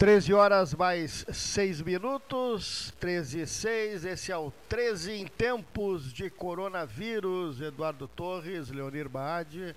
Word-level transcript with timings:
13 0.00 0.32
horas 0.32 0.72
mais 0.72 1.26
6 1.30 1.82
minutos, 1.82 2.90
13 2.98 3.40
e 3.40 3.46
6, 3.46 4.04
esse 4.06 4.32
é 4.32 4.36
o 4.38 4.50
13 4.66 5.12
em 5.12 5.26
tempos 5.26 6.10
de 6.10 6.30
coronavírus, 6.30 7.60
Eduardo 7.60 8.08
Torres, 8.08 8.70
Leonir 8.70 9.10
Baade, 9.10 9.76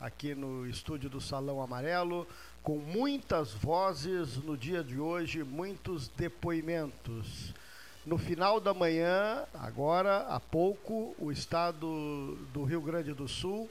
aqui 0.00 0.34
no 0.34 0.66
estúdio 0.66 1.10
do 1.10 1.20
Salão 1.20 1.60
Amarelo, 1.60 2.26
com 2.62 2.78
muitas 2.78 3.52
vozes 3.52 4.38
no 4.38 4.56
dia 4.56 4.82
de 4.82 4.98
hoje, 4.98 5.44
muitos 5.44 6.08
depoimentos. 6.08 7.52
No 8.06 8.16
final 8.16 8.58
da 8.58 8.72
manhã, 8.72 9.44
agora 9.52 10.28
há 10.30 10.40
pouco, 10.40 11.14
o 11.18 11.30
estado 11.30 12.38
do 12.54 12.64
Rio 12.64 12.80
Grande 12.80 13.12
do 13.12 13.28
Sul, 13.28 13.68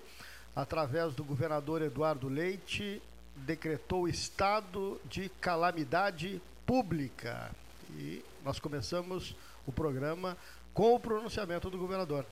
através 0.56 1.16
do 1.16 1.24
governador 1.24 1.82
Eduardo 1.82 2.30
Leite, 2.30 3.02
decretou 3.46 4.08
estado 4.08 5.00
de 5.06 5.30
calamidade 5.42 6.42
pública. 6.66 7.52
E 7.98 8.24
nós 8.44 8.60
começamos 8.60 9.36
o 9.66 9.72
programa 9.72 10.38
com 10.74 10.96
o 10.96 11.00
pronunciamento 11.00 11.70
do 11.70 11.78
governador. 11.78 12.26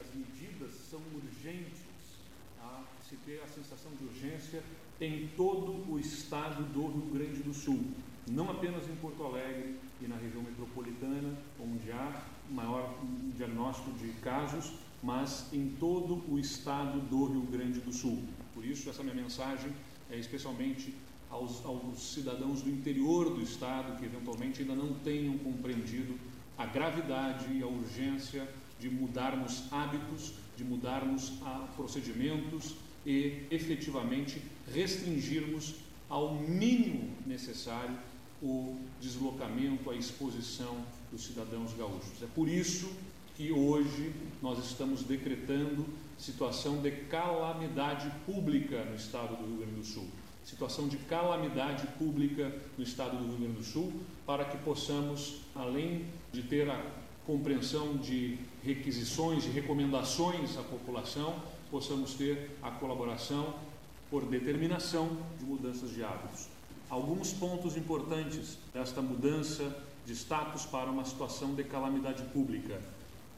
As 0.00 0.06
medidas 0.14 0.72
são 0.90 1.00
urgentes, 1.14 1.80
tá? 2.58 2.82
se 3.08 3.16
ter 3.16 3.40
a 3.42 3.48
sensação 3.48 3.92
de 3.92 4.04
urgência 4.04 4.62
em 5.00 5.28
todo 5.36 5.90
o 5.90 5.98
estado 5.98 6.62
do 6.72 6.86
Rio 6.88 7.12
Grande 7.12 7.42
do 7.42 7.54
Sul, 7.54 7.84
não 8.28 8.50
apenas 8.50 8.88
em 8.88 8.96
Porto 8.96 9.24
Alegre 9.24 9.78
e 10.00 10.08
na 10.08 10.16
região 10.16 10.42
metropolitana, 10.42 11.36
onde 11.60 11.92
há 11.92 12.22
maior 12.50 12.98
diagnóstico 13.36 13.92
de 13.92 14.08
casos, 14.20 14.72
mas 15.02 15.46
em 15.52 15.68
todo 15.78 16.22
o 16.28 16.38
estado 16.38 17.00
do 17.00 17.26
Rio 17.26 17.42
Grande 17.42 17.80
do 17.80 17.92
Sul. 17.92 18.22
Por 18.54 18.64
isso, 18.64 18.88
essa 18.88 19.02
minha 19.02 19.14
mensagem 19.14 19.72
é 20.10 20.18
especialmente 20.18 20.94
aos, 21.30 21.64
aos 21.64 22.14
cidadãos 22.14 22.62
do 22.62 22.70
interior 22.70 23.30
do 23.30 23.42
estado 23.42 23.98
que 23.98 24.04
eventualmente 24.04 24.62
ainda 24.62 24.74
não 24.74 24.94
tenham 24.94 25.36
compreendido 25.38 26.18
a 26.56 26.64
gravidade 26.64 27.52
e 27.52 27.62
a 27.62 27.66
urgência 27.66 28.48
de 28.78 28.88
mudarmos 28.88 29.64
hábitos, 29.70 30.34
de 30.56 30.64
mudarmos 30.64 31.32
a 31.42 31.66
procedimentos 31.76 32.74
e 33.04 33.44
efetivamente 33.50 34.40
restringirmos 34.72 35.76
ao 36.08 36.34
mínimo 36.34 37.10
necessário 37.26 37.96
o 38.42 38.76
deslocamento, 39.00 39.90
a 39.90 39.94
exposição 39.94 40.84
dos 41.10 41.24
cidadãos 41.24 41.72
gaúchos. 41.74 42.22
É 42.22 42.26
por 42.26 42.48
isso 42.48 42.90
que 43.36 43.52
hoje 43.52 44.14
nós 44.40 44.58
estamos 44.58 45.02
decretando 45.02 45.86
situação 46.16 46.80
de 46.80 46.90
calamidade 46.90 48.10
pública 48.24 48.82
no 48.86 48.96
estado 48.96 49.36
do 49.36 49.46
Rio 49.46 49.58
Grande 49.58 49.74
do 49.74 49.84
Sul. 49.84 50.06
Situação 50.42 50.88
de 50.88 50.96
calamidade 50.96 51.86
pública 51.98 52.50
no 52.78 52.82
estado 52.82 53.18
do 53.18 53.24
Rio 53.24 53.38
Grande 53.38 53.58
do 53.58 53.64
Sul, 53.64 53.92
para 54.24 54.46
que 54.46 54.56
possamos, 54.58 55.40
além 55.54 56.06
de 56.32 56.42
ter 56.42 56.70
a 56.70 56.82
compreensão 57.26 57.96
de 57.98 58.38
requisições 58.64 59.44
e 59.44 59.48
recomendações 59.50 60.56
à 60.56 60.62
população, 60.62 61.34
possamos 61.70 62.14
ter 62.14 62.52
a 62.62 62.70
colaboração 62.70 63.54
por 64.10 64.24
determinação 64.24 65.10
de 65.38 65.44
mudanças 65.44 65.90
de 65.90 66.02
hábitos. 66.02 66.46
Alguns 66.88 67.32
pontos 67.32 67.76
importantes 67.76 68.56
desta 68.72 69.02
mudança 69.02 69.76
de 70.06 70.12
status 70.12 70.64
para 70.64 70.88
uma 70.88 71.04
situação 71.04 71.54
de 71.54 71.64
calamidade 71.64 72.22
pública. 72.32 72.80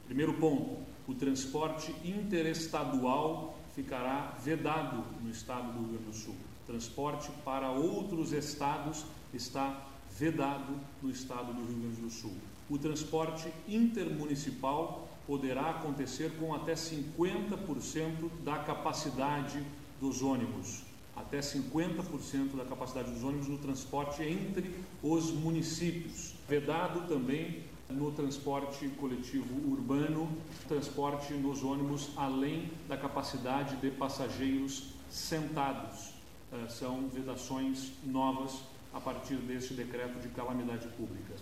Primeiro 0.09 0.33
ponto: 0.35 0.79
o 1.07 1.15
transporte 1.15 1.95
interestadual 2.03 3.59
ficará 3.75 4.35
vedado 4.43 5.05
no 5.23 5.31
estado 5.31 5.71
do 5.71 5.81
Rio 5.81 5.89
Grande 5.89 6.05
do 6.05 6.15
Sul. 6.15 6.35
Transporte 6.67 7.31
para 7.45 7.71
outros 7.71 8.33
estados 8.33 9.05
está 9.35 9.87
vedado 10.19 10.75
no 11.03 11.11
estado 11.11 11.53
do 11.53 11.65
Rio 11.65 11.79
Grande 11.79 12.01
do 12.01 12.11
Sul. 12.11 12.33
O 12.71 12.79
transporte 12.79 13.53
intermunicipal 13.69 15.09
poderá 15.27 15.71
acontecer 15.71 16.33
com 16.41 16.55
até 16.55 16.73
50% 16.73 18.31
da 18.43 18.59
capacidade 18.59 19.63
dos 20.01 20.23
ônibus. 20.23 20.85
Até 21.15 21.41
50% 21.41 22.57
da 22.57 22.65
capacidade 22.65 23.11
dos 23.11 23.23
ônibus 23.23 23.49
no 23.49 23.59
transporte 23.59 24.23
entre 24.23 24.75
os 25.03 25.31
municípios. 25.33 26.35
Vedado 26.49 27.07
também 27.07 27.63
no 27.91 28.13
transporte 28.13 28.89
coletivo 29.01 29.71
urbano, 29.71 30.29
transporte 30.67 31.33
nos 31.35 31.63
ônibus 31.63 32.11
além 32.17 32.71
da 32.89 32.97
capacidade 32.97 33.77
de 33.77 33.91
passageiros 33.91 34.89
sentados. 35.11 36.13
Uh, 36.53 36.71
são 36.71 37.09
vedações 37.09 37.93
novas 38.05 38.61
a 38.93 39.01
partir 39.01 39.37
deste 39.37 39.75
decreto 39.75 40.19
de 40.21 40.29
calamidade 40.29 40.87
pública. 40.89 41.35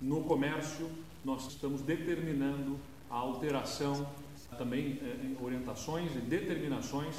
No 0.00 0.22
comércio, 0.24 0.88
nós 1.24 1.46
estamos 1.46 1.80
determinando 1.82 2.78
a 3.10 3.16
alteração, 3.16 4.06
também 4.58 4.98
eh, 5.02 5.42
orientações 5.42 6.14
e 6.14 6.18
determinações 6.18 7.16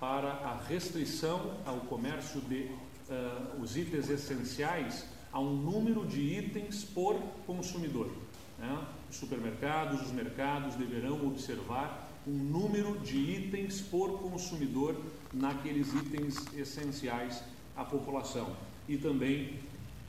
para 0.00 0.32
a 0.32 0.60
restrição 0.68 1.54
ao 1.64 1.76
comércio 1.80 2.40
de 2.40 2.62
uh, 2.62 3.60
os 3.60 3.76
itens 3.76 4.10
essenciais 4.10 5.04
a 5.32 5.40
um 5.40 5.54
número 5.56 6.04
de 6.06 6.20
itens 6.20 6.84
por 6.84 7.18
consumidor. 7.46 8.10
Né? 8.58 8.86
Os 9.10 9.16
supermercados, 9.16 10.02
os 10.02 10.12
mercados 10.12 10.74
deverão 10.74 11.26
observar 11.26 12.08
um 12.26 12.32
número 12.32 12.98
de 13.00 13.16
itens 13.16 13.80
por 13.80 14.20
consumidor 14.20 14.96
naqueles 15.32 15.92
itens 15.94 16.36
essenciais 16.54 17.42
à 17.76 17.84
população 17.84 18.54
e 18.88 18.96
também 18.96 19.58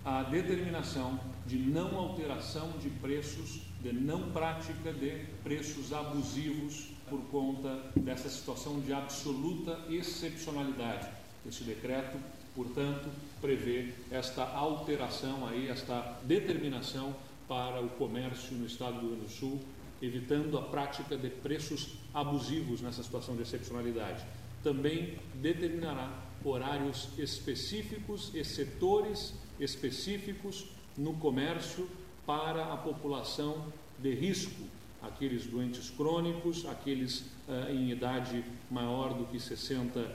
a 0.06 0.24
determinação 0.24 1.20
de 1.48 1.58
não 1.58 1.98
alteração 1.98 2.72
de 2.82 2.90
preços, 2.90 3.62
de 3.82 3.94
não 3.94 4.32
prática 4.32 4.92
de 4.92 5.26
preços 5.44 5.94
abusivos 5.94 6.90
por 7.10 7.22
conta 7.32 7.92
dessa 7.96 8.28
situação 8.30 8.80
de 8.82 8.94
absoluta 8.94 9.80
excepcionalidade. 9.90 11.08
Esse 11.48 11.64
decreto 11.64 12.18
Portanto, 12.56 13.10
prevê 13.42 13.90
esta 14.12 14.44
alteração 14.44 15.48
aí, 15.48 15.68
esta 15.68 16.20
determinação 16.24 17.16
para 17.48 17.82
o 17.82 17.90
comércio 17.90 18.56
no 18.56 18.66
estado 18.66 18.94
do 18.94 19.00
Rio 19.02 19.10
Grande 19.10 19.26
do 19.26 19.32
Sul, 19.32 19.60
evitando 20.02 20.58
a 20.58 20.62
prática 20.62 21.18
de 21.18 21.30
preços 21.30 21.96
abusivos 22.14 22.82
nessa 22.82 23.02
situação 23.02 23.36
de 23.36 23.42
excepcionalidade. 23.42 24.24
Também 24.62 25.18
determinará 25.36 26.24
horários 26.44 27.10
específicos 27.18 28.32
e 28.34 28.44
setores 28.44 29.34
específicos 29.60 30.68
no 30.98 31.14
comércio 31.14 31.88
para 32.26 32.74
a 32.74 32.78
população 32.78 33.66
de 34.00 34.14
risco, 34.14 34.64
aqueles 35.02 35.46
doentes 35.46 35.90
crônicos, 35.90 36.66
aqueles 36.66 37.20
uh, 37.48 37.70
em 37.70 37.92
idade 37.92 38.44
maior 38.72 39.14
do 39.14 39.26
que 39.26 39.40
60 39.40 40.00
uh, 40.00 40.08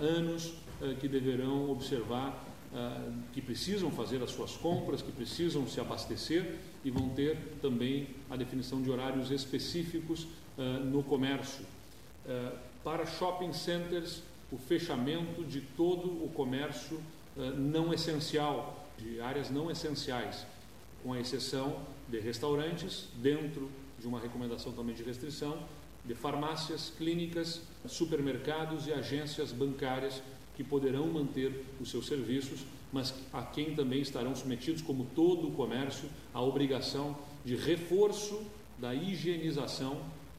anos, 0.00 0.46
uh, 0.46 0.54
que 1.00 1.08
deverão 1.08 1.70
observar, 1.70 2.48
que 3.32 3.42
precisam 3.42 3.90
fazer 3.90 4.22
as 4.22 4.30
suas 4.30 4.56
compras, 4.56 5.02
que 5.02 5.12
precisam 5.12 5.66
se 5.66 5.80
abastecer 5.80 6.58
e 6.84 6.90
vão 6.90 7.10
ter 7.10 7.36
também 7.60 8.08
a 8.30 8.36
definição 8.36 8.80
de 8.82 8.90
horários 8.90 9.30
específicos 9.30 10.26
no 10.84 11.02
comércio. 11.02 11.64
para 12.82 13.04
shopping 13.06 13.52
centers, 13.52 14.22
o 14.50 14.56
fechamento 14.56 15.44
de 15.44 15.60
todo 15.60 16.08
o 16.24 16.30
comércio 16.34 17.00
não 17.56 17.92
essencial, 17.92 18.88
de 18.98 19.20
áreas 19.20 19.50
não 19.50 19.70
essenciais, 19.70 20.46
com 21.02 21.12
a 21.12 21.20
exceção 21.20 21.76
de 22.08 22.18
restaurantes 22.20 23.08
dentro 23.16 23.70
de 23.98 24.06
uma 24.06 24.18
recomendação 24.18 24.72
também 24.72 24.94
de 24.94 25.02
restrição 25.02 25.58
de 26.04 26.14
farmácias, 26.14 26.92
clínicas, 26.96 27.60
supermercados 27.86 28.86
e 28.86 28.92
agências 28.92 29.52
bancárias 29.52 30.20
que 30.56 30.62
poderão 30.62 31.06
manter 31.06 31.64
os 31.80 31.90
seus 31.90 32.06
serviços, 32.06 32.60
mas 32.92 33.14
a 33.32 33.42
quem 33.42 33.74
também 33.74 34.00
estarão 34.00 34.34
submetidos, 34.34 34.82
como 34.82 35.06
todo 35.14 35.48
o 35.48 35.52
comércio, 35.52 36.08
a 36.32 36.42
obrigação 36.42 37.16
de 37.44 37.56
reforço 37.56 38.42
da 38.78 38.94
higienização, 38.94 39.94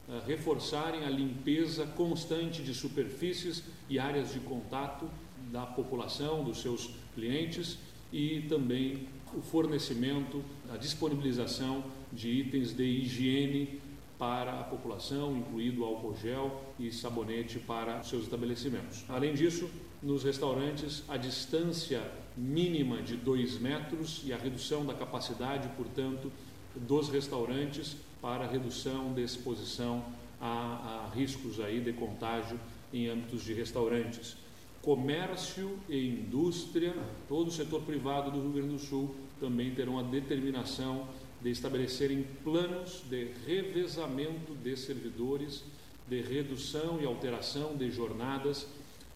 uh, 0.08 0.20
reforçarem 0.26 1.04
a 1.04 1.10
limpeza 1.10 1.86
constante 1.86 2.62
de 2.62 2.74
superfícies 2.74 3.64
e 3.88 3.98
áreas 3.98 4.32
de 4.32 4.40
contato 4.40 5.08
da 5.50 5.66
população, 5.66 6.44
dos 6.44 6.58
seus 6.58 6.90
clientes 7.14 7.78
e 8.12 8.42
também 8.42 9.08
o 9.36 9.42
fornecimento, 9.42 10.44
a 10.72 10.76
disponibilização 10.76 11.84
de 12.12 12.28
itens 12.28 12.72
de 12.72 12.84
higiene 12.84 13.80
para 14.18 14.60
a 14.60 14.64
população, 14.64 15.36
incluído 15.36 15.84
álcool 15.84 16.16
gel 16.16 16.62
e 16.78 16.92
sabonete 16.92 17.58
para 17.58 18.00
os 18.00 18.08
seus 18.08 18.24
estabelecimentos. 18.24 19.04
Além 19.08 19.34
disso, 19.34 19.68
nos 20.04 20.22
restaurantes, 20.22 21.02
a 21.08 21.16
distância 21.16 22.02
mínima 22.36 23.00
de 23.00 23.16
2 23.16 23.58
metros 23.58 24.20
e 24.24 24.32
a 24.32 24.36
redução 24.36 24.84
da 24.84 24.92
capacidade, 24.92 25.68
portanto, 25.76 26.30
dos 26.76 27.08
restaurantes 27.08 27.96
para 28.20 28.46
redução 28.46 29.14
de 29.14 29.22
exposição 29.22 30.04
a, 30.40 31.06
a 31.08 31.14
riscos 31.14 31.58
aí 31.58 31.80
de 31.80 31.92
contágio 31.92 32.60
em 32.92 33.08
âmbitos 33.08 33.42
de 33.44 33.54
restaurantes. 33.54 34.36
comércio 34.82 35.78
e 35.88 36.08
indústria, 36.08 36.94
todo 37.26 37.48
o 37.48 37.50
setor 37.50 37.80
privado 37.82 38.30
do 38.30 38.40
Rio 38.42 38.52
Grande 38.52 38.74
do 38.74 38.78
Sul 38.78 39.14
também 39.40 39.74
terão 39.74 39.98
a 39.98 40.02
determinação 40.02 41.08
de 41.40 41.50
estabelecerem 41.50 42.26
planos 42.42 43.02
de 43.08 43.28
revezamento 43.46 44.54
de 44.54 44.76
servidores, 44.76 45.64
de 46.06 46.20
redução 46.20 47.00
e 47.00 47.06
alteração 47.06 47.74
de 47.74 47.90
jornadas, 47.90 48.66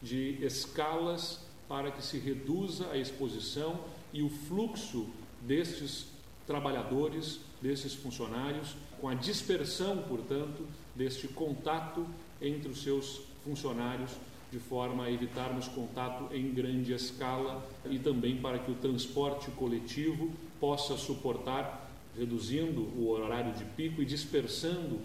de 0.02 0.38
escalas 0.44 1.40
para 1.68 1.90
que 1.90 2.02
se 2.02 2.18
reduza 2.18 2.90
a 2.90 2.96
exposição 2.96 3.80
e 4.12 4.22
o 4.22 4.28
fluxo 4.28 5.06
destes 5.42 6.06
trabalhadores, 6.46 7.40
desses 7.60 7.94
funcionários, 7.94 8.74
com 9.00 9.08
a 9.08 9.14
dispersão, 9.14 9.98
portanto, 10.08 10.66
deste 10.94 11.28
contato 11.28 12.06
entre 12.40 12.70
os 12.70 12.82
seus 12.82 13.20
funcionários, 13.44 14.12
de 14.50 14.58
forma 14.58 15.04
a 15.04 15.12
evitarmos 15.12 15.68
contato 15.68 16.34
em 16.34 16.50
grande 16.54 16.92
escala 16.94 17.62
e 17.84 17.98
também 17.98 18.38
para 18.38 18.58
que 18.58 18.70
o 18.70 18.74
transporte 18.76 19.50
coletivo 19.50 20.32
possa 20.58 20.96
suportar 20.96 21.86
reduzindo 22.16 22.80
o 22.96 23.10
horário 23.10 23.52
de 23.52 23.64
pico 23.64 24.00
e 24.00 24.06
dispersando 24.06 25.00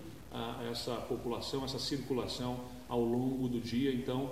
essa 0.72 0.96
população, 0.96 1.64
essa 1.64 1.78
circulação 1.78 2.60
ao 2.90 3.04
longo 3.04 3.48
do 3.48 3.60
dia. 3.60 3.94
Então, 3.94 4.32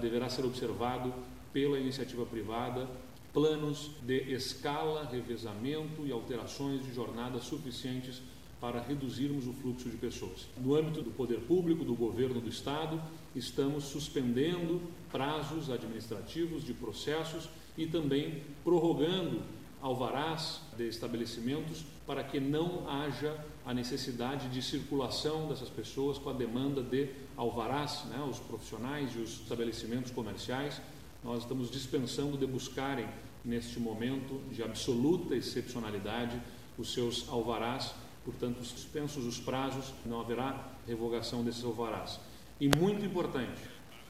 deverá 0.00 0.28
ser 0.28 0.44
observado 0.44 1.12
pela 1.52 1.78
iniciativa 1.78 2.24
privada 2.26 2.88
planos 3.32 3.90
de 4.02 4.32
escala, 4.32 5.08
revezamento 5.10 6.06
e 6.06 6.12
alterações 6.12 6.82
de 6.84 6.92
jornada 6.92 7.40
suficientes 7.40 8.22
para 8.60 8.80
reduzirmos 8.80 9.46
o 9.46 9.52
fluxo 9.52 9.88
de 9.88 9.96
pessoas. 9.96 10.48
No 10.56 10.74
âmbito 10.74 11.02
do 11.02 11.10
poder 11.10 11.38
público, 11.40 11.84
do 11.84 11.94
governo 11.94 12.40
do 12.40 12.48
Estado, 12.48 13.00
estamos 13.36 13.84
suspendendo 13.84 14.80
prazos 15.12 15.70
administrativos 15.70 16.64
de 16.64 16.74
processos 16.74 17.48
e 17.76 17.86
também 17.86 18.42
prorrogando 18.64 19.42
alvarás 19.80 20.60
de 20.76 20.88
estabelecimentos 20.88 21.84
para 22.04 22.24
que 22.24 22.40
não 22.40 22.90
haja 22.90 23.36
a 23.64 23.72
necessidade 23.72 24.48
de 24.48 24.60
circulação 24.60 25.48
dessas 25.48 25.68
pessoas 25.68 26.18
com 26.18 26.30
a 26.30 26.32
demanda 26.32 26.82
de 26.82 27.10
alvarás, 27.38 28.04
né, 28.06 28.20
os 28.28 28.40
profissionais 28.40 29.14
e 29.14 29.18
os 29.20 29.40
estabelecimentos 29.40 30.10
comerciais. 30.10 30.82
Nós 31.22 31.42
estamos 31.42 31.70
dispensando 31.70 32.36
de 32.36 32.46
buscarem, 32.46 33.08
neste 33.44 33.78
momento 33.78 34.42
de 34.50 34.62
absoluta 34.62 35.36
excepcionalidade, 35.36 36.38
os 36.76 36.92
seus 36.92 37.28
alvarás, 37.28 37.94
portanto, 38.24 38.62
suspensos 38.64 39.24
os 39.24 39.38
prazos, 39.38 39.94
não 40.04 40.20
haverá 40.20 40.72
revogação 40.86 41.44
desses 41.44 41.64
alvarás. 41.64 42.18
E 42.60 42.68
muito 42.68 43.04
importante, 43.04 43.62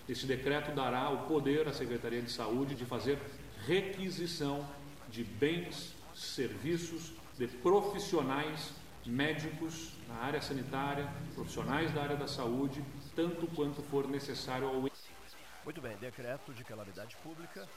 esse 0.09 0.27
decreto 0.27 0.75
dará 0.75 1.11
o 1.11 1.29
poder 1.29 1.69
à 1.69 1.73
Secretaria 1.73 2.23
de 2.23 2.31
Saúde 2.31 2.75
de 2.75 2.87
fazer 2.87 3.19
requisição 3.67 4.67
de 5.11 5.23
bens, 5.23 5.95
serviços, 6.15 7.13
de 7.39 7.47
profissionais 7.47 8.73
médicos 9.05 9.93
na 10.09 10.17
área 10.17 10.41
sanitária, 10.41 11.09
profissionais 11.35 11.93
da 11.93 12.03
área 12.03 12.17
da 12.17 12.27
saúde, 12.27 12.83
tanto 13.19 13.49
quanto 13.49 13.83
for 13.83 14.07
necessário 14.07 14.69
ao. 14.69 14.75
Muito 14.75 15.81
bem, 15.83 15.97
decreto 15.97 16.55
de 16.55 16.63
calamidade 16.63 17.17
pública. 17.17 17.69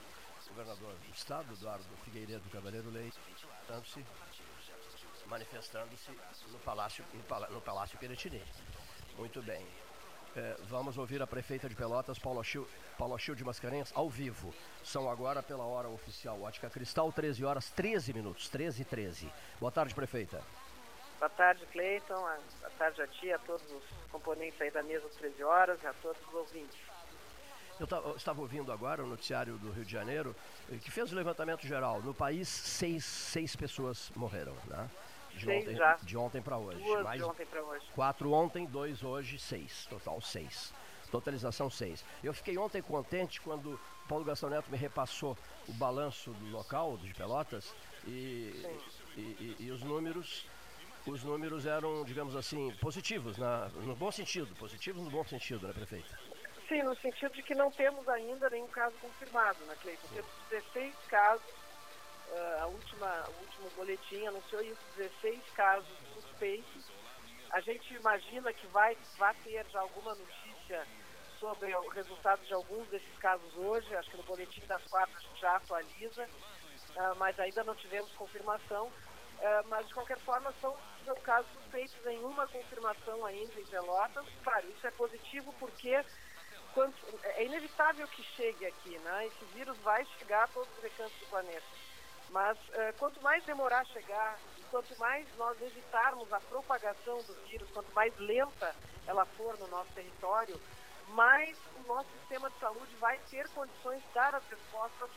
Governador 0.49 0.93
do 0.93 1.15
estado, 1.15 1.51
Eduardo 1.53 1.83
Figueiredo 2.03 2.47
Cavaleiro 2.51 2.91
Leite, 2.91 3.17
manifestando-se 3.67 4.05
manifestando 5.27 5.89
no 6.51 6.59
Palácio, 6.59 7.03
no, 7.51 7.61
Palácio 7.61 7.97
Piratini. 7.97 8.43
Muito 9.17 9.41
bem. 9.41 9.65
É, 10.35 10.57
vamos 10.69 10.97
ouvir 10.97 11.21
a 11.23 11.27
prefeita 11.27 11.67
de 11.67 11.75
Pelotas, 11.75 12.19
Paula 12.19 12.43
Chil, 12.43 12.67
Paula 12.97 13.17
Chil 13.17 13.33
de 13.33 13.43
Mascarenhas, 13.43 13.91
ao 13.95 14.09
vivo. 14.09 14.53
São 14.83 15.09
agora, 15.09 15.41
pela 15.41 15.63
hora 15.63 15.89
oficial, 15.89 16.39
Ótica 16.41 16.69
Cristal, 16.69 17.11
13 17.11 17.43
horas 17.43 17.71
13 17.71 18.13
minutos, 18.13 18.47
13 18.47 18.83
e 18.83 18.85
13. 18.85 19.31
Boa 19.59 19.71
tarde, 19.71 19.95
prefeita. 19.95 20.43
Boa 21.21 21.29
tarde, 21.29 21.63
Cleiton. 21.67 22.15
Boa 22.15 22.71
tarde 22.79 22.99
a 22.99 23.05
ti, 23.05 23.31
a 23.31 23.37
todos 23.37 23.61
os 23.71 23.83
componentes 24.11 24.59
aí 24.59 24.71
da 24.71 24.81
mesa 24.81 25.05
às 25.05 25.13
13 25.17 25.43
horas 25.43 25.83
e 25.83 25.85
a 25.85 25.93
todos 25.93 26.19
os 26.27 26.33
ouvintes. 26.33 26.79
Eu 27.79 28.15
estava 28.15 28.41
ouvindo 28.41 28.71
agora 28.71 29.03
o 29.03 29.07
noticiário 29.07 29.55
do 29.59 29.69
Rio 29.69 29.85
de 29.85 29.91
Janeiro, 29.91 30.35
eh, 30.71 30.77
que 30.77 30.89
fez 30.89 31.11
o 31.11 31.15
levantamento 31.15 31.61
geral. 31.67 32.01
No 32.01 32.11
país, 32.11 32.47
seis, 32.47 33.05
seis 33.05 33.55
pessoas 33.55 34.11
morreram, 34.15 34.55
né? 34.65 34.89
De 35.35 35.45
seis 35.45 35.61
ontem, 35.61 35.75
já. 35.75 35.93
De 36.01 36.17
ontem 36.17 36.41
para 36.41 36.57
hoje. 36.57 36.83
Duas 36.83 37.03
Mais 37.03 37.21
de 37.21 37.23
ontem 37.23 37.45
para 37.45 37.63
hoje. 37.65 37.85
Quatro 37.93 38.31
ontem, 38.31 38.65
dois 38.65 39.03
hoje, 39.03 39.37
seis. 39.37 39.85
Total, 39.85 40.19
seis. 40.21 40.73
Totalização 41.11 41.69
seis. 41.69 42.03
Eu 42.23 42.33
fiquei 42.33 42.57
ontem 42.57 42.81
contente 42.81 43.39
quando 43.41 43.79
Paulo 44.09 44.25
Gastão 44.25 44.49
Neto 44.49 44.71
me 44.71 44.77
repassou 44.77 45.37
o 45.67 45.73
balanço 45.73 46.31
do 46.31 46.49
local, 46.49 46.97
de 46.97 47.13
Pelotas, 47.13 47.75
e, 48.07 48.65
e, 49.15 49.19
e, 49.21 49.55
e 49.59 49.71
os 49.71 49.83
números 49.83 50.47
os 51.07 51.23
números 51.23 51.65
eram, 51.65 52.03
digamos 52.03 52.35
assim, 52.35 52.71
positivos, 52.81 53.37
na, 53.37 53.67
no 53.69 53.95
bom 53.95 54.11
sentido, 54.11 54.53
positivos 54.55 55.03
no 55.03 55.09
bom 55.09 55.23
sentido, 55.25 55.67
né, 55.67 55.73
prefeita? 55.73 56.19
Sim, 56.67 56.83
no 56.83 56.95
sentido 56.97 57.33
de 57.33 57.43
que 57.43 57.55
não 57.55 57.71
temos 57.71 58.07
ainda 58.07 58.49
nenhum 58.49 58.67
caso 58.67 58.95
confirmado, 59.01 59.59
né, 59.65 59.75
Cleiton? 59.81 60.07
Temos 60.13 60.31
16 60.49 60.95
casos 61.09 61.45
uh, 62.31 62.61
a 62.61 62.67
última, 62.67 63.25
o 63.27 63.41
último 63.41 63.69
boletim 63.75 64.25
anunciou 64.25 64.61
isso, 64.61 64.81
16 64.95 65.41
casos 65.51 65.97
suspeitos. 66.13 66.89
A 67.51 67.59
gente 67.61 67.93
imagina 67.93 68.53
que 68.53 68.65
vai, 68.67 68.97
vai 69.17 69.35
ter 69.43 69.65
já 69.69 69.81
alguma 69.81 70.15
notícia 70.15 70.87
sobre 71.39 71.75
o 71.75 71.89
resultado 71.89 72.45
de 72.45 72.53
alguns 72.53 72.87
desses 72.89 73.17
casos 73.17 73.53
hoje, 73.57 73.93
acho 73.95 74.11
que 74.11 74.17
no 74.17 74.23
boletim 74.23 74.65
das 74.67 74.83
quatro 74.85 75.15
a 75.17 75.19
gente 75.19 75.41
já 75.41 75.55
atualiza, 75.55 76.23
uh, 76.25 77.15
mas 77.17 77.39
ainda 77.39 77.63
não 77.63 77.75
tivemos 77.75 78.11
confirmação. 78.13 78.87
Uh, 78.87 79.67
mas 79.69 79.87
de 79.87 79.93
qualquer 79.95 80.19
forma 80.19 80.53
são, 80.61 80.77
são 81.05 81.15
casos 81.17 81.51
suspeitos, 81.53 81.95
nenhuma 82.05 82.47
confirmação 82.47 83.25
ainda 83.25 83.59
em 83.59 83.65
Pelotas. 83.65 84.25
Claro, 84.43 84.69
isso 84.69 84.87
é 84.87 84.91
positivo 84.91 85.53
porque 85.59 85.89
é 85.89 87.45
inevitável 87.45 88.07
que 88.07 88.23
chegue 88.35 88.65
aqui, 88.65 88.97
né? 88.99 89.27
Esse 89.27 89.45
vírus 89.53 89.77
vai 89.79 90.05
chegar 90.17 90.43
a 90.43 90.47
todos 90.47 90.69
os 90.77 90.83
recantos 90.83 91.17
do 91.19 91.25
planeta. 91.27 91.65
Mas 92.29 92.57
uh, 92.57 92.97
quanto 92.97 93.21
mais 93.21 93.43
demorar 93.43 93.79
a 93.79 93.85
chegar, 93.85 94.39
quanto 94.69 94.97
mais 94.97 95.27
nós 95.35 95.61
evitarmos 95.61 96.31
a 96.31 96.39
propagação 96.39 97.17
do 97.23 97.33
vírus, 97.47 97.69
quanto 97.71 97.93
mais 97.93 98.17
lenta 98.17 98.73
ela 99.05 99.25
for 99.25 99.57
no 99.59 99.67
nosso 99.67 99.91
território, 99.91 100.59
mais 101.09 101.57
o 101.75 101.87
nosso 101.87 102.09
sistema 102.19 102.49
de 102.49 102.57
saúde 102.59 102.95
vai 102.95 103.17
ter 103.29 103.49
condições 103.49 104.01
de 104.01 104.13
dar 104.13 104.33
as 104.33 104.43
respostas 104.47 105.09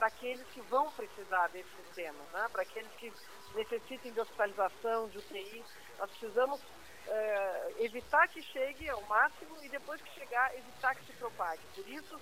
para 0.00 0.06
aqueles 0.06 0.46
que 0.54 0.62
vão 0.62 0.90
precisar 0.92 1.48
desse 1.48 1.68
sistema, 1.84 2.18
né? 2.32 2.48
para 2.50 2.62
aqueles 2.62 2.90
que 2.92 3.12
necessitem 3.54 4.10
de 4.10 4.20
hospitalização, 4.20 5.10
de 5.10 5.18
UTI. 5.18 5.62
Nós 5.98 6.10
precisamos 6.12 6.58
uh, 6.58 7.84
evitar 7.84 8.26
que 8.28 8.40
chegue 8.40 8.88
ao 8.88 9.02
máximo 9.02 9.62
e 9.62 9.68
depois 9.68 10.00
que 10.00 10.10
chegar, 10.18 10.56
evitar 10.56 10.94
que 10.94 11.04
se 11.04 11.12
propague. 11.12 11.60
Por 11.74 11.86
isso 11.86 12.18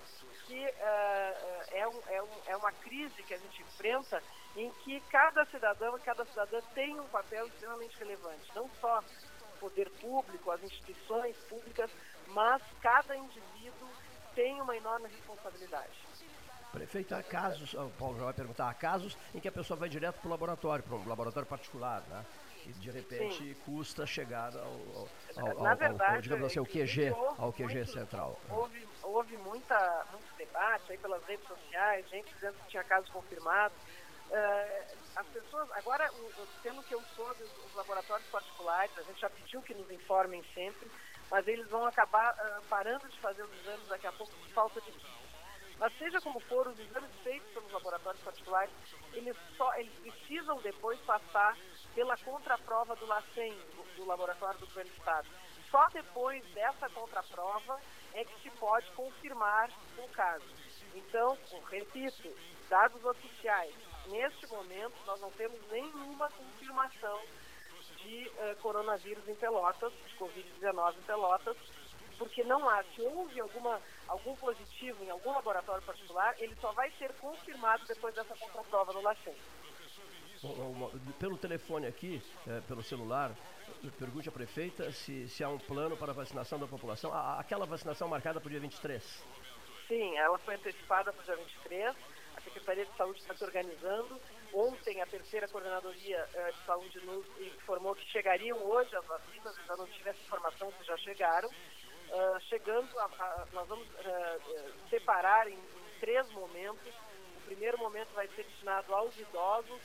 que 0.49 0.58
uh, 0.58 0.73
é, 1.70 1.87
um, 1.87 2.02
é, 2.08 2.20
um, 2.20 2.40
é 2.49 2.56
uma 2.56 2.73
crise 2.73 3.23
que 3.23 3.35
a 3.35 3.38
gente 3.38 3.62
enfrenta 3.62 4.20
em 4.56 4.73
que 4.82 5.00
cada 5.02 5.44
cidadão 5.47 5.97
e 5.97 6.00
cada 6.00 6.25
cidadã 6.25 6.61
tem 6.75 6.99
um 6.99 7.06
papel 7.06 7.47
extremamente 7.47 7.97
relevante, 7.97 8.50
não 8.56 8.68
só 8.80 8.99
o 9.54 9.58
poder 9.61 9.88
público, 10.00 10.50
as 10.50 10.64
instituições 10.64 11.37
públicas, 11.49 11.92
mas 12.26 12.61
cada 12.82 13.16
indivíduo 13.16 13.88
tem 14.35 14.61
uma 14.61 14.76
enorme 14.76 15.06
responsabilidade. 15.06 16.07
Prefeito, 16.72 17.14
há 17.14 17.22
casos, 17.22 17.72
o 17.75 17.88
Paulo 17.98 18.18
já 18.18 18.25
vai 18.26 18.34
perguntar, 18.34 18.68
há 18.68 18.75
casos 18.75 19.16
em 19.34 19.40
que 19.40 19.48
a 19.48 19.52
pessoa 19.52 19.78
vai 19.78 19.88
direto 19.88 20.20
para 20.20 20.28
o 20.28 20.30
laboratório, 20.30 20.84
para 20.84 20.96
um 20.96 21.08
laboratório 21.08 21.48
particular, 21.48 22.02
né? 22.08 22.25
E 22.66 22.72
de 22.72 22.90
repente 22.90 23.38
Sim. 23.38 23.54
custa 23.64 24.04
chegar 24.04 24.54
ao, 24.54 25.08
ao, 25.37 25.56
ao, 25.56 25.62
Na 25.62 25.75
verdade, 25.75 26.16
ao, 26.16 26.20
digamos 26.20 26.46
assim, 26.46 26.58
ao 26.58 26.66
QG, 26.66 27.14
ao 27.38 27.52
QG 27.52 27.75
muito, 27.75 27.92
central. 27.92 28.38
Houve, 28.50 28.87
houve 29.02 29.37
muita, 29.38 30.06
muito 30.12 30.26
debate 30.37 30.92
aí 30.92 30.98
pelas 30.98 31.25
redes 31.25 31.46
sociais, 31.48 32.06
gente 32.10 32.32
dizendo 32.34 32.54
que 32.58 32.68
tinha 32.68 32.84
casos 32.84 33.08
confirmados. 33.10 33.76
Uh, 34.28 34.98
as 35.16 35.26
pessoas, 35.28 35.70
agora, 35.72 36.10
pelo 36.62 36.82
que 36.82 36.94
eu 36.94 37.02
soube, 37.16 37.42
os 37.42 37.75
laboratórios 37.75 38.28
particulares, 38.28 38.92
a 38.98 39.02
gente 39.04 39.20
já 39.20 39.30
pediu 39.30 39.62
que 39.62 39.72
nos 39.72 39.90
informem 39.90 40.44
sempre, 40.54 40.90
mas 41.30 41.48
eles 41.48 41.66
vão 41.70 41.87
acabar 41.87 42.34
uh, 42.34 42.62
parando 42.68 43.08
de 43.08 43.18
fazer 43.20 43.42
os 43.42 43.52
exames 43.60 43.88
daqui 43.88 44.06
a 44.06 44.12
pouco 44.12 44.32
por 44.34 44.48
falta 44.50 44.80
de 44.82 44.92
mas 45.78 45.97
seja 45.97 46.20
como 46.20 46.40
for, 46.40 46.66
os 46.66 46.78
exames 46.78 47.11
feitos 47.23 47.49
pelos 47.52 47.70
laboratórios 47.73 48.23
particulares, 48.23 48.73
eles, 49.12 49.37
só, 49.56 49.73
eles 49.76 49.92
precisam 50.00 50.56
depois 50.58 50.99
passar 51.00 51.56
pela 51.94 52.16
contraprova 52.18 52.97
do 52.97 53.06
LACEN, 53.06 53.52
do, 53.52 53.97
do 53.97 54.04
Laboratório 54.04 54.58
do 54.58 54.66
Governo 54.66 54.90
do 54.90 54.97
Estado. 54.97 55.28
Só 55.70 55.87
depois 55.88 56.44
dessa 56.54 56.88
contraprova 56.90 57.80
é 58.14 58.25
que 58.25 58.42
se 58.42 58.50
pode 58.58 58.90
confirmar 58.92 59.70
o 59.99 60.08
caso. 60.08 60.47
Então, 60.94 61.38
repito, 61.70 62.35
dados 62.68 63.04
oficiais, 63.04 63.75
neste 64.08 64.47
momento 64.49 64.97
nós 65.06 65.20
não 65.20 65.30
temos 65.32 65.61
nenhuma 65.70 66.28
confirmação 66.30 67.23
de 67.99 68.28
uh, 68.28 68.56
coronavírus 68.62 69.28
em 69.28 69.35
Pelotas, 69.35 69.92
de 69.92 70.16
Covid-19 70.16 70.97
em 70.97 71.02
Pelotas, 71.02 71.56
porque 72.18 72.42
não 72.44 72.68
há, 72.68 72.82
se 72.94 73.00
houve 73.02 73.40
alguma, 73.40 73.80
algum 74.08 74.34
positivo 74.37 75.02
em 75.04 75.10
algum 75.10 75.32
laboratório 75.32 75.82
particular, 75.82 76.34
ele 76.38 76.54
só 76.60 76.72
vai 76.72 76.90
ser 76.98 77.12
confirmado 77.14 77.87
depois 77.87 78.14
dessa 78.14 78.34
contraprova 78.37 78.92
no 78.92 79.00
LACEN. 79.00 79.34
Pelo 81.18 81.37
telefone 81.37 81.87
aqui, 81.87 82.22
é, 82.46 82.60
pelo 82.62 82.82
celular, 82.82 83.32
pergunte 83.98 84.28
à 84.28 84.32
prefeita 84.32 84.90
se, 84.92 85.28
se 85.28 85.42
há 85.42 85.48
um 85.48 85.58
plano 85.58 85.96
para 85.96 86.12
a 86.12 86.14
vacinação 86.14 86.58
da 86.58 86.66
população. 86.66 87.12
aquela 87.38 87.66
vacinação 87.66 88.08
marcada 88.08 88.40
para 88.40 88.46
o 88.46 88.50
dia 88.50 88.60
23. 88.60 89.02
Sim, 89.88 90.16
ela 90.18 90.38
foi 90.38 90.54
antecipada 90.54 91.12
para 91.12 91.22
o 91.22 91.25
dia 91.25 91.37
23. 91.37 91.96
A 92.37 92.40
Secretaria 92.40 92.87
de 92.87 92.96
Saúde 92.96 93.20
está 93.20 93.34
se 93.34 93.44
organizando. 93.44 94.20
Ontem, 94.52 95.00
a 95.02 95.06
terceira 95.06 95.48
coordenadoria 95.48 96.25
uh, 96.25 96.52
de 96.52 96.64
saúde 96.64 97.00
nos 97.04 97.26
informou 97.40 97.94
que 97.94 98.04
chegariam 98.10 98.58
hoje 98.64 98.94
as 98.96 99.04
vacinas, 99.06 99.58
ainda 99.58 99.76
não 99.76 99.87
tive 99.87 100.08
essa 100.10 100.20
informação 100.20 100.70
que 100.72 100.84
já 100.84 100.96
chegaram. 100.98 101.48
Uh, 102.10 102.40
chegando, 102.48 102.98
a, 102.98 103.04
a, 103.04 103.46
nós 103.52 103.68
vamos 103.68 103.86
uh, 103.86 104.88
separar 104.88 105.46
em, 105.48 105.54
em 105.54 106.00
três 106.00 106.28
momentos. 106.30 106.94
O 107.36 107.40
primeiro 107.46 107.78
momento 107.78 108.08
vai 108.14 108.26
ser 108.28 108.44
destinado 108.44 108.94
aos 108.94 109.16
idosos, 109.18 109.80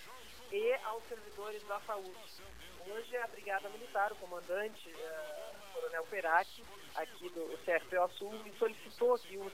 e 0.53 0.73
aos 0.85 1.03
servidores 1.05 1.63
da 1.63 1.79
saúde. 1.81 2.43
Hoje 2.87 3.17
a 3.17 3.27
Brigada 3.27 3.67
Militar, 3.69 4.11
o 4.11 4.15
comandante, 4.17 4.87
uh, 4.89 5.73
Coronel 5.73 6.03
Perac, 6.05 6.63
aqui 6.93 7.27
do 7.29 7.57
CFPO 7.65 8.09
Sul, 8.17 8.31
me 8.43 8.53
solicitou 8.57 9.17
que 9.17 9.35
os, 9.37 9.51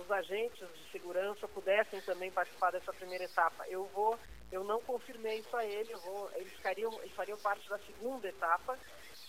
os 0.00 0.10
agentes 0.10 0.68
de 0.74 0.90
segurança 0.90 1.46
pudessem 1.46 2.00
também 2.02 2.32
participar 2.32 2.72
dessa 2.72 2.92
primeira 2.92 3.24
etapa. 3.24 3.64
Eu 3.68 3.84
vou, 3.86 4.18
eu 4.50 4.64
não 4.64 4.80
confirmei 4.82 5.38
isso 5.38 5.56
a 5.56 5.64
ele, 5.64 5.94
vou, 5.94 6.30
eles, 6.34 6.52
ficariam, 6.54 6.92
eles 7.00 7.14
fariam 7.14 7.38
parte 7.38 7.68
da 7.68 7.78
segunda 7.78 8.28
etapa, 8.28 8.76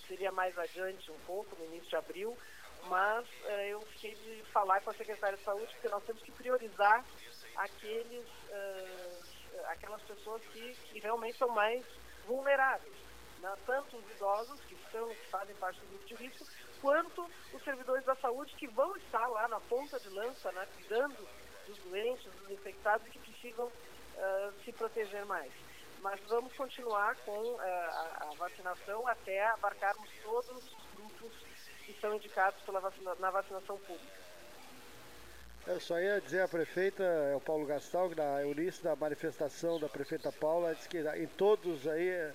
seria 0.07 0.31
mais 0.31 0.57
adiante 0.57 1.12
um 1.12 1.19
pouco, 1.25 1.55
no 1.55 1.65
início 1.65 1.89
de 1.89 1.95
abril, 1.95 2.38
mas 2.88 3.25
uh, 3.25 3.50
eu 3.69 3.81
fiquei 3.81 4.15
de 4.15 4.43
falar 4.51 4.81
com 4.81 4.89
a 4.89 4.93
secretária 4.93 5.38
de 5.38 5.43
saúde 5.43 5.72
porque 5.74 5.89
nós 5.89 6.03
temos 6.03 6.22
que 6.22 6.31
priorizar 6.31 7.03
aqueles 7.55 8.25
aquelas 9.67 10.01
pessoas 10.03 10.41
que, 10.48 10.75
que 10.91 11.00
realmente 11.00 11.38
são 11.38 11.50
mais 11.50 11.86
vulneráveis. 12.25 12.93
Né? 13.39 13.53
Tanto 13.65 13.98
os 13.98 14.12
idosos, 14.12 14.60
que 14.62 14.77
são, 14.91 15.07
que 15.10 15.27
fazem 15.27 15.55
parte 15.55 15.79
do 15.81 15.88
grupo 15.88 16.05
de 16.05 16.15
risco, 16.15 16.45
quanto 16.81 17.29
os 17.53 17.63
servidores 17.63 18.05
da 18.05 18.15
saúde 18.15 18.53
que 18.55 18.67
vão 18.67 18.95
estar 18.98 19.27
lá 19.27 19.48
na 19.48 19.60
ponta 19.62 20.00
de 20.00 20.10
lança, 20.10 20.51
né, 20.51 20.67
cuidando 20.75 21.27
dos 21.67 21.77
doentes, 21.79 22.31
dos 22.33 22.51
infectados 22.51 23.07
que 23.07 23.19
precisam 23.19 23.67
uh, 23.67 24.53
se 24.63 24.72
proteger 24.74 25.25
mais. 25.25 25.51
Mas 26.03 26.19
vamos 26.27 26.51
continuar 26.53 27.15
com 27.25 27.31
uh, 27.31 27.60
a, 27.62 28.27
a, 28.29 28.36
vacinação 28.38 29.07
até 29.07 29.45
abarcarmos 29.48 30.10
todos 30.22 30.50
os 30.51 30.75
grupos 30.98 31.31
que 31.86 31.93
são 32.01 32.13
indicados 32.13 32.62
pela 32.63 32.81
vacina, 32.81 33.15
na 33.19 33.31
vacinação 33.31 33.77
pública. 33.77 34.22
Eu 35.65 35.79
só 35.79 35.98
ia 35.98 36.19
dizer 36.19 36.41
à 36.41 36.48
prefeita, 36.48 37.03
é 37.03 37.33
o 37.33 37.39
Paulo 37.39 37.65
Gastal, 37.65 38.10
que 38.10 38.15
na 38.15 38.45
início 38.45 38.83
da 38.83 38.98
manifestação 38.98 39.79
da 39.79 39.88
prefeita 39.88 40.29
Paula, 40.29 40.75
disse 40.75 40.89
que 40.89 41.00
em 41.00 41.27
todos 41.27 41.88
aí, 41.88 42.33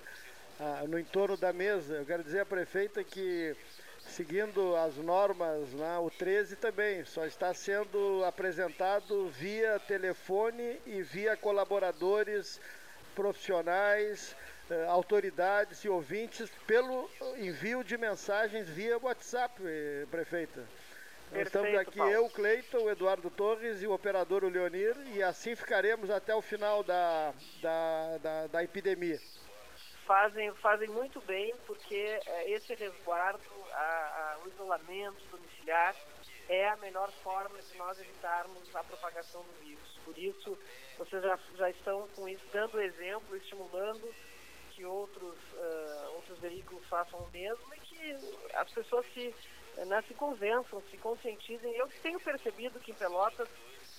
no 0.87 0.97
entorno 0.97 1.37
da 1.37 1.53
mesa, 1.53 1.93
eu 1.93 2.05
quero 2.07 2.23
dizer 2.23 2.39
à 2.39 2.45
prefeita 2.47 3.03
que 3.03 3.55
seguindo 3.99 4.75
as 4.77 4.95
normas, 4.97 5.69
né, 5.73 5.99
o 5.99 6.09
13 6.09 6.55
também 6.55 7.05
só 7.05 7.23
está 7.27 7.53
sendo 7.53 8.25
apresentado 8.25 9.29
via 9.29 9.79
telefone 9.79 10.81
e 10.87 11.03
via 11.03 11.37
colaboradores 11.37 12.59
profissionais, 13.19 14.33
eh, 14.69 14.85
autoridades 14.87 15.83
e 15.83 15.89
ouvintes 15.89 16.49
pelo 16.65 17.09
envio 17.37 17.83
de 17.83 17.97
mensagens 17.97 18.69
via 18.69 18.97
WhatsApp, 18.97 19.61
eh, 19.61 20.05
prefeita. 20.09 20.63
Nós 21.29 21.47
estamos 21.47 21.77
aqui, 21.77 21.97
Paulo. 21.97 22.13
eu, 22.13 22.29
Cleiton, 22.29 22.83
o 22.85 22.89
Eduardo 22.89 23.29
Torres 23.29 23.81
e 23.81 23.87
o 23.87 23.91
operador 23.91 24.45
o 24.45 24.49
Leonir, 24.49 24.95
e 25.13 25.21
assim 25.21 25.53
ficaremos 25.53 26.09
até 26.09 26.33
o 26.33 26.41
final 26.41 26.81
da, 26.81 27.33
da, 27.61 28.17
da, 28.19 28.47
da 28.47 28.63
epidemia. 28.63 29.19
Fazem, 30.07 30.53
fazem 30.55 30.87
muito 30.87 31.19
bem, 31.21 31.53
porque 31.67 32.17
é, 32.25 32.51
esse 32.51 32.73
resguardo, 32.73 33.43
a, 33.73 33.77
a, 33.77 34.37
o 34.45 34.47
isolamento 34.47 35.21
domiciliar, 35.29 35.93
é 36.49 36.67
a 36.67 36.77
melhor 36.77 37.11
forma 37.23 37.61
de 37.61 37.77
nós 37.77 37.99
evitarmos 37.99 38.75
a 38.75 38.83
propagação 38.83 39.43
do 39.43 39.53
vírus. 39.63 39.99
Por 40.03 40.17
isso, 40.17 40.57
vocês 40.97 41.21
já, 41.21 41.39
já 41.55 41.69
estão 41.69 42.07
com 42.15 42.27
isso 42.27 42.43
dando 42.51 42.81
exemplo, 42.81 43.37
estimulando 43.37 44.13
que 44.71 44.83
outros, 44.83 45.37
uh, 45.53 46.15
outros 46.15 46.39
veículos 46.39 46.83
façam 46.87 47.19
o 47.19 47.29
mesmo 47.31 47.73
e 47.75 47.79
que 47.79 48.15
as 48.53 48.71
pessoas 48.71 49.05
se 49.13 49.33
né, 49.85 50.01
se 50.07 50.13
convençam, 50.13 50.81
se 50.89 50.97
conscientizem. 50.97 51.71
Eu 51.75 51.87
tenho 52.01 52.19
percebido 52.19 52.79
que 52.79 52.91
em 52.91 52.95
Pelotas 52.95 53.47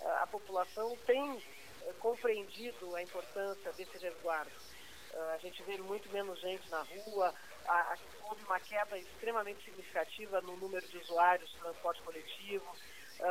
eh, 0.01 0.19
a 0.21 0.27
população 0.27 0.97
tem 1.07 1.43
eh, 1.83 1.93
compreendido 1.99 2.95
a 2.95 3.03
importância 3.03 3.73
desse 3.73 3.97
resguardo. 3.99 4.51
A 5.33 5.39
gente 5.39 5.63
vê 5.65 5.77
muito 5.79 6.09
menos 6.11 6.39
gente 6.41 6.71
na 6.71 6.83
rua, 6.83 7.35
houve 8.31 8.45
uma 8.45 8.61
queda 8.61 8.97
extremamente 8.97 9.65
significativa 9.65 10.41
no 10.43 10.57
número 10.57 10.87
de 10.87 10.99
usuários 10.99 11.51
do 11.53 11.59
transporte 11.59 12.01
coletivo. 12.03 12.65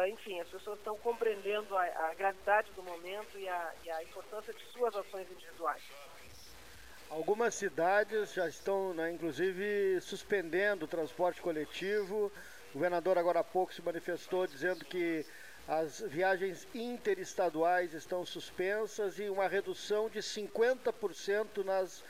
enfim, 0.10 0.40
as 0.42 0.50
pessoas 0.50 0.78
estão 0.78 0.98
compreendendo 0.98 1.76
a, 1.76 1.84
a 1.84 2.14
gravidade 2.14 2.70
do 2.74 2.84
momento 2.84 3.40
e 3.40 3.48
a, 3.48 3.74
e 3.86 3.90
a, 3.90 4.04
importância 4.04 4.54
de 4.54 4.64
suas 4.66 4.94
ações 4.96 5.32
individuais. 5.32 5.82
Algumas 7.10 7.56
cidades 7.56 8.34
já 8.34 8.48
estão, 8.48 8.94
né, 8.94 9.12
inclusive, 9.12 10.00
suspendendo 10.02 10.86
o 10.86 10.88
transporte 10.88 11.42
coletivo. 11.42 12.32
O 12.70 12.74
governador 12.74 13.18
agora 13.18 13.40
há 13.40 13.44
pouco 13.44 13.74
se 13.74 13.82
manifestou 13.82 14.46
dizendo 14.46 14.86
que 14.86 15.26
as 15.68 16.02
viagens 16.02 16.68
interestaduais 16.76 17.94
estão 17.94 18.26
suspensas 18.26 19.18
e 19.18 19.30
uma 19.30 19.48
redução 19.48 20.10
de 20.10 20.20
50% 20.20 21.64
nas 21.64 22.04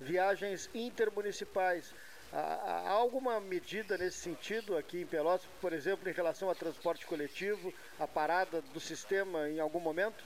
viagens 0.00 0.70
intermunicipais. 0.74 1.92
Há 2.32 2.90
alguma 2.90 3.40
medida 3.40 3.96
nesse 3.96 4.18
sentido 4.18 4.76
aqui 4.76 5.00
em 5.00 5.06
Pelotas, 5.06 5.46
por 5.60 5.72
exemplo, 5.72 6.08
em 6.08 6.12
relação 6.12 6.48
ao 6.48 6.54
transporte 6.54 7.06
coletivo, 7.06 7.72
a 7.98 8.06
parada 8.06 8.60
do 8.60 8.80
sistema 8.80 9.48
em 9.48 9.60
algum 9.60 9.80
momento? 9.80 10.24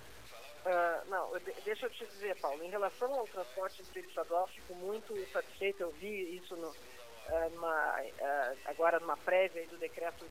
Uh, 0.64 1.11
não, 1.11 1.30
deixa 1.64 1.87
eu 1.87 1.90
te 1.90 2.04
dizer, 2.07 2.38
Paulo, 2.38 2.62
em 2.62 2.71
relação 2.71 3.12
ao 3.14 3.26
transporte 3.26 3.80
interestadual, 3.80 4.47
fico 4.49 4.75
muito 4.75 5.14
satisfeito, 5.33 5.83
eu 5.83 5.90
vi 5.92 6.37
isso 6.37 6.54
no, 6.54 6.69
uh, 6.69 7.50
numa, 7.54 8.00
uh, 8.00 8.59
agora 8.66 9.00
numa 9.00 9.16
prévia 9.16 9.66
do 9.69 9.78
decreto 9.78 10.26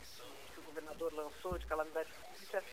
que 0.54 0.60
o 0.60 0.64
governador 0.64 1.14
lançou 1.14 1.58
de 1.58 1.66
calamidade 1.66 2.10
pública, 2.14 2.64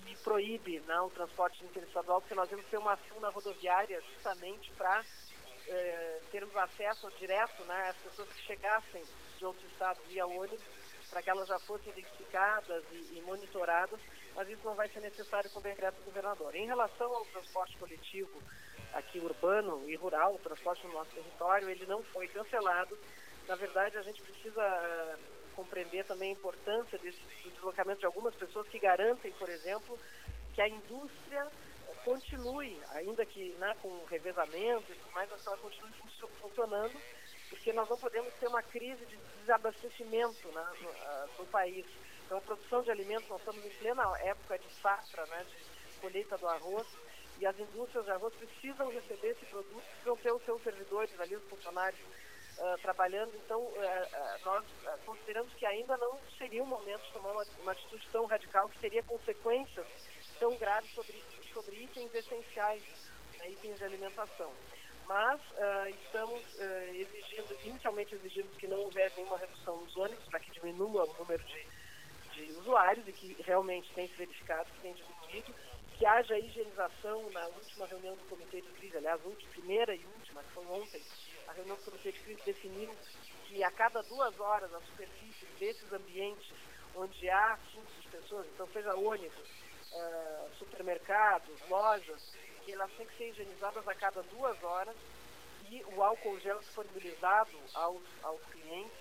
que 0.00 0.16
proíbe 0.24 0.80
né, 0.80 1.00
o 1.00 1.10
transporte 1.10 1.64
interestadual, 1.64 2.20
porque 2.20 2.34
nós 2.34 2.50
vamos 2.50 2.66
ter 2.66 2.78
uma 2.78 2.96
segunda 2.96 3.28
rodoviária 3.28 4.02
justamente 4.12 4.72
para 4.72 5.04
termos 6.30 6.56
acesso 6.56 7.10
direto 7.18 7.62
né, 7.64 7.88
às 7.88 7.96
pessoas 7.98 8.28
que 8.28 8.42
chegassem 8.42 9.04
de 9.38 9.44
outros 9.44 9.64
estados 9.72 10.04
via 10.06 10.26
ônibus, 10.26 10.60
para 11.10 11.22
que 11.22 11.30
elas 11.30 11.48
já 11.48 11.58
fossem 11.60 11.92
identificadas 11.92 12.84
e, 12.92 13.18
e 13.18 13.22
monitoradas 13.22 14.00
mas 14.34 14.48
isso 14.48 14.64
não 14.64 14.74
vai 14.74 14.88
ser 14.88 15.00
necessário 15.00 15.50
com 15.50 15.58
o 15.58 15.62
decreto 15.62 15.96
do 15.96 16.04
governador. 16.04 16.54
Em 16.54 16.66
relação 16.66 17.12
ao 17.12 17.24
transporte 17.26 17.76
coletivo 17.76 18.42
aqui 18.92 19.18
urbano 19.18 19.88
e 19.88 19.96
rural, 19.96 20.34
o 20.34 20.38
transporte 20.38 20.86
no 20.86 20.94
nosso 20.94 21.10
território, 21.10 21.68
ele 21.68 21.86
não 21.86 22.02
foi 22.04 22.26
cancelado. 22.28 22.98
Na 23.46 23.54
verdade, 23.56 23.96
a 23.96 24.02
gente 24.02 24.22
precisa 24.22 24.62
uh, 24.62 25.18
compreender 25.54 26.04
também 26.04 26.30
a 26.30 26.32
importância 26.32 26.98
desse, 26.98 27.20
do 27.42 27.50
deslocamento 27.50 28.00
de 28.00 28.06
algumas 28.06 28.34
pessoas 28.34 28.68
que 28.68 28.78
garantem, 28.78 29.32
por 29.32 29.48
exemplo, 29.48 29.98
que 30.54 30.62
a 30.62 30.68
indústria 30.68 31.46
continue, 32.04 32.80
ainda 32.90 33.24
que 33.24 33.50
né, 33.58 33.76
com 33.82 34.04
revezamento 34.04 34.92
e 34.92 34.94
tudo 34.94 35.12
mais, 35.12 35.30
mas 35.30 35.46
ela 35.46 35.56
continue 35.58 35.92
funcionando, 36.40 37.00
porque 37.48 37.72
nós 37.72 37.88
não 37.88 37.98
podemos 37.98 38.32
ter 38.34 38.48
uma 38.48 38.62
crise 38.62 39.04
de 39.06 39.16
desabastecimento 39.40 40.48
né, 40.48 40.66
no, 40.80 41.38
no 41.38 41.46
país. 41.50 41.86
Então, 42.24 42.38
a 42.38 42.42
produção 42.42 42.82
de 42.82 42.90
alimentos, 42.90 43.28
nós 43.28 43.40
estamos 43.40 43.64
em 43.64 43.70
plena 43.70 44.02
época 44.20 44.58
de 44.58 44.70
safra, 44.74 45.26
né, 45.26 45.44
de 45.44 46.00
colheita 46.00 46.38
do 46.38 46.46
arroz, 46.48 46.86
e 47.40 47.46
as 47.46 47.58
indústrias 47.58 48.04
de 48.04 48.10
arroz 48.10 48.34
precisam 48.34 48.90
receber 48.90 49.28
esse 49.28 49.46
produto, 49.46 49.82
precisam 49.82 50.16
ter 50.18 50.32
os 50.32 50.44
seus 50.44 50.62
servidores 50.62 51.20
ali, 51.20 51.34
os 51.34 51.44
funcionários 51.48 52.00
uh, 52.58 52.78
trabalhando. 52.82 53.34
Então, 53.34 53.60
uh, 53.60 53.72
uh, 53.72 54.44
nós 54.44 54.64
consideramos 55.06 55.52
que 55.54 55.64
ainda 55.64 55.96
não 55.96 56.18
seria 56.36 56.62
o 56.62 56.66
momento 56.66 57.02
de 57.02 57.12
tomar 57.12 57.32
uma, 57.32 57.44
uma, 57.62 57.72
atitude 57.72 58.06
tão 58.12 58.26
radical 58.26 58.68
que 58.68 58.78
teria 58.78 59.02
consequências 59.02 59.86
tão 60.38 60.54
graves 60.56 60.90
sobre, 60.94 61.22
sobre 61.60 61.76
itens 61.82 62.14
essenciais, 62.14 62.82
né, 63.38 63.50
itens 63.50 63.76
de 63.76 63.84
alimentação. 63.84 64.52
Mas 65.06 65.40
estamos 66.04 66.40
exigindo, 66.94 67.58
inicialmente 67.64 68.14
exigimos 68.14 68.56
que 68.56 68.68
não 68.68 68.78
houvesse 68.78 69.16
nenhuma 69.16 69.38
redução 69.38 69.76
nos 69.78 69.96
ônibus, 69.96 70.24
para 70.26 70.38
que 70.38 70.52
diminua 70.52 71.04
o 71.04 71.14
número 71.18 71.42
de 71.44 71.66
de 72.34 72.52
usuários 72.52 73.06
e 73.06 73.12
que 73.12 73.36
realmente 73.42 73.92
tem 73.92 74.08
se 74.08 74.14
verificado 74.14 74.70
que 74.70 74.80
tem 74.80 74.94
diminuído, 74.94 75.54
que 75.98 76.06
haja 76.06 76.38
higienização 76.38 77.28
na 77.30 77.46
última 77.48 77.86
reunião 77.86 78.16
do 78.16 78.24
comitê 78.24 78.60
de 78.60 78.68
crise, 78.68 78.96
aliás, 78.96 79.20
última, 79.24 79.50
primeira 79.52 79.94
e 79.94 80.04
última, 80.16 80.42
que 80.42 80.50
foi 80.52 80.66
ontem, 80.66 81.02
a 81.46 81.52
reunião 81.52 81.76
do 81.76 81.82
Comitê 81.82 82.12
de 82.12 82.20
Crise 82.20 82.40
definiu 82.44 82.90
que 83.46 83.62
a 83.64 83.70
cada 83.72 84.00
duas 84.02 84.38
horas 84.38 84.72
a 84.72 84.80
superfície 84.80 85.46
desses 85.58 85.92
ambientes 85.92 86.50
onde 86.94 87.28
há 87.28 87.58
fluxo 87.72 88.00
de 88.00 88.08
pessoas, 88.08 88.46
então 88.54 88.66
seja 88.68 88.94
ônibus, 88.94 89.50
uh, 89.92 90.54
supermercados, 90.58 91.60
lojas, 91.68 92.22
que 92.64 92.72
elas 92.72 92.90
têm 92.92 93.06
que 93.06 93.16
ser 93.16 93.30
higienizadas 93.30 93.86
a 93.86 93.94
cada 93.94 94.22
duas 94.22 94.62
horas 94.62 94.96
e 95.70 95.84
o 95.84 96.02
álcool 96.02 96.38
gel 96.40 96.58
disponibilizado 96.58 97.56
aos, 97.74 98.02
aos 98.22 98.44
clientes. 98.46 98.98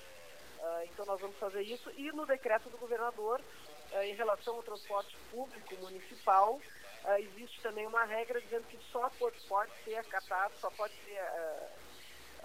Uh, 0.59 0.83
então 0.83 1.05
nós 1.05 1.19
vamos 1.19 1.37
fazer 1.37 1.61
isso. 1.61 1.89
E 1.91 2.11
no 2.11 2.25
decreto 2.25 2.69
do 2.69 2.77
governador, 2.77 3.39
uh, 3.39 4.01
em 4.03 4.13
relação 4.13 4.55
ao 4.55 4.63
transporte 4.63 5.15
público 5.31 5.75
municipal, 5.77 6.55
uh, 6.55 7.17
existe 7.19 7.61
também 7.61 7.87
uma 7.87 8.03
regra 8.03 8.39
dizendo 8.41 8.67
que 8.67 8.77
só 8.91 9.09
pode, 9.17 9.39
pode 9.47 9.71
ser 9.83 9.95
acatado, 9.95 10.53
só 10.57 10.69
pode 10.71 10.93
ser 11.03 11.19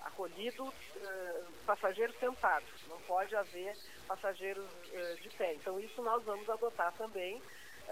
acolhido 0.03 0.73
passageiros 1.67 2.15
sentados. 2.19 2.69
Não 2.89 3.01
pode 3.03 3.35
haver 3.35 3.75
passageiros 4.07 4.69
de 5.21 5.31
pé. 5.31 5.55
Então 5.55 5.81
isso 5.81 6.03
nós 6.03 6.23
vamos 6.25 6.49
adotar 6.49 6.93
também. 6.93 7.43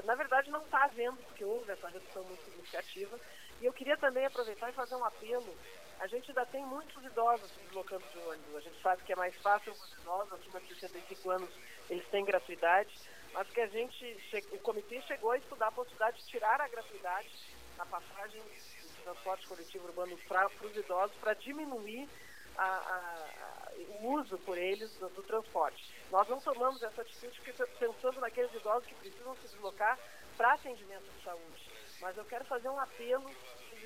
Na 0.04 0.14
verdade 0.14 0.50
não 0.50 0.62
está 0.62 0.84
havendo, 0.84 1.16
porque 1.24 1.44
houve 1.44 1.70
essa 1.70 1.88
redução 1.88 2.24
muito 2.24 2.44
significativa. 2.44 3.18
E 3.60 3.66
eu 3.66 3.72
queria 3.72 3.96
também 3.96 4.26
aproveitar 4.26 4.70
e 4.70 4.74
fazer 4.74 4.96
um 4.96 5.04
apelo 5.04 5.56
a 6.02 6.06
gente 6.08 6.30
ainda 6.30 6.44
tem 6.46 6.66
muitos 6.66 7.04
idosos 7.04 7.48
se 7.52 7.60
deslocando 7.60 8.04
de 8.12 8.18
ônibus. 8.18 8.56
A 8.56 8.60
gente 8.60 8.82
sabe 8.82 9.02
que 9.04 9.12
é 9.12 9.16
mais 9.16 9.36
fácil 9.36 9.72
os 9.72 9.92
idosos 10.00 10.32
acima 10.32 10.60
de 10.60 10.74
65 10.74 11.30
anos, 11.30 11.48
eles 11.88 12.04
têm 12.08 12.24
gratuidade, 12.24 12.92
mas 13.32 13.48
que 13.50 13.60
a 13.60 13.68
gente, 13.68 14.20
o 14.50 14.58
comitê 14.58 15.00
chegou 15.02 15.30
a 15.30 15.38
estudar 15.38 15.68
a 15.68 15.72
possibilidade 15.72 16.18
de 16.18 16.26
tirar 16.26 16.60
a 16.60 16.66
gratuidade 16.66 17.30
na 17.78 17.86
passagem 17.86 18.42
do 18.42 19.02
transporte 19.04 19.46
coletivo 19.46 19.86
urbano 19.86 20.18
para 20.26 20.50
os 20.60 20.76
idosos 20.76 21.16
para 21.18 21.34
diminuir 21.34 22.08
a, 22.56 22.64
a, 22.64 23.72
o 24.00 24.12
uso 24.12 24.38
por 24.38 24.58
eles 24.58 24.94
do, 24.96 25.08
do, 25.10 25.22
transporte. 25.22 25.82
Nós 26.10 26.28
não 26.28 26.40
tomamos 26.40 26.82
essa 26.82 27.02
atitude 27.02 27.40
pensando 27.78 28.20
naqueles 28.20 28.52
idosos 28.54 28.86
que 28.86 28.94
precisam 28.94 29.34
se 29.36 29.48
deslocar 29.48 29.98
para 30.36 30.54
atendimento 30.54 31.04
de 31.04 31.24
saúde. 31.24 31.70
Mas 32.00 32.16
eu 32.16 32.24
quero 32.24 32.44
fazer 32.44 32.68
um 32.68 32.78
apelo 32.80 33.30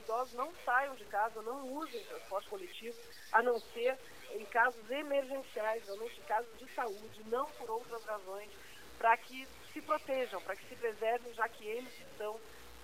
idosos 0.06 0.34
não 0.34 0.52
saiam 0.64 0.94
de 0.94 1.04
casa, 1.06 1.42
não 1.42 1.68
usem 1.74 2.02
transporte 2.04 2.48
coletivo, 2.48 2.96
a 3.32 3.42
não 3.42 3.58
ser 3.58 3.98
em 4.30 4.44
casos 4.46 4.88
emergenciais, 4.90 5.84
realmente 5.84 6.20
em 6.20 6.24
casos 6.24 6.58
de 6.58 6.68
saúde, 6.74 7.22
não 7.26 7.46
por 7.52 7.70
outras 7.70 8.04
razões, 8.04 8.50
para 8.98 9.16
que 9.16 9.46
se 9.72 9.82
protejam, 9.82 10.40
para 10.42 10.56
que 10.56 10.68
se 10.68 10.76
preservem, 10.76 11.34
já 11.34 11.48
que 11.48 11.66
eles 11.66 11.92
estão 12.00 12.40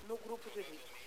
no 0.08 0.16
grupo 0.18 0.50
de 0.50 0.60
risco. 0.60 1.02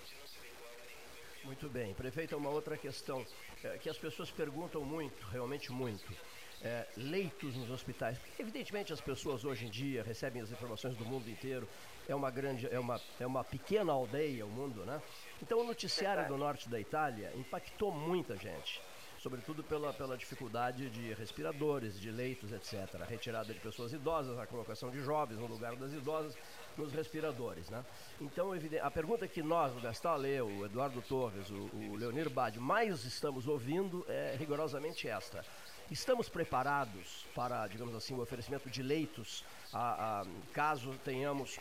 Muito 1.44 1.70
bem. 1.70 1.94
Prefeito, 1.94 2.36
uma 2.36 2.50
outra 2.50 2.75
questão 2.75 3.24
é, 3.66 3.78
que 3.78 3.90
as 3.90 3.98
pessoas 3.98 4.30
perguntam 4.30 4.84
muito, 4.84 5.25
realmente 5.28 5.72
muito. 5.72 6.14
É, 6.62 6.88
leitos 6.96 7.56
nos 7.56 7.70
hospitais. 7.70 8.18
Evidentemente, 8.40 8.92
as 8.92 9.01
pessoas 9.01 9.44
hoje 9.44 9.66
em 9.66 9.70
dia 9.70 10.01
recebem 10.04 10.42
as 10.42 10.50
informações 10.50 10.96
do 10.96 11.06
mundo 11.06 11.30
inteiro. 11.30 11.68
É 12.08 12.16
uma 12.16 12.32
grande, 12.32 12.68
é 12.72 12.80
uma, 12.80 13.00
é 13.20 13.28
uma 13.28 13.44
pequena 13.44 13.92
aldeia 13.92 14.46
o 14.46 14.50
mundo, 14.50 14.86
né? 14.86 15.01
Então 15.42 15.60
o 15.60 15.64
noticiário 15.64 16.28
do 16.28 16.38
norte 16.38 16.70
da 16.70 16.80
Itália 16.80 17.32
impactou 17.36 17.92
muita 17.92 18.36
gente, 18.38 18.82
sobretudo 19.20 19.64
pela, 19.64 19.94
pela 19.94 20.18
dificuldade 20.18 20.90
de 20.90 21.14
respiradores, 21.14 22.00
de 22.00 22.10
leitos, 22.10 22.51
etc. 22.51 23.01
A 23.01 23.06
retirada 23.06 23.54
de 23.54 23.60
pessoas 23.60 23.92
idosas, 23.92 24.40
a 24.40 24.48
colocação 24.48 24.90
de 24.90 25.01
jovens 25.01 25.38
no 25.38 25.48
lugar 25.48 25.75
das 25.75 25.94
idosas 25.94 26.36
nos 26.77 26.94
respiradores. 26.94 27.70
Né? 27.70 27.83
Então, 28.22 28.51
a 28.81 28.92
pergunta 28.92 29.27
que 29.27 29.42
nós, 29.42 29.75
o 29.75 29.81
Gastalê, 29.81 30.42
o 30.42 30.66
Eduardo 30.66 31.01
Torres, 31.01 31.50
o, 31.50 31.70
o 31.74 31.96
Leonir 31.96 32.29
Bade, 32.29 32.59
mais 32.59 33.03
estamos 33.03 33.48
ouvindo 33.48 34.05
é 34.07 34.35
rigorosamente 34.38 35.07
esta. 35.07 35.44
Estamos 35.92 36.27
preparados 36.27 37.25
para, 37.35 37.68
digamos 37.68 37.94
assim, 37.96 38.16
o 38.16 38.22
oferecimento 38.22 38.70
de 38.70 38.81
leitos, 38.81 39.46
a, 39.72 40.22
a, 40.22 40.25
caso 40.51 40.98
tenhamos 41.03 41.59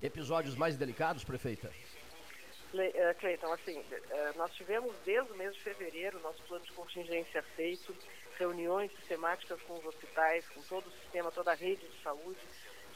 episódios 0.00 0.54
mais 0.54 0.76
delicados, 0.76 1.24
prefeita? 1.24 1.70
Eh, 2.74 3.14
Cleiton, 3.14 3.52
assim, 3.52 3.82
eh, 3.90 4.32
nós 4.36 4.52
tivemos 4.52 4.94
desde 5.04 5.32
o 5.32 5.36
mês 5.36 5.54
de 5.54 5.60
fevereiro 5.62 6.20
nosso 6.20 6.42
plano 6.42 6.64
de 6.64 6.72
contingência 6.72 7.42
feito, 7.56 7.96
reuniões 8.38 8.92
sistemáticas 8.92 9.60
com 9.62 9.78
os 9.78 9.84
hospitais, 9.86 10.46
com 10.50 10.60
todo 10.62 10.86
o 10.86 10.92
sistema, 10.92 11.32
toda 11.32 11.52
a 11.52 11.54
rede 11.54 11.88
de 11.88 12.02
saúde. 12.02 12.38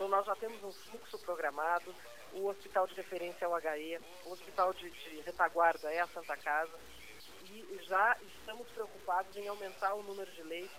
Então 0.03 0.11
nós 0.11 0.27
já 0.27 0.35
temos 0.35 0.61
um 0.65 0.73
fluxo 0.73 1.17
programado, 1.21 1.95
o 2.33 2.49
hospital 2.49 2.89
de 2.89 2.95
referência 2.95 3.45
é 3.45 3.49
o 3.49 3.57
HE, 3.57 4.01
o 4.25 4.33
hospital 4.33 4.73
de, 4.73 4.91
de 4.91 5.21
retaguarda 5.21 5.93
é 5.93 6.01
a 6.01 6.09
Santa 6.09 6.37
Casa, 6.39 6.77
e 7.45 7.79
já 7.85 8.17
estamos 8.21 8.69
preocupados 8.71 9.37
em 9.37 9.47
aumentar 9.47 9.95
o 9.95 10.03
número 10.03 10.29
de 10.33 10.43
leitos 10.43 10.77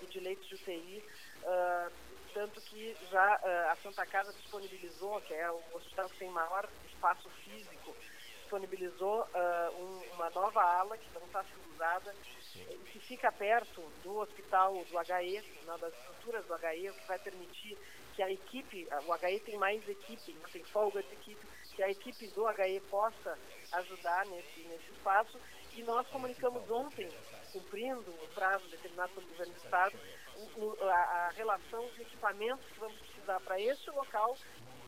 e 0.00 0.06
de 0.06 0.20
leitos 0.20 0.48
de 0.48 0.54
UTI, 0.54 1.04
uh, 1.42 1.48
ah, 1.48 1.90
tanto 2.32 2.62
que 2.62 2.96
já 3.10 3.36
uh, 3.44 3.72
a 3.72 3.76
Santa 3.82 4.06
Casa 4.06 4.32
disponibilizou, 4.32 5.20
que 5.20 5.34
é 5.34 5.50
o 5.50 5.62
hospital 5.74 6.08
que 6.08 6.20
tem 6.20 6.30
maior 6.30 6.66
espaço 6.86 7.28
físico 7.44 7.94
disponibilizou 8.52 9.22
uh, 9.22 9.82
um, 9.82 10.14
uma 10.14 10.28
nova 10.30 10.62
ala 10.62 10.98
que 10.98 11.08
não 11.14 11.24
está 11.26 11.42
sendo 11.42 11.74
usada 11.74 12.14
e 12.54 12.78
que 12.92 12.98
fica 13.00 13.32
perto 13.32 13.80
do 14.02 14.18
hospital 14.18 14.74
do 14.74 14.98
HE, 14.98 15.42
das 15.80 15.94
estruturas 15.94 16.44
do 16.44 16.54
HE, 16.54 16.90
o 16.90 16.94
que 16.94 17.06
vai 17.08 17.18
permitir 17.18 17.78
que 18.14 18.22
a 18.22 18.30
equipe, 18.30 18.88
o 19.06 19.14
HE 19.14 19.40
tem 19.40 19.56
mais 19.56 19.86
equipe, 19.88 20.36
tem 20.52 20.64
folga 20.64 21.02
de 21.02 21.12
equipe, 21.12 21.46
que 21.74 21.82
a 21.82 21.90
equipe 21.90 22.28
do 22.28 22.46
HE 22.48 22.80
possa 22.90 23.38
ajudar 23.72 24.26
nesse, 24.26 24.60
nesse 24.60 24.90
espaço. 24.92 25.38
E 25.74 25.82
nós 25.82 26.06
comunicamos 26.08 26.70
ontem, 26.70 27.08
cumprindo 27.52 28.10
o 28.10 28.28
prazo 28.34 28.68
determinado 28.68 29.12
pelo 29.14 29.26
governo 29.26 29.52
do 29.54 29.58
Estado, 29.58 29.98
a, 30.82 30.94
a 30.94 31.28
relação 31.30 31.88
de 31.88 32.02
equipamentos 32.02 32.64
que 32.66 32.78
vamos 32.78 32.98
precisar 32.98 33.40
para 33.40 33.60
esse 33.60 33.90
local 33.90 34.36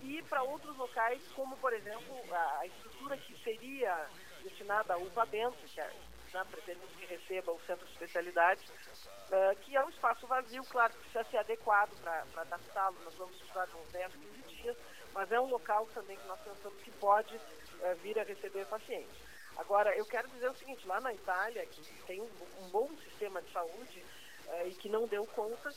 e 0.02 0.22
para 0.24 0.42
outros 0.42 0.76
locais, 0.76 1.22
como 1.34 1.56
por 1.56 1.72
exemplo 1.72 2.14
a 2.30 2.66
estrutura 2.66 3.16
que 3.16 3.42
seria 3.42 4.06
destinada 4.42 4.94
à 4.94 4.98
UPA 4.98 5.24
Bento, 5.24 5.56
que 5.66 5.80
é, 5.80 5.90
né, 6.34 6.44
pretendemos 6.50 6.94
que 6.96 7.06
receba 7.06 7.52
o 7.52 7.60
centro 7.60 7.86
de 7.86 7.92
especialidades, 7.92 8.68
uh, 8.68 9.56
que 9.60 9.76
é 9.76 9.84
um 9.84 9.88
espaço 9.88 10.26
vazio, 10.26 10.64
claro, 10.64 10.92
precisa 10.92 11.24
ser 11.24 11.38
adequado 11.38 11.96
para 12.02 12.26
adaptá-lo, 12.36 12.96
nós 13.04 13.14
vamos 13.14 13.36
de 13.36 13.44
uns 13.44 13.92
10, 13.92 14.12
15 14.12 14.42
dias, 14.42 14.76
mas 15.12 15.30
é 15.30 15.40
um 15.40 15.46
local 15.46 15.86
também 15.94 16.16
que 16.16 16.26
nós 16.26 16.40
pensamos 16.40 16.82
que 16.82 16.90
pode 16.92 17.36
uh, 17.36 17.96
vir 18.02 18.18
a 18.18 18.24
receber 18.24 18.66
pacientes. 18.66 19.16
Agora, 19.56 19.96
eu 19.96 20.04
quero 20.06 20.28
dizer 20.30 20.50
o 20.50 20.56
seguinte, 20.56 20.84
lá 20.88 21.00
na 21.00 21.14
Itália, 21.14 21.64
que 21.66 22.02
tem 22.02 22.20
um, 22.20 22.28
um 22.58 22.68
bom 22.70 22.88
sistema 22.96 23.40
de 23.40 23.52
saúde, 23.52 24.04
uh, 24.48 24.66
e 24.66 24.74
que 24.74 24.88
não 24.88 25.06
deu 25.06 25.24
conta, 25.26 25.70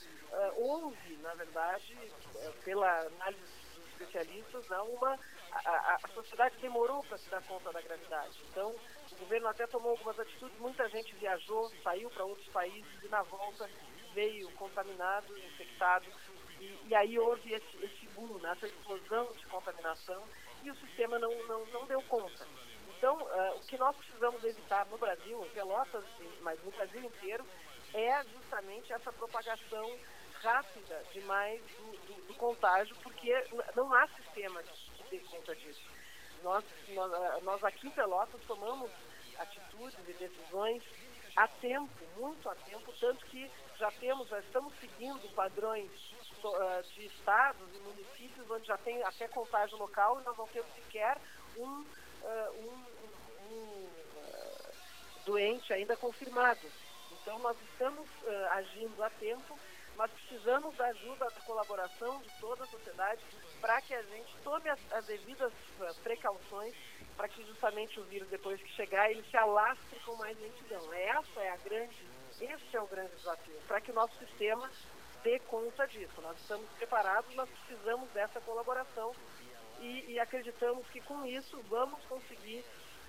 houve, 0.56 1.18
na 1.18 1.34
verdade, 1.36 1.96
pela 2.66 3.00
análise 3.00 3.68
especialistas, 3.98 4.68
não, 4.70 4.88
uma, 4.90 5.18
a, 5.52 5.98
a 6.04 6.08
sociedade 6.14 6.56
demorou 6.58 7.04
para 7.04 7.18
se 7.18 7.30
dar 7.30 7.42
conta 7.44 7.72
da 7.72 7.82
gravidade. 7.82 8.38
Então, 8.50 8.76
o 9.18 9.20
governo 9.22 9.48
até 9.48 9.66
tomou 9.68 9.92
algumas 9.92 10.20
atitudes, 10.20 10.58
muita 10.60 10.88
gente 10.90 11.16
viajou, 11.16 11.72
saiu 11.84 12.10
para 12.12 12.24
outros 12.24 12.48
países 12.50 13.04
e 13.04 13.08
na 13.08 13.24
volta 13.24 13.70
veio 14.14 14.50
contaminado, 14.52 15.38
infectado. 15.38 16.06
E, 16.60 16.88
e 16.88 16.96
aí 16.96 17.18
houve 17.20 17.54
esse, 17.54 17.86
esse 17.86 18.08
boom, 18.16 18.38
né, 18.40 18.52
essa 18.52 18.68
explosão 18.68 19.32
de 19.34 19.46
contaminação 19.48 20.24
e 20.64 20.72
o 20.72 20.76
sistema 20.76 21.20
não, 21.20 21.32
não, 21.48 21.66
não 21.68 21.86
deu 21.86 22.02
conta. 22.04 22.48
Então, 22.98 23.16
uh, 23.16 23.58
o 23.58 23.60
que 23.68 23.78
nós 23.78 23.96
precisamos 23.96 24.44
evitar 24.44 24.86
no 24.88 24.98
Brasil, 24.98 25.46
em 25.46 25.50
Pelotas, 25.50 26.04
mas 26.42 26.64
no 26.64 26.72
Brasil 26.72 27.04
inteiro, 27.04 27.46
é 27.94 28.24
justamente 28.24 28.92
essa 28.92 29.12
propagação 29.14 30.00
rápida 30.42 31.04
demais 31.14 31.62
do, 31.62 31.92
do, 32.08 32.28
do 32.28 32.34
contágio, 32.36 32.96
porque 33.04 33.32
não 33.76 33.94
há 33.94 34.08
sistema 34.10 34.64
que 34.64 35.04
dê 35.10 35.20
conta 35.20 35.56
disso. 35.56 35.82
Nós, 36.44 36.64
nós, 36.90 37.44
nós 37.44 37.64
aqui 37.64 37.88
em 37.88 37.92
Pelotas 37.92 38.42
tomamos 38.48 38.92
atitudes 39.40 40.00
e 40.08 40.14
decisões 40.14 40.84
a 41.36 41.48
tempo, 41.48 41.90
muito 42.18 42.50
a 42.50 42.56
tempo, 42.56 42.92
tanto 43.00 43.24
que 43.28 43.50
já 43.78 43.92
temos, 43.92 44.28
já 44.28 44.40
estamos 44.40 44.74
seguindo 44.80 45.34
padrões 45.36 45.92
uh, 46.44 46.84
de 46.96 47.06
estados 47.06 47.76
e 47.76 47.80
municípios 47.80 48.50
onde 48.50 48.66
já 48.66 48.78
tem 48.80 49.04
até 49.04 49.28
contágio 49.28 49.78
local 49.78 50.20
e 50.20 50.24
nós 50.24 50.36
não 50.36 50.48
temos 50.48 50.74
sequer 50.74 51.18
um, 51.56 51.64
uh, 51.64 51.86
um, 52.60 53.54
um 53.54 53.86
uh, 53.86 54.72
doente 55.26 55.72
ainda 55.72 55.96
confirmado. 55.96 56.68
Então 57.22 57.38
nós 57.40 57.58
estamos 57.72 58.08
agindo 58.52 59.04
a 59.04 59.10
tempo 59.12 59.60
mas 59.98 60.12
precisamos 60.12 60.76
da 60.76 60.86
ajuda, 60.86 61.26
da 61.26 61.42
colaboração 61.42 62.22
de 62.22 62.30
toda 62.40 62.64
a 62.64 62.68
sociedade 62.68 63.22
para 63.60 63.82
que 63.82 63.94
a 63.94 64.02
gente 64.04 64.36
tome 64.44 64.70
as, 64.70 64.80
as 64.92 65.06
devidas 65.06 65.52
uh, 65.80 65.96
precauções 66.04 66.76
para 67.18 67.28
que 67.28 67.44
justamente 67.44 68.00
o 68.00 68.04
vírus, 68.04 68.30
depois 68.30 68.62
que 68.62 68.70
chegar, 68.74 69.10
ele 69.10 69.24
se 69.24 69.36
alastre 69.36 70.00
com 70.06 70.16
mais 70.18 70.40
lentidão. 70.40 70.94
Essa 70.94 71.42
é 71.42 71.50
a 71.50 71.58
grande, 71.58 72.08
esse 72.40 72.78
é 72.78 72.80
o 72.80 72.86
grande 72.86 73.16
desafio, 73.16 73.60
para 73.68 73.82
que 73.82 73.90
o 73.90 73.96
nosso 73.96 74.16
sistema 74.20 74.70
dê 75.24 75.40
conta 75.40 75.88
disso. 75.88 76.22
Nós 76.22 76.40
estamos 76.40 76.70
preparados, 76.78 77.34
mas 77.34 77.50
precisamos 77.50 78.08
dessa 78.12 78.40
colaboração 78.42 79.16
e, 79.80 80.12
e 80.12 80.20
acreditamos 80.20 80.88
que 80.90 81.02
com 81.02 81.26
isso 81.26 81.60
vamos 81.64 82.00
conseguir 82.06 82.64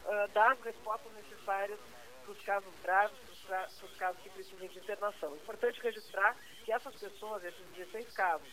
uh, 0.05 0.29
dar 0.33 0.53
as 0.53 0.61
respostas 0.63 1.13
necessárias 1.13 1.79
para 2.23 2.33
os 2.33 2.43
casos 2.43 2.75
graves, 2.83 3.19
para 3.47 3.67
os 3.67 3.97
casos 3.97 4.23
que 4.23 4.31
precisam 4.31 4.67
de 4.67 4.79
internação. 4.79 5.35
É 5.35 5.37
importante 5.37 5.81
registrar 5.83 6.35
que 6.65 6.73
essas 6.73 6.95
pessoas, 6.97 7.45
esses 7.45 7.67
16 7.75 8.11
casos 8.15 8.49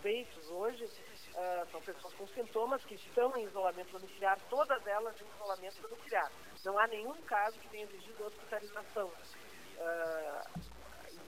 suspeitos 0.00 0.50
hoje, 0.50 0.84
uh, 0.84 1.70
são 1.70 1.80
pessoas 1.82 2.14
com 2.14 2.26
sintomas 2.28 2.82
que 2.84 2.94
estão 2.94 3.36
em 3.36 3.44
isolamento 3.44 3.92
domiciliar, 3.92 4.38
todas 4.48 4.86
elas 4.86 5.14
em 5.20 5.26
isolamento 5.36 5.82
domiciliar. 5.82 6.32
Não 6.64 6.78
há 6.78 6.86
nenhum 6.86 7.14
caso 7.22 7.58
que 7.58 7.68
tenha 7.68 7.84
exigido 7.84 8.24
hospitalização. 8.24 9.08
Uh, 9.08 10.60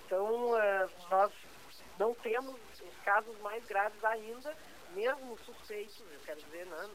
então, 0.07 0.53
uh, 0.53 0.91
nós 1.11 1.33
não 1.99 2.15
temos 2.15 2.57
os 2.81 2.97
casos 3.05 3.39
mais 3.41 3.65
graves 3.67 4.03
ainda, 4.05 4.57
mesmo 4.95 5.39
suspeitos, 5.39 6.01
eu 6.11 6.21
quero 6.21 6.41
dizer, 6.43 6.67
né, 6.67 6.91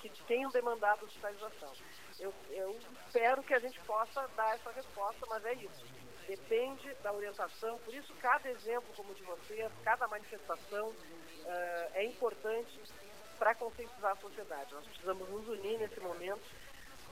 que, 0.00 0.08
que 0.08 0.22
tenham 0.24 0.50
demandado 0.50 1.04
hospitalização. 1.04 1.72
Eu, 2.18 2.32
eu 2.50 2.76
espero 3.06 3.42
que 3.42 3.54
a 3.54 3.58
gente 3.58 3.78
possa 3.80 4.26
dar 4.36 4.54
essa 4.54 4.70
resposta, 4.72 5.26
mas 5.28 5.44
é 5.44 5.54
isso. 5.54 6.05
Depende 6.26 6.92
da 7.02 7.12
orientação, 7.12 7.78
por 7.78 7.94
isso 7.94 8.12
cada 8.14 8.50
exemplo 8.50 8.92
como 8.96 9.12
o 9.12 9.14
de 9.14 9.22
vocês, 9.22 9.70
cada 9.84 10.08
manifestação 10.08 10.88
uh, 10.88 11.90
é 11.94 12.04
importante 12.04 12.80
para 13.38 13.54
conscientizar 13.54 14.12
a 14.12 14.16
sociedade. 14.16 14.74
Nós 14.74 14.86
precisamos 14.86 15.28
nos 15.28 15.46
unir 15.48 15.78
nesse 15.78 16.00
momento 16.00 16.42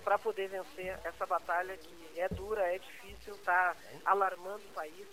para 0.03 0.19
poder 0.19 0.49
vencer 0.49 0.99
essa 1.05 1.27
batalha 1.27 1.77
que 1.77 2.21
é 2.21 2.29
dura, 2.29 2.63
é 2.75 2.79
difícil, 2.79 3.35
está 3.35 3.77
alarmando 4.05 4.65
o 4.67 4.73
país, 4.73 5.07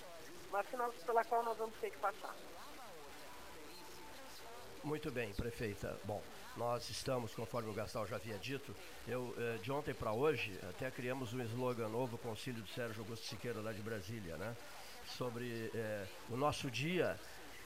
mas 0.51 0.65
pela 1.05 1.23
qual 1.23 1.43
nós 1.43 1.57
vamos 1.57 1.75
ter 1.79 1.91
que 1.91 1.97
passar. 1.97 2.35
Muito 4.83 5.11
bem, 5.11 5.31
prefeita. 5.33 5.97
Bom, 6.03 6.21
nós 6.57 6.89
estamos, 6.89 7.33
conforme 7.33 7.69
o 7.69 7.73
Gastal 7.73 8.05
já 8.05 8.17
havia 8.17 8.37
dito, 8.37 8.75
eu, 9.07 9.33
eh, 9.37 9.57
de 9.61 9.71
ontem 9.71 9.93
para 9.93 10.11
hoje, 10.11 10.57
até 10.69 10.91
criamos 10.91 11.33
um 11.33 11.41
slogan 11.41 11.87
novo 11.87 12.17
com 12.17 12.27
o 12.27 12.31
auxílio 12.31 12.61
do 12.61 12.69
Sérgio 12.69 13.01
Augusto 13.01 13.25
Siqueira, 13.25 13.61
lá 13.61 13.71
de 13.71 13.81
Brasília, 13.81 14.35
né? 14.37 14.55
Sobre 15.05 15.71
eh, 15.73 16.05
o 16.29 16.35
nosso 16.35 16.69
dia 16.69 17.17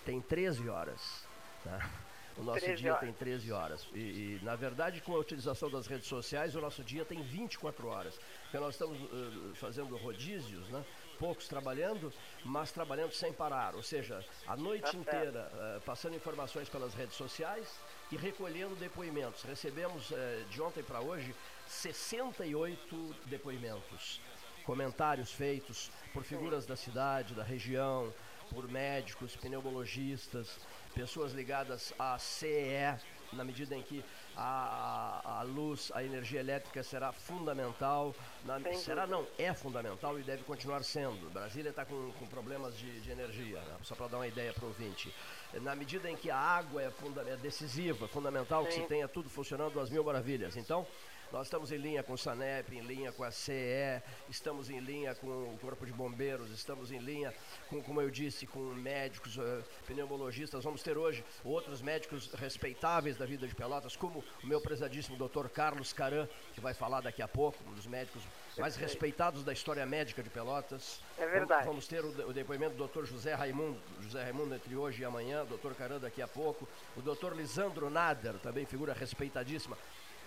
tem 0.06 0.22
13 0.22 0.70
horas. 0.70 1.26
Né? 1.66 1.90
O 2.38 2.44
nosso 2.44 2.76
dia 2.76 2.92
horas. 2.92 3.00
tem 3.00 3.14
13 3.14 3.52
horas. 3.52 3.88
E, 3.94 4.00
e, 4.00 4.40
na 4.44 4.56
verdade, 4.56 5.02
com 5.02 5.16
a 5.16 5.20
utilização 5.20 5.70
das 5.70 5.88
redes 5.88 6.08
sociais, 6.08 6.56
o 6.56 6.62
nosso 6.62 6.84
dia 6.84 7.06
tem 7.06 7.24
24 7.24 7.88
horas. 7.88 8.20
Porque 8.44 8.58
nós 8.60 8.76
estamos 8.76 9.00
uh, 9.02 9.56
fazendo 9.56 9.96
rodízios, 9.96 10.68
né? 10.70 10.84
poucos 11.18 11.48
trabalhando, 11.48 12.12
mas 12.44 12.72
trabalhando 12.72 13.14
sem 13.14 13.32
parar. 13.32 13.74
Ou 13.74 13.82
seja, 13.82 14.24
a 14.46 14.58
noite 14.58 14.92
tá 14.92 14.98
inteira 14.98 15.52
uh, 15.54 15.82
passando 15.82 16.16
informações 16.16 16.68
pelas 16.68 16.94
redes 16.94 17.16
sociais 17.16 17.80
e 18.12 18.18
recolhendo 18.18 18.76
depoimentos. 18.76 19.44
Recebemos 19.44 20.12
uh, 20.12 20.16
de 20.50 20.62
ontem 20.62 20.84
para 20.84 21.02
hoje 21.02 21.34
68 21.68 23.16
depoimentos. 23.26 24.22
Comentários 24.64 25.32
feitos 25.32 25.92
por 26.14 26.24
figuras 26.24 26.66
da 26.66 26.76
cidade, 26.76 27.36
da 27.36 27.44
região, 27.44 28.12
por 28.50 28.68
médicos, 28.68 29.36
pneumologistas, 29.36 30.60
pessoas 30.94 31.34
ligadas 31.34 31.94
à 32.00 32.18
CE, 32.18 33.00
na 33.34 33.44
medida 33.44 33.76
em 33.76 33.82
que 33.82 34.04
a, 34.36 35.22
a, 35.24 35.40
a 35.40 35.44
luz, 35.44 35.92
a 35.94 36.04
energia 36.04 36.40
elétrica 36.40 36.84
será 36.84 37.12
fundamental. 37.12 38.16
Na, 38.44 38.60
será 38.76 39.06
não, 39.06 39.28
é 39.38 39.54
fundamental 39.54 40.20
e 40.20 40.24
deve 40.24 40.44
continuar 40.44 40.84
sendo. 40.84 41.30
Brasília 41.32 41.70
está 41.70 41.86
com, 41.86 42.12
com, 42.14 42.26
problemas 42.28 42.78
de, 42.78 43.02
de 43.02 43.12
energia, 43.12 43.60
né? 43.60 43.78
só 43.84 43.96
para 43.96 44.08
dar 44.08 44.18
uma 44.18 44.28
ideia 44.28 44.54
para 44.54 44.66
o 44.66 44.68
ouvinte. 44.70 45.14
Na 45.62 45.76
medida 45.76 46.10
em 46.10 46.16
que 46.16 46.30
a 46.30 46.38
água 46.38 46.82
é, 46.82 46.92
é 47.28 47.38
decisiva, 47.38 48.08
fundamental 48.08 48.64
Sim. 48.64 48.68
que 48.68 48.74
se 48.76 48.82
tenha 48.82 49.08
tudo 49.08 49.30
funcionando 49.30 49.80
às 49.80 49.90
mil 49.90 50.04
maravilhas. 50.04 50.58
Então, 50.58 50.86
nós 51.32 51.48
estamos 51.48 51.72
em 51.72 51.78
linha 51.78 52.04
com 52.04 52.14
o 52.14 52.18
SANEP, 52.18 52.76
em 52.76 52.82
linha 52.82 53.12
com 53.12 53.24
a 53.24 53.32
CE, 53.32 54.02
estamos 54.30 54.70
em 54.70 54.80
linha 54.80 55.14
com 55.16 55.28
o 55.28 55.58
Corpo 55.60 55.86
de 55.86 55.92
Bombeiros, 55.92 56.50
estamos 56.52 56.92
em 56.92 57.00
linha 57.00 57.34
com, 57.70 57.82
como 57.82 58.02
eu 58.02 58.10
disse, 58.10 58.46
com 58.48 58.60
médicos, 58.60 59.38
uh, 59.38 59.64
pneumologistas. 59.86 60.64
Vamos 60.64 60.82
ter 60.82 60.98
hoje 60.98 61.24
outros 61.44 61.82
médicos 61.82 62.32
respeitáveis 62.34 63.18
da 63.18 63.26
vida 63.26 63.48
de 63.48 63.56
Pelotas, 63.56 63.96
como 63.96 64.24
o 64.44 64.48
meu 64.48 64.62
prezadíssimo 64.62 65.18
doutor 65.18 65.50
Carlos 65.50 65.92
Caran, 65.92 66.28
que 66.54 66.62
vai 66.62 66.74
falar 66.74 67.02
daqui 67.02 67.22
a 67.22 67.28
pouco, 67.28 67.58
um 67.68 67.74
dos 67.74 67.88
médicos 67.88 68.22
mais 68.58 68.76
respeitados 68.76 69.44
da 69.44 69.52
história 69.52 69.86
médica 69.86 70.24
de 70.24 70.30
Pelotas. 70.30 71.02
É 71.18 71.26
verdade. 71.26 71.66
Vamos 71.66 71.88
ter 71.88 72.04
o, 72.04 72.30
o 72.30 72.34
depoimento 72.34 72.74
do 72.74 72.78
doutor 72.78 73.06
José 73.06 73.34
Raimundo, 73.34 73.80
José 74.02 74.24
Raimundo 74.24 74.56
entre 74.56 74.76
hoje 74.76 75.02
e 75.02 75.06
amanhã, 75.06 75.46
doutor 75.46 75.76
Caran 75.76 76.00
daqui 76.00 76.22
a 76.22 76.28
pouco, 76.28 76.68
o 76.96 77.02
doutor 77.02 77.36
Lisandro 77.36 77.90
Nader, 77.90 78.36
também 78.36 78.66
figura 78.66 78.94
respeitadíssima, 78.94 79.78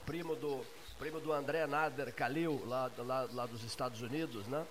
primo 0.04 0.34
do 0.34 0.64
primo 0.98 1.20
do 1.20 1.32
André 1.32 1.66
Nader 1.66 2.12
Khalil, 2.12 2.60
lá, 2.66 2.90
lá, 2.98 3.28
lá 3.32 3.46
dos 3.46 3.62
Estados 3.62 4.02
Unidos, 4.02 4.46
né? 4.48 4.66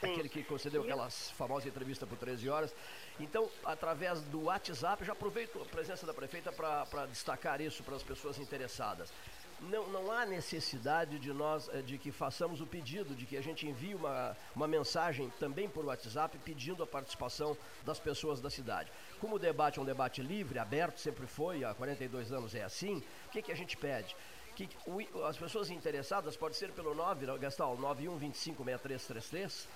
Sim. 0.00 0.12
Aquele 0.12 0.28
que 0.28 0.42
concedeu 0.42 0.82
aquela 0.82 1.10
famosa 1.10 1.68
entrevista 1.68 2.06
por 2.06 2.16
13 2.16 2.48
horas. 2.48 2.74
Então, 3.20 3.48
através 3.64 4.20
do 4.22 4.44
WhatsApp, 4.44 5.04
já 5.04 5.12
aproveito 5.12 5.60
a 5.60 5.64
presença 5.64 6.06
da 6.06 6.14
prefeita 6.14 6.50
para 6.50 7.06
destacar 7.06 7.60
isso 7.60 7.82
para 7.82 7.96
as 7.96 8.02
pessoas 8.02 8.38
interessadas. 8.38 9.12
Não, 9.60 9.86
não 9.88 10.10
há 10.10 10.26
necessidade 10.26 11.20
de 11.20 11.32
nós, 11.32 11.68
eh, 11.72 11.82
de 11.82 11.96
que 11.96 12.10
façamos 12.10 12.60
o 12.60 12.66
pedido, 12.66 13.14
de 13.14 13.24
que 13.24 13.36
a 13.36 13.40
gente 13.40 13.64
envie 13.64 13.94
uma, 13.94 14.36
uma 14.56 14.66
mensagem 14.66 15.32
também 15.38 15.68
por 15.68 15.84
WhatsApp 15.84 16.36
pedindo 16.38 16.82
a 16.82 16.86
participação 16.86 17.56
das 17.84 18.00
pessoas 18.00 18.40
da 18.40 18.50
cidade. 18.50 18.90
Como 19.20 19.36
o 19.36 19.38
debate 19.38 19.78
é 19.78 19.82
um 19.82 19.84
debate 19.84 20.20
livre, 20.20 20.58
aberto, 20.58 20.98
sempre 20.98 21.28
foi, 21.28 21.62
há 21.62 21.72
42 21.74 22.32
anos 22.32 22.56
é 22.56 22.64
assim, 22.64 23.04
o 23.26 23.30
que, 23.30 23.40
que 23.40 23.52
a 23.52 23.56
gente 23.56 23.76
pede? 23.76 24.16
Que 24.54 24.68
o, 24.86 25.24
as 25.24 25.36
pessoas 25.36 25.70
interessadas 25.70 26.36
pode 26.36 26.56
ser 26.56 26.72
pelo 26.72 26.94
9, 26.94 27.38
Gastal, 27.38 27.76
91256333, 27.78 29.66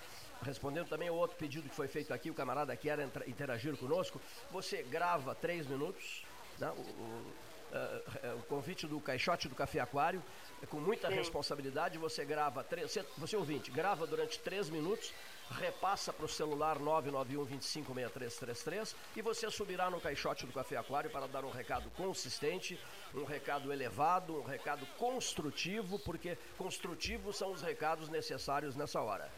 respondendo 0.43 0.87
também 0.87 1.09
ao 1.09 1.15
outro 1.15 1.37
pedido 1.37 1.67
que 1.67 1.75
foi 1.75 1.87
feito 1.87 2.13
aqui, 2.13 2.29
o 2.29 2.33
camarada 2.33 2.75
quer 2.75 2.99
interagir 3.27 3.75
conosco, 3.77 4.21
você 4.51 4.83
grava 4.83 5.33
três 5.35 5.65
minutos, 5.67 6.23
né, 6.59 6.71
o, 6.71 6.81
o, 6.81 7.33
uh, 7.71 8.39
o, 8.39 8.43
convite 8.43 8.85
do 8.87 8.99
Caixote 8.99 9.47
do 9.47 9.55
Café 9.55 9.79
Aquário, 9.79 10.23
é 10.61 10.65
com 10.65 10.79
muita 10.79 11.09
Sim. 11.09 11.15
responsabilidade, 11.15 11.97
você 11.97 12.23
grava, 12.23 12.65
você, 12.83 13.05
você 13.17 13.35
ouvinte, 13.35 13.71
grava 13.71 14.05
durante 14.05 14.39
três 14.39 14.69
minutos, 14.69 15.13
repassa 15.51 16.11
para 16.11 16.25
o 16.25 16.29
celular 16.29 16.79
991 16.79 17.45
256333 17.45 18.95
e 19.15 19.21
você 19.21 19.49
subirá 19.49 19.89
no 19.89 20.01
caixote 20.01 20.45
do 20.45 20.53
Café 20.53 20.77
Aquário 20.77 21.09
para 21.09 21.27
dar 21.27 21.45
um 21.45 21.49
recado 21.49 21.89
consistente, 21.91 22.79
um 23.13 23.23
recado 23.23 23.71
elevado, 23.71 24.39
um 24.39 24.43
recado 24.43 24.85
construtivo, 24.97 25.99
porque 25.99 26.37
construtivos 26.57 27.37
são 27.37 27.51
os 27.51 27.61
recados 27.61 28.09
necessários 28.09 28.75
nessa 28.75 29.01
hora. 29.01 29.31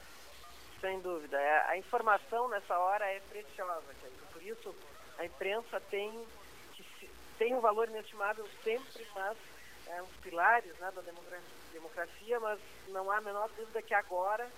Sem 0.82 1.00
dúvida. 1.02 1.38
É, 1.40 1.72
a 1.72 1.78
informação 1.78 2.48
nessa 2.50 2.78
hora 2.78 3.06
é 3.06 3.20
preciosa, 3.30 3.84
por 4.32 4.42
isso 4.42 4.74
a 5.18 5.26
imprensa 5.26 5.80
tem, 5.92 6.26
tem 7.38 7.54
um 7.54 7.60
valor 7.60 7.90
inestimável 7.90 8.48
sempre, 8.64 9.06
mas 9.14 9.38
é, 9.88 10.02
uns 10.02 10.16
pilares 10.22 10.74
né, 10.78 10.92
da 10.92 11.02
democracia, 11.74 12.40
mas 12.40 12.60
não 12.88 13.12
há 13.12 13.18
a 13.18 13.22
menor 13.22 13.50
dúvida 13.58 13.82
que 13.82 13.94
agora 13.94 14.50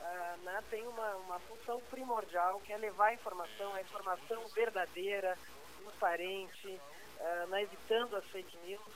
uh, 0.00 0.42
né, 0.42 0.62
tem 0.70 0.86
uma, 0.86 1.16
uma 1.16 1.38
função 1.40 1.80
primordial 1.90 2.60
que 2.60 2.72
é 2.72 2.76
levar 2.76 3.08
a 3.08 3.14
informação, 3.14 3.74
a 3.74 3.80
informação 3.80 4.46
verdadeira, 4.48 5.36
transparente, 5.82 6.80
uh, 7.20 7.46
né, 7.48 7.62
evitando 7.62 8.16
as 8.16 8.24
fake 8.26 8.56
news, 8.58 8.86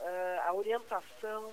uh, 0.00 0.40
a 0.46 0.54
orientação 0.54 1.52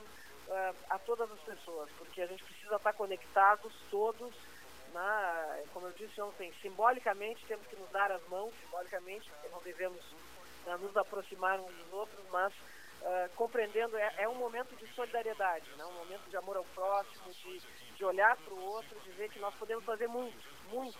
a 0.91 0.99
todas 0.99 1.31
as 1.31 1.39
pessoas, 1.39 1.89
porque 1.97 2.21
a 2.21 2.27
gente 2.27 2.43
precisa 2.43 2.75
estar 2.75 2.93
conectados 2.93 3.73
todos, 3.89 4.31
né, 4.93 5.63
como 5.73 5.87
eu 5.87 5.91
disse 5.93 6.21
ontem, 6.21 6.53
simbolicamente 6.61 7.43
temos 7.47 7.65
que 7.65 7.75
nos 7.75 7.89
dar 7.89 8.11
as 8.11 8.21
mãos, 8.27 8.53
simbolicamente, 8.61 9.27
não 9.51 9.59
devemos 9.63 9.99
né, 10.67 10.77
nos 10.77 10.95
aproximar 10.95 11.59
uns 11.59 11.73
dos 11.73 11.93
outros, 11.93 12.23
mas 12.29 12.53
Uh, 13.05 13.29
compreendendo, 13.35 13.95
é, 13.97 14.15
é, 14.17 14.27
um 14.27 14.33
momento 14.33 14.75
de 14.77 14.87
solidariedade, 14.95 15.69
né? 15.77 15.85
um 15.85 15.93
momento 15.93 16.27
de 16.27 16.35
amor 16.37 16.57
ao 16.57 16.63
próximo, 16.73 17.31
de 17.31 17.61
de 17.95 18.05
olhar 18.05 18.35
para 18.37 18.53
o 18.53 18.63
outro, 18.63 18.99
de 19.01 19.11
ver 19.11 19.29
que 19.29 19.39
nós 19.39 19.53
podemos 19.55 19.83
fazer 19.83 20.07
muito, 20.07 20.37
muito, 20.69 20.99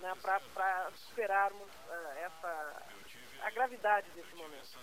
né, 0.00 0.14
para 0.22 0.90
superarmos 0.94 1.68
uh, 1.68 2.08
essa, 2.18 2.82
a 3.42 3.50
gravidade 3.50 4.08
desse 4.10 4.34
momento. 4.34 4.78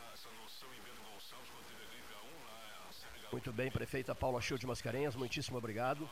Muito 3.32 3.52
bem, 3.52 3.72
prefeita 3.72 4.14
Paula 4.14 4.42
Show 4.42 4.58
de 4.58 4.68
Mascarenhas, 4.68 5.16
muitíssimo 5.16 5.58
obrigado. 5.58 6.10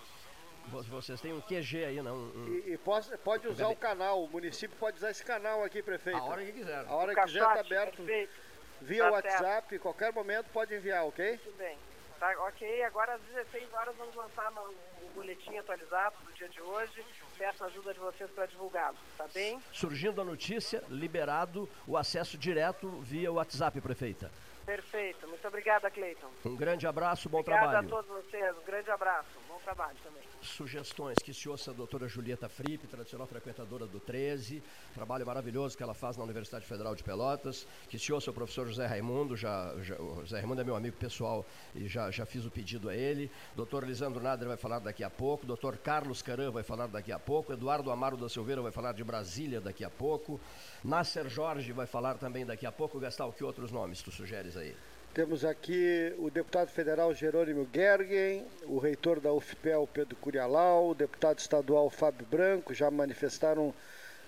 Vocês 0.68 1.20
têm 1.20 1.34
um 1.34 1.42
QG 1.42 1.86
aí, 1.86 2.02
não? 2.02 2.16
Um... 2.16 2.48
E, 2.48 2.74
e 2.74 2.78
pode, 2.78 3.18
pode 3.20 3.48
usar 3.48 3.68
o 3.68 3.76
canal, 3.76 4.24
o 4.24 4.28
município 4.28 4.78
pode 4.78 4.98
usar 4.98 5.10
esse 5.10 5.24
canal 5.24 5.64
aqui, 5.64 5.82
prefeito. 5.82 6.18
A 6.18 6.24
hora 6.24 6.46
que 6.46 6.52
quiser. 6.52 6.86
A 6.86 6.96
hora 6.96 7.16
que 7.16 7.22
quiser 7.22 7.40
está 7.40 7.60
aberto. 7.60 7.98
Perfeito. 7.98 8.34
Via 8.82 9.04
tá 9.04 9.12
WhatsApp, 9.12 9.70
certo. 9.70 9.82
qualquer 9.82 10.14
momento 10.14 10.50
pode 10.52 10.74
enviar, 10.74 11.06
ok? 11.06 11.38
Tudo 11.38 11.58
bem. 11.58 11.78
Tá, 12.22 12.32
ok, 12.38 12.84
agora 12.84 13.16
às 13.16 13.22
16 13.22 13.74
horas 13.74 13.96
vamos 13.98 14.14
lançar 14.14 14.52
o 14.52 15.10
boletim 15.16 15.58
atualizado 15.58 16.16
do 16.24 16.32
dia 16.34 16.48
de 16.50 16.62
hoje. 16.62 17.04
Peço 17.36 17.64
a 17.64 17.66
ajuda 17.66 17.96
de 17.96 18.00
vocês 18.00 18.30
para 18.30 18.46
divulgá-lo, 18.46 18.96
tá 19.18 19.26
bem? 19.34 19.60
Surgindo 19.74 20.22
a 20.22 20.24
notícia, 20.24 20.84
liberado 20.88 21.68
o 21.88 21.98
acesso 21.98 22.38
direto 22.38 22.92
via 23.02 23.32
WhatsApp, 23.32 23.82
prefeita. 23.82 24.30
Perfeito. 24.64 25.28
Muito 25.28 25.48
obrigada, 25.48 25.90
Cleiton. 25.90 26.30
Um 26.46 26.56
grande 26.56 26.86
abraço, 26.86 27.28
bom 27.28 27.40
Obrigada 27.40 27.70
trabalho. 27.72 27.88
a 27.88 27.90
todos 27.90 28.24
vocês. 28.24 28.56
Um 28.56 28.66
grande 28.66 28.92
abraço. 28.92 29.41
Trabalho 29.64 29.98
também. 30.04 30.22
Sugestões 30.42 31.20
que 31.20 31.34
se 31.34 31.48
ouça 31.48 31.70
a 31.70 31.74
doutora 31.74 32.08
Julieta 32.08 32.50
Fripp, 32.50 32.88
tradicional 32.88 33.28
frequentadora 33.28 33.86
do 33.86 34.00
13, 34.00 34.62
trabalho 34.94 35.26
maravilhoso 35.26 35.78
que 35.78 35.84
ela 35.84 35.94
faz 35.94 36.18
na 36.18 36.24
Universidade 36.24 36.66
Federal 36.66 36.96
de 36.96 37.04
Pelotas, 37.04 37.68
que 37.88 38.00
se 38.00 38.12
ouça 38.12 38.32
o 38.32 38.34
professor 38.34 38.68
José 38.68 38.88
Raimundo, 38.88 39.38
já, 39.38 39.76
já, 39.82 39.96
o 40.02 40.22
José 40.22 40.40
Raimundo 40.40 40.62
é 40.62 40.64
meu 40.64 40.76
amigo 40.76 40.98
pessoal 40.98 41.46
e 41.76 41.88
já, 41.88 42.10
já 42.10 42.26
fiz 42.26 42.44
o 42.44 42.50
pedido 42.50 42.90
a 42.90 42.96
ele, 42.96 43.30
doutor 43.56 43.84
Lisandro 43.84 44.22
Nader 44.22 44.48
vai 44.48 44.58
falar 44.58 44.80
daqui 44.80 45.04
a 45.04 45.10
pouco, 45.10 45.46
doutor 45.46 45.78
Carlos 45.78 46.22
Caran 46.24 46.50
vai 46.50 46.64
falar 46.64 46.88
daqui 46.88 47.12
a 47.12 47.20
pouco, 47.20 47.54
Eduardo 47.54 47.92
Amaro 47.92 48.18
da 48.18 48.28
Silveira 48.28 48.62
vai 48.62 48.72
falar 48.72 48.94
de 48.94 49.04
Brasília 49.04 49.62
daqui 49.62 49.84
a 49.84 49.90
pouco, 49.90 50.42
Nasser 50.84 51.30
Jorge 51.30 51.72
vai 51.72 51.86
falar 51.86 52.18
também 52.18 52.46
daqui 52.46 52.66
a 52.66 52.72
pouco, 52.72 53.00
Gastal, 53.00 53.32
que 53.32 53.44
outros 53.44 53.72
nomes 53.72 54.02
tu 54.02 54.12
sugeres 54.12 54.58
aí? 54.58 54.76
Temos 55.14 55.44
aqui 55.44 56.16
o 56.20 56.30
deputado 56.30 56.70
federal 56.70 57.14
Jerônimo 57.14 57.68
Gergen, 57.74 58.46
o 58.64 58.80
reitor 58.80 59.20
da 59.20 59.34
UFPEL 59.34 59.86
Pedro 59.94 60.16
Curialau, 60.16 60.92
o 60.92 60.96
deputado 60.96 61.38
estadual 61.38 61.90
Fábio 61.90 62.26
Branco, 62.32 62.74
já 62.74 62.90
manifestaram 62.90 63.74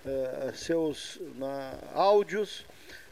uh, 0.04 0.54
seus 0.54 1.18
na, 1.36 1.78
áudios, 1.94 2.66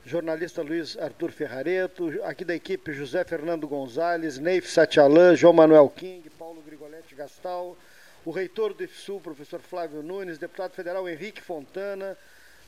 jornalista 0.04 0.60
Luiz 0.60 0.98
Arthur 0.98 1.32
Ferrareto, 1.32 2.12
aqui 2.24 2.44
da 2.44 2.54
equipe 2.54 2.92
José 2.92 3.24
Fernando 3.24 3.66
Gonzalez, 3.66 4.36
Neif 4.36 4.70
Satialan, 4.70 5.34
João 5.34 5.54
Manuel 5.54 5.88
King, 5.88 6.28
Paulo 6.28 6.60
Grigoletti 6.60 7.14
Gastal, 7.14 7.74
o 8.22 8.30
reitor 8.30 8.74
do 8.74 8.84
IFSU, 8.84 9.18
professor 9.18 9.60
Flávio 9.60 10.02
Nunes, 10.02 10.36
deputado 10.36 10.72
federal 10.72 11.08
Henrique 11.08 11.40
Fontana, 11.40 12.18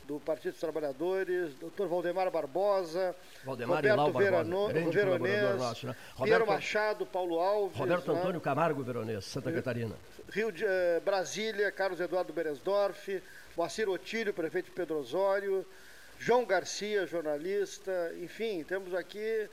do 0.08 0.18
Partido 0.20 0.52
dos 0.52 0.60
Trabalhadores, 0.60 1.52
doutor 1.60 1.88
Valdemar 1.88 2.30
Barbosa, 2.30 3.14
Valdemar 3.44 3.76
Roberto 3.76 3.96
Barbosa, 3.96 4.24
Verano, 4.24 4.68
grande 4.68 4.96
Veronês, 4.96 5.57
nosso, 5.59 5.87
né? 5.87 5.92
Piero 6.16 6.44
Roberto- 6.44 6.46
Machado, 6.46 7.07
Paulo 7.07 7.38
Alves, 7.38 7.76
Roberto 7.78 8.12
né? 8.12 8.18
Antônio 8.18 8.40
Camargo 8.40 8.83
Veronês, 8.83 9.24
Santa 9.24 9.52
Catarina. 9.52 9.94
Rio 10.30 10.50
de 10.50 10.64
eh, 10.64 11.00
Brasília, 11.04 11.70
Carlos 11.70 12.00
Eduardo 12.00 12.33
Beresdorf, 12.33 13.22
Moacir 13.57 13.88
Otílio, 13.88 14.33
prefeito 14.33 14.66
de 14.66 14.70
Pedro 14.72 14.98
Osório, 14.98 15.64
João 16.18 16.44
Garcia, 16.44 17.07
jornalista, 17.07 18.12
enfim, 18.20 18.64
temos 18.64 18.94
aqui 18.94 19.48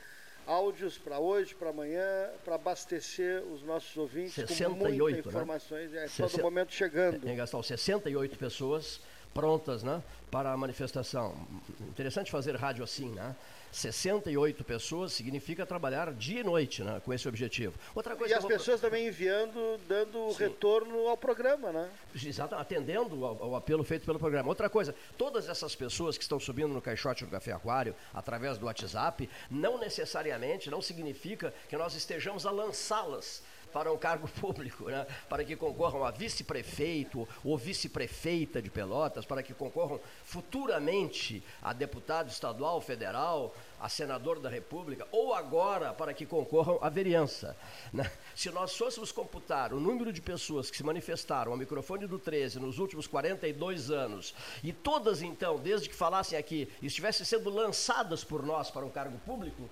áudios 0.48 0.98
para 0.98 1.20
hoje, 1.20 1.54
para 1.54 1.70
amanhã, 1.70 2.30
para 2.44 2.56
abastecer 2.56 3.44
os 3.44 3.62
nossos 3.64 3.96
ouvintes 3.98 4.36
com 4.36 4.48
68, 4.48 4.78
muitas 4.78 5.14
né? 5.14 5.20
informações. 5.20 5.94
É 5.94 6.02
todo 6.02 6.10
Sessenta- 6.10 6.44
momento 6.44 6.74
chegando. 6.74 7.28
Em 7.30 7.36
Gastal, 7.36 7.62
68 7.62 8.38
pessoas 8.38 9.02
prontas 9.34 9.82
né, 9.84 10.02
para 10.30 10.52
a 10.52 10.58
manifestação. 10.58 11.36
Interessante 11.82 12.32
fazer 12.32 12.56
rádio 12.56 12.84
assim, 12.84 13.10
né? 13.10 13.36
68 13.72 14.64
pessoas 14.64 15.14
significa 15.14 15.66
trabalhar 15.66 16.12
dia 16.14 16.42
e 16.42 16.44
noite 16.44 16.84
né, 16.84 17.02
com 17.04 17.14
esse 17.14 17.28
objetivo. 17.28 17.74
Outra 17.96 18.16
coisa 18.16 18.34
E 18.34 18.38
as 18.38 18.42
vou- 18.44 18.52
pessoas 18.52 18.82
também 18.82 19.08
enviando, 19.08 19.80
dando 19.88 20.32
Sim. 20.32 20.44
retorno 20.44 21.08
ao 21.08 21.18
programa, 21.18 21.72
né? 21.72 21.90
Exato, 22.14 22.56
atendendo 22.56 23.26
ao, 23.26 23.44
ao 23.44 23.56
apelo 23.56 23.84
feito 23.84 24.06
pelo 24.06 24.20
programa. 24.20 24.50
Outra 24.50 24.70
coisa, 24.70 24.94
todas 25.18 25.48
essas 25.48 25.76
pessoas 25.76 26.18
que 26.18 26.24
estão 26.24 26.40
subindo 26.40 26.68
no 26.74 26.82
caixote 26.82 27.24
do 27.26 27.32
Café 27.32 27.54
Aquário 27.54 27.96
através 28.14 28.58
do 28.58 28.66
WhatsApp, 28.66 29.30
não 29.50 29.78
necessariamente, 29.78 30.70
não 30.70 30.82
significa 30.82 31.54
que 31.70 31.78
nós 31.78 31.96
estejamos 31.96 32.46
a 32.46 32.52
lançá-las 32.52 33.42
para 33.72 33.92
um 33.92 33.98
cargo 33.98 34.28
público, 34.40 34.90
né? 34.90 35.06
para 35.30 35.44
que 35.44 35.56
concorram 35.56 36.04
a 36.04 36.12
vice-prefeito 36.12 37.28
ou 37.44 37.58
vice-prefeita 37.58 38.62
de 38.62 38.70
Pelotas, 38.70 39.26
para 39.26 39.42
que 39.42 39.54
concorram 39.54 40.00
futuramente 40.24 41.44
a 41.62 41.74
deputado 41.74 42.30
estadual, 42.30 42.82
federal, 42.82 43.56
a 43.82 43.90
senador 43.90 44.40
da 44.40 44.48
República, 44.48 45.08
ou 45.12 45.34
agora 45.34 45.92
para 45.94 46.14
que 46.14 46.26
concorram 46.26 46.78
à 46.82 46.88
vereança. 46.90 47.58
né? 47.92 48.10
Se 48.36 48.52
nós 48.52 48.78
fôssemos 48.78 49.12
computar 49.12 49.74
o 49.74 49.80
número 49.80 50.14
de 50.14 50.22
pessoas 50.22 50.70
que 50.70 50.78
se 50.78 50.84
manifestaram 50.84 51.52
ao 51.52 51.58
microfone 51.58 52.06
do 52.06 52.20
13 52.20 52.60
nos 52.60 52.78
últimos 52.78 53.08
42 53.08 53.90
anos, 53.90 54.36
e 54.64 54.72
todas 54.72 55.22
então, 55.24 55.58
desde 55.58 55.90
que 55.90 55.96
falassem 55.96 56.38
aqui, 56.38 56.70
estivessem 56.82 57.26
sendo 57.26 57.50
lançadas 57.50 58.24
por 58.24 58.44
nós 58.46 58.70
para 58.70 58.86
um 58.86 58.90
cargo 58.90 59.18
público, 59.26 59.68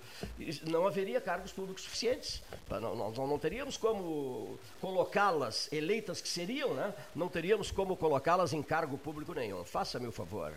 não 0.68 0.86
haveria 0.86 1.20
cargos 1.20 1.52
públicos 1.52 1.84
suficientes. 1.84 2.42
Não- 2.68 3.10
não 3.26 3.38
teríamos 3.38 3.76
como 3.76 4.58
colocá-las, 4.80 5.72
eleitas 5.72 6.20
que 6.20 6.28
seriam, 6.28 6.74
né? 6.74 6.92
não 7.14 7.28
teríamos 7.28 7.70
como 7.70 7.96
colocá-las 7.96 8.52
em 8.52 8.62
cargo 8.62 8.98
público 8.98 9.32
nenhum. 9.34 9.64
Faça-me 9.64 10.06
o 10.08 10.12
favor. 10.12 10.52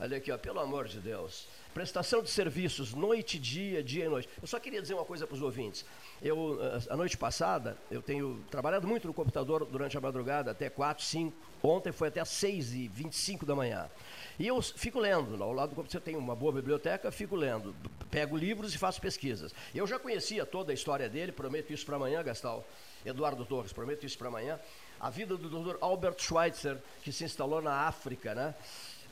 Olha 0.00 0.16
aqui, 0.16 0.32
ó, 0.32 0.38
pelo 0.38 0.58
amor 0.58 0.88
de 0.88 0.98
Deus. 0.98 1.46
Prestação 1.74 2.22
de 2.22 2.30
serviços, 2.30 2.94
noite 2.94 3.36
dia, 3.36 3.82
dia 3.82 4.04
e 4.04 4.08
noite. 4.08 4.28
Eu 4.40 4.46
só 4.46 4.60
queria 4.60 4.80
dizer 4.80 4.94
uma 4.94 5.04
coisa 5.04 5.26
para 5.26 5.34
os 5.34 5.42
ouvintes. 5.42 5.84
Eu, 6.22 6.56
eh, 6.62 6.78
a 6.88 6.96
noite 6.96 7.18
passada, 7.18 7.76
eu 7.90 8.00
tenho 8.00 8.44
trabalhado 8.48 8.86
muito 8.86 9.08
no 9.08 9.12
computador 9.12 9.66
durante 9.66 9.98
a 9.98 10.00
madrugada, 10.00 10.52
até 10.52 10.70
4, 10.70 11.04
5. 11.04 11.36
Ontem 11.64 11.90
foi 11.90 12.06
até 12.06 12.24
6 12.24 12.72
e 12.74 12.86
25 12.86 13.44
da 13.44 13.56
manhã. 13.56 13.90
E 14.38 14.46
eu 14.46 14.62
fico 14.62 15.00
lendo, 15.00 15.42
ao 15.42 15.52
lado 15.52 15.70
do 15.70 15.74
computador, 15.74 16.04
tenho 16.04 16.20
uma 16.20 16.36
boa 16.36 16.52
biblioteca, 16.52 17.10
fico 17.10 17.34
lendo. 17.34 17.74
Pego 18.08 18.36
livros 18.36 18.72
e 18.72 18.78
faço 18.78 19.00
pesquisas. 19.00 19.52
Eu 19.74 19.84
já 19.84 19.98
conhecia 19.98 20.46
toda 20.46 20.70
a 20.70 20.74
história 20.74 21.08
dele, 21.08 21.32
prometo 21.32 21.72
isso 21.72 21.84
para 21.84 21.96
amanhã, 21.96 22.22
Gastal. 22.22 22.64
Eduardo 23.04 23.44
Torres, 23.44 23.72
prometo 23.72 24.06
isso 24.06 24.16
para 24.16 24.28
amanhã. 24.28 24.60
A 25.00 25.10
vida 25.10 25.36
do 25.36 25.48
Dr. 25.48 25.76
Albert 25.80 26.20
Schweitzer, 26.20 26.78
que 27.02 27.10
se 27.10 27.24
instalou 27.24 27.60
na 27.60 27.88
África, 27.88 28.32
né? 28.32 28.54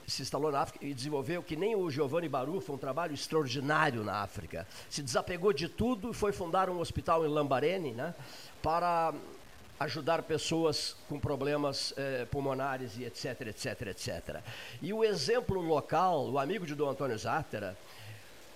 Se 0.06 0.22
instalou 0.22 0.50
na 0.50 0.60
África 0.60 0.84
e 0.84 0.94
desenvolveu, 0.94 1.42
que 1.42 1.56
nem 1.56 1.74
o 1.74 1.90
Giovanni 1.90 2.28
Barufa, 2.28 2.72
um 2.72 2.78
trabalho 2.78 3.14
extraordinário 3.14 4.02
na 4.04 4.22
África. 4.22 4.66
Se 4.90 5.02
desapegou 5.02 5.52
de 5.52 5.68
tudo 5.68 6.10
e 6.10 6.14
foi 6.14 6.32
fundar 6.32 6.68
um 6.68 6.80
hospital 6.80 7.24
em 7.24 7.28
Lambarene, 7.28 7.92
né, 7.92 8.14
para 8.62 9.14
ajudar 9.80 10.22
pessoas 10.22 10.96
com 11.08 11.18
problemas 11.18 11.92
eh, 11.96 12.26
pulmonares 12.30 12.96
e 12.98 13.04
etc, 13.04 13.48
etc, 13.48 13.82
etc. 13.88 14.40
E 14.80 14.92
o 14.92 15.02
exemplo 15.02 15.60
local, 15.60 16.30
o 16.30 16.38
amigo 16.38 16.64
de 16.64 16.74
Dom 16.74 16.88
Antônio 16.88 17.18
Zátera, 17.18 17.76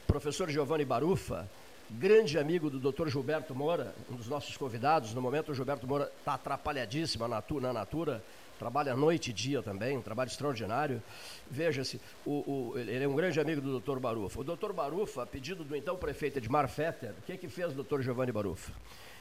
professor 0.07 0.49
Giovanni 0.49 0.85
Barufa, 0.85 1.49
grande 1.91 2.39
amigo 2.39 2.71
do 2.71 2.79
Dr. 2.79 3.09
Gilberto 3.09 3.55
Moura, 3.55 3.95
um 4.11 4.17
dos 4.17 4.29
nossos 4.29 4.57
convidados. 4.57 5.15
No 5.15 5.23
momento, 5.23 5.51
o 5.51 5.55
Gilberto 5.55 5.87
Moura 5.87 6.11
está 6.19 6.35
atrapalhadíssimo 6.35 7.27
na 7.27 7.43
na 7.61 7.73
Natura, 7.73 8.23
trabalha 8.59 8.97
noite 8.97 9.31
e 9.31 9.33
dia 9.33 9.63
também, 9.63 9.97
um 9.97 10.03
trabalho 10.03 10.29
extraordinário. 10.29 11.03
Veja-se, 11.51 12.01
o, 12.25 12.71
o- 12.73 12.79
ele 12.79 13.05
é 13.05 13.09
um 13.09 13.15
grande 13.15 13.39
amigo 13.41 13.61
do 13.61 13.79
Dr. 13.81 13.99
Barufa. 13.99 14.41
O 14.41 14.45
Dr. 14.45 14.73
Barufa, 14.73 15.23
a 15.23 15.27
pedido 15.27 15.65
do 15.65 15.77
então 15.77 15.97
prefeito 15.97 16.39
Edmar 16.39 16.69
Fetter, 16.69 17.11
o 17.19 17.23
que, 17.23 17.37
que 17.37 17.49
fez 17.49 17.77
o 17.77 17.83
Dr. 17.83 18.01
Giovanni 18.03 18.33
Barufa? 18.33 18.73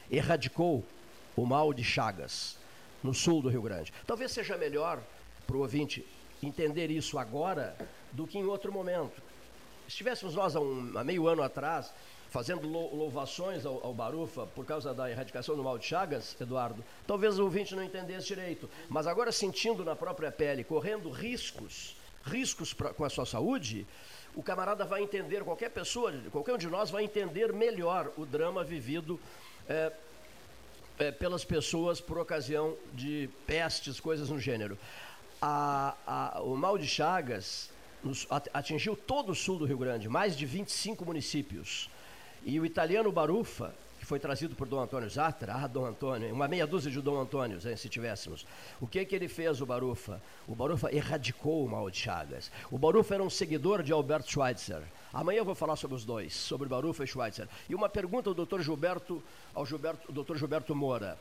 Erradicou 0.09 0.83
o 1.35 1.45
mal 1.45 1.73
de 1.73 1.83
Chagas, 1.83 2.57
no 3.03 3.13
sul 3.13 3.41
do 3.41 3.49
Rio 3.49 3.61
Grande. 3.61 3.91
Talvez 4.07 4.31
seja 4.31 4.57
melhor 4.57 5.01
para 5.45 5.55
o 5.55 5.59
ouvinte 5.59 6.05
entender 6.41 6.89
isso 6.91 7.17
agora 7.19 7.75
do 8.11 8.25
que 8.25 8.37
em 8.37 8.45
outro 8.45 8.71
momento. 8.71 9.21
Estivéssemos 9.87 10.33
nós 10.35 10.55
há, 10.55 10.59
um, 10.59 10.91
há 10.97 11.03
meio 11.03 11.27
ano 11.27 11.43
atrás 11.43 11.93
fazendo 12.35 12.67
lou- 12.67 12.93
louvações 12.93 13.65
ao, 13.65 13.81
ao 13.81 13.93
Barufa 13.93 14.45
por 14.47 14.65
causa 14.65 14.93
da 14.93 15.09
erradicação 15.09 15.55
do 15.55 15.63
mal 15.63 15.77
de 15.77 15.85
Chagas, 15.85 16.35
Eduardo, 16.41 16.83
talvez 17.07 17.39
o 17.39 17.43
ouvinte 17.45 17.73
não 17.73 17.81
entendesse 17.81 18.27
direito. 18.27 18.69
Mas 18.89 19.07
agora 19.07 19.31
sentindo 19.31 19.85
na 19.85 19.95
própria 19.95 20.29
pele, 20.29 20.61
correndo 20.61 21.09
riscos, 21.09 21.95
riscos 22.25 22.73
pra, 22.73 22.93
com 22.93 23.05
a 23.05 23.09
sua 23.09 23.25
saúde, 23.25 23.87
o 24.35 24.43
camarada 24.43 24.83
vai 24.83 25.01
entender, 25.01 25.45
qualquer 25.45 25.69
pessoa, 25.69 26.13
qualquer 26.29 26.53
um 26.55 26.57
de 26.57 26.67
nós 26.67 26.91
vai 26.91 27.05
entender 27.05 27.53
melhor 27.53 28.11
o 28.17 28.25
drama 28.25 28.65
vivido 28.65 29.17
eh, 29.69 29.93
é, 30.99 31.11
pelas 31.13 31.45
pessoas 31.45 32.01
por 32.01 32.17
ocasião 32.17 32.75
de 32.93 33.29
pestes, 33.47 33.97
coisas 33.97 34.29
no 34.29 34.37
gênero. 34.41 34.77
A- 35.41 35.95
a- 36.05 36.41
o 36.41 36.57
mal 36.57 36.77
de 36.77 36.85
Chagas 36.85 37.69
atingiu 38.53 38.93
todo 38.97 39.31
o 39.31 39.35
sul 39.35 39.57
do 39.57 39.63
Rio 39.65 39.77
Grande, 39.77 40.09
mais 40.09 40.35
de 40.35 40.45
25 40.45 41.05
municípios. 41.05 41.89
E 42.45 42.59
o 42.59 42.65
italiano 42.65 43.11
Barufa, 43.11 43.73
que 43.99 44.05
foi 44.05 44.19
trazido 44.19 44.55
por 44.55 44.67
Dom 44.67 44.79
Antônio 44.79 45.09
Zatra, 45.09 45.55
ah, 45.55 45.67
Dom 45.67 45.83
Antônio, 45.83 46.31
uma 46.31 46.47
meia 46.47 46.67
dúzia 46.67 46.91
de 46.91 47.01
Dom 47.01 47.19
Antônios, 47.19 47.65
hein, 47.65 47.75
se 47.75 47.89
tivéssemos. 47.89 48.45
O 48.79 48.85
que 48.85 49.03
que 49.03 49.15
ele 49.15 49.27
fez, 49.27 49.61
o 49.61 49.65
Barufa? 49.65 50.21
O 50.47 50.53
Barufa 50.53 50.93
erradicou 50.93 51.65
o 51.65 51.69
mal 51.69 51.89
de 51.89 51.97
Chagas. 51.97 52.51
O 52.69 52.77
Barufa 52.77 53.15
era 53.15 53.23
um 53.23 53.29
seguidor 53.31 53.81
de 53.81 53.91
Albert 53.91 54.25
Schweitzer. 54.27 54.83
Amanhã 55.11 55.39
eu 55.39 55.45
vou 55.45 55.55
falar 55.55 55.75
sobre 55.75 55.95
os 55.95 56.05
dois, 56.05 56.35
sobre 56.35 56.67
Barufa 56.67 57.03
e 57.03 57.07
Schweitzer. 57.07 57.47
E 57.67 57.73
uma 57.73 57.89
pergunta 57.89 58.29
ao 58.29 58.35
Dr. 58.35 58.61
Gilberto, 58.61 59.23
ao 59.53 59.65
Gilberto, 59.65 60.11
Dr. 60.11 60.37
Gilberto 60.37 60.75
Moura. 60.75 61.17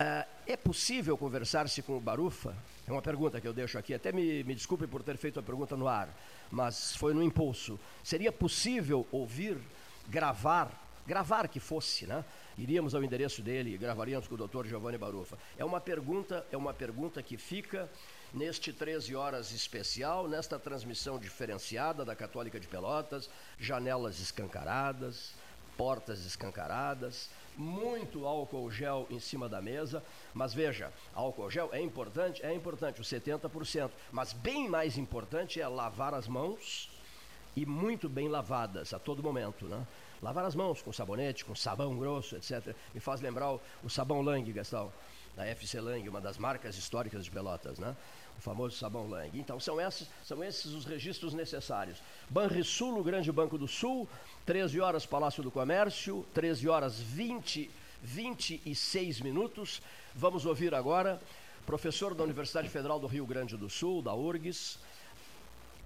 Ah, 0.00 0.26
é 0.48 0.56
possível 0.56 1.16
conversar-se 1.16 1.80
com 1.80 1.96
o 1.96 2.00
Barufa? 2.00 2.56
É 2.88 2.90
uma 2.90 3.02
pergunta 3.02 3.40
que 3.40 3.46
eu 3.46 3.52
deixo 3.52 3.78
aqui. 3.78 3.94
Até 3.94 4.10
me, 4.10 4.42
me 4.42 4.52
desculpe 4.52 4.88
por 4.88 5.00
ter 5.00 5.16
feito 5.16 5.38
a 5.38 5.42
pergunta 5.44 5.76
no 5.76 5.86
ar, 5.86 6.08
mas 6.50 6.96
foi 6.96 7.14
no 7.14 7.22
impulso. 7.22 7.78
Seria 8.02 8.32
possível 8.32 9.06
ouvir, 9.12 9.56
gravar, 10.08 10.70
gravar 11.06 11.48
que 11.48 11.60
fosse, 11.60 12.06
né? 12.06 12.24
Iríamos 12.56 12.94
ao 12.94 13.02
endereço 13.02 13.42
dele 13.42 13.74
e 13.74 13.78
gravaríamos 13.78 14.28
com 14.28 14.34
o 14.34 14.46
Dr. 14.46 14.66
Giovanni 14.66 14.98
Barufa. 14.98 15.38
É 15.56 15.64
uma 15.64 15.80
pergunta, 15.80 16.46
é 16.52 16.56
uma 16.56 16.74
pergunta 16.74 17.22
que 17.22 17.36
fica 17.36 17.88
neste 18.32 18.72
13 18.72 19.14
horas 19.14 19.52
especial, 19.52 20.28
nesta 20.28 20.58
transmissão 20.58 21.18
diferenciada 21.18 22.04
da 22.04 22.14
Católica 22.14 22.58
de 22.58 22.66
Pelotas, 22.66 23.28
janelas 23.58 24.20
escancaradas, 24.20 25.34
portas 25.76 26.24
escancaradas, 26.24 27.28
muito 27.56 28.26
álcool 28.26 28.70
gel 28.70 29.06
em 29.10 29.18
cima 29.18 29.48
da 29.48 29.60
mesa, 29.60 30.02
mas 30.32 30.54
veja, 30.54 30.92
álcool 31.14 31.50
gel 31.50 31.70
é 31.72 31.80
importante, 31.80 32.44
é 32.44 32.54
importante, 32.54 33.00
os 33.00 33.08
70%, 33.08 33.90
mas 34.10 34.32
bem 34.32 34.68
mais 34.68 34.96
importante 34.96 35.60
é 35.60 35.66
lavar 35.66 36.14
as 36.14 36.26
mãos 36.26 36.90
e 37.54 37.66
muito 37.66 38.08
bem 38.08 38.28
lavadas 38.28 38.92
a 38.94 38.98
todo 38.98 39.22
momento, 39.22 39.66
né? 39.66 39.86
Lavar 40.22 40.44
as 40.44 40.54
mãos 40.54 40.80
com 40.80 40.92
sabonete, 40.92 41.44
com 41.44 41.54
sabão 41.54 41.98
grosso, 41.98 42.36
etc. 42.36 42.74
Me 42.94 43.00
faz 43.00 43.20
lembrar 43.20 43.52
o, 43.52 43.60
o 43.82 43.90
sabão 43.90 44.22
Lang, 44.22 44.50
Gastão, 44.52 44.92
da 45.36 45.44
FC 45.46 45.80
Lang, 45.80 46.08
uma 46.08 46.20
das 46.20 46.38
marcas 46.38 46.76
históricas 46.76 47.24
de 47.24 47.30
Pelotas, 47.30 47.78
né? 47.78 47.96
O 48.38 48.40
famoso 48.40 48.76
sabão 48.76 49.08
Lang. 49.08 49.36
Então, 49.38 49.58
são 49.58 49.80
esses, 49.80 50.08
são 50.24 50.42
esses 50.42 50.72
os 50.72 50.84
registros 50.84 51.34
necessários. 51.34 51.98
Banrisul, 52.30 52.98
o 52.98 53.02
Grande 53.02 53.30
Banco 53.32 53.58
do 53.58 53.68
Sul, 53.68 54.08
13 54.46 54.80
horas 54.80 55.04
Palácio 55.04 55.42
do 55.42 55.50
Comércio, 55.50 56.24
13 56.32 56.68
horas 56.68 57.00
20, 57.00 57.70
26 58.02 59.20
minutos. 59.20 59.82
Vamos 60.14 60.46
ouvir 60.46 60.74
agora 60.74 61.20
professor 61.66 62.14
da 62.14 62.24
Universidade 62.24 62.68
Federal 62.68 62.98
do 62.98 63.06
Rio 63.06 63.26
Grande 63.26 63.56
do 63.56 63.70
Sul, 63.70 64.02
da 64.02 64.14
URGS, 64.14 64.78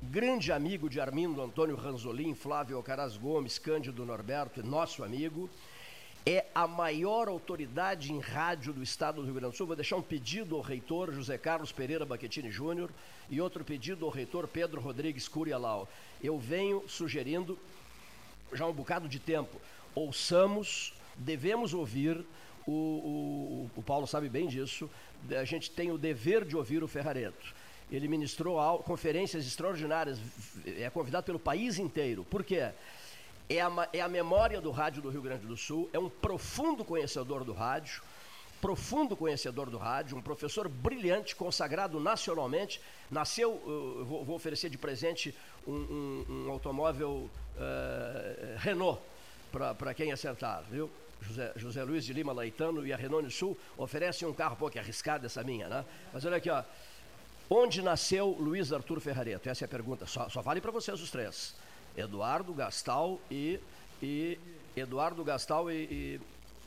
grande 0.02 0.52
amigo 0.52 0.88
de 0.90 1.00
Armindo 1.00 1.42
Antônio 1.42 1.76
Ranzolin, 1.76 2.35
Flávio 2.35 2.76
Alcaraz 2.76 3.16
Gomes, 3.16 3.59
Cândido 3.59 4.04
Norberto, 4.04 4.62
nosso 4.64 5.02
amigo, 5.02 5.48
é 6.24 6.44
a 6.54 6.66
maior 6.66 7.28
autoridade 7.28 8.12
em 8.12 8.18
rádio 8.18 8.72
do 8.72 8.82
estado 8.82 9.16
do 9.16 9.24
Rio 9.24 9.35
Grande 9.35 9.52
do 9.52 9.56
Sul. 9.56 9.66
Vou 9.66 9.76
deixar 9.76 9.96
um 9.96 10.02
pedido 10.02 10.56
ao 10.56 10.61
reitor 10.61 11.12
José 11.12 11.38
Carlos 11.38 11.70
Pereira 11.72 12.04
Baquetini 12.04 12.50
Júnior 12.50 12.90
e 13.30 13.40
outro 13.40 13.64
pedido 13.64 14.04
ao 14.04 14.11
reitor 14.11 14.48
Pedro 14.48 14.80
Rodrigues 14.80 15.28
Curialau. 15.28 15.88
Eu 16.22 16.38
venho 16.38 16.82
sugerindo 16.88 17.59
já 18.52 18.66
um 18.66 18.72
bocado 18.72 19.09
de 19.09 19.18
tempo, 19.18 19.61
ouçamos, 19.94 20.92
devemos 21.16 21.74
ouvir, 21.74 22.24
o, 22.66 22.72
o, 22.72 23.70
o 23.76 23.82
Paulo 23.82 24.06
sabe 24.06 24.28
bem 24.28 24.46
disso, 24.46 24.90
a 25.30 25.44
gente 25.44 25.70
tem 25.70 25.90
o 25.90 25.98
dever 25.98 26.44
de 26.44 26.56
ouvir 26.56 26.82
o 26.82 26.88
Ferrareto 26.88 27.54
ele 27.90 28.09
ministrou 28.09 28.79
conferências 28.79 29.46
extraordinárias, 29.46 30.18
é 30.66 30.88
convidado 30.90 31.25
pelo 31.25 31.38
país 31.38 31.79
inteiro. 31.79 32.25
Por 32.25 32.42
quê? 32.42 32.70
É 33.49 33.61
a, 33.61 33.88
é 33.92 34.01
a 34.01 34.09
memória 34.09 34.61
do 34.61 34.70
rádio 34.70 35.01
do 35.01 35.09
Rio 35.09 35.22
Grande 35.22 35.46
do 35.46 35.57
Sul, 35.57 35.88
é 35.92 35.99
um 35.99 36.09
profundo 36.09 36.85
conhecedor 36.85 37.44
do 37.44 37.53
rádio, 37.53 38.03
profundo 38.61 39.16
conhecedor 39.16 39.70
do 39.70 39.79
rádio, 39.79 40.16
um 40.16 40.22
professor 40.22 40.68
brilhante, 40.68 41.37
consagrado 41.37 42.01
nacionalmente. 42.01 42.81
Nasceu, 43.09 43.53
uh, 43.53 44.05
vou, 44.05 44.25
vou, 44.25 44.35
oferecer 44.35 44.68
de 44.68 44.77
presente 44.77 45.33
um, 45.66 45.72
um, 45.72 46.27
um 46.29 46.51
automóvel 46.51 47.31
uh, 47.57 48.59
Renault 48.59 49.01
para 49.79 49.94
quem 49.94 50.11
acertar, 50.11 50.64
viu? 50.68 50.90
José, 51.22 51.53
José 51.57 51.83
Luiz 51.83 52.05
de 52.05 52.12
Lima 52.12 52.33
Laitano 52.33 52.87
e 52.87 52.92
a 52.92 52.96
Renault 52.96 53.31
Sul 53.31 53.57
oferecem 53.77 54.27
um 54.27 54.33
carro, 54.33 54.55
um 54.55 54.59
pouco 54.59 54.79
arriscado 54.79 55.25
essa 55.25 55.42
minha, 55.42 55.68
né? 55.68 55.85
Mas 56.12 56.25
olha 56.25 56.37
aqui, 56.37 56.51
ó. 56.51 56.62
Onde 57.48 57.80
nasceu 57.80 58.37
Luiz 58.40 58.72
Arthur 58.72 59.00
Ferrareto? 59.00 59.48
Essa 59.48 59.64
é 59.64 59.66
a 59.66 59.68
pergunta. 59.68 60.06
Só, 60.06 60.28
só 60.28 60.42
vale 60.42 60.61
para 60.61 60.72
vocês 60.72 61.00
os 61.00 61.11
três. 61.11 61.54
Eduardo, 61.96 62.52
Gastal 62.52 63.20
e, 63.30 63.61
e 64.02 64.38
Eduardo, 64.76 65.22
Gastal 65.22 65.70
e, 65.70 65.85
e, 65.85 66.20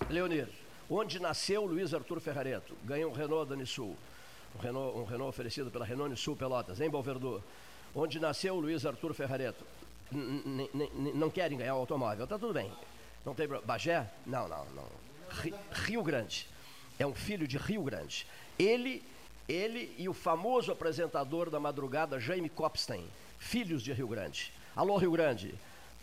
Leonir. 0.10 0.48
Onde 0.89 1.20
nasceu 1.20 1.65
Luiz 1.65 1.94
Arthur 1.94 2.20
Ferrareto? 2.20 2.76
Ganha 2.84 3.08
um 3.08 3.12
Renault 3.12 3.50
Danisul. 3.50 3.96
Um 4.56 4.60
Renault, 4.60 4.98
um 4.98 5.04
Renault 5.04 5.30
oferecido 5.30 5.70
pela 5.70 5.86
Renault 5.86 6.15
Sul 6.15 6.36
Pelotas, 6.36 6.80
em 6.80 6.89
Balverdu. 6.89 7.44
Onde 7.94 8.20
nasceu 8.20 8.56
Luiz 8.60 8.86
Arthur 8.86 9.13
Ferrareto? 9.13 9.65
não 11.13 11.30
querem 11.30 11.58
ganhar 11.58 11.76
o 11.76 11.80
automóvel. 11.80 12.26
Tá 12.26 12.39
tudo 12.39 12.54
bem. 12.54 12.72
Não 13.26 13.36
tem 13.36 13.48
Bagé? 13.48 14.10
Não, 14.26 14.48
não, 14.48 14.65
não. 14.72 14.88
Rio 15.72 16.02
Grande. 16.02 16.48
É 16.98 17.06
um 17.06 17.13
filho 17.13 17.48
de 17.48 17.58
Rio 17.58 17.84
Grande. 17.84 18.26
Ele 18.58 19.04
ele 19.50 19.96
e 19.98 20.08
o 20.08 20.14
famoso 20.14 20.72
apresentador 20.72 21.50
da 21.50 21.60
madrugada, 21.60 22.20
Jaime 22.20 22.50
Copstein, 22.50 23.10
filhos 23.40 23.82
de 23.82 23.92
Rio 23.92 24.08
Grande. 24.08 24.54
Alô, 24.76 24.98
Rio 24.98 25.12
Grande. 25.12 25.56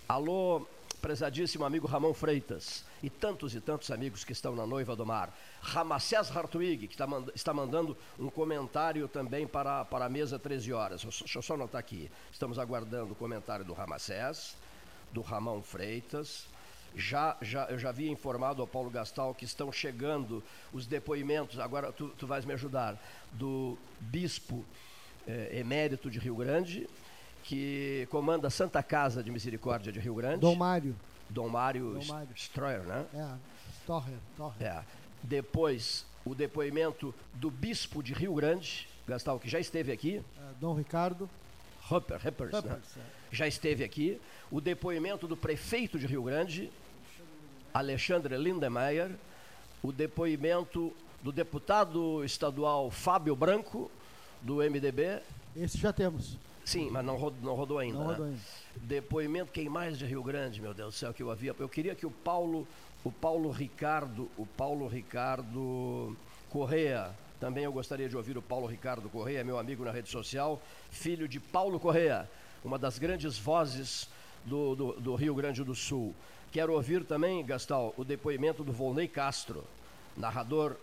Alô, 0.09 0.67
prezadíssimo 1.01 1.65
amigo 1.65 1.87
Ramon 1.87 2.13
Freitas. 2.13 2.85
E 3.03 3.09
tantos 3.09 3.55
e 3.55 3.61
tantos 3.61 3.93
amigos 3.93 4.25
que 4.25 4.33
estão 4.33 4.57
na 4.57 4.67
Noiva 4.67 4.97
do 4.97 5.07
Mar. 5.07 5.33
Ramacés 5.61 6.35
Hartwig, 6.37 6.89
que 6.89 6.95
está, 6.95 7.07
mand 7.07 7.29
está 7.35 7.55
mandando 7.55 7.97
um 8.19 8.29
comentário 8.29 9.07
também 9.07 9.47
para, 9.47 9.85
para 9.85 10.07
a 10.07 10.09
mesa 10.09 10.39
13 10.39 10.73
horas. 10.73 11.05
Deixa 11.05 11.39
eu 11.39 11.43
só 11.43 11.55
anotar 11.55 11.79
aqui. 11.79 12.11
Estamos 12.33 12.59
aguardando 12.59 13.13
o 13.13 13.17
comentário 13.17 13.65
do 13.65 13.73
Ramacés, 13.73 14.57
do 15.13 15.21
Ramon 15.21 15.63
Freitas, 15.63 16.49
já, 16.97 17.37
já, 17.43 17.67
eu 17.67 17.79
já 17.79 17.91
havia 17.91 18.11
informado 18.11 18.63
ao 18.63 18.67
Paulo 18.67 18.89
Gastal 18.89 19.35
que 19.35 19.45
estão 19.45 19.71
chegando 19.71 20.43
os 20.73 20.87
depoimentos, 20.87 21.59
agora 21.59 21.93
tu, 21.93 22.09
tu 22.09 22.27
vais 22.27 22.45
me 22.45 22.55
ajudar, 22.55 22.99
do 23.33 23.77
bispo 24.01 24.65
eh, 25.27 25.59
emérito 25.61 26.11
de 26.11 26.19
Rio 26.19 26.37
Grande, 26.37 26.89
que 27.45 28.09
comanda 28.11 28.49
a 28.49 28.51
Santa 28.51 28.83
Casa 28.83 29.23
de 29.23 29.31
Misericórdia 29.31 29.93
de 29.93 30.01
Rio 30.01 30.15
Grande. 30.15 30.41
Dom 30.41 30.57
Mário. 30.57 30.97
Dom 31.29 31.49
Mário, 31.49 31.95
Dom 31.95 32.05
Mário. 32.07 32.29
Stroyer, 32.35 32.83
né? 32.83 33.05
É, 33.15 33.29
Torrer, 33.87 34.19
Torrer. 34.37 34.67
É. 34.67 34.85
Depois, 35.23 36.07
o 36.25 36.35
depoimento 36.35 37.15
do 37.35 37.51
bispo 37.51 38.03
de 38.03 38.15
Rio 38.15 38.35
Grande, 38.35 38.89
Gastal, 39.07 39.39
que 39.39 39.49
já 39.49 39.61
esteve 39.61 39.93
aqui. 39.93 40.17
É, 40.17 40.53
Dom 40.61 40.75
Ricardo. 40.75 41.29
Hopper, 41.91 42.17
Hippers, 42.17 42.53
Hippers 42.53 42.65
né? 42.65 42.81
é. 42.97 43.01
já 43.31 43.47
esteve 43.47 43.85
aqui. 43.85 44.21
O 44.51 44.61
depoimento 44.61 45.29
do 45.29 45.37
prefeito 45.37 45.99
de 45.99 46.07
Rio 46.07 46.23
Grande, 46.23 46.71
Alexandre 47.79 48.37
Lindemeyer, 48.37 49.11
o 49.83 49.93
depoimento 49.93 50.93
do 51.23 51.31
deputado 51.31 52.25
estadual 52.25 52.91
Fábio 52.91 53.37
Branco, 53.37 53.91
do 54.41 54.57
MDB. 54.57 55.21
Esse 55.55 55.79
já 55.79 55.93
temos. 55.93 56.39
Sim, 56.65 56.91
mas 56.91 57.05
não 57.05 57.17
rodou, 57.17 57.39
não 57.43 57.55
rodou 57.55 57.79
ainda. 57.79 57.99
Não 57.99 58.07
né? 58.07 58.13
rodou 58.13 58.27
ainda. 58.27 58.41
Depoimento, 58.77 59.53
quem 59.53 59.69
mais 59.69 59.99
de 59.99 60.07
Rio 60.07 60.23
Grande, 60.23 60.61
meu 60.61 60.73
Deus 60.73 60.95
do 60.95 60.99
céu, 60.99 61.13
que 61.13 61.23
eu 61.23 61.31
havia. 61.31 61.55
Eu 61.59 61.69
queria 61.69 61.95
que 61.95 62.07
o 62.07 62.11
Paulo, 62.11 62.67
o 63.05 63.13
Paulo 63.13 63.51
Ricardo, 63.51 64.31
o 64.37 64.47
Paulo 64.47 64.89
Ricardo 64.89 66.17
Correa, 66.49 67.11
também 67.39 67.65
eu 67.65 67.73
gostaria 67.73 68.09
de 68.09 68.17
ouvir 68.17 68.39
o 68.39 68.43
Paulo 68.43 68.67
Ricardo 68.67 69.09
Correa, 69.11 69.45
meu 69.45 69.59
amigo 69.59 69.85
na 69.85 69.91
rede 69.91 70.09
social, 70.09 70.61
filho 70.91 71.29
de 71.29 71.39
Paulo 71.39 71.79
Correa, 71.79 72.29
uma 72.65 72.79
das 72.79 72.99
grandes 72.99 73.39
vozes 73.39 74.09
do, 74.45 74.75
do, 74.75 74.93
do 74.95 75.15
Rio 75.15 75.35
Grande 75.35 75.63
do 75.63 75.75
Sul. 75.75 76.15
Quero 76.53 76.73
ouvir 76.73 77.05
também, 77.05 77.45
Gastal, 77.45 77.93
o 77.97 78.05
depoimento 78.05 78.65
do 78.65 78.73
Volney 78.73 79.09
Castro, 79.09 79.65
narrador 80.17 80.77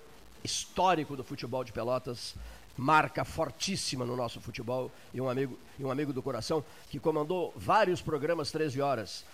histórico 0.43 1.15
do 1.15 1.23
futebol 1.23 1.63
de 1.63 1.71
Pelotas, 1.71 2.35
marca 2.77 3.23
fortíssima 3.23 4.05
no 4.05 4.15
nosso 4.15 4.41
futebol 4.41 4.91
e 5.13 5.21
um 5.21 5.29
amigo, 5.29 5.57
e 5.79 5.83
um 5.83 5.91
amigo 5.91 6.11
do 6.11 6.21
coração 6.21 6.63
que 6.89 6.99
comandou 6.99 7.53
vários 7.55 8.01
programas 8.01 8.51
13 8.51 8.81
horas. 8.81 9.25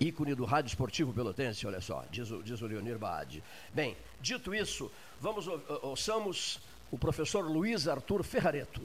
Ícone 0.00 0.34
do 0.34 0.44
rádio 0.44 0.68
esportivo 0.68 1.12
pelotense, 1.12 1.66
olha 1.66 1.80
só, 1.80 2.04
diz 2.10 2.30
o, 2.30 2.42
diz 2.42 2.60
o 2.62 2.66
Leonir 2.66 2.98
Baade. 2.98 3.42
Bem, 3.72 3.96
dito 4.20 4.54
isso, 4.54 4.90
vamos 5.20 5.46
ouçamos 5.82 6.60
o 6.90 6.98
professor 6.98 7.44
Luiz 7.44 7.88
Arthur 7.88 8.22
Ferrareto. 8.22 8.80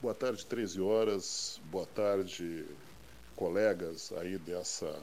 Boa 0.00 0.14
tarde, 0.14 0.44
13 0.44 0.80
horas. 0.80 1.60
Boa 1.70 1.86
tarde, 1.86 2.66
colegas 3.42 4.12
aí 4.18 4.38
dessa 4.38 4.96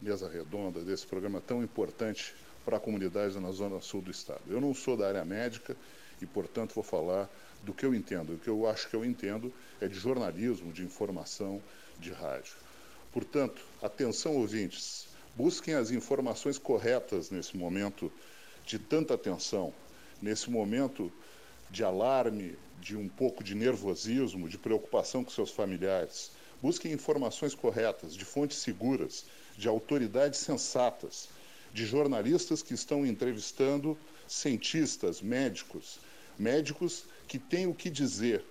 mesa 0.00 0.28
redonda, 0.28 0.80
desse 0.84 1.04
programa 1.04 1.40
tão 1.40 1.60
importante 1.60 2.32
para 2.64 2.76
a 2.76 2.80
comunidade 2.80 3.36
na 3.40 3.50
zona 3.50 3.80
sul 3.80 4.00
do 4.00 4.12
estado. 4.12 4.42
Eu 4.48 4.60
não 4.60 4.72
sou 4.72 4.96
da 4.96 5.08
área 5.08 5.24
médica 5.24 5.76
e, 6.22 6.26
portanto, 6.26 6.72
vou 6.72 6.84
falar 6.84 7.28
do 7.64 7.74
que 7.74 7.84
eu 7.84 7.92
entendo. 7.92 8.34
O 8.34 8.38
que 8.38 8.46
eu 8.46 8.68
acho 8.68 8.88
que 8.88 8.94
eu 8.94 9.04
entendo 9.04 9.52
é 9.80 9.88
de 9.88 9.94
jornalismo, 9.94 10.72
de 10.72 10.84
informação, 10.84 11.60
de 11.98 12.12
rádio. 12.12 12.52
Portanto, 13.10 13.60
atenção 13.82 14.36
ouvintes, 14.36 15.08
busquem 15.34 15.74
as 15.74 15.90
informações 15.90 16.58
corretas 16.58 17.28
nesse 17.28 17.56
momento 17.56 18.12
de 18.64 18.78
tanta 18.78 19.18
tensão, 19.18 19.74
nesse 20.22 20.48
momento 20.48 21.12
de 21.68 21.82
alarme, 21.82 22.56
de 22.80 22.96
um 22.96 23.08
pouco 23.08 23.42
de 23.42 23.56
nervosismo, 23.56 24.48
de 24.48 24.58
preocupação 24.58 25.24
com 25.24 25.30
seus 25.32 25.50
familiares. 25.50 26.30
Busquem 26.62 26.92
informações 26.92 27.54
corretas, 27.54 28.14
de 28.14 28.24
fontes 28.24 28.58
seguras, 28.58 29.24
de 29.56 29.68
autoridades 29.68 30.40
sensatas, 30.40 31.28
de 31.72 31.86
jornalistas 31.86 32.62
que 32.62 32.74
estão 32.74 33.06
entrevistando 33.06 33.96
cientistas, 34.26 35.22
médicos, 35.22 35.98
médicos 36.38 37.04
que 37.26 37.38
têm 37.38 37.66
o 37.66 37.74
que 37.74 37.88
dizer. 37.88 38.44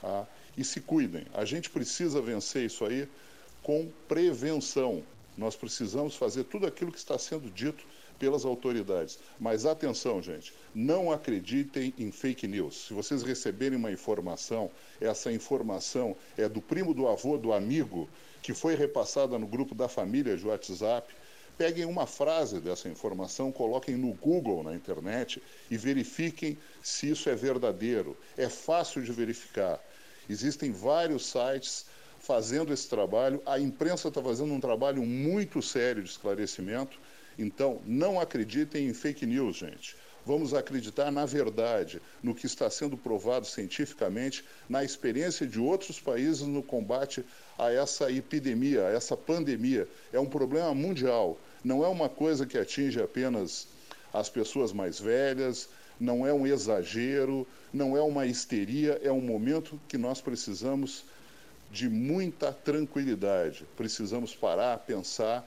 Tá? 0.00 0.26
E 0.56 0.64
se 0.64 0.80
cuidem. 0.80 1.26
A 1.32 1.44
gente 1.44 1.70
precisa 1.70 2.20
vencer 2.20 2.66
isso 2.66 2.84
aí 2.84 3.08
com 3.62 3.90
prevenção. 4.06 5.02
Nós 5.36 5.56
precisamos 5.56 6.14
fazer 6.14 6.44
tudo 6.44 6.66
aquilo 6.66 6.92
que 6.92 6.98
está 6.98 7.18
sendo 7.18 7.50
dito 7.50 7.84
pelas 8.18 8.44
autoridades. 8.44 9.18
Mas 9.38 9.66
atenção, 9.66 10.22
gente, 10.22 10.52
não 10.74 11.10
acreditem 11.10 11.92
em 11.98 12.10
fake 12.10 12.46
news. 12.46 12.86
Se 12.86 12.94
vocês 12.94 13.22
receberem 13.22 13.78
uma 13.78 13.92
informação, 13.92 14.70
essa 15.00 15.32
informação 15.32 16.16
é 16.36 16.48
do 16.48 16.60
primo, 16.60 16.94
do 16.94 17.08
avô, 17.08 17.36
do 17.36 17.52
amigo, 17.52 18.08
que 18.42 18.52
foi 18.52 18.74
repassada 18.74 19.38
no 19.38 19.46
grupo 19.46 19.74
da 19.74 19.88
família 19.88 20.36
de 20.36 20.46
WhatsApp. 20.46 21.14
Peguem 21.56 21.84
uma 21.84 22.06
frase 22.06 22.60
dessa 22.60 22.88
informação, 22.88 23.52
coloquem 23.52 23.96
no 23.96 24.12
Google, 24.14 24.62
na 24.64 24.74
internet, 24.74 25.40
e 25.70 25.76
verifiquem 25.76 26.58
se 26.82 27.10
isso 27.10 27.28
é 27.30 27.34
verdadeiro. 27.34 28.16
É 28.36 28.48
fácil 28.48 29.02
de 29.02 29.12
verificar. 29.12 29.80
Existem 30.28 30.72
vários 30.72 31.26
sites 31.26 31.86
fazendo 32.24 32.72
esse 32.72 32.88
trabalho, 32.88 33.42
a 33.44 33.60
imprensa 33.60 34.08
está 34.08 34.22
fazendo 34.22 34.52
um 34.52 34.60
trabalho 34.60 35.02
muito 35.02 35.60
sério 35.60 36.02
de 36.02 36.08
esclarecimento. 36.08 36.98
Então, 37.38 37.80
não 37.84 38.20
acreditem 38.20 38.88
em 38.88 38.94
fake 38.94 39.26
news, 39.26 39.56
gente. 39.56 39.96
Vamos 40.26 40.54
acreditar 40.54 41.10
na 41.10 41.26
verdade, 41.26 42.00
no 42.22 42.34
que 42.34 42.46
está 42.46 42.70
sendo 42.70 42.96
provado 42.96 43.46
cientificamente, 43.46 44.42
na 44.68 44.82
experiência 44.82 45.46
de 45.46 45.60
outros 45.60 46.00
países 46.00 46.46
no 46.46 46.62
combate 46.62 47.22
a 47.58 47.70
essa 47.70 48.10
epidemia, 48.10 48.86
a 48.86 48.90
essa 48.90 49.16
pandemia. 49.16 49.86
É 50.12 50.18
um 50.18 50.26
problema 50.26 50.74
mundial. 50.74 51.38
Não 51.62 51.84
é 51.84 51.88
uma 51.88 52.08
coisa 52.08 52.46
que 52.46 52.56
atinge 52.56 53.02
apenas 53.02 53.68
as 54.14 54.30
pessoas 54.30 54.72
mais 54.72 54.98
velhas, 54.98 55.68
não 56.00 56.26
é 56.26 56.32
um 56.32 56.46
exagero, 56.46 57.46
não 57.72 57.96
é 57.96 58.00
uma 58.00 58.26
histeria, 58.26 58.98
é 59.02 59.12
um 59.12 59.20
momento 59.20 59.78
que 59.88 59.98
nós 59.98 60.20
precisamos 60.20 61.04
de 61.70 61.88
muita 61.88 62.52
tranquilidade. 62.52 63.66
Precisamos 63.76 64.34
parar, 64.34 64.78
pensar 64.78 65.46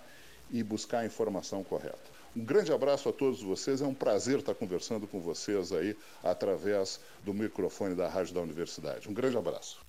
e 0.52 0.64
buscar 0.64 1.00
a 1.00 1.06
informação 1.06 1.64
correta. 1.64 2.18
Um 2.36 2.44
grande 2.44 2.72
abraço 2.72 3.10
a 3.10 3.14
todos 3.14 3.42
vocês, 3.42 3.82
é 3.82 3.86
um 3.86 3.94
prazer 3.94 4.40
estar 4.40 4.54
conversando 4.54 5.08
com 5.08 5.20
vocês 5.20 5.72
aí 5.72 5.98
através 6.24 7.00
do 7.24 7.34
microfone 7.34 7.96
da 7.96 8.08
Rádio 8.08 8.36
da 8.36 8.42
Universidade. 8.42 9.10
Um 9.10 9.14
grande 9.14 9.38
abraço. 9.38 9.80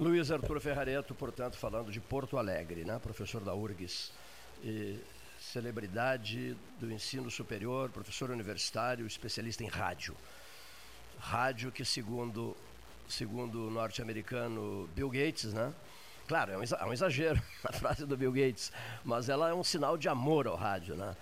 Luiz 0.00 0.30
Arthur 0.30 0.60
Ferrareto, 0.60 1.14
portanto, 1.14 1.58
falando 1.58 1.90
de 1.90 2.00
Porto 2.00 2.38
Alegre, 2.38 2.84
né? 2.84 2.98
professor 3.02 3.42
da 3.42 3.54
URGS, 3.54 4.12
celebridade 5.40 6.56
do 6.80 6.90
ensino 6.90 7.30
superior, 7.30 7.90
professor 7.90 8.30
universitário, 8.30 9.06
especialista 9.06 9.64
em 9.64 9.68
rádio. 9.68 10.16
Rádio 11.18 11.72
que, 11.72 11.84
segundo, 11.84 12.56
segundo 13.08 13.66
o 13.66 13.70
norte-americano 13.70 14.88
Bill 14.94 15.10
Gates, 15.10 15.52
né? 15.52 15.72
Claro, 16.28 16.52
é 16.52 16.58
um 16.86 16.92
exagero 16.92 17.42
a 17.64 17.72
frase 17.72 18.04
do 18.04 18.14
Bill 18.14 18.30
Gates, 18.30 18.70
mas 19.02 19.30
ela 19.30 19.48
é 19.48 19.54
um 19.54 19.64
sinal 19.64 19.96
de 19.96 20.10
amor 20.10 20.46
ao 20.46 20.56
rádio, 20.56 20.94
né? 20.94 21.16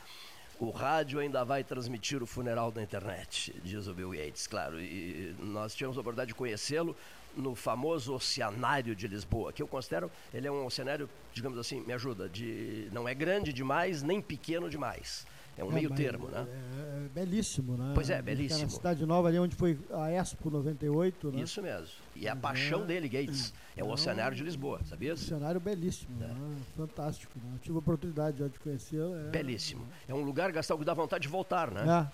O 0.59 0.71
rádio 0.71 1.21
ainda 1.21 1.45
vai 1.45 1.63
transmitir 1.63 2.23
o 2.25 2.27
funeral 2.27 2.73
da 2.73 2.83
internet, 2.83 3.55
diz 3.63 3.87
o 3.87 3.95
Bill 3.95 4.11
Gates, 4.11 4.49
claro. 4.49 4.81
E 4.81 5.33
nós 5.39 5.77
tivemos 5.77 5.97
a 5.97 6.01
oportunidade 6.01 6.29
de 6.29 6.35
conhecê-lo 6.35 6.97
no 7.37 7.55
famoso 7.55 8.15
Oceanário 8.15 8.97
de 8.97 9.07
Lisboa, 9.07 9.53
que 9.53 9.63
eu 9.63 9.69
considero, 9.69 10.11
ele 10.35 10.49
é 10.49 10.51
um 10.51 10.65
oceanário, 10.65 11.09
digamos 11.33 11.59
assim, 11.59 11.83
me 11.83 11.93
ajuda, 11.93 12.29
de 12.29 12.89
não 12.91 13.07
é 13.07 13.15
grande 13.15 13.53
demais, 13.53 14.03
nem 14.03 14.21
pequeno 14.21 14.69
demais. 14.69 15.25
É 15.59 15.65
um 15.65 15.71
é, 15.71 15.75
meio 15.75 15.91
termo, 15.95 16.29
né? 16.29 16.47
É, 16.47 17.07
é, 17.07 17.09
belíssimo, 17.09 17.77
né? 17.77 17.93
Pois 17.95 18.11
é, 18.11 18.21
belíssimo. 18.21 18.65
Na 18.65 18.69
cidade 18.69 19.07
nova 19.07 19.29
ali 19.29 19.39
onde 19.39 19.57
foi 19.57 19.79
a 19.91 20.11
Expo 20.11 20.51
98, 20.51 21.33
né? 21.33 21.41
Isso 21.41 21.63
mesmo. 21.63 21.89
E 22.15 22.27
é 22.27 22.31
a 22.31 22.37
paixão 22.37 22.83
é, 22.83 22.87
dele, 22.87 23.09
Gates. 23.09 23.55
É 23.75 23.83
o 23.83 23.89
Oceanário 23.89 24.37
de 24.37 24.43
Lisboa, 24.43 24.81
sabia? 24.85 25.15
Oceanário 25.15 25.59
belíssimo, 25.59 26.23
é. 26.23 26.27
né? 26.27 26.57
fantástico. 26.77 27.33
Né? 27.37 27.53
Eu 27.55 27.59
tive 27.61 27.77
a 27.77 27.79
oportunidade 27.79 28.39
já 28.39 28.49
de 28.49 28.59
conhecer. 28.59 29.01
É, 29.01 29.31
belíssimo. 29.31 29.87
É 30.07 30.15
um 30.15 30.23
lugar, 30.23 30.53
Gastão, 30.53 30.77
que 30.77 30.85
dá 30.85 30.93
vontade 30.93 31.23
de 31.23 31.29
voltar, 31.29 31.71
né? 31.71 32.11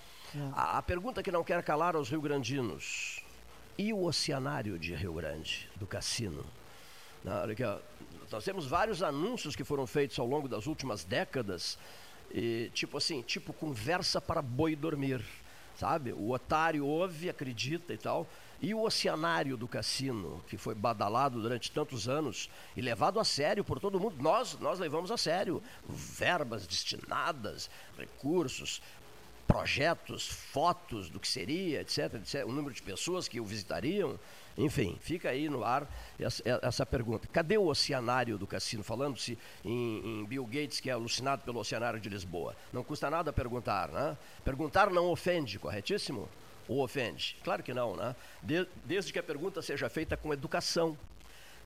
A, 0.54 0.78
a 0.78 0.82
pergunta 0.82 1.22
que 1.22 1.32
não 1.32 1.42
quer 1.42 1.62
calar 1.64 1.96
aos 1.96 2.08
rio-grandinos. 2.08 3.22
E 3.76 3.92
o 3.92 4.04
Oceanário 4.04 4.78
de 4.78 4.94
Rio 4.94 5.14
Grande, 5.14 5.68
do 5.76 5.86
Cassino? 5.86 6.44
Na 7.24 7.40
hora 7.40 7.54
que, 7.54 7.64
ó, 7.64 7.78
nós 8.30 8.44
temos 8.44 8.66
vários 8.66 9.02
anúncios 9.02 9.56
que 9.56 9.64
foram 9.64 9.86
feitos 9.86 10.18
ao 10.18 10.26
longo 10.26 10.48
das 10.48 10.66
últimas 10.66 11.04
décadas 11.04 11.78
e, 12.32 12.70
tipo 12.72 12.96
assim, 12.96 13.22
tipo 13.22 13.52
conversa 13.52 14.20
para 14.20 14.40
boi 14.40 14.74
dormir, 14.74 15.22
sabe? 15.76 16.12
O 16.12 16.30
otário 16.30 16.86
ouve, 16.86 17.28
acredita 17.28 17.92
e 17.92 17.98
tal. 17.98 18.26
E 18.60 18.72
o 18.72 18.82
oceanário 18.82 19.56
do 19.56 19.66
cassino, 19.66 20.42
que 20.46 20.56
foi 20.56 20.72
badalado 20.72 21.42
durante 21.42 21.70
tantos 21.70 22.08
anos 22.08 22.48
e 22.76 22.80
levado 22.80 23.18
a 23.18 23.24
sério 23.24 23.64
por 23.64 23.80
todo 23.80 23.98
mundo, 23.98 24.16
nós, 24.20 24.56
nós 24.60 24.78
levamos 24.78 25.10
a 25.10 25.16
sério. 25.16 25.60
Verbas 25.88 26.64
destinadas, 26.66 27.68
recursos, 27.98 28.80
projetos, 29.48 30.28
fotos 30.28 31.10
do 31.10 31.18
que 31.18 31.26
seria, 31.28 31.80
etc, 31.80 32.14
etc, 32.14 32.46
o 32.46 32.52
número 32.52 32.72
de 32.72 32.82
pessoas 32.82 33.26
que 33.26 33.40
o 33.40 33.44
visitariam. 33.44 34.18
Enfim, 34.56 34.98
fica 35.00 35.30
aí 35.30 35.48
no 35.48 35.64
ar 35.64 35.86
essa, 36.18 36.42
essa 36.62 36.86
pergunta. 36.86 37.26
Cadê 37.32 37.56
o 37.56 37.66
oceanário 37.66 38.36
do 38.36 38.46
cassino? 38.46 38.82
Falando-se 38.82 39.38
em, 39.64 40.20
em, 40.20 40.24
Bill 40.24 40.44
Gates, 40.44 40.80
que 40.80 40.90
é 40.90 40.92
alucinado 40.92 41.42
pelo 41.42 41.60
oceanário 41.60 41.98
de 41.98 42.08
Lisboa. 42.08 42.54
Não 42.72 42.84
custa 42.84 43.08
nada 43.10 43.32
perguntar, 43.32 43.88
né? 43.88 44.16
Perguntar 44.44 44.90
não 44.90 45.06
ofende, 45.06 45.58
corretíssimo? 45.58 46.28
Ou 46.68 46.82
ofende? 46.82 47.36
Claro 47.42 47.62
que 47.62 47.72
não, 47.72 47.96
né? 47.96 48.14
De, 48.42 48.66
desde 48.84 49.12
que 49.12 49.18
a 49.18 49.22
pergunta 49.22 49.62
seja 49.62 49.88
feita 49.88 50.16
com 50.16 50.32
educação, 50.32 50.96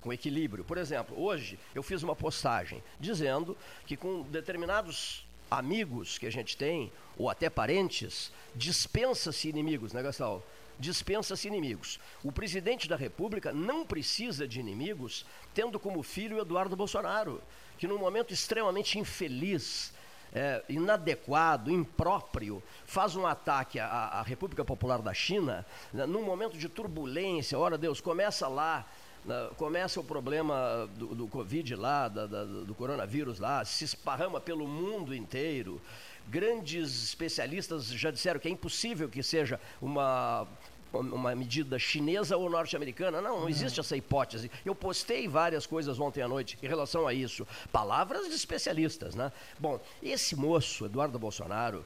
com 0.00 0.12
equilíbrio. 0.12 0.64
Por 0.64 0.78
exemplo, 0.78 1.20
hoje 1.20 1.58
eu 1.74 1.82
fiz 1.82 2.02
uma 2.02 2.14
postagem 2.14 2.82
dizendo 3.00 3.56
que 3.86 3.96
com 3.96 4.22
determinados 4.22 5.26
amigos 5.50 6.18
que 6.18 6.26
a 6.26 6.30
gente 6.30 6.56
tem, 6.56 6.92
ou 7.16 7.30
até 7.30 7.48
parentes, 7.48 8.32
dispensa-se 8.54 9.48
inimigos, 9.48 9.92
né, 9.92 10.02
Gastão? 10.02 10.42
Dispensa-se 10.78 11.48
inimigos. 11.48 11.98
O 12.22 12.30
presidente 12.30 12.88
da 12.88 12.96
República 12.96 13.52
não 13.52 13.86
precisa 13.86 14.46
de 14.46 14.60
inimigos, 14.60 15.24
tendo 15.54 15.78
como 15.78 16.02
filho 16.02 16.38
Eduardo 16.38 16.76
Bolsonaro, 16.76 17.42
que 17.78 17.86
num 17.86 17.98
momento 17.98 18.32
extremamente 18.32 18.98
infeliz, 18.98 19.92
é, 20.32 20.62
inadequado, 20.68 21.70
impróprio, 21.70 22.62
faz 22.84 23.16
um 23.16 23.26
ataque 23.26 23.78
à, 23.78 23.86
à, 23.86 24.22
República 24.22 24.64
Popular 24.64 25.00
da 25.00 25.14
China, 25.14 25.64
né, 25.92 26.04
num 26.06 26.22
momento 26.22 26.58
de 26.58 26.68
turbulência, 26.68 27.58
ora 27.58 27.78
Deus, 27.78 28.00
começa 28.00 28.48
lá, 28.48 28.86
né, 29.24 29.50
começa 29.56 29.98
o 30.00 30.04
problema 30.04 30.88
do, 30.94 31.14
do 31.14 31.28
Covid 31.28 31.74
lá, 31.74 32.08
da, 32.08 32.26
da, 32.26 32.44
do 32.44 32.74
coronavírus 32.74 33.38
lá, 33.38 33.64
se 33.64 33.84
esparrama 33.84 34.40
pelo 34.40 34.66
mundo 34.66 35.14
inteiro. 35.14 35.80
Grandes 36.28 37.04
especialistas 37.04 37.86
já 37.86 38.10
disseram 38.10 38.40
que 38.40 38.48
é 38.48 38.50
impossível 38.50 39.08
que 39.08 39.22
seja 39.22 39.60
uma 39.80 40.46
uma 40.92 41.34
medida 41.34 41.78
chinesa 41.78 42.36
ou 42.36 42.48
norte-americana. 42.48 43.20
Não, 43.20 43.40
não 43.40 43.48
existe 43.48 43.80
essa 43.80 43.96
hipótese. 43.96 44.50
Eu 44.64 44.74
postei 44.74 45.28
várias 45.28 45.66
coisas 45.66 45.98
ontem 45.98 46.22
à 46.22 46.28
noite 46.28 46.58
em 46.62 46.66
relação 46.66 47.06
a 47.06 47.12
isso. 47.12 47.46
Palavras 47.72 48.28
de 48.28 48.34
especialistas, 48.34 49.14
né? 49.14 49.32
Bom, 49.58 49.80
esse 50.02 50.34
moço, 50.34 50.86
Eduardo 50.86 51.18
Bolsonaro, 51.18 51.84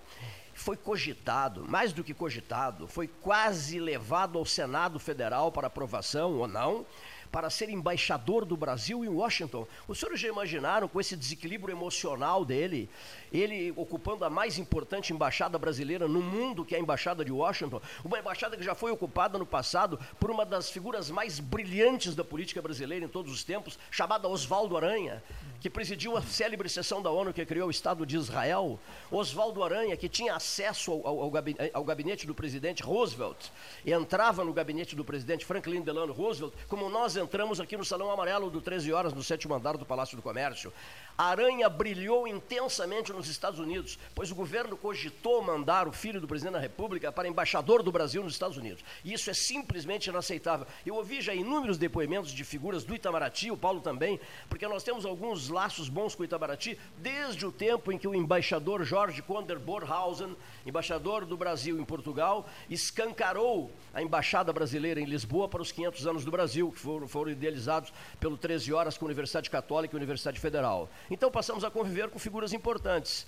foi 0.55 0.77
cogitado, 0.77 1.65
mais 1.67 1.93
do 1.93 2.05
que 2.05 2.13
cogitado, 2.13 2.87
foi 2.87 3.09
quase 3.09 3.81
levado 3.81 4.39
ao 4.39 4.45
Senado 4.45 4.99
Federal 4.99 5.51
para 5.51 5.69
aprovação 5.69 6.35
ou 6.39 6.47
não, 6.47 6.85
para 7.31 7.49
ser 7.51 7.69
embaixador 7.69 8.45
do 8.45 8.57
Brasil 8.57 9.05
em 9.05 9.09
Washington. 9.09 9.67
Os 9.87 9.99
senhores 9.99 10.21
já 10.21 10.29
imaginaram 10.29 10.89
com 10.89 11.01
esse 11.01 11.17
desequilíbrio 11.17 11.75
emocional 11.75 12.45
dele, 12.45 12.89
ele 13.33 13.73
ocupando 13.77 14.25
a 14.25 14.31
mais 14.31 14.59
importante 14.59 15.13
embaixada 15.13 15.59
brasileira 15.59 16.09
no 16.09 16.21
mundo, 16.21 16.65
que 16.65 16.75
é 16.75 16.79
a 16.79 16.81
embaixada 16.81 17.25
de 17.25 17.33
Washington, 17.33 17.81
uma 18.05 18.19
embaixada 18.19 18.57
que 18.57 18.63
já 18.63 18.75
foi 18.75 18.91
ocupada 18.91 19.39
no 19.39 19.47
passado 19.47 19.99
por 20.19 20.31
uma 20.31 20.45
das 20.45 20.71
figuras 20.71 21.11
mais 21.11 21.39
brilhantes 21.39 22.15
da 22.15 22.25
política 22.25 22.61
brasileira 22.61 23.05
em 23.05 23.09
todos 23.09 23.33
os 23.33 23.45
tempos, 23.45 23.79
chamada 23.91 24.29
Oswaldo 24.29 24.77
Aranha, 24.77 25.23
que 25.61 25.71
presidiu 25.71 26.17
a 26.17 26.23
célebre 26.23 26.69
sessão 26.69 27.01
da 27.03 27.11
ONU 27.11 27.33
que 27.33 27.45
criou 27.47 27.69
o 27.69 27.71
Estado 27.71 28.05
de 28.05 28.17
Israel. 28.17 28.79
Oswaldo 29.11 29.63
Aranha, 29.63 29.97
que 29.97 30.09
tinha 30.09 30.35
acesso 30.35 30.93
ao, 30.93 31.07
ao, 31.07 31.33
ao 31.75 31.85
gabinete 31.85 32.27
do 32.27 32.35
presidente 32.35 32.83
Roosevelt, 32.83 33.49
entrava 33.87 34.45
no 34.45 34.53
gabinete 34.53 34.97
do 34.97 35.05
presidente 35.05 35.45
Franklin 35.45 35.83
Delano 35.83 36.13
Roosevelt, 36.13 36.55
como 36.69 36.89
nós 36.89 37.17
entramos 37.21 37.61
aqui 37.61 37.77
no 37.77 37.85
Salão 37.85 38.11
Amarelo 38.11 38.51
do 38.51 38.61
13 38.61 38.93
horas, 38.93 39.13
no 39.13 39.23
sétimo 39.23 39.55
andar 39.55 39.77
do 39.77 39.87
Palácio 39.87 40.17
do 40.17 40.23
Comércio. 40.23 40.73
A 41.17 41.25
Aranha 41.27 41.69
brilhou 41.69 42.27
intensamente 42.27 43.13
nos 43.13 43.29
Estados 43.29 43.61
Unidos, 43.61 43.99
pois 44.15 44.31
o 44.31 44.35
governo 44.35 44.77
cogitou 44.77 45.43
mandar 45.43 45.87
o 45.87 45.93
filho 45.93 46.21
do 46.21 46.27
presidente 46.27 46.55
da 46.55 46.59
República 46.59 47.13
para 47.13 47.29
embaixador 47.29 47.83
do 47.83 47.93
Brasil 47.93 48.23
nos 48.23 48.33
Estados 48.33 48.57
Unidos. 48.57 48.83
E 49.05 49.13
isso 49.13 49.29
é 49.29 49.35
simplesmente 49.35 50.09
inaceitável. 50.09 50.67
Eu 50.85 50.95
ouvi 50.95 51.21
já 51.21 51.35
inúmeros 51.35 51.77
depoimentos 51.77 52.33
de 52.33 52.43
figuras 52.43 52.85
do 52.85 52.95
Itamaraty, 52.95 53.51
o 53.51 53.57
Paulo 53.57 53.83
também, 53.83 54.19
porque 54.49 54.67
nós 54.67 54.83
temos 54.83 55.05
alguns 55.05 55.51
laços 55.51 55.91
bons 55.91 56.15
com 56.15 56.23
o 56.23 56.25
Itamaraty 56.25 56.79
desde 56.97 57.45
o 57.45 57.53
tempo 57.53 57.93
em 57.93 57.99
que 57.99 58.09
o 58.09 58.15
embaixador 58.15 58.83
Jorge 58.83 59.21
Konder 59.21 59.59
Borhausen, 59.59 60.35
embaixador 60.65 61.27
do 61.27 61.37
Brasil 61.37 61.79
em 61.79 61.85
Portugal, 61.85 62.49
escancarou 62.71 63.71
a 63.93 64.03
embaixada 64.03 64.53
brasileira 64.53 65.01
em 65.01 65.05
Lisboa 65.05 65.49
para 65.49 65.63
os 65.63 65.73
500 65.73 66.07
anos 66.07 66.25
do 66.25 66.31
Brasil, 66.31 66.71
que 66.71 66.79
foram, 66.79 67.09
foram 67.09 67.31
idealizados 67.31 67.93
pelo 68.19 68.37
13 68.37 68.73
Horas 68.73 68.97
com 68.97 69.05
a 69.05 69.09
Universidade 69.09 69.51
Católica 69.51 69.95
e 69.95 69.97
a 69.97 69.99
Universidade 69.99 70.39
Federal. 70.39 70.89
Então 71.11 71.31
passamos 71.31 71.65
a 71.65 71.71
conviver 71.71 72.09
com 72.09 72.19
figuras 72.19 72.53
importantes 72.53 73.27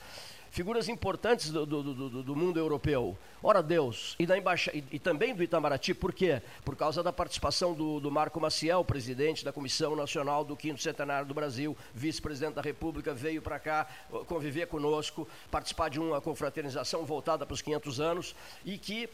figuras 0.53 0.87
importantes 0.87 1.51
do, 1.51 1.65
do, 1.65 1.83
do, 1.83 2.23
do, 2.23 2.37
mundo 2.37 2.59
europeu. 2.59 3.17
Ora 3.43 3.63
Deus, 3.63 4.15
e, 4.19 4.27
da 4.27 4.37
embaixa, 4.37 4.71
e, 4.75 4.85
e, 4.93 4.99
também 4.99 5.35
do 5.35 5.43
Itamaraty, 5.43 5.95
por 5.95 6.13
quê? 6.13 6.43
Por 6.63 6.77
causa 6.77 7.03
da 7.03 7.11
participação 7.11 7.73
do, 7.73 8.11
Marco 8.11 8.39
Maciel, 8.39 8.85
presidente 8.85 9.47
da 9.47 9.51
Comissão 9.51 9.97
Nacional 9.97 10.45
do 10.45 10.55
Quinto 10.55 10.83
Centenário 10.83 11.27
do 11.27 11.33
Brasil, 11.33 11.75
vice-presidente 11.95 12.57
da 12.57 12.61
República, 12.61 13.15
veio 13.15 13.41
para 13.41 13.59
cá 13.59 13.89
conviver 14.27 14.67
conosco, 14.67 15.27
participar 15.51 15.89
de 15.89 15.99
uma 15.99 16.21
confraternização 16.21 17.07
voltada 17.07 17.47
para 17.47 17.55
os 17.55 17.63
500 17.63 17.99
anos 17.99 18.37
e 18.63 18.77
que 18.77 19.09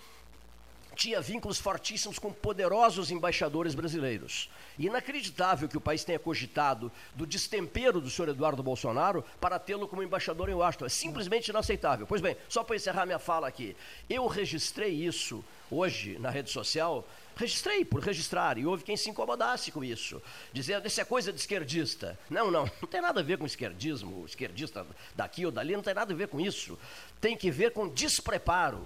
tinha 0.98 1.20
vínculos 1.20 1.60
fortíssimos 1.60 2.18
com 2.18 2.32
poderosos 2.32 3.12
embaixadores 3.12 3.72
brasileiros. 3.72 4.50
Inacreditável 4.76 5.68
que 5.68 5.76
o 5.76 5.80
país 5.80 6.02
tenha 6.02 6.18
cogitado 6.18 6.90
do 7.14 7.24
destempero 7.24 8.00
do 8.00 8.10
senhor 8.10 8.30
Eduardo 8.30 8.64
Bolsonaro 8.64 9.24
para 9.40 9.60
tê-lo 9.60 9.86
como 9.86 10.02
embaixador 10.02 10.48
em 10.48 10.54
Washington. 10.54 10.86
É 10.86 10.88
simplesmente 10.88 11.48
inaceitável. 11.48 12.04
Pois 12.04 12.20
bem, 12.20 12.36
só 12.48 12.64
para 12.64 12.74
encerrar 12.74 13.06
minha 13.06 13.20
fala 13.20 13.46
aqui, 13.46 13.76
eu 14.10 14.26
registrei 14.26 14.90
isso 14.90 15.44
hoje 15.70 16.18
na 16.18 16.30
rede 16.30 16.50
social, 16.50 17.06
registrei 17.36 17.84
por 17.84 18.00
registrar, 18.00 18.58
e 18.58 18.66
houve 18.66 18.82
quem 18.82 18.96
se 18.96 19.08
incomodasse 19.08 19.70
com 19.70 19.84
isso, 19.84 20.20
dizendo 20.52 20.88
isso 20.88 21.00
é 21.00 21.04
coisa 21.04 21.32
de 21.32 21.38
esquerdista. 21.38 22.18
Não, 22.28 22.50
não, 22.50 22.64
não 22.82 22.88
tem 22.88 23.00
nada 23.00 23.20
a 23.20 23.22
ver 23.22 23.38
com 23.38 23.46
esquerdismo, 23.46 24.24
esquerdista 24.26 24.84
daqui 25.14 25.46
ou 25.46 25.52
dali, 25.52 25.76
não 25.76 25.82
tem 25.82 25.94
nada 25.94 26.12
a 26.12 26.16
ver 26.16 26.26
com 26.26 26.40
isso. 26.40 26.76
Tem 27.20 27.36
que 27.36 27.52
ver 27.52 27.70
com 27.70 27.88
despreparo 27.88 28.84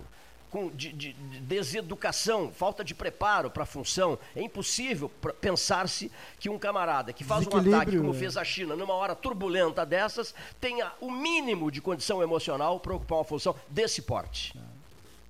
com, 0.53 0.69
de, 0.69 0.93
de, 0.93 1.13
de 1.15 1.41
deseducação, 1.41 2.53
falta 2.53 2.85
de 2.85 2.95
preparo 2.95 3.51
para 3.51 3.63
a 3.63 3.67
função. 3.67 4.19
É 4.37 4.43
impossível 4.43 5.11
pensar-se 5.41 6.13
que 6.39 6.51
um 6.51 6.59
camarada 6.59 7.11
que 7.11 7.25
faz 7.25 7.47
um 7.47 7.57
ataque, 7.57 7.97
como 7.97 8.11
é. 8.11 8.15
fez 8.15 8.37
a 8.37 8.45
China, 8.45 8.77
numa 8.77 8.93
hora 8.93 9.15
turbulenta 9.15 9.87
dessas, 9.87 10.35
tenha 10.61 10.93
o 11.01 11.11
mínimo 11.11 11.71
de 11.71 11.81
condição 11.81 12.23
emocional 12.23 12.79
para 12.79 12.95
ocupar 12.95 13.19
uma 13.19 13.25
função 13.25 13.57
desse 13.71 14.03
porte. 14.03 14.55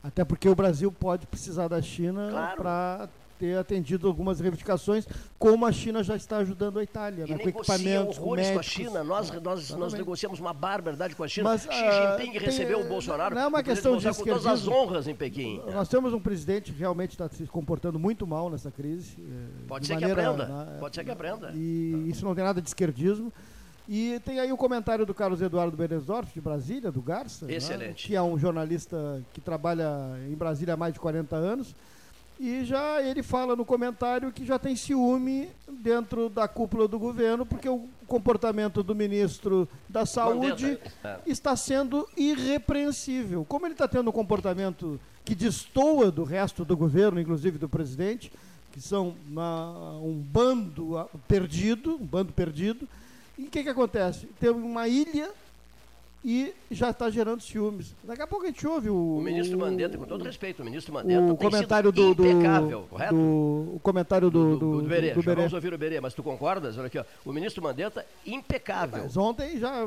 Até 0.03 0.25
porque 0.25 0.49
o 0.49 0.55
Brasil 0.57 0.91
pode 0.91 1.25
precisar 1.29 1.68
da 1.68 1.81
China 1.81 2.29
claro. 2.29 2.57
para 2.57 3.09
ter 3.39 3.59
atendido 3.59 4.07
algumas 4.07 4.41
reivindicações, 4.41 5.07
como 5.39 5.66
a 5.66 5.72
China 5.72 6.03
já 6.03 6.16
está 6.16 6.39
ajudando 6.39 6.78
a 6.78 6.83
Itália, 6.83 7.24
e 7.26 7.30
né, 7.30 7.39
com 7.39 7.49
equipamentos, 7.49 8.18
com, 8.18 8.24
com 8.24 8.35
a 8.35 8.62
China. 8.62 9.05
Nós, 9.05 9.30
nós, 9.43 9.70
nós 9.70 9.93
negociamos 9.93 10.39
uma 10.41 10.53
barbaridade 10.53 11.14
com 11.16 11.24
a 11.24 11.28
China. 11.28 11.51
Mas, 11.51 11.62
Xi 11.62 11.68
Jinping 11.68 12.37
uh, 12.37 12.41
recebeu 12.41 12.80
o 12.80 12.89
Bolsonaro. 12.89 13.35
Não 13.35 13.43
é 13.43 13.47
uma 13.47 13.62
questão 13.62 13.97
de 13.97 14.09
com 14.09 14.24
todas 14.24 14.47
as 14.47 14.68
honras 14.68 15.09
em 15.09 15.14
Pequim. 15.14 15.61
Nós 15.72 15.89
temos 15.89 16.12
um 16.12 16.20
presidente 16.20 16.72
que 16.72 16.78
realmente 16.78 17.11
está 17.11 17.28
se 17.28 17.45
comportando 17.47 17.99
muito 17.99 18.26
mal 18.26 18.51
nessa 18.51 18.70
crise. 18.70 19.16
Eh, 19.18 19.66
Pode 19.66 19.87
ser 19.87 19.95
maneira, 19.95 20.14
que 20.14 20.20
aprenda. 20.20 20.47
Né, 20.47 20.76
Pode 20.78 20.95
ser 20.95 21.05
que 21.05 21.11
aprenda. 21.11 21.53
E 21.55 22.09
isso 22.09 22.24
não 22.24 22.35
tem 22.35 22.45
nada 22.45 22.61
de 22.61 22.68
esquerdismo. 22.68 23.33
E 23.89 24.20
tem 24.24 24.39
aí 24.39 24.53
o 24.53 24.57
comentário 24.57 25.05
do 25.05 25.12
Carlos 25.12 25.43
Eduardo 25.43 25.76
Benedorf, 25.76 26.33
de 26.33 26.41
Brasília, 26.41 26.91
do 26.91 27.03
Garça. 27.03 27.47
Né, 27.47 27.55
Excelente. 27.55 28.05
Né, 28.05 28.09
que 28.09 28.16
é 28.16 28.22
um 28.22 28.39
jornalista 28.39 29.22
que 29.33 29.41
trabalha 29.41 29.89
em 30.30 30.35
Brasília 30.35 30.74
há 30.74 30.76
mais 30.76 30.95
de 30.95 31.01
40 31.01 31.35
anos 31.37 31.74
e 32.39 32.64
já 32.64 33.01
ele 33.03 33.22
fala 33.22 33.55
no 33.55 33.64
comentário 33.64 34.33
que 34.33 34.45
já 34.45 34.59
tem 34.59 34.74
ciúme 34.74 35.49
dentro 35.68 36.28
da 36.28 36.49
cúpula 36.49 36.89
do 36.89 36.99
governo, 36.99 37.47
porque 37.47 37.68
o 37.68 37.89
comportamento 38.07 38.83
do 38.83 38.95
ministro 38.95 39.68
da 39.89 40.05
Saúde 40.05 40.78
é. 41.05 41.18
está 41.26 41.55
sendo 41.57 42.09
irrepreensível. 42.16 43.45
Como 43.45 43.66
ele 43.66 43.74
está 43.74 43.87
tendo 43.87 44.11
um 44.11 44.12
comportamento 44.12 45.01
que 45.24 45.35
destoa 45.35 46.11
do 46.11 46.24
resto 46.24 46.64
do 46.64 46.76
governo, 46.76 47.20
inclusive 47.20 47.59
do 47.59 47.68
presidente, 47.68 48.33
que 48.72 48.80
são 48.80 49.14
uma, 49.28 49.93
um 49.99 50.14
bando 50.14 51.09
perdido, 51.28 51.95
um 51.95 52.07
bando 52.07 52.33
perdido, 52.33 52.89
e 53.39 53.45
o 53.45 53.51
que, 53.51 53.62
que 53.62 53.68
acontece? 53.68 54.26
Tem 54.41 54.51
uma 54.51 54.89
ilha 54.89 55.30
e 56.25 56.55
já 56.70 56.91
está 56.91 57.11
gerando 57.11 57.43
ciúmes. 57.43 57.95
Daqui 58.05 58.23
a 58.23 58.27
pouco 58.27 58.45
a 58.45 58.49
gente 58.49 58.66
ouve 58.66 58.89
o. 58.89 59.16
O 59.16 59.20
ministro 59.20 59.59
Mandetta, 59.59 59.99
com 59.99 60.05
todo 60.05 60.23
respeito, 60.23 60.62
o 60.62 60.64
ministro 60.64 60.93
Mandetta 60.95 61.33
o 61.33 61.37
comentário 61.37 61.91
do, 61.91 62.14
do, 62.14 62.27
impecável, 62.27 62.87
correto? 62.89 63.14
Do, 63.14 63.20
o 63.77 63.81
comentário 63.83 64.31
do, 64.31 64.51
do, 64.51 64.59
do, 64.59 64.83
do, 64.83 64.89
Berê. 64.89 65.12
Do. 65.12 65.23
Vamos 65.23 65.53
ouvir 65.53 65.75
o 65.75 65.79
Berê, 65.79 66.01
mas 66.01 66.14
tu 66.14 66.23
concordas? 66.23 66.79
Olha 66.79 66.87
aqui, 66.87 66.99
ó. 66.99 67.05
O 67.25 67.33
ministro 67.33 67.62
Mandetta, 67.62 68.07
impecável. 68.25 69.03
Mas 69.03 69.16
ontem 69.16 69.59
já. 69.59 69.85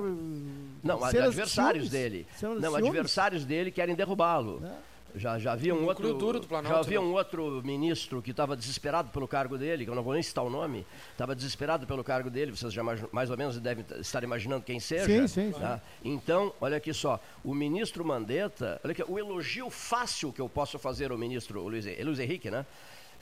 Não, 0.84 1.04
adversários 1.04 1.90
dele. 1.90 2.28
Não, 2.60 2.76
adversários 2.76 3.46
dele 3.46 3.72
querem 3.72 3.96
derrubá-lo. 3.96 4.62
É. 4.66 4.95
Já, 5.18 5.40
já 5.40 5.54
havia 5.54 5.74
um, 5.74 5.86
outro, 5.86 6.42
já 6.68 6.80
havia 6.80 7.00
né? 7.00 7.06
um 7.06 7.14
outro 7.14 7.62
ministro 7.64 8.22
que 8.22 8.32
estava 8.32 8.56
desesperado 8.56 9.10
pelo 9.12 9.28
cargo 9.28 9.58
dele, 9.58 9.86
que 9.86 9.90
eu 9.90 9.96
não 9.96 10.04
vou 10.04 10.14
nem 10.14 10.22
citar 10.22 10.44
o 10.44 10.50
nome, 10.50 10.86
estava 11.12 11.34
desesperado 11.34 11.88
pelo 11.88 12.04
cargo 12.04 12.30
dele, 12.30 12.52
vocês 12.52 12.74
já 12.74 12.84
mais, 12.84 13.02
mais 13.12 13.30
ou 13.30 13.38
menos 13.38 13.58
devem 13.60 13.86
estar 14.00 14.24
imaginando 14.24 14.64
quem 14.64 14.80
seja. 14.80 15.06
Sim, 15.06 15.28
sim, 15.28 15.52
tá? 15.52 15.78
sim. 15.78 16.12
Então, 16.12 16.54
olha 16.60 16.78
aqui 16.78 16.94
só, 16.94 17.20
o 17.44 17.54
ministro 17.54 18.04
Mandetta, 18.04 18.80
olha 18.84 18.92
aqui, 18.92 19.04
o 19.08 19.18
elogio 19.18 19.70
fácil 19.70 20.34
que 20.34 20.42
eu 20.42 20.50
posso 20.50 20.78
fazer 20.78 21.12
ao 21.12 21.18
ministro 21.18 21.62
Luiz, 21.62 21.86
Luiz 22.04 22.20
Henrique, 22.20 22.52
né? 22.52 22.66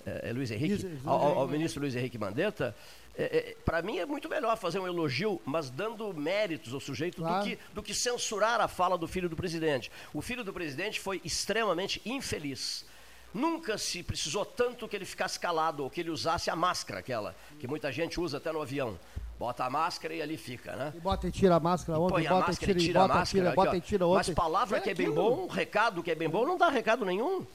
É, 0.06 0.30
é 0.30 0.34
Luiz 0.34 0.52
Henrique, 0.52 1.00
ao, 1.06 1.40
ao 1.40 1.48
ministro 1.48 1.82
Luiz 1.82 1.96
Henrique 1.96 2.18
Mandetta, 2.18 2.76
é, 3.16 3.24
é, 3.24 3.56
para 3.64 3.82
mim 3.82 4.00
é 4.00 4.06
muito 4.06 4.28
melhor 4.28 4.58
fazer 4.58 4.80
um 4.80 4.88
elogio, 4.88 5.40
mas 5.46 5.70
dando 5.70 6.12
méritos 6.14 6.74
ao 6.74 6.80
sujeito 6.80 7.22
claro. 7.22 7.44
do, 7.44 7.50
que, 7.50 7.60
do 7.74 7.84
que 7.84 7.94
censurar 7.94 8.60
a 8.60 8.68
fala 8.68 8.98
do 8.98 9.08
filho 9.08 9.30
do 9.30 9.36
presidente. 9.36 9.92
O 10.14 10.22
filho 10.22 10.44
do 10.44 10.52
presidente 10.52 11.00
foi 11.00 11.22
extremamente 11.24 12.02
infeliz. 12.06 12.86
Nunca 13.34 13.78
se 13.78 14.04
precisou 14.04 14.46
tanto 14.46 14.88
que 14.88 14.96
ele 14.96 15.06
ficasse 15.06 15.40
calado 15.40 15.84
ou 15.84 15.90
que 15.90 16.00
ele 16.00 16.10
usasse 16.10 16.50
a 16.50 16.56
máscara, 16.56 17.00
aquela 17.00 17.36
que 17.60 17.68
muita 17.68 17.92
gente 17.92 18.20
usa 18.20 18.38
até 18.38 18.52
no 18.52 18.62
avião. 18.62 18.98
Bota 19.40 19.66
a 19.66 19.70
máscara 19.70 20.14
e 20.14 20.22
ali 20.22 20.38
fica, 20.38 20.76
né? 20.76 20.94
E 20.96 21.00
bota 21.00 21.28
e 21.28 21.32
tira 21.32 21.56
a 21.56 21.60
máscara 21.60 22.00
ontem, 22.00 22.14
põe 22.14 22.28
a 22.28 22.30
bota 22.30 22.48
máscara 22.48 22.72
e 22.72 22.76
tira, 22.76 22.90
e 22.90 22.94
bota, 22.94 23.14
a 23.14 23.18
máscara. 23.18 23.44
Tira, 23.44 23.56
bota 23.56 23.78
e 23.78 23.82
tira 23.82 24.06
outra. 24.06 24.24
Mas 24.28 24.36
palavra 24.36 24.78
é 24.78 24.82
que 24.82 24.90
é 24.90 24.94
bem 24.94 25.12
bom, 25.12 25.48
recado 25.48 26.04
que 26.04 26.12
é 26.12 26.16
bem 26.16 26.30
bom, 26.30 26.46
não 26.46 26.58
dá 26.58 26.70
recado 26.70 27.04
nenhum. 27.04 27.46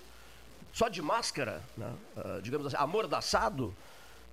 Só 0.73 0.89
de 0.89 1.01
máscara, 1.01 1.63
né? 1.77 1.93
uh, 2.17 2.43
digamos 2.43 2.67
assim, 2.67 2.77
amordaçado, 2.77 3.75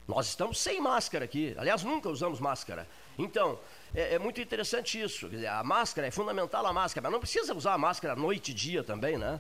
nós 0.08 0.28
estamos 0.28 0.60
sem 0.60 0.80
máscara 0.80 1.26
aqui. 1.26 1.56
Aliás, 1.58 1.84
nunca 1.84 2.10
usamos 2.10 2.39
máscara. 2.39 2.88
Então, 3.18 3.58
é, 3.93 4.16
é 4.16 4.20
muito 4.20 4.39
interessante 4.39 5.01
isso. 5.01 5.30
A 5.49 5.64
máscara 5.64 6.08
é 6.08 6.12
fundamental 6.12 6.66
a 6.66 6.74
máscara, 6.74 7.03
mas 7.03 7.12
não 7.12 7.20
precisa 7.20 7.53
usar 7.56 7.74
a 7.74 7.78
máscara 7.78 8.16
noite 8.16 8.51
e 8.51 8.53
dia 8.53 8.84
também, 8.84 9.18
né? 9.18 9.39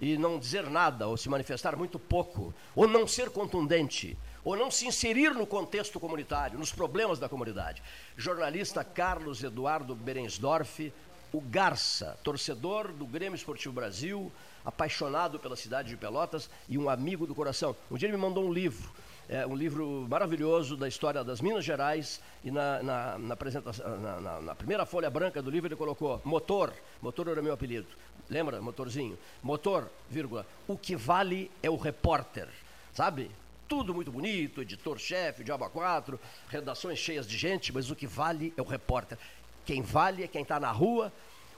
E 0.00 0.18
não 0.18 0.38
dizer 0.38 0.68
nada, 0.68 1.06
ou 1.06 1.16
se 1.16 1.28
manifestar 1.28 1.76
muito 1.76 1.98
pouco, 1.98 2.52
ou 2.74 2.88
não 2.88 3.06
ser 3.06 3.30
contundente, 3.30 4.18
ou 4.44 4.56
não 4.56 4.70
se 4.70 4.86
inserir 4.86 5.32
no 5.32 5.46
contexto 5.46 6.00
comunitário, 6.00 6.58
nos 6.58 6.72
problemas 6.72 7.18
da 7.18 7.28
comunidade. 7.28 7.82
Jornalista 8.16 8.82
Carlos 8.82 9.42
Eduardo 9.42 9.94
Berensdorf, 9.94 10.92
o 11.32 11.40
Garça, 11.40 12.18
torcedor 12.22 12.92
do 12.92 13.06
Grêmio 13.06 13.36
Esportivo 13.36 13.72
Brasil, 13.72 14.30
apaixonado 14.64 15.38
pela 15.38 15.56
cidade 15.56 15.88
de 15.90 15.96
Pelotas 15.96 16.50
e 16.68 16.76
um 16.76 16.90
amigo 16.90 17.26
do 17.26 17.34
coração. 17.34 17.74
Um 17.90 17.96
dia 17.96 18.08
ele 18.08 18.16
me 18.16 18.22
mandou 18.22 18.44
um 18.44 18.52
livro 18.52 18.92
é 19.32 19.46
um 19.46 19.56
livro 19.56 20.06
maravilhoso 20.10 20.76
da 20.76 20.86
história 20.86 21.24
das 21.24 21.40
Minas 21.40 21.64
Gerais 21.64 22.20
e 22.44 22.50
na, 22.50 22.82
na, 22.82 23.18
na 23.18 23.34
apresentação, 23.34 23.98
na, 23.98 24.40
na, 24.42 24.54
primeira 24.54 24.84
folha 24.84 25.08
branca 25.08 25.40
do 25.40 25.50
livro 25.50 25.68
ele 25.68 25.76
colocou 25.76 26.20
motor, 26.22 26.70
motor 27.00 27.28
era 27.28 27.40
meu 27.40 27.54
apelido, 27.54 27.86
lembra, 28.28 28.60
motorzinho? 28.60 29.18
Motor, 29.42 29.88
vírgula, 30.10 30.46
o 30.68 30.76
que 30.76 30.94
vale 30.94 31.50
é 31.62 31.70
o 31.70 31.76
repórter, 31.76 32.46
sabe? 32.92 33.30
Tudo 33.66 33.94
muito 33.94 34.12
bonito, 34.12 34.60
editor-chefe, 34.60 35.42
Diaba 35.42 35.70
4, 35.70 36.20
redações 36.50 36.98
cheias 36.98 37.26
de 37.26 37.38
gente, 37.38 37.72
mas 37.72 37.90
o 37.90 37.96
que 37.96 38.06
vale 38.06 38.52
é 38.54 38.60
o 38.60 38.66
repórter. 38.66 39.16
Quem 39.64 39.80
vale 39.80 40.24
é 40.24 40.28
quem 40.28 40.42
está 40.42 40.60
na 40.60 40.70
rua, 40.70 41.10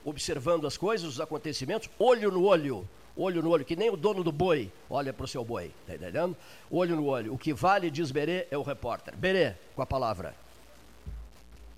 observando 0.05 0.67
as 0.67 0.77
coisas, 0.77 1.09
os 1.09 1.21
acontecimentos, 1.21 1.89
olho 1.99 2.31
no 2.31 2.45
olho, 2.45 2.87
olho 3.17 3.43
no 3.43 3.51
olho, 3.51 3.65
que 3.65 3.77
nem 3.77 3.91
o 3.91 3.97
dono 3.97 4.23
do 4.23 4.31
boi 4.31 4.71
olha 4.91 5.13
para 5.13 5.25
o 5.25 5.29
seu 5.29 5.45
boi, 5.45 5.73
tá 5.87 5.95
entendendo? 5.95 6.37
Olho 6.71 6.97
no 6.97 7.07
olho. 7.07 7.33
O 7.33 7.39
que 7.39 7.53
vale, 7.53 7.91
diz 7.91 8.11
Berê, 8.11 8.47
é 8.51 8.59
o 8.59 8.63
repórter. 8.63 9.17
Berê, 9.17 9.55
com 9.75 9.83
a 9.83 9.87
palavra. 9.87 10.35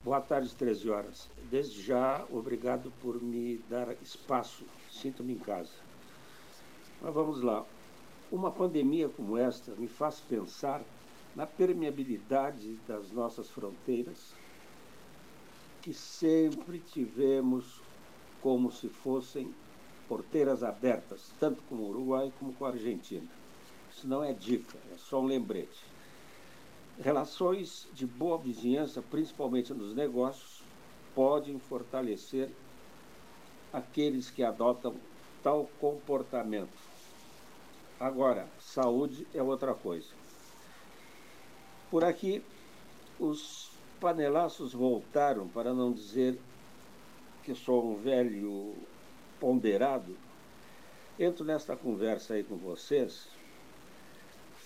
Boa 0.03 0.21
tarde, 0.21 0.55
13 0.55 0.91
horas. 0.91 1.29
Desde 1.51 1.83
já, 1.83 2.25
obrigado 2.31 2.93
por 3.03 3.23
me 3.23 3.61
dar 3.69 3.95
espaço. 4.03 4.65
Sinto-me 4.91 5.33
em 5.35 5.39
casa. 5.39 5.73
Mas 7.01 7.13
vamos 7.13 7.43
lá. 7.43 7.65
Uma 8.31 8.51
pandemia 8.51 9.09
como 9.09 9.37
esta 9.37 9.73
me 9.73 9.87
faz 9.87 10.21
pensar 10.21 10.81
na 11.35 11.47
permeabilidade 11.47 12.79
das 12.89 13.11
nossas 13.11 13.51
fronteiras, 13.51 14.33
que 15.83 15.93
sempre 15.93 16.79
tivemos 16.79 17.83
como 18.43 18.71
se 18.71 18.89
fossem 18.89 19.55
porteiras 20.09 20.63
abertas, 20.63 21.33
tanto 21.41 21.63
com 21.63 21.77
o 21.77 21.89
Uruguai 21.89 22.33
como 22.39 22.53
com 22.53 22.65
a 22.65 22.71
Argentina. 22.71 23.27
Isso 23.93 24.07
não 24.07 24.23
é 24.23 24.33
dica, 24.33 24.79
é 24.95 24.97
só 24.99 25.21
um 25.21 25.27
lembrete. 25.27 25.85
Relações 27.01 27.89
de 27.93 28.07
boa 28.07 28.39
vizinhança, 28.39 29.03
principalmente 29.03 29.75
nos 29.75 29.95
negócios, 29.95 30.63
podem 31.15 31.59
fortalecer 31.59 32.51
aqueles 33.73 34.31
que 34.31 34.43
adotam 34.43 34.95
tal 35.43 35.69
comportamento. 35.81 36.87
Agora, 37.99 38.47
saúde 38.59 39.27
é 39.35 39.43
outra 39.43 39.75
coisa. 39.75 40.09
Por 41.91 42.05
aqui, 42.05 42.43
os 43.19 43.71
panelaços 44.01 44.73
voltaram, 44.73 45.49
para 45.49 45.73
não 45.73 45.93
dizer 45.93 46.39
que 47.47 47.55
sou 47.55 47.93
um 47.93 47.95
velho 47.95 48.75
ponderado. 49.39 50.17
Entro 51.17 51.45
nesta 51.45 51.77
conversa 51.77 52.35
aí 52.35 52.43
com 52.43 52.57
vocês, 52.57 53.29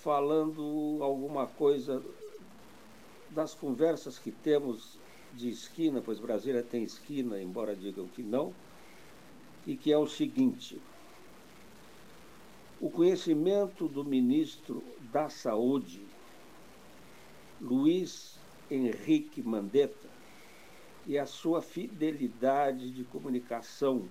falando 0.01 0.97
alguma 0.99 1.45
coisa 1.45 2.03
das 3.29 3.53
conversas 3.53 4.17
que 4.17 4.31
temos 4.31 4.97
de 5.31 5.49
esquina, 5.49 6.01
pois 6.03 6.19
Brasília 6.19 6.63
tem 6.63 6.83
esquina, 6.83 7.39
embora 7.39 7.75
digam 7.75 8.07
que 8.07 8.23
não, 8.23 8.51
e 9.67 9.77
que 9.77 9.93
é 9.93 9.97
o 9.97 10.07
seguinte: 10.07 10.81
o 12.81 12.89
conhecimento 12.89 13.87
do 13.87 14.03
ministro 14.03 14.83
da 15.13 15.29
Saúde, 15.29 16.01
Luiz 17.61 18.39
Henrique 18.71 19.43
Mandetta, 19.43 20.10
e 21.05 21.17
a 21.17 21.25
sua 21.25 21.61
fidelidade 21.61 22.91
de 22.91 23.03
comunicação 23.03 24.07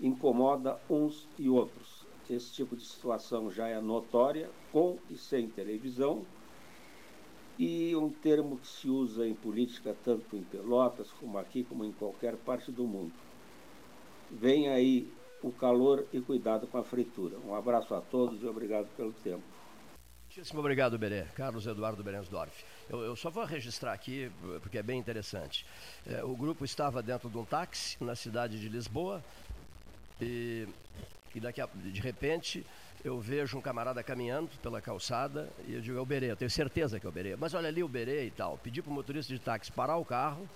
incomoda 0.00 0.78
uns 0.88 1.28
e 1.38 1.48
outros. 1.48 2.04
Esse 2.28 2.52
tipo 2.52 2.76
de 2.76 2.84
situação 2.84 3.50
já 3.50 3.68
é 3.68 3.80
notória, 3.80 4.50
com 4.72 4.98
e 5.10 5.16
sem 5.16 5.48
televisão, 5.48 6.24
e 7.58 7.94
um 7.94 8.10
termo 8.10 8.58
que 8.58 8.66
se 8.66 8.88
usa 8.88 9.26
em 9.26 9.34
política 9.34 9.94
tanto 10.04 10.36
em 10.36 10.42
Pelotas 10.42 11.10
como 11.20 11.38
aqui, 11.38 11.62
como 11.64 11.84
em 11.84 11.92
qualquer 11.92 12.36
parte 12.36 12.72
do 12.72 12.84
mundo. 12.84 13.12
Vem 14.30 14.68
aí 14.68 15.12
o 15.42 15.52
calor 15.52 16.06
e 16.12 16.20
cuidado 16.20 16.66
com 16.66 16.78
a 16.78 16.82
fritura. 16.82 17.36
Um 17.46 17.54
abraço 17.54 17.94
a 17.94 18.00
todos 18.00 18.42
e 18.42 18.46
obrigado 18.46 18.88
pelo 18.96 19.12
tempo. 19.12 19.42
Muitíssimo 20.24 20.58
obrigado, 20.58 20.98
Berê. 20.98 21.24
Carlos 21.34 21.66
Eduardo 21.66 22.02
Berensdorf. 22.02 22.64
Eu, 22.88 23.00
eu, 23.02 23.16
só 23.16 23.30
vou 23.30 23.44
registrar 23.44 23.92
aqui, 23.92 24.30
porque 24.60 24.78
é 24.78 24.82
bem 24.82 24.98
interessante. 24.98 25.64
É, 26.06 26.22
o 26.22 26.36
grupo 26.36 26.64
estava 26.64 27.02
dentro 27.02 27.30
de 27.30 27.38
um 27.38 27.44
táxi 27.44 27.96
na 28.02 28.14
cidade 28.14 28.60
de 28.60 28.68
Lisboa 28.68 29.24
e, 30.20 30.68
e 31.34 31.40
daqui 31.40 31.60
a, 31.60 31.68
de 31.74 32.00
repente 32.00 32.64
eu 33.04 33.20
vejo 33.20 33.58
um 33.58 33.60
camarada 33.60 34.02
caminhando 34.02 34.50
pela 34.62 34.80
calçada 34.80 35.48
e 35.66 35.74
eu 35.74 35.80
digo, 35.80 35.98
é 35.98 36.00
o 36.00 36.06
Berê, 36.06 36.30
eu 36.30 36.36
tenho 36.36 36.50
certeza 36.50 37.00
que 37.00 37.06
é 37.06 37.08
o 37.08 37.12
Berê. 37.12 37.36
Mas 37.36 37.54
olha 37.54 37.68
ali 37.68 37.82
o 37.82 37.88
Berê 37.88 38.26
e 38.26 38.30
tal. 38.30 38.58
Pedi 38.58 38.82
para 38.82 38.90
o 38.90 38.94
motorista 38.94 39.32
de 39.32 39.38
táxi 39.38 39.72
parar 39.72 39.96
o 39.96 40.04
carro, 40.04 40.48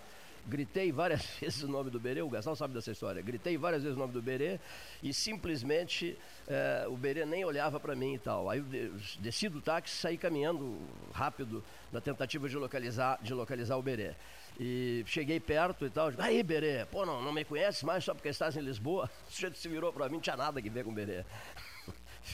gritei 0.49 0.91
várias 0.91 1.25
vezes 1.39 1.63
o 1.63 1.69
nome 1.69 1.91
do 1.91 2.01
Berê, 2.01 2.23
o 2.23 2.29
Gastal 2.29 2.57
sabe 2.57 2.75
dessa 2.75 2.91
história, 2.91 3.21
gritei 3.23 3.57
várias 3.57 3.83
vezes 3.83 3.97
o 3.97 4.01
nome 4.01 4.13
do 4.13 4.23
Berê 4.23 4.59
e 5.03 5.13
simplesmente 5.13 6.19
é, 6.47 6.87
o 6.89 6.97
Berê 6.97 7.25
nem 7.25 7.45
olhava 7.45 7.79
para 7.79 7.95
mim 7.95 8.15
e 8.15 8.19
tal. 8.19 8.49
Aí 8.49 8.59
eu 8.59 8.95
desci 9.21 9.49
do 9.49 9.61
táxi 9.61 9.97
saí 9.97 10.17
caminhando 10.17 10.79
rápido 11.13 11.63
na 11.93 12.01
tentativa 12.01 12.49
de 12.49 12.57
localizar, 12.57 13.19
de 13.23 13.35
localizar 13.35 13.77
o 13.77 13.83
Berê. 13.83 14.15
E 14.59 15.05
cheguei 15.07 15.39
perto 15.39 15.87
e 15.87 15.91
tal, 15.91 16.13
aí 16.19 16.43
Berê, 16.43 16.85
pô, 16.87 17.07
não, 17.07 17.23
não 17.23 17.33
me 17.33 17.45
conhece 17.45 17.87
mais 17.87 18.03
só 18.03 18.13
porque 18.13 18.29
estás 18.29 18.57
em 18.57 18.61
Lisboa? 18.61 19.09
O 19.29 19.31
sujeito 19.31 19.59
se 19.59 19.69
virou 19.69 19.93
para 19.93 20.07
mim, 20.09 20.15
não 20.15 20.21
tinha 20.21 20.37
nada 20.37 20.61
que 20.61 20.71
ver 20.71 20.83
com 20.83 20.91
o 20.91 20.95
Berê. 20.95 21.25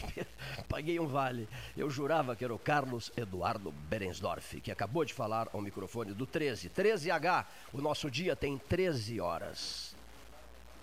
Paguei 0.68 0.98
um 0.98 1.06
vale. 1.06 1.48
Eu 1.76 1.90
jurava 1.90 2.34
que 2.36 2.44
era 2.44 2.54
o 2.54 2.58
Carlos 2.58 3.12
Eduardo 3.16 3.72
Berensdorf, 3.72 4.60
que 4.60 4.70
acabou 4.70 5.04
de 5.04 5.14
falar 5.14 5.48
ao 5.52 5.60
microfone 5.60 6.12
do 6.12 6.26
13. 6.26 6.70
13H, 6.70 7.46
o 7.72 7.80
nosso 7.80 8.10
dia 8.10 8.34
tem 8.34 8.58
13 8.58 9.20
horas. 9.20 9.94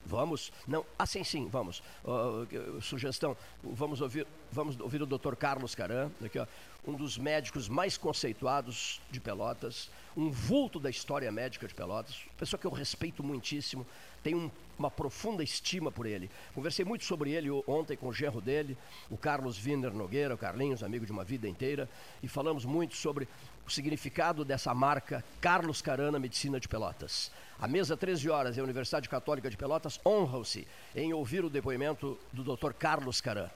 Vamos? 0.05 0.51
Não, 0.68 0.86
assim 0.97 1.24
sim, 1.24 1.47
vamos. 1.47 1.84
Uh, 2.03 2.82
sugestão, 2.82 3.38
vamos 3.64 4.01
ouvir, 4.01 4.26
vamos 4.51 4.80
ouvir 4.80 5.01
o 5.01 5.05
Dr. 5.05 5.36
Carlos 5.36 5.76
Caran, 5.76 6.09
aqui, 6.24 6.39
ó, 6.39 6.47
um 6.86 6.93
dos 6.93 7.18
médicos 7.18 7.70
mais 7.70 7.97
conceituados 7.97 8.99
de 9.12 9.20
Pelotas, 9.20 9.89
um 10.16 10.30
vulto 10.30 10.80
da 10.80 10.89
história 10.89 11.32
médica 11.32 11.68
de 11.68 11.74
Pelotas, 11.74 12.26
pessoa 12.38 12.59
que 12.59 12.68
eu 12.68 12.72
respeito 12.72 13.24
muitíssimo, 13.24 13.86
tenho 14.24 14.38
um, 14.38 14.51
uma 14.78 14.91
profunda 14.91 15.43
estima 15.43 15.91
por 15.91 16.05
ele. 16.05 16.30
Conversei 16.53 16.86
muito 16.86 17.05
sobre 17.05 17.32
ele 17.32 17.49
ontem 17.68 17.95
com 17.95 18.07
o 18.07 18.14
gerro 18.14 18.41
dele, 18.41 18.78
o 19.09 19.18
Carlos 19.18 19.64
Wiener 19.64 19.93
Nogueira, 19.93 20.36
o 20.36 20.38
Carlinhos, 20.38 20.84
amigo 20.84 21.05
de 21.05 21.12
uma 21.12 21.24
vida 21.24 21.47
inteira, 21.47 21.89
e 22.22 22.28
falamos 22.28 22.66
muito 22.66 22.95
sobre 22.95 23.28
o 23.66 23.70
significado 23.70 24.43
dessa 24.43 24.74
marca 24.74 25.24
Carlos 25.39 25.82
Carana 25.82 26.20
Medicina 26.20 26.59
de 26.59 26.68
Pelotas. 26.68 27.32
A 27.59 27.68
mesa 27.68 27.95
13 27.95 28.30
horas 28.30 28.57
e 28.57 28.59
a 28.59 28.64
Universidade 28.64 29.07
Católica 29.07 29.49
de 29.49 29.57
Pelotas 29.57 29.99
honram-se 30.05 30.68
em 30.95 31.14
ouvir 31.14 31.45
o 31.45 31.49
depoimento 31.49 32.18
do 32.34 32.43
Dr. 32.43 32.74
Carlos 32.74 33.22
Caran. 33.22 33.49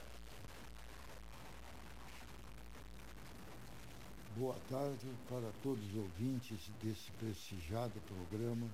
Boa 4.38 4.56
tarde 4.68 5.06
para 5.30 5.50
todos 5.62 5.82
os 5.82 5.96
ouvintes 5.96 6.70
desse 6.82 7.10
prestigiado 7.12 7.98
programa 8.02 8.68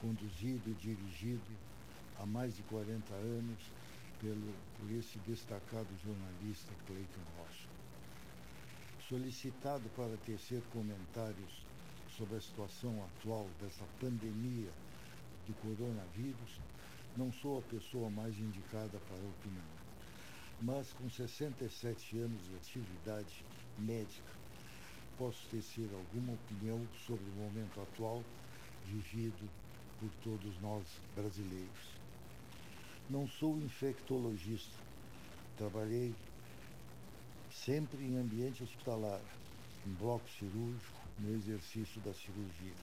conduzido 0.00 0.68
e 0.68 0.74
dirigido 0.74 1.56
há 2.18 2.26
mais 2.26 2.56
de 2.56 2.64
40 2.64 3.14
anos 3.14 3.70
pelo, 4.20 4.52
por 4.76 4.90
esse 4.90 5.16
destacado 5.20 5.86
jornalista 6.04 6.72
Cleiton 6.88 7.22
Rocha. 7.38 7.68
Solicitado 9.08 9.88
para 9.90 10.16
tecer 10.26 10.60
comentários 10.72 11.64
sobre 12.16 12.38
a 12.38 12.40
situação 12.40 13.00
atual 13.04 13.46
dessa 13.62 13.84
pandemia 14.00 14.72
de 15.46 15.52
coronavírus, 15.52 16.60
não 17.16 17.32
sou 17.32 17.60
a 17.60 17.62
pessoa 17.62 18.10
mais 18.10 18.36
indicada 18.36 18.98
para 19.06 19.18
a 19.18 19.30
opinião. 19.38 19.70
Mas 20.60 20.92
com 20.94 21.08
67 21.08 22.18
anos 22.18 22.44
de 22.44 22.56
atividade 22.56 23.44
médica, 23.78 24.39
posso 25.20 25.46
tecer 25.50 25.86
alguma 25.92 26.32
opinião 26.32 26.80
sobre 27.06 27.22
o 27.28 27.42
momento 27.42 27.78
atual 27.78 28.24
vivido 28.86 29.50
por 30.00 30.08
todos 30.24 30.58
nós 30.62 30.82
brasileiros. 31.14 32.00
Não 33.10 33.28
sou 33.28 33.58
infectologista. 33.58 34.72
Trabalhei 35.58 36.14
sempre 37.52 38.02
em 38.02 38.16
ambiente 38.16 38.62
hospitalar, 38.62 39.20
em 39.86 39.92
bloco 39.92 40.26
cirúrgico, 40.30 40.98
no 41.18 41.34
exercício 41.34 42.00
da 42.00 42.14
cirurgia. 42.14 42.80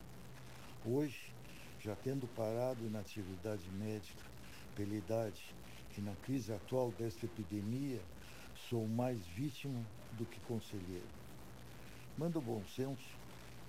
Hoje, 0.86 1.34
já 1.82 1.96
tendo 1.96 2.28
parado 2.36 2.88
na 2.92 3.00
atividade 3.00 3.68
médica 3.80 4.24
pela 4.76 4.94
idade 4.94 5.56
e 5.98 6.02
na 6.02 6.14
crise 6.18 6.54
atual 6.54 6.92
desta 6.92 7.26
epidemia, 7.26 8.00
sou 8.70 8.88
mais 8.88 9.26
vítima 9.26 9.84
do 10.20 10.26
que 10.28 10.40
conselheiro. 10.42 11.16
Manda 12.18 12.39
o 12.39 12.41
bom 12.41 12.63
senso 12.76 13.15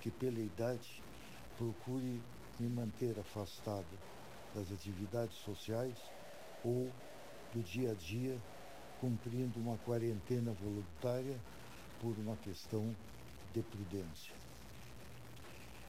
que, 0.00 0.10
pela 0.10 0.40
idade, 0.40 1.02
procure 1.58 2.22
me 2.58 2.66
manter 2.66 3.18
afastado 3.18 3.86
das 4.54 4.72
atividades 4.72 5.36
sociais 5.36 5.98
ou 6.64 6.90
do 7.52 7.62
dia 7.62 7.92
a 7.92 7.94
dia, 7.94 8.40
cumprindo 9.00 9.60
uma 9.60 9.76
quarentena 9.78 10.50
voluntária 10.52 11.38
por 12.00 12.18
uma 12.18 12.36
questão 12.38 12.96
de 13.52 13.60
prudência. 13.62 14.32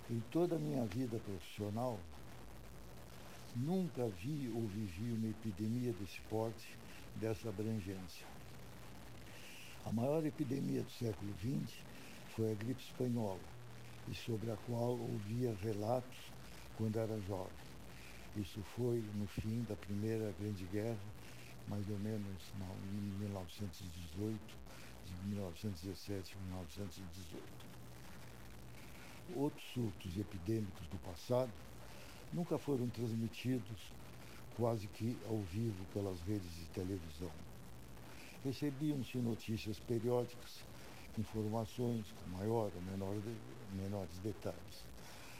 Em 0.09 0.19
toda 0.31 0.57
a 0.57 0.59
minha 0.59 0.85
vida 0.85 1.17
profissional, 1.17 1.97
nunca 3.55 4.05
vi 4.09 4.49
ou 4.49 4.67
vivi 4.67 5.13
uma 5.13 5.27
epidemia 5.27 5.93
desse 5.93 6.19
porte, 6.29 6.77
dessa 7.15 7.47
abrangência. 7.47 8.27
A 9.85 9.93
maior 9.93 10.25
epidemia 10.25 10.83
do 10.83 10.91
século 10.91 11.33
XX 11.37 11.88
foi 12.39 12.53
a 12.53 12.55
gripe 12.55 12.81
espanhola, 12.81 13.41
e 14.07 14.15
sobre 14.15 14.49
a 14.49 14.55
qual 14.65 14.91
ouvia 14.91 15.53
relatos 15.61 16.17
quando 16.77 16.97
era 16.97 17.19
jovem. 17.23 17.51
Isso 18.37 18.61
foi 18.77 19.03
no 19.15 19.27
fim 19.27 19.61
da 19.67 19.75
Primeira 19.75 20.33
Grande 20.39 20.63
Guerra, 20.71 20.97
mais 21.67 21.89
ou 21.89 21.99
menos 21.99 22.41
em 22.93 23.19
1918, 23.19 24.39
de 25.05 25.27
1917 25.27 26.37
a 26.37 26.45
1918. 26.45 27.43
Outros 29.35 29.65
surtos 29.73 30.17
epidêmicos 30.17 30.87
do 30.87 30.97
passado 30.99 31.51
nunca 32.31 32.57
foram 32.57 32.87
transmitidos 32.87 33.91
quase 34.55 34.87
que 34.87 35.17
ao 35.27 35.39
vivo 35.39 35.85
pelas 35.93 36.21
redes 36.21 36.55
de 36.55 36.65
televisão. 36.67 37.31
Recebiam-se 38.45 39.17
notícias 39.17 39.77
periódicas, 39.81 40.68
informações 41.17 42.05
com 42.11 42.37
maior 42.37 42.71
ou 42.75 42.81
menor 42.91 43.15
de, 43.15 43.35
menores 43.75 44.17
detalhes. 44.23 44.83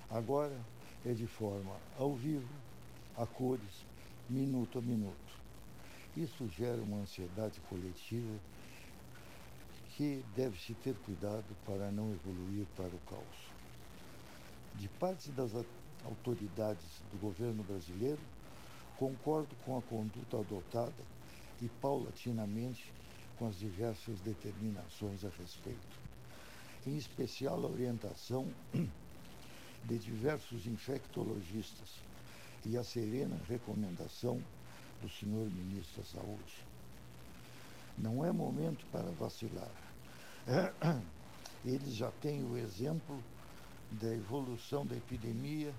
Agora, 0.09 0.57
é 1.05 1.13
de 1.13 1.27
forma 1.27 1.75
ao 1.97 2.13
vivo, 2.15 2.49
a 3.17 3.25
cores, 3.25 3.85
minuto 4.29 4.79
a 4.79 4.81
minuto. 4.81 5.39
Isso 6.15 6.47
gera 6.49 6.81
uma 6.81 6.97
ansiedade 6.97 7.59
coletiva 7.69 8.39
que 9.95 10.23
deve-se 10.35 10.73
ter 10.75 10.95
cuidado 10.95 11.45
para 11.65 11.91
não 11.91 12.11
evoluir 12.11 12.65
para 12.75 12.87
o 12.87 12.99
caos. 13.09 13.49
De 14.75 14.87
parte 14.87 15.29
das 15.31 15.51
autoridades 16.05 17.01
do 17.11 17.19
governo 17.19 17.63
brasileiro, 17.63 18.21
concordo 18.97 19.55
com 19.65 19.77
a 19.77 19.81
conduta 19.81 20.37
adotada 20.37 21.03
e 21.61 21.67
paulatinamente 21.81 22.91
com 23.39 23.47
as 23.47 23.57
diversas 23.57 24.19
determinações 24.19 25.23
a 25.23 25.29
respeito. 25.29 25.97
em 26.85 26.97
especial 26.97 27.63
a 27.65 27.69
orientação 27.69 28.45
de 29.85 29.97
diversos 29.97 30.67
infectologistas 30.67 31.89
e 32.65 32.77
a 32.77 32.83
serena 32.83 33.37
recomendação 33.47 34.41
do 35.01 35.09
senhor 35.09 35.49
ministro 35.51 36.01
da 36.01 36.07
Saúde. 36.07 36.65
Não 37.97 38.25
é 38.25 38.31
momento 38.31 38.85
para 38.91 39.09
vacilar. 39.11 39.71
Eles 41.63 41.95
já 41.95 42.11
têm 42.11 42.43
o 42.43 42.57
exemplo 42.57 43.21
da 43.91 44.13
evolução 44.13 44.85
da 44.85 44.95
epidemia 44.95 45.73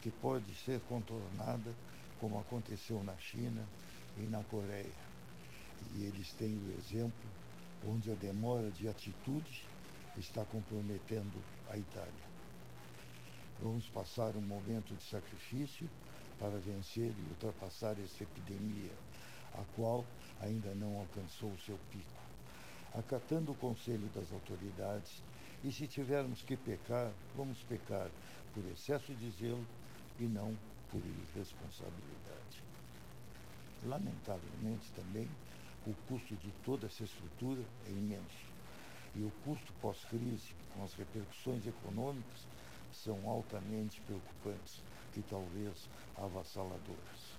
que 0.00 0.10
pode 0.10 0.54
ser 0.54 0.80
contornada, 0.80 1.74
como 2.20 2.38
aconteceu 2.38 3.02
na 3.02 3.16
China 3.16 3.62
e 4.18 4.22
na 4.22 4.42
Coreia. 4.44 5.03
E 5.94 6.04
eles 6.04 6.32
têm 6.32 6.56
o 6.56 6.78
exemplo 6.78 7.14
onde 7.86 8.10
a 8.10 8.14
demora 8.14 8.70
de 8.70 8.88
atitude 8.88 9.66
está 10.16 10.44
comprometendo 10.44 11.42
a 11.70 11.76
Itália. 11.76 12.34
Vamos 13.60 13.88
passar 13.88 14.36
um 14.36 14.40
momento 14.40 14.94
de 14.94 15.02
sacrifício 15.04 15.88
para 16.38 16.58
vencer 16.58 17.10
e 17.10 17.30
ultrapassar 17.30 17.98
essa 18.00 18.22
epidemia, 18.22 18.92
a 19.54 19.64
qual 19.76 20.04
ainda 20.40 20.74
não 20.74 20.98
alcançou 20.98 21.50
o 21.50 21.60
seu 21.60 21.78
pico. 21.90 22.22
Acatando 22.94 23.52
o 23.52 23.56
conselho 23.56 24.08
das 24.14 24.32
autoridades, 24.32 25.22
e 25.62 25.72
se 25.72 25.86
tivermos 25.86 26.42
que 26.42 26.56
pecar, 26.56 27.10
vamos 27.34 27.58
pecar 27.64 28.10
por 28.52 28.64
excesso 28.66 29.14
de 29.14 29.30
zelo 29.30 29.66
e 30.20 30.24
não 30.24 30.54
por 30.90 31.00
irresponsabilidade. 31.00 32.62
Lamentavelmente 33.86 34.92
também, 34.92 35.28
o 35.86 35.94
custo 36.08 36.34
de 36.36 36.50
toda 36.64 36.86
essa 36.86 37.04
estrutura 37.04 37.62
é 37.86 37.90
imenso. 37.90 38.54
E 39.14 39.22
o 39.22 39.30
custo 39.44 39.72
pós-crise, 39.80 40.54
com 40.74 40.84
as 40.84 40.94
repercussões 40.94 41.66
econômicas, 41.66 42.46
são 42.92 43.28
altamente 43.28 44.00
preocupantes 44.02 44.82
e 45.16 45.22
talvez 45.22 45.88
avassaladoras. 46.16 47.34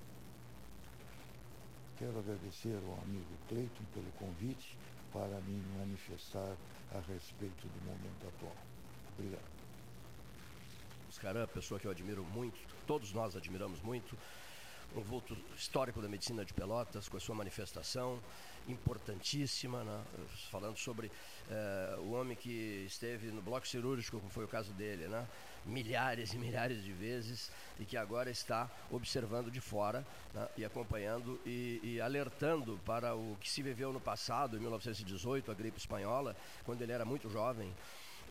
Quero 1.97 2.19
agradecer 2.19 2.77
ao 2.87 3.01
amigo 3.03 3.25
Cleiton 3.47 3.83
pelo 3.93 4.11
convite 4.13 4.77
para 5.11 5.39
me 5.41 5.61
manifestar 5.77 6.55
a 6.93 6.99
respeito 7.11 7.67
do 7.67 7.85
momento 7.85 8.27
atual. 8.27 8.55
Obrigado. 9.17 9.55
Oscaran, 11.09 11.47
pessoa 11.47 11.79
que 11.79 11.87
eu 11.87 11.91
admiro 11.91 12.23
muito, 12.25 12.59
todos 12.85 13.13
nós 13.13 13.35
admiramos 13.37 13.81
muito, 13.81 14.17
um 14.95 15.01
vulto 15.01 15.37
histórico 15.55 16.01
da 16.01 16.07
medicina 16.07 16.45
de 16.45 16.53
Pelotas, 16.53 17.09
com 17.09 17.17
a 17.17 17.19
sua 17.19 17.35
manifestação 17.35 18.19
importantíssima, 18.67 19.83
né? 19.83 20.03
falando 20.49 20.77
sobre 20.77 21.11
eh, 21.49 21.95
o 21.99 22.11
homem 22.11 22.35
que 22.35 22.85
esteve 22.87 23.27
no 23.27 23.41
bloco 23.41 23.67
cirúrgico, 23.67 24.17
como 24.17 24.31
foi 24.31 24.45
o 24.45 24.47
caso 24.47 24.73
dele, 24.73 25.07
né? 25.07 25.27
milhares 25.65 26.33
e 26.33 26.37
milhares 26.37 26.83
de 26.83 26.91
vezes 26.91 27.51
e 27.79 27.85
que 27.85 27.97
agora 27.97 28.29
está 28.29 28.69
observando 28.91 29.49
de 29.49 29.59
fora 29.59 30.05
né, 30.33 30.47
e 30.57 30.63
acompanhando 30.63 31.39
e, 31.45 31.79
e, 31.83 32.01
alertando 32.01 32.79
para 32.85 33.15
o 33.15 33.35
que 33.41 33.49
se 33.49 33.63
viveu 33.63 33.91
no 33.91 33.99
passado, 33.99 34.57
em 34.57 34.59
1918, 34.59 35.51
a 35.51 35.53
gripe 35.53 35.79
espanhola, 35.79 36.35
quando 36.63 36.81
ele 36.83 36.91
era 36.91 37.03
muito 37.03 37.29
jovem. 37.29 37.73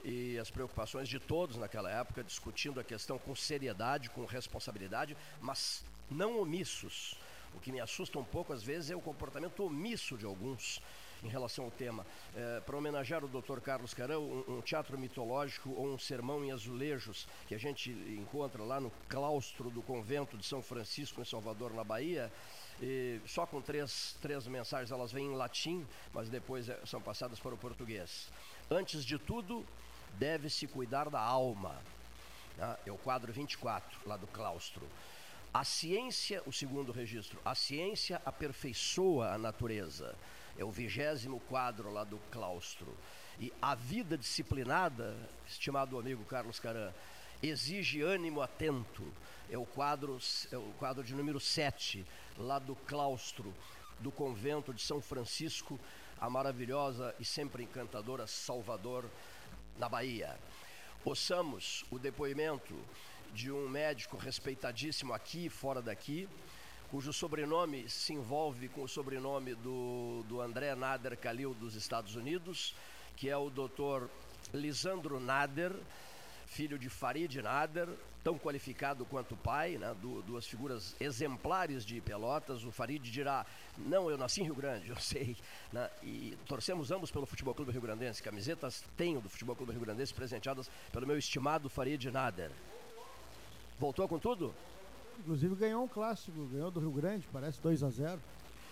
E 0.05 0.39
as 0.39 0.51
preocupações 0.51 1.09
de 1.09 1.19
todos 1.19 1.57
naquela 1.57 1.91
época, 1.91 2.23
discutindo 2.23 2.79
a 2.79 2.85
questão 2.85 3.19
com 3.19 3.35
seriedade, 3.35 4.11
com 4.11 4.25
responsabilidade, 4.27 5.17
mas 5.41 5.83
não 6.11 6.41
omissos. 6.41 7.17
O 7.55 7.61
que 7.61 7.71
me 7.71 7.81
assusta 7.81 8.19
um 8.19 8.25
pouco 8.25 8.53
às 8.53 8.63
vezes 8.63 8.91
é 8.91 8.97
o 8.97 9.01
comportamento 9.01 9.63
omisso 9.65 10.19
de 10.19 10.27
alguns 10.27 10.81
em 11.23 11.29
relação 11.29 11.65
ao 11.65 11.71
tema. 11.71 12.07
É, 12.37 12.61
para 12.61 12.77
homenagear 12.77 13.25
o 13.25 13.29
Dr. 13.29 13.61
Carlos 13.61 13.95
Carão, 13.95 14.23
um, 14.23 14.57
um, 14.59 14.61
teatro 14.61 14.99
mitológico 14.99 15.71
ou 15.71 15.95
um 15.95 15.99
sermão 15.99 16.45
em 16.45 16.53
azulejos 16.53 17.27
que 17.49 17.55
a 17.55 17.59
gente 17.59 17.91
encontra 17.91 18.63
lá 18.63 18.79
no 18.79 18.93
claustro 19.09 19.71
do 19.71 19.83
convento 19.83 20.37
de 20.37 20.45
São 20.45 20.63
Francisco, 20.63 21.21
em 21.21 21.25
Salvador, 21.25 21.73
na 21.73 21.83
Bahia. 21.83 22.31
Só 23.27 23.47
com 23.47 23.63
três, 23.63 24.17
três 24.21 24.47
mensagens, 24.47 24.91
elas 24.91 25.13
vêm 25.13 25.27
em 25.27 25.35
latim, 25.37 25.87
mas 26.13 26.29
depois 26.29 26.69
é, 26.69 26.79
são 26.85 27.01
passadas 27.01 27.41
para 27.41 27.55
o 27.55 27.59
português. 27.59 28.29
Antes 28.71 29.05
de 29.05 29.19
tudo, 29.19 29.65
deve-se 30.19 30.67
cuidar 30.67 31.09
da 31.09 31.21
alma. 31.21 31.81
Né? 32.59 32.77
É 32.87 32.93
o 32.93 32.99
quadro 32.99 33.33
24, 33.33 34.01
lá 34.07 34.17
do 34.17 34.27
claustro. 34.27 34.87
A 35.55 35.63
ciência, 35.63 36.43
o 36.47 36.53
segundo 36.53 36.91
registro, 36.91 37.41
a 37.45 37.55
ciência 37.55 38.21
aperfeiçoa 38.27 39.35
a 39.35 39.39
natureza 39.39 40.17
é 40.59 40.65
o 40.65 40.71
vigésimo 40.73 41.39
quadro 41.49 41.93
lá 41.93 42.03
do 42.03 42.19
claustro. 42.33 42.93
E 43.39 43.53
a 43.63 43.73
vida 43.77 44.19
disciplinada, 44.19 45.17
estimado 45.47 45.97
amigo 45.97 46.25
Carlos 46.25 46.59
Caran, 46.59 46.93
exige 47.41 48.03
ânimo 48.03 48.43
atento. 48.43 49.05
É 49.49 49.57
o 49.57 49.65
quadro, 49.65 50.19
é 50.51 50.57
o 50.59 50.73
quadro 50.77 51.05
de 51.05 51.15
número 51.15 51.39
7, 51.39 52.05
lá 52.37 52.59
do 52.59 52.75
claustro 52.75 53.55
do 54.01 54.11
convento 54.11 54.75
de 54.75 54.83
São 54.83 55.01
Francisco, 55.01 55.79
a 56.21 56.29
maravilhosa 56.29 57.15
e 57.21 57.25
sempre 57.25 57.63
encantadora 57.63 58.27
Salvador, 58.27 59.09
na 59.79 59.89
Bahia. 59.89 60.37
Ouçamos 61.05 61.85
o 61.93 61.99
depoimento 61.99 62.75
de 63.35 63.51
um 63.51 63.69
médico 63.69 64.17
respeitadíssimo 64.17 65.13
aqui 65.13 65.47
e 65.47 65.51
fora 65.51 65.83
daqui, 65.83 66.29
cujo 66.91 67.13
sobrenome 67.13 67.89
se 67.89 68.13
envolve 68.13 68.69
com 68.69 68.85
o 68.85 68.89
sobrenome 68.89 69.55
do, 69.57 70.25
do 70.29 70.41
André 70.41 70.75
Nader 70.77 71.19
Khalil 71.19 71.53
dos 71.53 71.75
Estados 71.75 72.15
Unidos, 72.15 72.75
que 73.17 73.29
é 73.29 73.37
o 73.37 73.51
doutor 73.51 74.09
Lisandro 74.53 75.19
Nader, 75.19 75.73
filho 76.47 76.79
de 76.79 76.89
Farid 76.89 77.43
Nader, 77.43 77.89
tão 78.23 78.39
qualificado 78.39 79.05
quanto 79.05 79.35
o 79.35 79.37
pai, 79.37 79.77
né, 79.77 79.95
duas 80.25 80.47
figuras 80.47 80.95
exemplares 81.01 81.85
de 81.85 82.01
Pelotas. 82.01 82.65
O 82.65 82.71
Farid 82.71 83.11
dirá: 83.11 83.45
Não, 83.77 84.09
eu 84.09 84.17
nasci 84.17 84.43
em 84.43 84.45
Rio 84.45 84.55
Grande, 84.55 84.89
eu 84.89 84.97
sei. 84.97 85.37
Né, 85.73 85.91
e 86.03 86.39
torcemos 86.47 86.93
ambos 86.93 87.11
pelo 87.11 87.27
Futebol 87.27 87.55
Clube 87.55 87.73
Rio 87.73 87.83
Grandense. 87.83 88.23
Camisetas 88.23 88.85
tenho 88.97 89.21
do 89.21 89.29
Futebol 89.29 89.57
Clube 89.57 89.73
Rio 89.73 89.81
Grandense 89.81 90.15
presenteadas 90.15 90.71
pelo 90.93 91.07
meu 91.07 91.19
estimado 91.19 91.69
Farid 91.69 92.11
Nader. 92.11 92.53
Voltou 93.79 94.09
com 94.09 94.19
tudo? 94.19 94.55
Inclusive 95.21 95.55
ganhou 95.55 95.85
um 95.85 95.89
clássico, 95.89 96.47
ganhou 96.47 96.71
do 96.71 96.81
Rio 96.81 96.91
Grande, 96.91 97.29
parece 97.33 97.61
2 97.61 97.83
a 97.83 97.91
0 97.91 98.21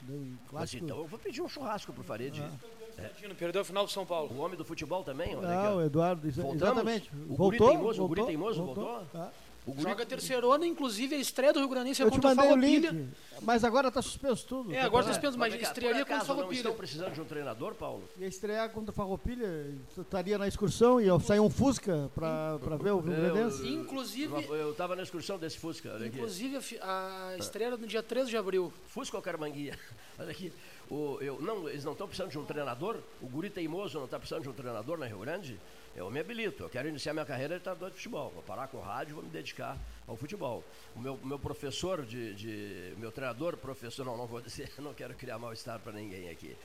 um 0.08 0.36
Mas 0.50 0.74
então 0.74 0.98
eu 0.98 1.06
vou 1.06 1.18
pedir 1.18 1.40
um 1.42 1.48
churrasco 1.48 1.92
pro 1.92 2.02
Farid. 2.02 2.40
Ah. 2.40 2.50
É. 2.98 3.34
Perdeu 3.34 3.62
o 3.62 3.64
final 3.64 3.84
do 3.84 3.90
São 3.90 4.04
Paulo. 4.04 4.34
O 4.34 4.40
homem 4.40 4.56
do 4.56 4.64
futebol 4.64 5.02
também? 5.02 5.34
Não, 5.34 5.76
o 5.76 5.82
Eduardo, 5.82 6.30
Voltamos? 6.30 6.62
exatamente. 6.62 7.10
O 7.28 7.36
voltou, 7.36 7.46
guri 7.46 7.58
teimoso, 7.58 7.84
voltou, 7.84 8.04
o 8.04 8.08
guri 8.08 8.24
teimoso 8.26 8.64
voltou? 8.64 8.84
voltou? 8.84 9.20
Ah. 9.20 9.30
O 9.64 9.80
Joga 9.80 10.04
terceirona, 10.04 10.66
inclusive 10.66 11.14
a 11.14 11.18
estreia 11.18 11.52
do 11.52 11.60
Rio 11.60 11.68
Grandense 11.68 12.02
é 12.02 12.04
Eu 12.04 12.10
te 12.10 12.14
contra 12.14 12.32
o 12.32 12.34
Farroupilha. 12.34 13.08
mas 13.42 13.62
agora 13.62 13.88
está 13.88 14.02
suspenso 14.02 14.44
tudo. 14.44 14.74
É, 14.74 14.80
agora 14.80 15.02
está 15.04 15.10
Tá- 15.10 15.14
suspenso, 15.14 15.38
mas 15.38 15.54
estrearia 15.54 16.04
contra 16.04 16.22
o 16.24 16.26
Farroupilha. 16.26 16.58
estão 16.58 16.74
precisando 16.74 17.12
de 17.14 17.20
um 17.20 17.24
treinador, 17.24 17.74
Paulo? 17.76 18.02
Ia 18.18 18.26
estrear 18.26 18.70
contra 18.70 18.90
o 18.90 18.94
Farroupilha, 18.94 19.72
estaria 19.96 20.36
na 20.36 20.48
excursão 20.48 21.00
e 21.00 21.06
sair 21.22 21.38
um 21.38 21.48
Fusca 21.48 22.10
para 22.12 22.56
ver 22.82 22.90
o 22.90 22.98
Rio 22.98 23.14
Grandense. 23.14 23.68
Inclusive, 23.68 24.32
Eu 24.50 24.72
estava 24.72 24.96
na 24.96 25.02
excursão 25.04 25.38
desse 25.38 25.58
Fusca, 25.58 25.90
olha 25.94 26.06
aqui. 26.08 26.16
inclusive 26.16 26.78
a 26.82 27.36
estreia 27.38 27.68
era 27.68 27.76
no 27.76 27.86
dia 27.86 28.02
13 28.02 28.30
de 28.30 28.36
abril. 28.36 28.72
Fusca 28.88 29.16
ou 29.16 29.22
Carmanguia? 29.22 29.78
Olha 30.18 30.30
aqui. 30.30 30.52
O, 30.90 31.16
eu, 31.22 31.40
não, 31.40 31.68
eles 31.68 31.84
não 31.84 31.92
estão 31.92 32.06
precisando 32.06 32.30
de 32.30 32.38
um 32.38 32.44
treinador? 32.44 32.98
O 33.22 33.26
guri 33.26 33.48
teimoso 33.48 33.96
não 33.96 34.04
está 34.04 34.18
precisando 34.18 34.42
de 34.42 34.48
um 34.50 34.52
treinador 34.52 34.98
na 34.98 35.06
Rio 35.06 35.18
Grande? 35.20 35.58
Eu 35.94 36.10
me 36.10 36.20
habilito. 36.20 36.62
Eu 36.62 36.70
quero 36.70 36.88
iniciar 36.88 37.12
minha 37.12 37.24
carreira 37.26 37.56
de 37.56 37.60
treinador 37.60 37.90
de 37.90 37.96
futebol. 37.96 38.30
Vou 38.30 38.42
parar 38.42 38.68
com 38.68 38.78
o 38.78 38.80
rádio 38.80 39.14
vou 39.14 39.24
me 39.24 39.30
dedicar 39.30 39.76
ao 40.06 40.16
futebol. 40.16 40.64
O 40.96 41.00
meu, 41.00 41.18
meu 41.22 41.38
professor 41.38 42.04
de, 42.04 42.34
de- 42.34 42.94
Meu 42.96 43.12
treinador, 43.12 43.56
professor, 43.56 44.04
não, 44.04 44.16
não 44.16 44.26
vou 44.26 44.40
dizer, 44.40 44.72
não 44.80 44.94
quero 44.94 45.14
criar 45.14 45.38
mal-estar 45.38 45.78
para 45.80 45.92
ninguém 45.92 46.30
aqui. 46.30 46.56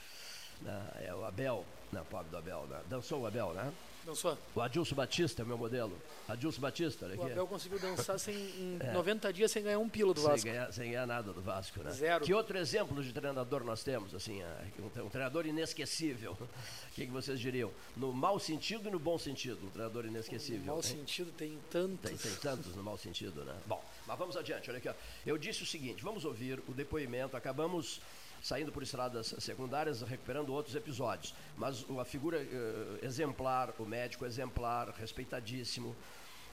Né, 0.62 0.92
É 1.08 1.14
o 1.14 1.26
Abel. 1.26 1.66
Não, 1.92 2.04
pobre 2.06 2.30
do 2.30 2.38
Abel, 2.38 2.66
né? 2.68 2.80
Dançou 2.90 3.22
o 3.22 3.28
Abel, 3.28 3.54
né? 3.54 3.72
Dançou. 4.08 4.38
O 4.56 4.62
Adilson 4.62 4.96
Batista 4.96 5.42
é 5.42 5.44
o 5.44 5.48
meu 5.48 5.58
modelo. 5.58 5.92
Adilson 6.30 6.62
Batista, 6.62 7.06
olha 7.06 7.18
O 7.18 7.22
aqui. 7.24 7.32
Abel 7.34 7.46
conseguiu 7.46 7.78
dançar 7.78 8.18
sem, 8.18 8.34
em 8.36 8.80
90 8.94 9.34
dias 9.34 9.52
sem 9.52 9.62
ganhar 9.62 9.80
um 9.80 9.90
pilo 9.90 10.14
do 10.14 10.22
Sem 10.22 10.30
Vasco. 10.30 10.46
ganhar, 10.48 10.72
sem 10.72 10.92
ganhar 10.92 11.06
nada 11.06 11.34
do 11.34 11.42
Vasco, 11.42 11.84
né? 11.84 11.92
Zero. 11.92 12.24
Que 12.24 12.34
outro 12.34 12.58
exemplo 12.58 13.04
de 13.04 13.12
treinador 13.12 13.66
nós 13.66 13.84
temos, 13.84 14.16
assim, 14.16 14.42
ah, 14.42 14.64
um, 14.80 14.88
tre- 14.90 15.04
treinador 15.10 15.46
inesquecível? 15.46 16.38
O 16.42 16.96
que, 16.96 17.06
que 17.06 17.12
vocês 17.12 17.38
diriam? 17.38 17.70
No 17.98 18.14
mau 18.14 18.40
sentido 18.40 18.88
e 18.88 18.92
no 18.92 18.98
bom 18.98 19.18
sentido, 19.18 19.60
um 19.66 19.70
treinador 19.70 20.04
No 20.04 20.10
inesquecível. 20.10 20.66
mau 20.66 20.78
hein? 20.78 20.84
sentido 20.84 21.30
tem 21.34 21.60
tantos. 21.70 22.10
Tem, 22.10 22.18
tem 22.18 22.36
tantos 22.42 22.76
no 22.78 22.84
mau 22.84 22.98
sentido, 22.98 23.44
né? 23.44 23.56
Bom, 23.66 23.84
mas 24.08 24.18
vamos 24.18 24.38
adiante, 24.38 24.70
olha 24.70 24.78
aqui. 24.78 24.88
Ó. 24.88 24.94
Eu 25.26 25.38
disse 25.38 25.64
o 25.64 25.66
seguinte, 25.66 26.02
vamos 26.02 26.24
ouvir 26.24 26.62
o 26.68 26.72
depoimento, 26.74 27.36
acabamos 27.36 28.00
saindo 28.42 28.72
por 28.72 28.84
estradas 28.84 29.36
secundárias, 29.40 30.02
recuperando 30.02 30.54
outros 30.54 30.76
episódios. 30.76 31.34
Mas 31.58 31.86
a 32.00 32.06
figura 32.06 32.38
eh, 32.38 33.00
exemplar, 33.02 33.74
o 33.80 33.86
médico 33.86 34.26
exemplar, 34.26 34.90
respeitadíssimo, 34.90 35.96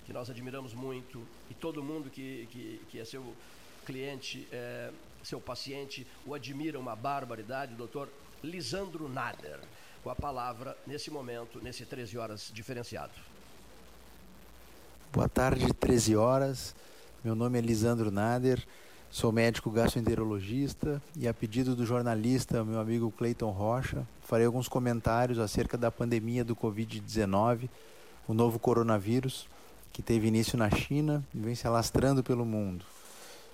que 0.06 0.12
nós 0.12 0.28
admiramos 0.28 0.74
muito, 0.74 1.26
e 1.50 1.54
todo 1.54 1.82
mundo 1.82 2.10
que, 2.10 2.48
que, 2.50 2.80
que 2.90 3.00
é 3.00 3.04
seu 3.04 3.34
cliente, 3.86 4.46
eh, 4.52 4.90
seu 5.22 5.40
paciente, 5.40 6.06
o 6.26 6.34
admira 6.34 6.78
uma 6.78 6.94
barbaridade, 6.94 7.74
o 7.74 7.76
doutor 7.76 8.08
Lisandro 8.42 9.08
Nader. 9.08 9.60
com 10.02 10.10
a 10.10 10.14
palavra 10.14 10.76
nesse 10.86 11.10
momento, 11.10 11.58
nesse 11.62 11.86
13 11.86 12.18
horas 12.18 12.50
diferenciado. 12.52 13.12
Boa 15.10 15.28
tarde, 15.28 15.72
13 15.72 16.16
horas. 16.16 16.74
Meu 17.24 17.34
nome 17.34 17.58
é 17.58 17.62
Lisandro 17.62 18.10
Nader, 18.10 18.62
sou 19.14 19.30
médico 19.30 19.70
gastroenterologista 19.70 21.00
e 21.16 21.28
a 21.28 21.32
pedido 21.32 21.76
do 21.76 21.86
jornalista, 21.86 22.64
meu 22.64 22.80
amigo 22.80 23.12
Cleiton 23.12 23.50
Rocha, 23.50 24.04
farei 24.22 24.44
alguns 24.44 24.66
comentários 24.66 25.38
acerca 25.38 25.78
da 25.78 25.88
pandemia 25.88 26.44
do 26.44 26.56
Covid-19, 26.56 27.68
o 28.26 28.34
novo 28.34 28.58
coronavírus, 28.58 29.46
que 29.92 30.02
teve 30.02 30.26
início 30.26 30.58
na 30.58 30.68
China 30.68 31.22
e 31.32 31.38
vem 31.38 31.54
se 31.54 31.64
alastrando 31.64 32.24
pelo 32.24 32.44
mundo. 32.44 32.84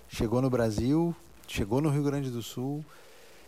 Chegou 0.09 0.41
no 0.41 0.49
Brasil, 0.49 1.15
chegou 1.47 1.83
no 1.83 1.91
Rio 1.91 2.05
Grande 2.05 2.31
do 2.31 2.43
Sul 2.43 2.83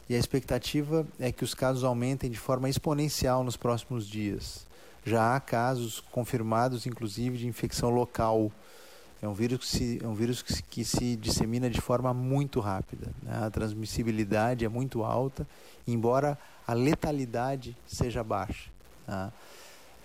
e 0.06 0.14
a 0.14 0.18
expectativa 0.18 1.06
é 1.18 1.32
que 1.32 1.44
os 1.44 1.54
casos 1.54 1.82
aumentem 1.82 2.30
de 2.30 2.38
forma 2.38 2.68
exponencial 2.68 3.42
nos 3.42 3.56
próximos 3.56 4.06
dias. 4.06 4.66
Já 5.02 5.34
há 5.34 5.40
casos 5.40 6.00
confirmados, 6.12 6.84
inclusive, 6.84 7.38
de 7.38 7.46
infecção 7.46 7.88
local 7.88 8.52
é 9.22 9.28
um 9.28 9.32
vírus 9.32 9.60
que 9.60 9.66
se, 9.66 10.00
é 10.02 10.08
um 10.08 10.14
vírus 10.14 10.42
que 10.42 10.52
se, 10.52 10.62
que 10.64 10.84
se 10.84 11.14
dissemina 11.14 11.70
de 11.70 11.80
forma 11.80 12.12
muito 12.12 12.58
rápida. 12.58 13.12
Né? 13.22 13.46
A 13.46 13.48
transmissibilidade 13.48 14.64
é 14.64 14.68
muito 14.68 15.04
alta, 15.04 15.46
embora 15.86 16.36
a 16.66 16.74
letalidade 16.74 17.76
seja 17.86 18.24
baixa. 18.24 18.68
Tá? 19.06 19.32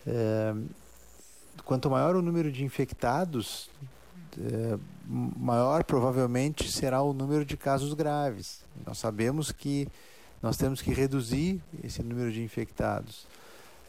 É, 0.05 0.53
quanto 1.65 1.89
maior 1.89 2.15
o 2.15 2.21
número 2.21 2.51
de 2.51 2.63
infectados, 2.63 3.71
é, 4.39 4.77
maior 5.07 5.83
provavelmente 5.83 6.71
será 6.71 7.01
o 7.01 7.11
número 7.11 7.43
de 7.43 7.57
casos 7.57 7.95
graves. 7.95 8.61
Nós 8.85 8.99
sabemos 8.99 9.51
que 9.51 9.87
nós 10.43 10.57
temos 10.57 10.79
que 10.79 10.93
reduzir 10.93 11.59
esse 11.83 12.03
número 12.03 12.31
de 12.31 12.43
infectados. 12.43 13.25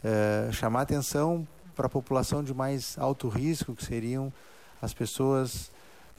É, 0.03 0.51
chamar 0.53 0.83
atenção 0.83 1.47
para 1.77 1.85
a 1.85 1.91
população 1.91 2.43
de 2.43 2.55
mais 2.55 2.97
alto 2.99 3.29
risco, 3.29 3.75
que 3.75 3.85
seriam 3.85 4.33
as 4.81 4.95
pessoas 4.95 5.71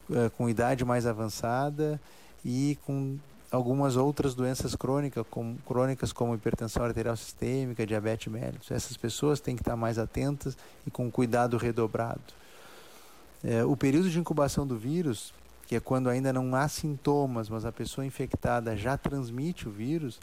uh, 0.10 0.30
com 0.38 0.49
idade 0.49 0.84
mais 0.84 1.05
avançada 1.05 1.99
e 2.43 2.78
com 2.86 3.18
algumas 3.51 3.95
outras 3.95 4.36
doenças 4.36 4.76
crônicas, 4.76 5.26
como, 5.30 5.57
crônicas 5.66 6.14
como 6.14 6.36
hipertensão 6.36 6.84
arterial 6.84 7.18
sistêmica, 7.18 7.86
diabetes 7.86 8.32
mellitus. 8.32 8.72
Essas 8.72 8.95
pessoas 8.95 9.39
têm 9.39 9.55
que 9.55 9.62
estar 9.62 9.76
mais 9.76 9.97
atentas 9.97 10.57
e 10.86 10.91
com 10.91 11.10
cuidado 11.10 11.57
redobrado. 11.57 12.22
É, 13.43 13.64
o 13.64 13.76
período 13.76 14.10
de 14.10 14.20
incubação 14.20 14.68
do 14.68 14.78
vírus, 14.78 15.34
que 15.68 15.76
é 15.76 15.80
quando 15.80 16.10
ainda 16.10 16.32
não 16.32 16.55
há 16.55 16.68
sintomas, 16.68 17.49
mas 17.49 17.66
a 17.66 17.72
pessoa 17.72 18.05
infectada 18.05 18.76
já 18.76 18.97
transmite 18.97 19.68
o 19.68 19.72
vírus, 19.72 20.20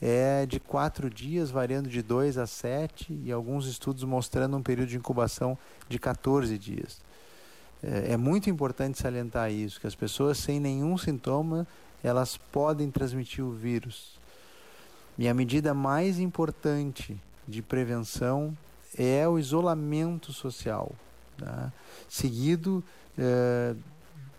é 0.00 0.44
de 0.46 0.58
quatro 0.58 1.08
dias, 1.08 1.50
variando 1.50 1.88
de 1.88 2.02
dois 2.02 2.36
a 2.36 2.46
sete, 2.46 3.12
e 3.24 3.30
alguns 3.30 3.66
estudos 3.66 4.02
mostrando 4.04 4.56
um 4.56 4.62
período 4.62 4.88
de 4.88 4.96
incubação 4.96 5.56
de 5.88 5.98
14 5.98 6.58
dias. 6.58 7.00
É, 7.82 8.12
é 8.12 8.16
muito 8.16 8.48
importante 8.48 8.98
salientar 8.98 9.50
isso, 9.50 9.80
que 9.80 9.86
as 9.86 9.94
pessoas 9.94 10.38
sem 10.38 10.60
nenhum 10.60 10.96
sintoma, 10.96 11.66
elas 12.02 12.36
podem 12.36 12.90
transmitir 12.90 13.44
o 13.44 13.52
vírus. 13.52 14.18
E 15.18 15.28
a 15.28 15.34
medida 15.34 15.74
mais 15.74 16.18
importante 16.18 17.20
de 17.46 17.60
prevenção 17.60 18.56
é 18.96 19.26
o 19.28 19.38
isolamento 19.38 20.32
social, 20.32 20.92
tá? 21.38 21.72
seguido 22.08 22.82
é, 23.18 23.74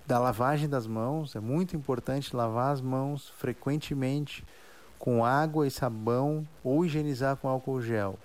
da 0.05 0.19
lavagem 0.19 0.67
das 0.67 0.87
mãos. 0.87 1.35
É 1.35 1.39
muito 1.39 1.75
importante 1.75 2.35
lavar 2.35 2.73
as 2.73 2.81
mãos 2.81 3.31
frequentemente 3.37 4.43
com 4.97 5.25
água 5.25 5.67
e 5.67 5.71
sabão 5.71 6.47
ou 6.63 6.85
higienizar 6.85 7.35
com 7.35 7.47
álcool 7.47 7.81
gel. 7.81 8.17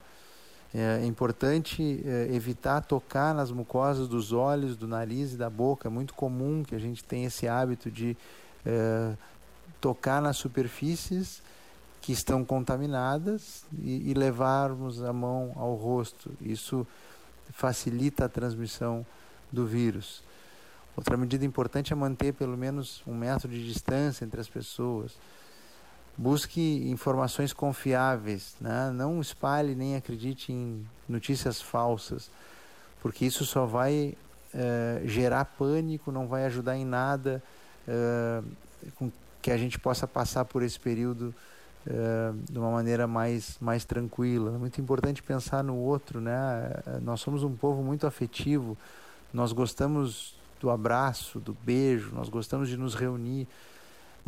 É 0.75 1.05
importante 1.07 2.03
é, 2.05 2.29
evitar 2.35 2.83
tocar 2.83 3.35
nas 3.35 3.51
mucosas 3.51 4.07
dos 4.07 4.33
olhos, 4.33 4.77
do 4.77 4.87
nariz 4.87 5.33
e 5.33 5.37
da 5.37 5.49
boca. 5.49 5.89
É 5.89 5.91
muito 5.91 6.13
comum 6.13 6.63
que 6.63 6.75
a 6.75 6.79
gente 6.79 7.03
tenha 7.03 7.29
esse 7.29 7.49
hábito 7.49 7.91
de 7.91 8.17
é, 8.67 9.15
tocar 9.81 10.21
nas 10.21 10.37
superfícies 10.37 11.43
que 12.03 12.13
estão 12.13 12.45
contaminadas 12.45 13.65
e, 13.79 14.11
e, 14.11 14.15
levarmos 14.15 15.03
a 15.03 15.13
mão 15.13 15.53
ao 15.57 15.75
rosto. 15.75 16.31
Isso 16.41 16.87
facilita 17.51 18.27
a 18.27 18.29
transmissão 18.29 19.05
do 19.51 19.67
vírus. 19.67 20.23
Outra 20.97 21.17
medida 21.17 21.45
importante 21.45 21.93
é 21.93 21.97
manter 21.97 22.35
pelo 22.35 22.57
menos 22.57 23.03
um 23.07 23.15
metro 23.15 23.49
de 23.49 23.67
distância 23.67 24.25
entre 24.25 24.41
as 24.41 24.49
pessoas. 24.49 25.17
Busque 26.21 26.91
informações 26.91 27.53
confiáveis, 27.53 28.57
né? 28.61 28.91
não 28.93 29.21
espalhe 29.21 29.77
nem 29.77 29.95
acredite 29.95 30.53
em 30.53 30.85
notícias 31.09 31.63
falsas, 31.63 32.29
porque 33.01 33.25
isso 33.25 33.47
só 33.47 33.65
vai 33.65 34.17
uh, 34.53 35.07
gerar 35.07 35.45
pânico, 35.45 36.11
não 36.11 36.27
vai 36.27 36.45
ajudar 36.47 36.77
em 36.77 36.85
nada 36.85 37.41
uh, 37.87 38.45
com 38.97 39.13
que 39.41 39.53
a 39.53 39.57
gente 39.57 39.79
possa 39.79 40.09
passar 40.09 40.45
por 40.45 40.65
esse 40.65 40.81
período 40.81 41.33
uh, 41.87 42.37
de 42.51 42.59
uma 42.59 42.73
maneira 42.73 43.07
mais, 43.07 43.57
mais 43.61 43.85
tranquila. 43.85 44.57
É 44.57 44.59
muito 44.59 44.81
importante 44.81 45.23
pensar 45.23 45.63
no 45.63 45.77
outro, 45.77 46.21
né? 46.21 46.73
Nós 47.01 47.21
somos 47.21 47.45
um 47.45 47.55
povo 47.55 47.81
muito 47.81 48.09
afetivo, 48.09 48.77
nós 49.33 49.53
gostamos 49.53 50.35
do 50.61 50.69
abraço, 50.69 51.39
do 51.39 51.57
beijo, 51.63 52.11
nós 52.13 52.29
gostamos 52.29 52.69
de 52.69 52.77
nos 52.77 52.97
reunir. 52.97 53.47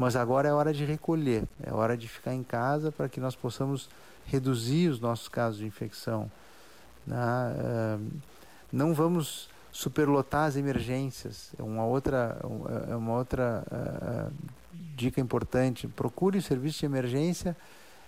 Mas 0.00 0.16
agora 0.16 0.48
é 0.48 0.52
hora 0.52 0.72
de 0.72 0.82
recolher, 0.86 1.44
é 1.62 1.70
hora 1.74 1.94
de 1.94 2.08
ficar 2.08 2.32
em 2.32 2.42
casa 2.42 2.90
para 2.90 3.06
que 3.06 3.20
nós 3.20 3.36
possamos 3.36 3.86
reduzir 4.24 4.88
os 4.88 4.98
nossos 4.98 5.28
casos 5.28 5.58
de 5.58 5.66
infecção. 5.66 6.30
Né? 7.06 7.18
não 8.72 8.94
vamos 8.94 9.50
superlotar 9.70 10.46
as 10.46 10.56
emergências. 10.56 11.52
É 11.58 11.62
uma 11.62 11.84
outra, 11.84 12.40
é 12.90 12.96
uma 12.96 13.12
outra 13.12 13.62
uh, 13.70 14.32
dica 14.96 15.20
importante. 15.20 15.86
Procure 15.86 16.38
o 16.38 16.42
serviço 16.42 16.78
de 16.78 16.86
emergência 16.86 17.54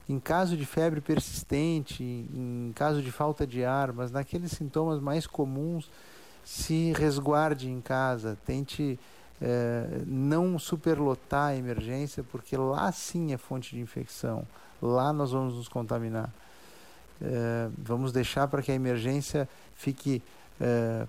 em 0.09 0.19
caso 0.19 0.57
de 0.57 0.65
febre 0.65 1.03
persistente, 1.03 2.03
em 2.03 2.73
caso 2.75 3.03
de 3.03 3.13
falta 3.13 3.47
de 3.47 3.67
ar, 3.67 3.93
mas 3.93 4.11
naqueles 4.11 4.53
sintomas 4.53 4.99
mais 4.99 5.27
comuns, 5.27 5.91
se 6.43 6.95
resguarde 6.97 7.69
em 7.69 7.83
casa, 7.83 8.39
tente 8.47 8.99
é, 9.43 10.03
não 10.07 10.59
superlotar 10.59 11.49
a 11.49 11.57
emergência, 11.57 12.23
porque 12.23 12.57
lá 12.57 12.93
sim 12.93 13.33
é 13.33 13.37
fonte 13.37 13.75
de 13.75 13.81
infecção, 13.81 14.47
lá 14.81 15.13
nós 15.13 15.33
vamos 15.33 15.55
nos 15.55 15.69
contaminar. 15.69 16.33
É, 17.21 17.69
vamos 17.77 18.13
deixar 18.13 18.49
para 18.49 18.63
que 18.63 18.71
a 18.71 18.75
emergência 18.75 19.49
fique 19.75 20.23
é, 20.61 21.07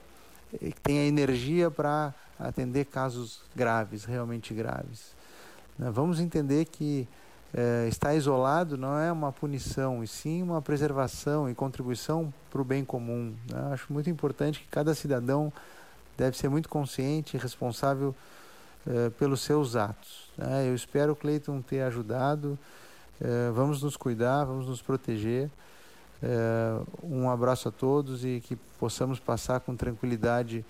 tenha 0.82 1.06
energia 1.06 1.72
para 1.72 2.14
atender 2.40 2.86
casos 2.86 3.42
graves, 3.56 4.06
realmente 4.06 4.54
graves. 4.54 5.16
Né, 5.78 5.90
vamos 5.92 6.20
entender 6.20 6.66
que 6.66 7.08
é, 7.54 7.88
estar 7.88 8.16
isolado 8.16 8.78
não 8.78 8.98
é 8.98 9.12
uma 9.12 9.32
punição, 9.32 10.04
e 10.04 10.08
sim 10.08 10.42
uma 10.42 10.62
preservação 10.62 11.50
e 11.50 11.54
contribuição 11.54 12.34
para 12.50 12.62
o 12.62 12.66
bem 12.66 12.84
comum. 12.84 13.34
Né? 13.50 13.70
Acho 13.72 13.92
muito 13.94 14.10
importante 14.10 14.60
que 14.60 14.68
cada 14.68 14.96
cidadão 14.96 15.54
deve 16.18 16.38
ser 16.38 16.50
muito 16.50 16.70
consciente 16.70 17.36
e 17.36 17.40
responsável 17.40 18.16
eh, 18.86 19.10
pelos 19.12 19.40
seus 19.42 19.78
atos. 19.78 20.30
Né? 20.38 20.68
Eu 20.68 20.76
espero, 20.76 21.16
Cleiton, 21.16 21.62
ter 21.62 21.82
ajudado. 21.82 22.60
Eh, 23.22 23.50
vamos 23.54 23.82
nos 23.82 23.96
cuidar, 23.96 24.44
vamos 24.44 24.68
nos 24.68 24.82
proteger. 24.82 25.50
Eh, 26.22 26.82
um 27.02 27.30
abraço 27.30 27.70
a 27.70 27.72
todos 27.72 28.26
e 28.26 28.42
que 28.42 28.58
possamos 28.78 29.22
passar 29.22 29.62
com 29.62 29.74
tranquilidade, 29.74 30.66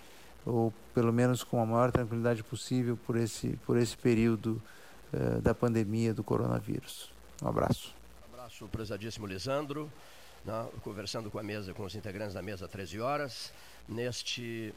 ou 0.46 0.72
pelo 0.94 1.12
menos 1.12 1.44
com 1.44 1.60
a 1.60 1.66
maior 1.66 1.92
tranquilidade 1.92 2.44
possível, 2.44 2.98
por 2.98 3.16
esse, 3.16 3.58
por 3.66 3.78
esse 3.78 3.98
período 3.98 4.62
da 5.44 5.54
pandemia 5.54 6.12
do 6.12 6.24
coronavírus. 6.24 7.12
Um 7.40 7.48
abraço. 7.48 7.94
Um 8.32 8.34
abraço, 8.34 8.68
prezadíssimo 8.68 9.28
Lisandro. 9.28 9.88
Né? 10.44 10.68
Conversando 10.84 11.30
com 11.30 11.38
a 11.38 11.44
mesa, 11.44 11.72
com 11.72 11.84
os 11.84 11.94
integrantes 11.94 12.34
da 12.34 12.42
mesa, 12.42 12.68
13 12.68 13.00
horas. 13.00 13.54
Neste 13.88 14.74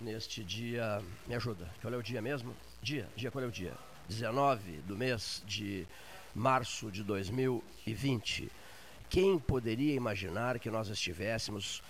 neste 0.00 0.42
dia. 0.42 1.02
Me 1.26 1.34
ajuda, 1.34 1.68
qual 1.80 1.92
é 1.92 1.96
o 1.96 2.02
dia 2.02 2.20
mesmo? 2.20 2.54
Dia, 2.82 3.08
dia, 3.16 3.30
qual 3.30 3.44
é 3.44 3.46
o 3.46 3.50
dia? 3.50 3.72
19 4.08 4.82
do 4.82 4.96
mês 4.96 5.42
de 5.46 5.86
março 6.34 6.90
de 6.90 7.02
2020. 7.02 8.50
Quem 9.08 9.38
poderia 9.38 9.94
imaginar 9.94 10.58
que 10.58 10.70
nós 10.70 10.88
estivéssemos 10.88 11.82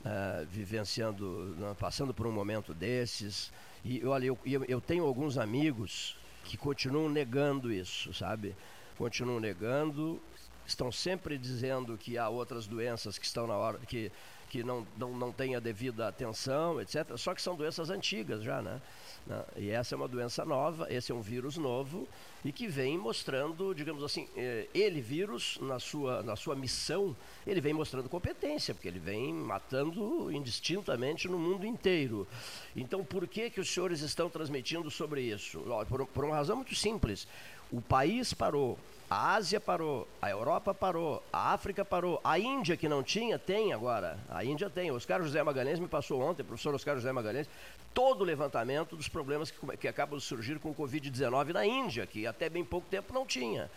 uh, 0.00 0.46
vivenciando, 0.46 1.54
uh, 1.60 1.74
passando 1.78 2.14
por 2.14 2.26
um 2.26 2.32
momento 2.32 2.72
desses? 2.72 3.52
E 3.84 4.04
olha, 4.04 4.26
eu, 4.26 4.38
eu, 4.46 4.64
eu 4.64 4.80
tenho 4.80 5.04
alguns 5.04 5.36
amigos 5.36 6.16
que 6.44 6.56
continuam 6.56 7.08
negando 7.08 7.72
isso, 7.72 8.12
sabe? 8.14 8.56
Continuam 8.96 9.40
negando, 9.40 10.20
estão 10.66 10.90
sempre 10.90 11.38
dizendo 11.38 11.96
que 11.96 12.16
há 12.16 12.28
outras 12.28 12.66
doenças 12.66 13.18
que 13.18 13.26
estão 13.26 13.46
na 13.46 13.54
hora, 13.54 13.78
que 13.80 14.10
que 14.52 14.62
não, 14.62 14.86
não, 14.98 15.16
não 15.16 15.32
tem 15.32 15.56
a 15.56 15.60
devida 15.60 16.06
atenção, 16.06 16.78
etc. 16.78 17.16
Só 17.16 17.34
que 17.34 17.40
são 17.40 17.56
doenças 17.56 17.88
antigas 17.88 18.42
já, 18.42 18.60
né? 18.60 18.82
né? 19.26 19.42
E 19.56 19.70
essa 19.70 19.94
é 19.94 19.96
uma 19.96 20.06
doença 20.06 20.44
nova, 20.44 20.86
esse 20.92 21.10
é 21.10 21.14
um 21.14 21.22
vírus 21.22 21.56
novo 21.56 22.06
e 22.44 22.52
que 22.52 22.68
vem 22.68 22.98
mostrando, 22.98 23.74
digamos 23.74 24.04
assim, 24.04 24.28
eh, 24.36 24.68
ele, 24.74 25.00
vírus, 25.00 25.56
na 25.62 25.78
sua, 25.78 26.22
na 26.22 26.36
sua 26.36 26.54
missão, 26.54 27.16
ele 27.46 27.62
vem 27.62 27.72
mostrando 27.72 28.10
competência, 28.10 28.74
porque 28.74 28.88
ele 28.88 28.98
vem 28.98 29.32
matando 29.32 30.30
indistintamente 30.30 31.28
no 31.28 31.38
mundo 31.38 31.64
inteiro. 31.64 32.28
Então, 32.76 33.02
por 33.02 33.26
que, 33.26 33.48
que 33.48 33.60
os 33.60 33.72
senhores 33.72 34.02
estão 34.02 34.28
transmitindo 34.28 34.90
sobre 34.90 35.22
isso? 35.22 35.64
Por, 35.88 36.06
por 36.08 36.24
uma 36.26 36.36
razão 36.36 36.56
muito 36.56 36.74
simples. 36.74 37.26
O 37.70 37.80
país 37.80 38.34
parou, 38.34 38.78
a 39.12 39.34
Ásia 39.34 39.60
parou, 39.60 40.08
a 40.22 40.30
Europa 40.30 40.72
parou, 40.72 41.22
a 41.30 41.52
África 41.52 41.84
parou, 41.84 42.18
a 42.24 42.38
Índia 42.38 42.78
que 42.78 42.88
não 42.88 43.02
tinha, 43.02 43.38
tem 43.38 43.70
agora. 43.70 44.18
A 44.30 44.42
Índia 44.42 44.70
tem. 44.70 44.90
Oscar 44.90 45.22
José 45.22 45.42
Magalhães 45.42 45.78
me 45.78 45.86
passou 45.86 46.22
ontem, 46.22 46.42
professor 46.42 46.74
Oscar 46.74 46.94
José 46.94 47.12
Magalhães, 47.12 47.46
todo 47.92 48.22
o 48.22 48.24
levantamento 48.24 48.96
dos 48.96 49.08
problemas 49.08 49.50
que, 49.50 49.76
que 49.76 49.86
acabam 49.86 50.18
de 50.18 50.24
surgir 50.24 50.58
com 50.58 50.70
o 50.70 50.74
Covid-19 50.74 51.52
na 51.52 51.66
Índia, 51.66 52.06
que 52.06 52.26
até 52.26 52.48
bem 52.48 52.64
pouco 52.64 52.88
tempo 52.88 53.12
não 53.12 53.26
tinha. 53.26 53.70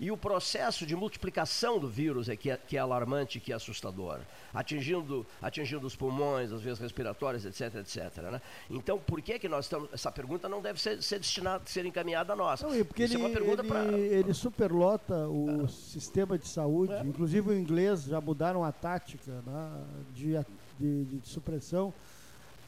E 0.00 0.10
o 0.10 0.16
processo 0.16 0.84
de 0.86 0.96
multiplicação 0.96 1.78
do 1.78 1.88
vírus 1.88 2.28
é 2.28 2.36
que 2.36 2.50
é, 2.50 2.56
que 2.56 2.76
é 2.76 2.80
alarmante, 2.80 3.38
que 3.40 3.52
é 3.52 3.54
assustador, 3.54 4.20
atingindo, 4.52 5.26
atingindo 5.40 5.86
os 5.86 5.94
pulmões, 5.96 6.52
as 6.52 6.60
vias 6.60 6.78
respiratórias, 6.78 7.44
etc, 7.44 7.76
etc. 7.76 8.22
né? 8.30 8.40
Então, 8.70 8.98
por 8.98 9.20
que 9.20 9.38
que 9.38 9.48
nós 9.48 9.66
estamos... 9.66 9.88
Essa 9.92 10.10
pergunta 10.10 10.48
não 10.48 10.60
deve 10.60 10.80
ser, 10.80 11.02
ser 11.02 11.18
destinada, 11.18 11.62
ser 11.66 11.86
encaminhada 11.86 12.32
a 12.32 12.36
nós. 12.36 12.62
Não, 12.62 12.74
e 12.74 12.84
porque 12.84 13.04
Isso 13.04 13.14
ele, 13.14 13.22
é 13.22 13.26
uma 13.26 13.32
pergunta 13.32 13.62
ele, 13.62 13.68
para... 13.68 13.98
ele 13.98 14.34
superlota 14.34 15.28
o 15.28 15.68
sistema 15.68 16.38
de 16.38 16.48
saúde, 16.48 16.92
É. 16.92 17.00
inclusive 17.00 17.50
o 17.50 17.58
inglês 17.58 18.04
já 18.04 18.20
mudaram 18.20 18.64
a 18.64 18.72
tática 18.72 19.32
né, 19.46 19.84
de, 20.14 20.34
de, 20.78 21.04
de 21.04 21.28
supressão, 21.28 21.92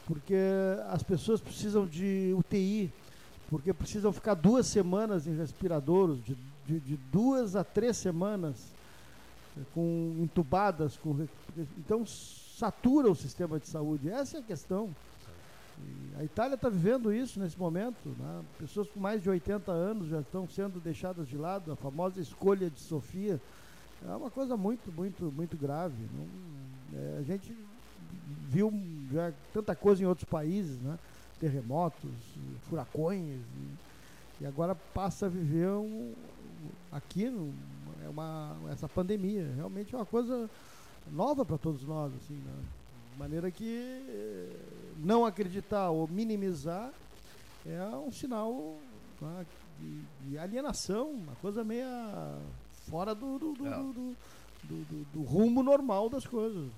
porque 0.05 0.35
as 0.89 1.03
pessoas 1.03 1.41
precisam 1.41 1.85
de 1.85 2.33
UTI, 2.37 2.91
porque 3.49 3.73
precisam 3.73 4.11
ficar 4.11 4.33
duas 4.33 4.65
semanas 4.67 5.27
em 5.27 5.35
respiradouros, 5.35 6.23
de, 6.23 6.35
de, 6.65 6.79
de 6.79 6.97
duas 7.11 7.55
a 7.55 7.63
três 7.63 7.97
semanas, 7.97 8.55
eh, 9.57 9.61
com 9.73 10.15
entubadas, 10.19 10.97
com, 10.97 11.27
então 11.77 12.05
satura 12.05 13.09
o 13.09 13.15
sistema 13.15 13.59
de 13.59 13.67
saúde. 13.67 14.09
Essa 14.09 14.37
é 14.37 14.39
a 14.39 14.43
questão. 14.43 14.89
E 15.77 16.21
a 16.21 16.23
Itália 16.23 16.55
está 16.55 16.69
vivendo 16.69 17.13
isso 17.13 17.39
nesse 17.39 17.57
momento. 17.59 18.07
né? 18.17 18.41
Pessoas 18.57 18.87
com 18.89 18.99
mais 18.99 19.21
de 19.21 19.29
80 19.29 19.71
anos 19.71 20.07
já 20.07 20.21
estão 20.21 20.47
sendo 20.47 20.79
deixadas 20.79 21.27
de 21.27 21.37
lado. 21.37 21.71
A 21.71 21.75
famosa 21.75 22.21
escolha 22.21 22.69
de 22.69 22.79
Sofia 22.79 23.41
é 24.07 24.15
uma 24.15 24.31
coisa 24.31 24.55
muito, 24.55 24.91
muito, 24.91 25.25
muito 25.31 25.57
grave. 25.57 25.95
Não- 26.13 26.55
é, 26.97 27.17
a 27.19 27.23
gente 27.23 27.53
viu 28.47 28.71
já 29.11 29.33
tanta 29.53 29.75
coisa 29.75 30.01
em 30.01 30.05
outros 30.05 30.27
países, 30.29 30.79
né? 30.79 30.97
terremotos, 31.39 32.09
furacões, 32.69 33.41
e, 34.39 34.43
e 34.43 34.45
agora 34.45 34.73
passa 34.73 35.25
a 35.25 35.29
viver 35.29 35.67
um, 35.69 36.13
aqui 36.91 37.29
no- 37.29 37.53
é 38.03 38.09
uma, 38.09 38.55
essa 38.71 38.87
pandemia. 38.87 39.51
Realmente 39.55 39.93
é 39.93 39.97
uma 39.97 40.05
coisa 40.05 40.49
nova 41.11 41.43
para 41.45 41.57
todos 41.57 41.83
nós. 41.83 42.13
Assim, 42.15 42.35
né? 42.35 42.53
De 43.13 43.19
maneira 43.19 43.49
que 43.51 44.01
eh, 44.07 44.55
não 44.97 45.25
acreditar 45.25 45.89
ou 45.89 46.07
minimizar 46.07 46.91
é 47.65 47.83
um 47.95 48.11
sinal 48.11 48.77
né, 49.21 49.45
de, 49.79 50.01
de 50.29 50.37
alienação, 50.37 51.11
uma 51.11 51.35
coisa 51.41 51.63
meio 51.63 51.85
fora 52.89 53.15
do, 53.15 53.39
do, 53.39 53.67
É. 53.67 53.69
do- 53.77 53.93
do- 53.93 54.15
do- 54.63 54.85
do- 54.85 55.05
do 55.13 55.21
rumo 55.23 55.63
normal 55.63 56.09
das 56.09 56.25
coisas. 56.25 56.69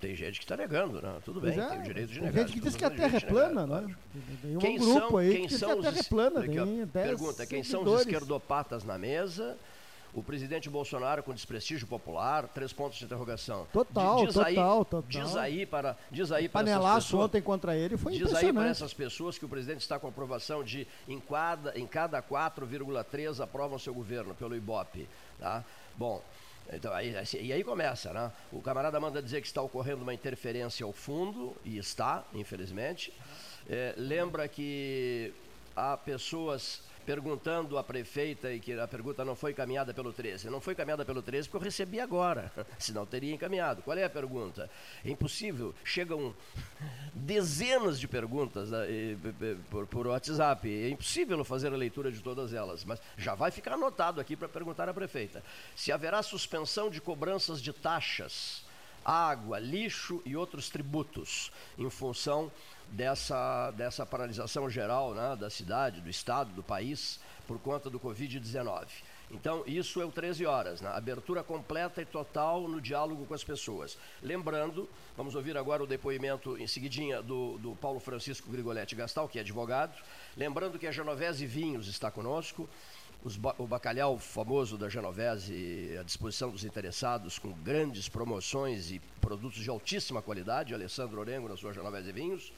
Tem 0.00 0.14
gente 0.14 0.38
que 0.38 0.44
está 0.44 0.56
negando, 0.56 1.00
né? 1.00 1.16
Tudo 1.24 1.40
bem, 1.40 1.58
é, 1.58 1.66
tem 1.66 1.78
o 1.78 1.82
direito 1.82 2.08
de 2.08 2.14
tem 2.20 2.28
negar. 2.28 2.46
gente 2.46 2.52
que 2.54 2.60
diz 2.60 2.76
que 2.76 2.84
a 2.84 2.90
Terra 2.90 3.08
é 3.18 3.20
negar, 3.20 3.28
plana, 3.30 3.66
né? 3.66 3.94
Tem 4.42 4.56
um 4.56 4.58
Quem 4.58 4.78
grupo 4.78 5.00
são, 5.08 5.16
aí 5.18 5.30
quem 5.32 5.42
que 5.42 5.46
diz 5.48 5.54
que 5.54 5.58
são 5.66 5.70
a 5.78 5.82
Terra 5.82 5.92
os, 6.00 6.06
é 6.06 6.08
plana. 6.08 6.40
aqui, 6.40 6.54
Tem 6.54 6.86
pergunta, 6.86 7.46
quem 7.46 7.62
são 7.64 7.82
os 7.82 8.00
esquerdopatas 8.00 8.84
na 8.84 8.98
mesa? 8.98 9.56
O 10.12 10.22
presidente 10.22 10.70
Bolsonaro 10.70 11.22
com 11.24 11.34
desprestígio 11.34 11.88
popular, 11.88 12.46
três 12.48 12.72
pontos 12.72 12.98
de 12.98 13.04
interrogação. 13.04 13.66
Total, 13.72 14.18
Di- 14.20 14.26
diz 14.26 14.38
aí, 14.38 14.54
total, 14.54 14.84
total. 14.84 15.10
Diz 15.10 15.36
aí 15.36 15.66
para, 15.66 15.96
diz 16.10 16.30
aí 16.30 16.48
para 16.48 16.60
essas 16.62 16.74
Panelaço 16.76 17.06
pessoas, 17.08 17.24
ontem 17.24 17.42
contra 17.42 17.76
ele 17.76 17.96
foi 17.96 18.12
Diz 18.12 18.32
aí 18.34 18.52
para 18.52 18.68
essas 18.68 18.94
pessoas 18.94 19.38
que 19.38 19.44
o 19.44 19.48
presidente 19.48 19.80
está 19.80 19.98
com 19.98 20.06
aprovação 20.06 20.62
de 20.62 20.86
em 21.08 21.18
cada, 21.18 21.76
em 21.76 21.86
cada 21.86 22.22
4,3 22.22 23.42
aprovam 23.42 23.76
seu 23.78 23.92
governo 23.92 24.34
pelo 24.36 24.54
Ibope. 24.54 25.08
Tá? 25.40 25.64
Bom, 25.96 26.22
então, 26.72 26.92
aí, 26.92 27.16
assim, 27.16 27.38
e 27.40 27.52
aí 27.52 27.62
começa, 27.62 28.12
né? 28.12 28.32
O 28.50 28.60
camarada 28.60 28.98
manda 28.98 29.22
dizer 29.22 29.40
que 29.40 29.46
está 29.46 29.60
ocorrendo 29.60 30.02
uma 30.02 30.14
interferência 30.14 30.84
ao 30.84 30.92
fundo, 30.92 31.54
e 31.64 31.78
está, 31.78 32.24
infelizmente. 32.32 33.12
É, 33.68 33.94
lembra 33.96 34.48
que 34.48 35.32
há 35.76 35.96
pessoas 35.96 36.82
perguntando 37.04 37.78
à 37.78 37.84
prefeita 37.84 38.52
e 38.52 38.60
que 38.60 38.72
a 38.72 38.88
pergunta 38.88 39.24
não 39.24 39.36
foi 39.36 39.52
encaminhada 39.52 39.92
pelo 39.92 40.12
13. 40.12 40.48
Não 40.50 40.60
foi 40.60 40.72
encaminhada 40.72 41.04
pelo 41.04 41.22
13 41.22 41.48
porque 41.48 41.62
eu 41.62 41.64
recebi 41.64 42.00
agora, 42.00 42.52
senão 42.78 43.04
teria 43.06 43.34
encaminhado. 43.34 43.82
Qual 43.82 43.96
é 43.96 44.04
a 44.04 44.10
pergunta? 44.10 44.70
É 45.04 45.10
impossível, 45.10 45.74
chegam 45.84 46.34
dezenas 47.14 48.00
de 48.00 48.08
perguntas 48.08 48.70
né, 48.70 48.90
e, 48.90 49.18
e, 49.22 49.44
e, 49.44 49.54
por, 49.70 49.86
por 49.86 50.06
WhatsApp. 50.06 50.68
É 50.68 50.88
impossível 50.88 51.44
fazer 51.44 51.72
a 51.72 51.76
leitura 51.76 52.10
de 52.10 52.20
todas 52.20 52.52
elas, 52.52 52.84
mas 52.84 53.00
já 53.16 53.34
vai 53.34 53.50
ficar 53.50 53.72
anotado 53.74 54.20
aqui 54.20 54.36
para 54.36 54.48
perguntar 54.48 54.88
à 54.88 54.94
prefeita. 54.94 55.42
Se 55.76 55.92
haverá 55.92 56.22
suspensão 56.22 56.90
de 56.90 57.00
cobranças 57.00 57.60
de 57.60 57.72
taxas, 57.72 58.64
água, 59.04 59.58
lixo 59.58 60.22
e 60.24 60.34
outros 60.34 60.70
tributos 60.70 61.52
em 61.78 61.90
função 61.90 62.50
dessa, 62.94 63.70
dessa 63.72 64.06
paralisação 64.06 64.70
geral 64.70 65.14
né, 65.14 65.36
da 65.36 65.50
cidade, 65.50 66.00
do 66.00 66.08
estado, 66.08 66.52
do 66.52 66.62
país, 66.62 67.20
por 67.46 67.58
conta 67.58 67.90
do 67.90 68.00
Covid-19. 68.00 68.86
Então, 69.30 69.64
isso 69.66 70.00
é 70.00 70.04
o 70.04 70.12
13 70.12 70.46
horas, 70.46 70.80
né? 70.80 70.88
abertura 70.90 71.42
completa 71.42 72.00
e 72.00 72.04
total 72.04 72.68
no 72.68 72.80
diálogo 72.80 73.26
com 73.26 73.34
as 73.34 73.42
pessoas. 73.42 73.98
Lembrando, 74.22 74.88
vamos 75.16 75.34
ouvir 75.34 75.56
agora 75.56 75.82
o 75.82 75.86
depoimento 75.86 76.56
em 76.56 76.66
seguidinha 76.66 77.20
do, 77.20 77.58
do 77.58 77.74
Paulo 77.76 77.98
Francisco 77.98 78.50
Grigoletti 78.50 78.94
Gastal, 78.94 79.28
que 79.28 79.38
é 79.38 79.40
advogado. 79.40 80.00
Lembrando 80.36 80.78
que 80.78 80.86
a 80.86 80.92
Genovese 80.92 81.46
Vinhos 81.46 81.88
está 81.88 82.10
conosco, 82.10 82.68
o 83.58 83.66
bacalhau 83.66 84.18
famoso 84.18 84.76
da 84.76 84.88
Genovese 84.90 85.96
à 85.98 86.02
disposição 86.02 86.50
dos 86.50 86.62
interessados, 86.62 87.38
com 87.38 87.50
grandes 87.52 88.06
promoções 88.06 88.90
e 88.90 89.00
produtos 89.20 89.62
de 89.62 89.70
altíssima 89.70 90.20
qualidade, 90.20 90.74
Alessandro 90.74 91.20
Orengo 91.20 91.48
na 91.48 91.56
sua 91.56 91.72
Genovese 91.72 92.12
Vinhos. 92.12 92.52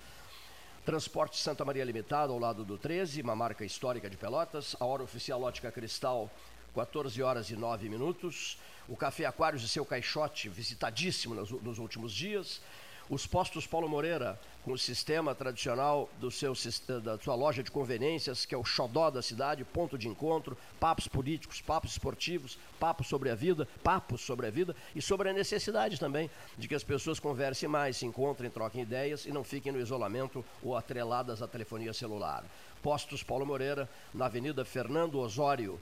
Transporte 0.86 1.36
Santa 1.36 1.64
Maria 1.64 1.82
Limitada, 1.82 2.32
ao 2.32 2.38
lado 2.38 2.64
do 2.64 2.78
13, 2.78 3.20
uma 3.20 3.34
marca 3.34 3.64
histórica 3.64 4.08
de 4.08 4.16
Pelotas. 4.16 4.76
A 4.78 4.84
hora 4.84 5.02
oficial 5.02 5.42
Ótica 5.42 5.72
Cristal, 5.72 6.30
14 6.76 7.20
horas 7.24 7.50
e 7.50 7.56
9 7.56 7.88
minutos. 7.88 8.56
O 8.86 8.96
Café 8.96 9.24
Aquários 9.24 9.64
e 9.64 9.68
seu 9.68 9.84
caixote, 9.84 10.48
visitadíssimo 10.48 11.34
nos, 11.34 11.50
nos 11.50 11.80
últimos 11.80 12.12
dias. 12.12 12.60
Os 13.08 13.24
postos 13.24 13.68
Paulo 13.68 13.88
Moreira, 13.88 14.38
com 14.64 14.72
o 14.72 14.78
sistema 14.78 15.32
tradicional 15.32 16.10
do 16.18 16.28
seu, 16.28 16.54
da 17.00 17.16
sua 17.18 17.36
loja 17.36 17.62
de 17.62 17.70
conveniências, 17.70 18.44
que 18.44 18.52
é 18.52 18.58
o 18.58 18.64
xodó 18.64 19.10
da 19.10 19.22
cidade, 19.22 19.64
ponto 19.64 19.96
de 19.96 20.08
encontro, 20.08 20.58
papos 20.80 21.06
políticos, 21.06 21.60
papos 21.60 21.92
esportivos, 21.92 22.58
papos 22.80 23.06
sobre 23.06 23.30
a 23.30 23.36
vida, 23.36 23.68
papos 23.84 24.22
sobre 24.22 24.48
a 24.48 24.50
vida 24.50 24.74
e 24.92 25.00
sobre 25.00 25.28
a 25.28 25.32
necessidade 25.32 26.00
também 26.00 26.28
de 26.58 26.66
que 26.66 26.74
as 26.74 26.82
pessoas 26.82 27.20
conversem 27.20 27.68
mais, 27.68 27.96
se 27.96 28.06
encontrem, 28.06 28.50
troquem 28.50 28.82
ideias 28.82 29.24
e 29.24 29.30
não 29.30 29.44
fiquem 29.44 29.70
no 29.70 29.80
isolamento 29.80 30.44
ou 30.60 30.76
atreladas 30.76 31.40
à 31.40 31.46
telefonia 31.46 31.92
celular. 31.92 32.44
Postos 32.82 33.22
Paulo 33.22 33.46
Moreira, 33.46 33.88
na 34.12 34.26
Avenida 34.26 34.64
Fernando 34.64 35.20
Osório, 35.20 35.80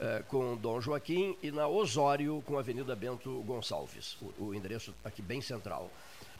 eh, 0.00 0.24
com 0.26 0.56
Dom 0.56 0.80
Joaquim 0.80 1.36
e 1.42 1.50
na 1.50 1.68
Osório 1.68 2.42
com 2.46 2.56
a 2.56 2.60
Avenida 2.60 2.96
Bento 2.96 3.42
Gonçalves, 3.42 4.16
o, 4.22 4.46
o 4.46 4.54
endereço 4.54 4.94
aqui 5.04 5.20
bem 5.20 5.42
central. 5.42 5.90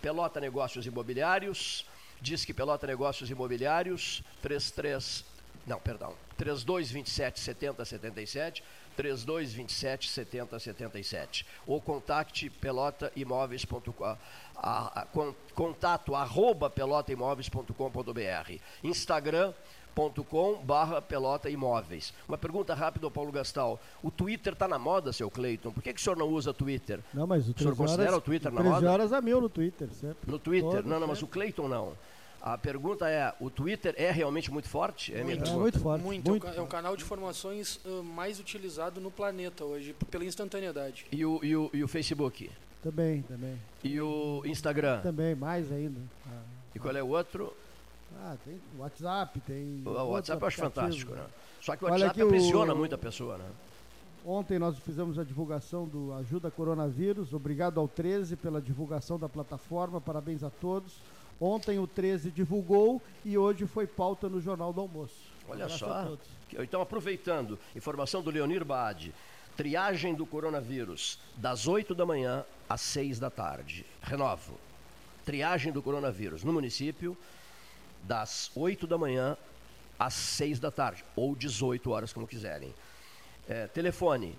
Pelota 0.03 0.41
Negócios 0.41 0.85
Imobiliários, 0.85 1.87
diz 2.21 2.45
que 2.45 2.53
Pelota 2.53 2.87
Negócios 2.89 3.31
Imobiliários, 3.31 4.23
33, 4.43 5.25
não, 5.65 5.79
perdão, 5.79 6.15
3227 6.37 7.39
7077, 7.39 8.65
3227 8.97 10.09
7077. 10.09 11.47
Ou 11.67 11.81
contacte 11.81 12.51
pelotaimóveis.com, 12.51 14.17
contato 15.55 16.17
arroba 16.17 16.69
pelotaimóveis.com.br. 16.69 18.59
Instagram 18.83 19.55
com 20.29 20.57
barra 20.65 21.01
pelota 21.03 21.49
imóveis. 21.51 22.13
Uma 22.29 22.39
pergunta 22.39 22.75
rápida 22.75 23.07
ao 23.07 23.11
Paulo 23.11 23.31
Gastal. 23.33 23.81
O 24.03 24.11
Twitter 24.11 24.53
está 24.55 24.67
na 24.67 24.79
moda, 24.79 25.13
seu 25.13 25.31
Cleiton? 25.31 25.71
Por 25.73 25.83
que, 25.83 25.93
que 25.93 26.01
o 26.01 26.03
senhor 26.03 26.17
não 26.17 26.29
usa 26.29 26.53
Twitter? 26.55 27.01
Não, 27.13 27.27
mas 27.27 27.47
o 27.49 27.53
O 27.53 27.59
senhor 27.59 27.75
13 27.75 27.77
considera 27.77 28.11
horas, 28.11 28.19
o 28.19 28.21
Twitter 28.23 28.53
na 28.53 28.61
13 28.61 28.75
moda? 28.75 28.93
horas 28.93 29.13
a 29.13 29.21
mil 29.21 29.41
no 29.41 29.49
Twitter, 29.49 29.89
certo? 29.93 30.17
No 30.27 30.39
Twitter? 30.39 30.71
Todo 30.71 30.89
não, 30.89 30.99
não, 31.01 31.07
mas 31.07 31.23
o. 31.23 31.27
Cleiton 31.27 31.69
não. 31.69 31.93
A 32.41 32.59
pergunta 32.59 33.09
é, 33.09 33.33
o 33.39 33.49
Twitter 33.49 33.95
é 33.97 34.11
realmente 34.11 34.51
muito 34.51 34.69
forte? 34.69 35.15
É 35.15 35.23
Muito. 35.23 35.49
É 35.49 35.55
muito 35.55 35.79
forte. 35.79 36.03
Muito, 36.05 36.29
muito 36.31 36.47
é, 36.47 36.51
o 36.51 36.53
ca- 36.55 36.59
é 36.59 36.63
o 36.63 36.67
canal 36.67 36.97
de 36.97 37.05
informações 37.05 37.79
mais 38.17 38.41
utilizado 38.41 39.01
no 39.01 39.11
planeta 39.13 39.65
hoje, 39.65 39.95
pela 40.11 40.25
instantaneidade. 40.25 41.07
E 41.13 41.25
o, 41.25 41.39
e, 41.45 41.55
o, 41.55 41.71
e 41.73 41.85
o 41.85 41.87
Facebook? 41.89 42.51
Também, 42.83 43.23
também. 43.23 43.57
E 43.85 44.01
o 44.01 44.43
Instagram? 44.45 45.01
Também, 45.03 45.37
mais 45.37 45.71
ainda. 45.71 46.01
E 46.75 46.81
qual 46.81 46.97
é 46.97 47.03
o 47.03 47.09
outro? 47.11 47.55
Ah, 48.19 48.37
tem 48.45 48.61
WhatsApp, 48.79 49.41
tem. 49.41 49.83
O 49.87 49.91
WhatsApp 50.11 50.43
eu 50.43 50.49
acho 50.49 50.57
fantástico, 50.59 51.13
né? 51.15 51.25
Só 51.61 51.77
que 51.77 51.85
o 51.85 51.89
WhatsApp 51.89 52.11
aqui 52.11 52.23
o- 52.23 52.27
aprisiona 52.27 52.75
muito 52.75 52.95
a 52.95 52.99
pessoa, 52.99 53.39
né? 53.39 53.49
Ontem 54.25 54.59
nós 54.59 54.79
fizemos 54.79 55.19
a 55.19 55.25
divulgação 55.25 55.87
do 55.87 56.13
Ajuda 56.15 56.51
Coronavírus. 56.51 57.33
Obrigado 57.33 57.81
ao 57.81 57.89
13 57.89 58.37
pela 58.37 58.61
divulgação 58.61 59.19
da 59.19 59.29
plataforma. 59.29 60.01
Parabéns 60.01 60.45
a 60.45 60.51
todos. 60.51 60.95
Ontem 61.41 61.79
o 61.81 61.89
13 61.89 62.31
divulgou 62.31 63.03
e 63.25 63.37
hoje 63.37 63.67
foi 63.67 63.85
pauta 63.87 64.29
no 64.29 64.41
Jornal 64.41 64.73
do 64.73 64.81
Almoço. 64.81 65.15
Olha 65.49 65.67
a 65.67 65.69
só. 65.69 66.17
Então, 66.57 66.81
aproveitando, 66.81 67.59
informação 67.75 68.23
do 68.23 68.31
Leonir 68.31 68.65
Baade. 68.65 69.13
Triagem 69.57 70.15
do 70.15 70.25
coronavírus, 70.25 71.19
das 71.37 71.67
8 71.67 71.93
da 71.95 72.07
manhã 72.07 72.45
às 72.69 72.81
6 72.81 73.19
da 73.19 73.29
tarde. 73.29 73.85
Renovo. 74.01 74.55
Triagem 75.25 75.73
do 75.73 75.83
coronavírus 75.83 76.45
no 76.45 76.53
município, 76.53 77.17
das 78.03 78.51
8 78.55 78.87
da 78.87 78.99
manhã 78.99 79.37
às 79.99 80.15
6 80.15 80.59
da 80.59 80.71
tarde, 80.71 81.05
ou 81.15 81.35
18 81.35 81.91
horas, 81.91 82.13
como 82.13 82.27
quiserem. 82.27 82.75
É, 83.49 83.67
telefone 83.69 84.39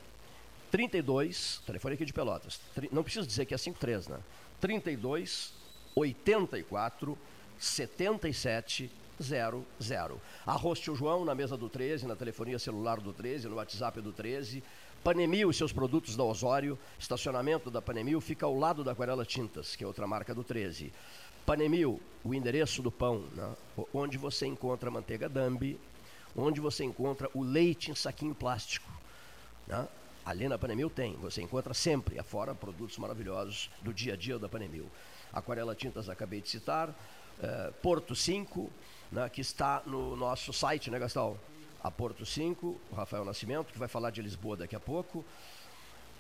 32, 0.72 1.62
telefone 1.66 1.94
aqui 1.96 2.06
de 2.06 2.14
Pelotas, 2.14 2.60
não 2.92 3.04
preciso 3.04 3.28
dizer 3.28 3.46
que 3.46 3.54
é 3.54 3.58
53, 3.58 4.08
né? 4.08 4.20
32 4.60 5.54
84 5.96 7.18
77 7.60 8.92
00. 9.22 10.22
Arroz 10.46 10.80
Tio 10.80 10.96
João 10.96 11.24
na 11.24 11.36
mesa 11.36 11.56
do 11.56 11.70
13, 11.70 12.08
na 12.08 12.16
telefonia 12.16 12.58
celular 12.58 13.00
do 13.00 13.14
13, 13.14 13.48
no 13.48 13.56
WhatsApp 13.56 14.02
do 14.02 14.12
13. 14.12 14.64
Panemil 15.04 15.50
e 15.50 15.54
seus 15.54 15.72
produtos 15.72 16.16
da 16.16 16.24
Osório. 16.24 16.80
Estacionamento 16.98 17.70
da 17.70 17.82
Panemil 17.82 18.20
fica 18.22 18.46
ao 18.46 18.58
lado 18.58 18.84
da 18.84 18.94
Aquarela 18.94 19.26
Tintas, 19.26 19.76
que 19.76 19.84
é 19.84 19.88
outra 19.88 20.08
marca 20.08 20.34
do 20.34 20.44
13. 20.44 20.92
Panemil, 21.46 22.02
o 22.24 22.34
endereço 22.34 22.82
do 22.82 22.92
pão, 22.92 23.26
né? 23.34 23.56
Onde 23.94 24.18
você 24.18 24.46
encontra 24.46 24.90
a 24.90 24.92
manteiga 24.92 25.28
Dambi, 25.28 25.80
onde 26.36 26.62
você 26.62 26.84
encontra 26.84 27.30
o 27.34 27.44
leite 27.44 27.92
em 27.92 27.96
saquinho 27.96 28.34
plástico. 28.34 28.90
né? 29.68 29.88
Ali 30.26 30.48
na 30.48 30.58
Panemil 30.58 30.90
tem, 30.90 31.16
você 31.18 31.42
encontra 31.42 31.74
sempre, 31.74 32.18
afora 32.18 32.56
produtos 32.56 32.98
maravilhosos 32.98 33.70
do 33.82 33.94
dia 33.94 34.14
a 34.14 34.16
dia 34.16 34.40
da 34.40 34.48
Panemil. 34.48 34.90
Aquarela 35.34 35.76
Tintas 35.76 36.08
acabei 36.08 36.40
de 36.40 36.48
citar, 36.50 36.96
eh, 37.42 37.74
Porto 37.82 38.16
5, 38.16 38.72
né, 39.12 39.28
que 39.28 39.42
está 39.42 39.84
no 39.86 40.16
nosso 40.16 40.54
site, 40.54 40.90
né 40.90 40.98
Gastão? 40.98 41.38
A 41.84 41.92
Porto 41.92 42.26
5, 42.26 42.80
o 42.90 42.96
Rafael 42.96 43.26
Nascimento, 43.26 43.74
que 43.74 43.78
vai 43.78 43.90
falar 43.90 44.12
de 44.12 44.22
Lisboa 44.22 44.56
daqui 44.56 44.78
a 44.78 44.80
pouco. 44.80 45.26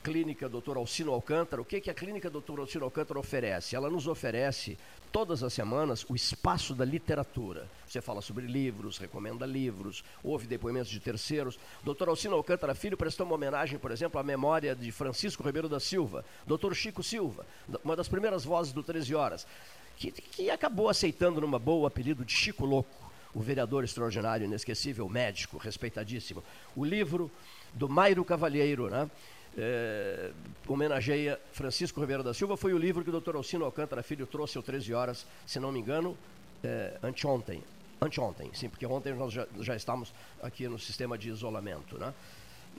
Clínica 0.03 0.49
Dr. 0.49 0.75
Alcino 0.75 1.13
Alcântara. 1.13 1.61
O 1.61 1.65
que, 1.65 1.79
que 1.79 1.89
a 1.89 1.93
Clínica 1.93 2.29
Dr. 2.29 2.59
Alcino 2.59 2.83
Alcântara 2.83 3.17
oferece? 3.17 3.73
Ela 3.73 3.89
nos 3.89 4.05
oferece, 4.05 4.77
todas 5.13 5.41
as 5.41 5.53
semanas, 5.53 6.05
o 6.09 6.15
espaço 6.15 6.75
da 6.75 6.83
literatura. 6.83 7.69
Você 7.87 8.01
fala 8.01 8.21
sobre 8.21 8.45
livros, 8.45 8.97
recomenda 8.97 9.45
livros, 9.45 10.03
ouve 10.21 10.45
depoimentos 10.45 10.91
de 10.91 10.99
terceiros. 10.99 11.57
Dr. 11.83 12.09
Alcino 12.09 12.35
Alcântara 12.35 12.75
Filho 12.75 12.97
prestou 12.97 13.25
uma 13.25 13.35
homenagem, 13.35 13.79
por 13.79 13.91
exemplo, 13.91 14.19
à 14.19 14.23
memória 14.23 14.75
de 14.75 14.91
Francisco 14.91 15.41
Ribeiro 15.41 15.69
da 15.69 15.79
Silva, 15.79 16.25
Dr. 16.45 16.73
Chico 16.73 17.01
Silva, 17.01 17.45
uma 17.83 17.95
das 17.95 18.09
primeiras 18.09 18.43
vozes 18.43 18.73
do 18.73 18.83
13 18.83 19.15
Horas, 19.15 19.47
que, 19.95 20.11
que 20.11 20.49
acabou 20.49 20.89
aceitando 20.89 21.39
numa 21.39 21.57
boa 21.57 21.83
o 21.83 21.85
apelido 21.85 22.25
de 22.25 22.33
Chico 22.33 22.65
Louco 22.65 23.03
o 23.33 23.41
vereador 23.41 23.83
extraordinário, 23.83 24.45
inesquecível, 24.45 25.09
médico, 25.09 25.57
respeitadíssimo. 25.57 26.43
O 26.75 26.85
livro 26.85 27.31
do 27.73 27.89
Mairo 27.89 28.23
Cavalheiro, 28.23 28.89
né? 28.89 29.09
É, 29.55 30.31
homenageia 30.67 31.39
Francisco 31.51 32.01
Ribeiro 32.01 32.23
da 32.23 32.33
Silva, 32.33 32.57
foi 32.57 32.73
o 32.73 32.77
livro 32.77 33.03
que 33.03 33.09
o 33.09 33.21
Dr. 33.21 33.35
Alcino 33.35 33.65
Alcântara 33.65 34.01
Filho 34.01 34.25
trouxe 34.25 34.57
ao 34.57 34.63
13 34.63 34.93
horas, 34.93 35.27
se 35.45 35.59
não 35.59 35.71
me 35.71 35.79
engano, 35.79 36.17
é, 36.63 36.97
anteontem. 37.03 37.63
Anteontem, 38.01 38.49
sim, 38.53 38.67
porque 38.67 38.85
ontem 38.85 39.13
nós 39.13 39.31
já, 39.31 39.47
já 39.59 39.75
estamos 39.75 40.13
aqui 40.41 40.67
no 40.67 40.79
sistema 40.79 41.17
de 41.17 41.29
isolamento. 41.29 41.97
Né? 41.97 42.13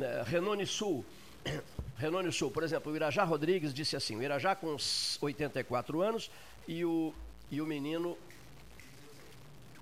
É, 0.01 0.23
Renone 0.27 0.67
Sul, 0.67 1.05
Renone 1.97 2.33
Sul, 2.33 2.51
por 2.51 2.63
exemplo, 2.63 2.93
o 2.93 2.97
Irajá 2.97 3.23
Rodrigues 3.25 3.73
disse 3.73 3.97
assim, 3.97 4.17
o 4.17 4.23
Irajá 4.23 4.57
com 4.57 4.75
uns 4.75 5.17
84 5.23 6.03
anos 6.03 6.31
e 6.67 6.85
o, 6.85 7.15
e 7.51 7.61
o 7.61 7.67
menino 7.67 8.19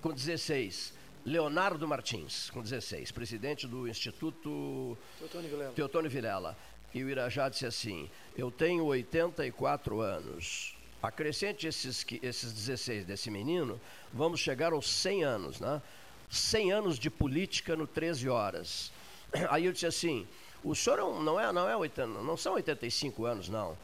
com 0.00 0.12
16. 0.12 1.00
Leonardo 1.24 1.86
Martins, 1.86 2.50
com 2.50 2.60
16, 2.60 3.12
presidente 3.12 3.66
do 3.66 3.86
Instituto 3.86 4.98
Teotônio 5.18 5.50
Vilela. 5.50 5.72
Teotônio 5.72 6.10
Vilela. 6.10 6.56
E 6.94 7.02
o 7.02 7.08
Irajá 7.08 7.48
disse 7.48 7.66
assim: 7.66 8.08
Eu 8.36 8.50
tenho 8.50 8.84
84 8.84 10.00
anos. 10.00 10.74
Acrescente 11.02 11.66
esses, 11.66 12.06
esses 12.22 12.52
16 12.52 13.04
desse 13.04 13.28
menino, 13.30 13.80
vamos 14.12 14.38
chegar 14.38 14.72
aos 14.72 14.88
100 14.88 15.24
anos, 15.24 15.58
né? 15.60 15.82
100 16.30 16.72
anos 16.72 16.98
de 16.98 17.10
política 17.10 17.74
no 17.74 17.86
13 17.86 18.28
horas. 18.28 18.92
Aí 19.50 19.66
eu 19.66 19.72
disse 19.72 19.86
assim: 19.86 20.26
O 20.62 20.74
senhor 20.74 20.98
é 20.98 21.22
não, 21.22 21.40
é, 21.40 21.52
não, 21.52 21.68
é 21.68 21.76
80, 21.76 22.06
não 22.06 22.36
são 22.36 22.54
85 22.54 23.24
anos, 23.24 23.48
não. 23.48 23.76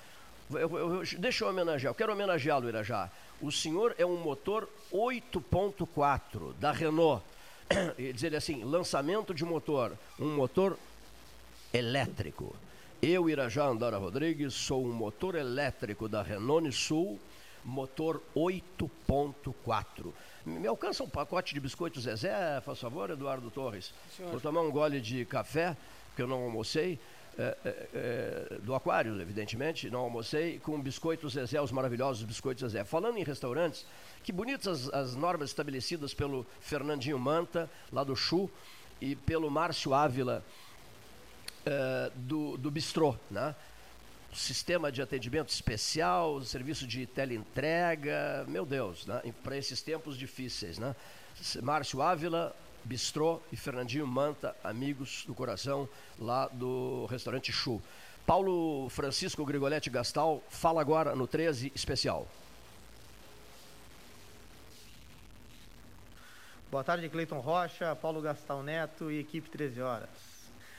Eu- 0.50 0.78
eu- 0.78 1.02
deixa 1.18 1.44
eu 1.44 1.48
homenagear, 1.48 1.90
eu 1.90 1.94
quero 1.94 2.12
homenageá-lo, 2.12 2.68
Irajá. 2.68 3.10
O 3.40 3.52
senhor 3.52 3.94
é 3.98 4.06
um 4.06 4.16
motor 4.16 4.68
8.4 4.92 6.54
da 6.54 6.72
Renault. 6.72 7.24
E 7.98 8.12
diz 8.12 8.22
ele 8.22 8.36
assim: 8.36 8.62
lançamento 8.64 9.34
de 9.34 9.44
motor, 9.44 9.92
um 10.18 10.34
motor 10.36 10.78
elétrico. 11.72 12.54
Eu, 13.00 13.30
Irajá 13.30 13.64
Andara 13.64 13.96
Rodrigues, 13.96 14.54
sou 14.54 14.84
um 14.84 14.92
motor 14.92 15.36
elétrico 15.36 16.08
da 16.08 16.20
Renault 16.20 16.72
Sul, 16.72 17.16
motor 17.64 18.20
8.4. 18.34 20.12
Me 20.44 20.66
alcança 20.66 21.04
um 21.04 21.08
pacote 21.08 21.54
de 21.54 21.60
biscoitos 21.60 22.02
Zezé, 22.02 22.60
faz 22.60 22.80
favor, 22.80 23.08
Eduardo 23.08 23.52
Torres? 23.52 23.94
Senhor. 24.16 24.32
Vou 24.32 24.40
tomar 24.40 24.62
um 24.62 24.70
gole 24.72 25.00
de 25.00 25.24
café, 25.24 25.76
que 26.16 26.22
eu 26.22 26.26
não 26.26 26.42
almocei, 26.42 26.98
é, 27.38 27.56
é, 27.64 27.88
é, 27.94 28.58
do 28.64 28.74
aquário, 28.74 29.20
evidentemente, 29.20 29.88
não 29.88 30.00
almocei, 30.00 30.58
com 30.58 30.80
biscoitos 30.80 31.34
Zezé, 31.34 31.60
os 31.60 31.70
maravilhosos 31.70 32.24
biscoitos 32.24 32.62
Zezé. 32.62 32.84
Falando 32.84 33.16
em 33.16 33.22
restaurantes, 33.22 33.86
que 34.24 34.32
bonitas 34.32 34.88
as, 34.88 34.92
as 34.92 35.14
normas 35.14 35.50
estabelecidas 35.50 36.12
pelo 36.12 36.44
Fernandinho 36.58 37.16
Manta, 37.16 37.70
lá 37.92 38.02
do 38.02 38.16
Chu, 38.16 38.50
e 39.00 39.14
pelo 39.14 39.48
Márcio 39.48 39.94
Ávila, 39.94 40.44
eh, 41.70 42.10
do, 42.14 42.56
do 42.56 42.70
bistrô, 42.70 43.14
né? 43.30 43.54
Sistema 44.32 44.90
de 44.90 45.02
atendimento 45.02 45.50
especial, 45.50 46.42
serviço 46.42 46.86
de 46.86 47.04
teleentrega, 47.04 48.46
meu 48.48 48.64
Deus, 48.64 49.04
né? 49.06 49.20
Para 49.44 49.54
esses 49.54 49.82
tempos 49.82 50.16
difíceis, 50.16 50.78
né? 50.78 50.96
Márcio 51.62 52.00
Ávila, 52.00 52.56
bistrô 52.84 53.42
e 53.52 53.56
Fernandinho 53.56 54.06
Manta, 54.06 54.56
amigos 54.64 55.24
do 55.26 55.34
coração, 55.34 55.86
lá 56.18 56.48
do 56.48 57.04
restaurante 57.10 57.52
Chu. 57.52 57.82
Paulo 58.26 58.88
Francisco 58.88 59.44
Grigoletti 59.44 59.90
Gastal, 59.90 60.42
fala 60.48 60.80
agora 60.80 61.14
no 61.14 61.26
13 61.26 61.70
especial. 61.74 62.26
Boa 66.70 66.82
tarde, 66.82 67.10
Cleiton 67.10 67.40
Rocha, 67.40 67.94
Paulo 67.94 68.22
Gastal 68.22 68.62
Neto 68.62 69.10
e 69.10 69.18
equipe 69.18 69.50
13 69.50 69.82
Horas. 69.82 70.37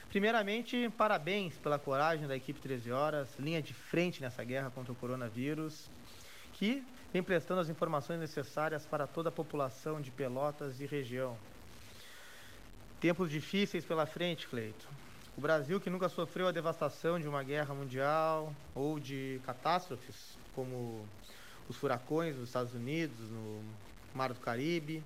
Primeiramente, 0.10 0.90
parabéns 0.98 1.54
pela 1.60 1.78
coragem 1.78 2.28
da 2.28 2.36
equipe 2.36 2.60
13 2.60 2.92
Horas, 2.92 3.30
linha 3.38 3.62
de 3.62 3.76
frente 3.76 4.20
nessa 4.22 4.44
guerra 4.44 4.72
contra 4.72 4.92
o 4.92 4.96
coronavírus, 4.96 5.88
que 6.54 6.84
vem 7.14 7.22
prestando 7.22 7.62
as 7.62 7.70
informações 7.70 8.20
necessárias 8.20 8.88
para 8.88 9.06
toda 9.06 9.30
a 9.30 9.32
população 9.32 10.02
de 10.02 10.10
Pelotas 10.10 10.80
e 10.80 10.88
região. 10.88 11.38
Tempos 13.00 13.30
difíceis 13.30 13.86
pela 13.86 14.08
frente, 14.08 14.48
Cleito. 14.48 14.88
O 15.38 15.42
Brasil, 15.42 15.80
que 15.80 15.92
nunca 15.92 16.10
sofreu 16.10 16.48
a 16.48 16.52
devastação 16.52 17.20
de 17.20 17.28
uma 17.28 17.44
guerra 17.44 17.76
mundial 17.76 18.52
ou 18.74 19.00
de 19.00 19.40
catástrofes, 19.46 20.40
como 20.56 21.08
os 21.70 21.78
furacões 21.78 22.36
dos 22.36 22.50
Estados 22.50 22.74
Unidos, 22.74 23.30
no 23.30 23.64
Mar 24.16 24.34
do 24.34 24.40
Caribe, 24.40 25.04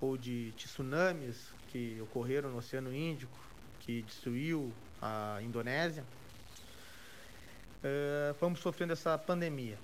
ou 0.00 0.16
de 0.16 0.54
tsunamis 0.56 1.52
que 1.68 2.00
ocorreram 2.00 2.50
no 2.50 2.56
Oceano 2.56 2.94
Índico, 2.94 3.51
que 3.84 4.02
destruiu 4.02 4.72
a 5.00 5.38
Indonésia, 5.42 6.04
eh, 7.82 8.34
vamos 8.40 8.60
sofrendo 8.60 8.92
essa 8.92 9.18
pandemia. 9.18 9.78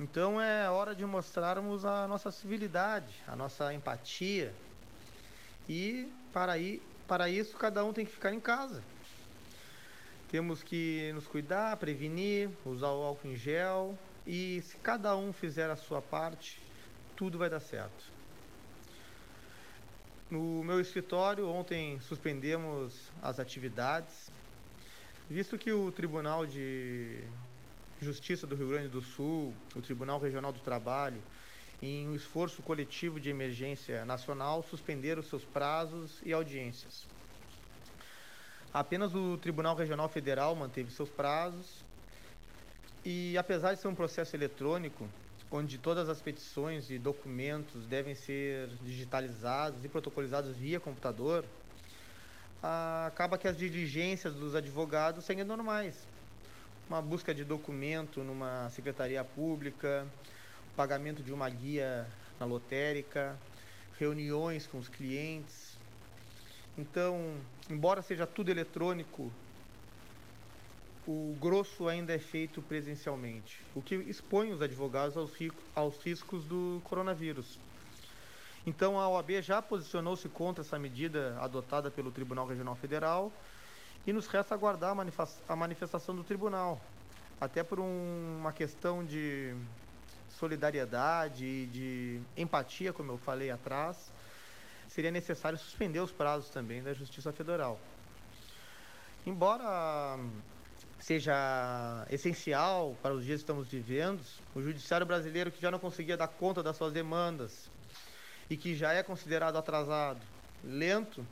Então 0.00 0.40
é 0.40 0.70
hora 0.70 0.94
de 0.94 1.04
mostrarmos 1.04 1.84
a 1.84 2.06
nossa 2.06 2.30
civilidade, 2.30 3.12
a 3.26 3.34
nossa 3.34 3.72
empatia. 3.74 4.54
E 5.68 6.12
para, 6.32 6.52
aí, 6.52 6.80
para 7.06 7.28
isso 7.28 7.56
cada 7.56 7.84
um 7.84 7.92
tem 7.92 8.04
que 8.04 8.12
ficar 8.12 8.32
em 8.32 8.40
casa. 8.40 8.82
Temos 10.30 10.62
que 10.62 11.10
nos 11.14 11.26
cuidar, 11.26 11.76
prevenir, 11.78 12.50
usar 12.64 12.88
o 12.88 13.02
álcool 13.02 13.28
em 13.28 13.36
gel 13.36 13.98
e 14.26 14.62
se 14.62 14.76
cada 14.76 15.16
um 15.16 15.32
fizer 15.32 15.70
a 15.70 15.76
sua 15.76 16.02
parte, 16.02 16.60
tudo 17.16 17.38
vai 17.38 17.48
dar 17.48 17.60
certo. 17.60 18.17
No 20.30 20.62
meu 20.62 20.78
escritório, 20.78 21.48
ontem 21.48 21.98
suspendemos 22.00 23.10
as 23.22 23.40
atividades, 23.40 24.30
visto 25.26 25.56
que 25.56 25.72
o 25.72 25.90
Tribunal 25.90 26.44
de 26.44 27.24
Justiça 27.98 28.46
do 28.46 28.54
Rio 28.54 28.68
Grande 28.68 28.88
do 28.88 29.00
Sul, 29.00 29.54
o 29.74 29.80
Tribunal 29.80 30.20
Regional 30.20 30.52
do 30.52 30.60
Trabalho, 30.60 31.22
em 31.80 32.06
um 32.06 32.14
esforço 32.14 32.60
coletivo 32.60 33.18
de 33.18 33.30
emergência 33.30 34.04
nacional, 34.04 34.62
suspenderam 34.62 35.22
seus 35.22 35.46
prazos 35.46 36.20
e 36.22 36.30
audiências. 36.30 37.06
Apenas 38.70 39.14
o 39.14 39.38
Tribunal 39.38 39.74
Regional 39.76 40.10
Federal 40.10 40.54
manteve 40.54 40.90
seus 40.90 41.08
prazos 41.08 41.82
e, 43.02 43.34
apesar 43.38 43.72
de 43.72 43.80
ser 43.80 43.88
um 43.88 43.94
processo 43.94 44.36
eletrônico, 44.36 45.08
onde 45.50 45.78
todas 45.78 46.08
as 46.08 46.20
petições 46.20 46.90
e 46.90 46.98
documentos 46.98 47.86
devem 47.86 48.14
ser 48.14 48.68
digitalizados 48.82 49.84
e 49.84 49.88
protocolizados 49.88 50.56
via 50.56 50.78
computador, 50.78 51.44
acaba 52.62 53.38
que 53.38 53.48
as 53.48 53.56
diligências 53.56 54.34
dos 54.34 54.54
advogados 54.54 55.24
seguem 55.24 55.44
normais. 55.44 56.06
Uma 56.88 57.00
busca 57.00 57.34
de 57.34 57.44
documento 57.44 58.22
numa 58.22 58.68
secretaria 58.70 59.22
pública, 59.22 60.06
pagamento 60.76 61.22
de 61.22 61.32
uma 61.32 61.48
guia 61.48 62.06
na 62.38 62.46
lotérica, 62.46 63.38
reuniões 63.98 64.66
com 64.66 64.78
os 64.78 64.88
clientes. 64.88 65.76
Então, 66.76 67.36
embora 67.68 68.02
seja 68.02 68.26
tudo 68.26 68.50
eletrônico, 68.50 69.32
o 71.10 71.34
grosso 71.40 71.88
ainda 71.88 72.12
é 72.12 72.18
feito 72.18 72.60
presencialmente, 72.60 73.64
o 73.74 73.80
que 73.80 73.94
expõe 73.94 74.52
os 74.52 74.60
advogados 74.60 75.16
aos, 75.16 75.32
aos 75.74 75.98
riscos 76.02 76.44
do 76.44 76.82
coronavírus. 76.84 77.58
Então 78.66 79.00
a 79.00 79.08
OAB 79.08 79.40
já 79.40 79.62
posicionou-se 79.62 80.28
contra 80.28 80.62
essa 80.62 80.78
medida 80.78 81.34
adotada 81.40 81.90
pelo 81.90 82.10
Tribunal 82.10 82.46
Regional 82.46 82.76
Federal 82.76 83.32
e 84.06 84.12
nos 84.12 84.26
resta 84.26 84.54
aguardar 84.54 84.94
a 85.48 85.56
manifestação 85.56 86.14
do 86.14 86.22
tribunal, 86.22 86.78
até 87.40 87.62
por 87.62 87.80
um, 87.80 88.36
uma 88.38 88.52
questão 88.52 89.02
de 89.02 89.56
solidariedade 90.38 91.42
e 91.42 91.66
de 91.68 92.20
empatia, 92.36 92.92
como 92.92 93.12
eu 93.12 93.16
falei 93.16 93.50
atrás, 93.50 94.12
seria 94.90 95.10
necessário 95.10 95.58
suspender 95.58 96.00
os 96.00 96.12
prazos 96.12 96.50
também 96.50 96.82
da 96.82 96.92
Justiça 96.92 97.32
Federal. 97.32 97.80
Embora 99.26 100.18
seja 100.98 102.06
essencial 102.10 102.96
para 103.02 103.14
os 103.14 103.24
dias 103.24 103.38
que 103.40 103.44
estamos 103.44 103.68
vivendo, 103.68 104.20
o 104.54 104.60
judiciário 104.60 105.06
brasileiro 105.06 105.50
que 105.50 105.60
já 105.60 105.70
não 105.70 105.78
conseguia 105.78 106.16
dar 106.16 106.28
conta 106.28 106.62
das 106.62 106.76
suas 106.76 106.92
demandas 106.92 107.70
e 108.50 108.56
que 108.56 108.74
já 108.74 108.92
é 108.92 109.02
considerado 109.02 109.56
atrasado, 109.56 110.20
lento, 110.64 111.26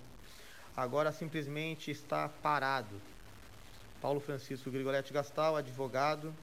agora 0.77 1.13
simplesmente 1.13 1.91
está 1.91 2.29
parado. 2.29 3.01
Paulo 4.01 4.21
Francisco 4.21 4.71
Grigoletti 4.71 5.13
Gastal, 5.13 5.57
advogado, 5.57 6.35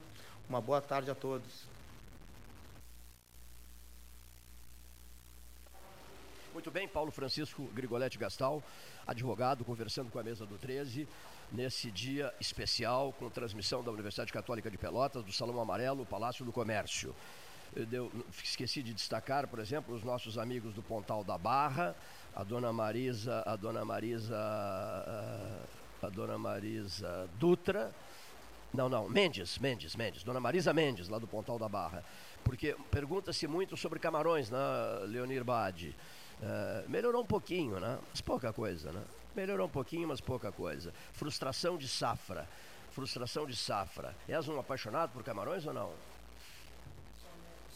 uma 0.48 0.60
boa 0.60 0.80
tarde 0.80 1.10
a 1.10 1.14
todos. 1.14 1.66
Muito 6.52 6.70
bem, 6.70 6.86
Paulo 6.86 7.10
Francisco 7.10 7.64
Grigoletti 7.74 8.16
Gastal, 8.16 8.62
advogado, 9.06 9.64
conversando 9.64 10.10
com 10.10 10.18
a 10.18 10.22
mesa 10.22 10.46
do 10.46 10.56
13, 10.56 11.08
nesse 11.52 11.90
dia 11.90 12.32
especial, 12.40 13.12
com 13.12 13.28
transmissão 13.30 13.82
da 13.82 13.90
Universidade 13.90 14.32
Católica 14.32 14.70
de 14.70 14.78
Pelotas, 14.78 15.24
do 15.24 15.32
Salão 15.32 15.60
Amarelo, 15.60 16.04
Palácio 16.04 16.44
do 16.44 16.52
Comércio. 16.52 17.14
Eu 17.90 18.10
esqueci 18.42 18.82
de 18.82 18.94
destacar, 18.94 19.48
por 19.48 19.58
exemplo, 19.58 19.94
os 19.94 20.04
nossos 20.04 20.38
amigos 20.38 20.74
do 20.74 20.82
Pontal 20.82 21.24
da 21.24 21.36
Barra, 21.36 21.94
a 22.34 22.44
dona 22.44 22.72
Marisa, 22.72 23.42
a 23.44 23.56
dona 23.56 23.84
Marisa, 23.84 24.36
a 26.02 26.08
dona 26.08 26.38
Marisa 26.38 27.28
Dutra, 27.38 27.92
não, 28.74 28.88
não, 28.88 29.08
Mendes, 29.08 29.56
Mendes, 29.58 29.94
Mendes, 29.94 30.24
dona 30.24 30.40
Marisa 30.40 30.72
Mendes, 30.72 31.08
lá 31.08 31.18
do 31.18 31.28
Pontal 31.28 31.58
da 31.58 31.68
Barra. 31.68 32.04
Porque 32.42 32.76
pergunta-se 32.90 33.46
muito 33.46 33.76
sobre 33.76 34.00
camarões, 34.00 34.50
né, 34.50 34.58
Leonir 35.06 35.44
Bade? 35.44 35.94
Uh, 36.40 36.90
melhorou 36.90 37.22
um 37.22 37.26
pouquinho, 37.26 37.78
né? 37.78 37.98
Mas 38.10 38.20
pouca 38.20 38.52
coisa, 38.52 38.90
né? 38.92 39.02
Melhorou 39.34 39.66
um 39.66 39.70
pouquinho, 39.70 40.08
mas 40.08 40.20
pouca 40.20 40.52
coisa. 40.52 40.92
Frustração 41.12 41.76
de 41.76 41.88
safra. 41.88 42.48
Frustração 42.92 43.46
de 43.46 43.56
safra. 43.56 44.14
És 44.28 44.48
um 44.48 44.58
apaixonado 44.58 45.12
por 45.12 45.24
camarões 45.24 45.66
ou 45.66 45.72
não? 45.72 45.92
Só 47.20 47.28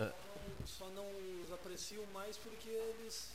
não, 0.07 0.67
só 0.67 0.89
não 0.91 1.05
os 1.43 1.53
aprecio 1.53 2.07
mais 2.13 2.37
porque 2.37 2.69
eles 2.69 3.33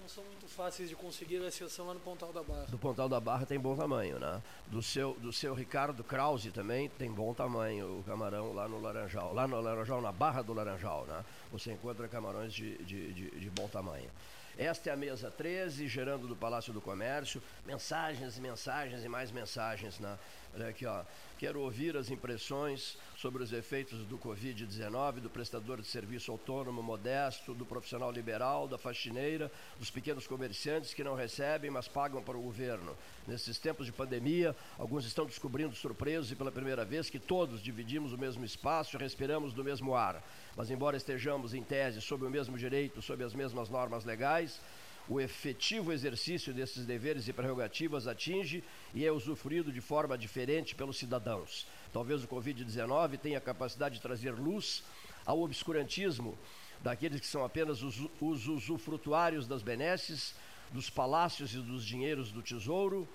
não 0.00 0.08
são 0.08 0.24
muito 0.24 0.48
fáceis 0.48 0.88
de 0.88 0.96
conseguir 0.96 1.42
a 1.42 1.46
exceção 1.46 1.86
lá 1.86 1.94
no 1.94 2.00
Pontal 2.00 2.32
da 2.32 2.42
Barra. 2.42 2.64
Do 2.64 2.78
Pontal 2.78 3.08
da 3.08 3.20
Barra 3.20 3.46
tem 3.46 3.58
bom 3.58 3.76
tamanho, 3.76 4.18
né? 4.18 4.42
Do 4.66 4.82
seu, 4.82 5.14
do 5.14 5.32
seu 5.32 5.54
Ricardo 5.54 6.02
Krause 6.02 6.50
também 6.50 6.88
tem 6.88 7.10
bom 7.10 7.32
tamanho 7.32 8.00
o 8.00 8.02
camarão 8.02 8.52
lá 8.52 8.66
no 8.66 8.80
Laranjal. 8.80 9.32
Lá 9.32 9.46
no 9.46 9.60
Laranjal, 9.60 10.00
na 10.00 10.10
Barra 10.10 10.42
do 10.42 10.52
Laranjal, 10.52 11.04
né? 11.06 11.24
Você 11.52 11.72
encontra 11.72 12.08
camarões 12.08 12.52
de, 12.52 12.76
de, 12.78 13.12
de, 13.12 13.30
de 13.30 13.50
bom 13.50 13.68
tamanho. 13.68 14.10
Esta 14.58 14.90
é 14.90 14.92
a 14.92 14.96
mesa 14.96 15.30
13, 15.30 15.88
gerando 15.88 16.28
do 16.28 16.36
Palácio 16.36 16.74
do 16.74 16.80
Comércio. 16.80 17.42
Mensagens, 17.64 18.38
mensagens 18.38 19.02
e 19.02 19.08
mais 19.08 19.30
mensagens. 19.30 19.98
Né? 19.98 20.18
Olha 20.54 20.68
aqui, 20.68 20.84
ó. 20.84 21.02
Quero 21.38 21.60
ouvir 21.60 21.96
as 21.96 22.10
impressões 22.10 22.98
sobre 23.16 23.42
os 23.42 23.52
efeitos 23.52 24.04
do 24.04 24.18
Covid-19, 24.18 25.20
do 25.20 25.30
prestador 25.30 25.80
de 25.80 25.86
serviço 25.88 26.30
autônomo 26.30 26.82
modesto, 26.82 27.54
do 27.54 27.64
profissional 27.64 28.12
liberal, 28.12 28.68
da 28.68 28.76
faxineira, 28.76 29.50
dos 29.78 29.90
pequenos 29.90 30.26
comerciantes 30.26 30.92
que 30.92 31.02
não 31.02 31.16
recebem, 31.16 31.70
mas 31.70 31.88
pagam 31.88 32.22
para 32.22 32.36
o 32.36 32.42
governo. 32.42 32.96
Nesses 33.26 33.58
tempos 33.58 33.86
de 33.86 33.92
pandemia, 33.92 34.54
alguns 34.78 35.06
estão 35.06 35.24
descobrindo 35.24 35.74
surpresos 35.74 36.30
e 36.30 36.36
pela 36.36 36.52
primeira 36.52 36.84
vez 36.84 37.08
que 37.08 37.18
todos 37.18 37.62
dividimos 37.62 38.12
o 38.12 38.18
mesmo 38.18 38.44
espaço 38.44 38.96
e 38.96 39.00
respiramos 39.00 39.54
do 39.54 39.64
mesmo 39.64 39.96
ar. 39.96 40.22
Mas, 40.56 40.70
embora 40.70 40.96
estejamos, 40.96 41.54
em 41.54 41.62
tese, 41.62 42.00
sob 42.00 42.24
o 42.24 42.30
mesmo 42.30 42.58
direito, 42.58 43.00
sob 43.00 43.24
as 43.24 43.34
mesmas 43.34 43.68
normas 43.68 44.04
legais, 44.04 44.60
o 45.08 45.20
efetivo 45.20 45.92
exercício 45.92 46.54
desses 46.54 46.84
deveres 46.84 47.26
e 47.26 47.32
prerrogativas 47.32 48.06
atinge 48.06 48.62
e 48.94 49.04
é 49.04 49.10
usufruído 49.10 49.72
de 49.72 49.80
forma 49.80 50.16
diferente 50.16 50.74
pelos 50.74 50.98
cidadãos. 50.98 51.66
Talvez 51.92 52.22
o 52.22 52.28
Covid-19 52.28 53.18
tenha 53.18 53.38
a 53.38 53.40
capacidade 53.40 53.96
de 53.96 54.02
trazer 54.02 54.32
luz 54.32 54.84
ao 55.26 55.42
obscurantismo 55.42 56.38
daqueles 56.80 57.20
que 57.20 57.26
são 57.26 57.44
apenas 57.44 57.82
os, 57.82 58.08
os 58.20 58.46
usufrutuários 58.46 59.46
das 59.46 59.62
benesses, 59.62 60.34
dos 60.70 60.88
palácios 60.88 61.52
e 61.54 61.58
dos 61.58 61.84
dinheiros 61.84 62.30
do 62.30 62.42
tesouro 62.42 63.08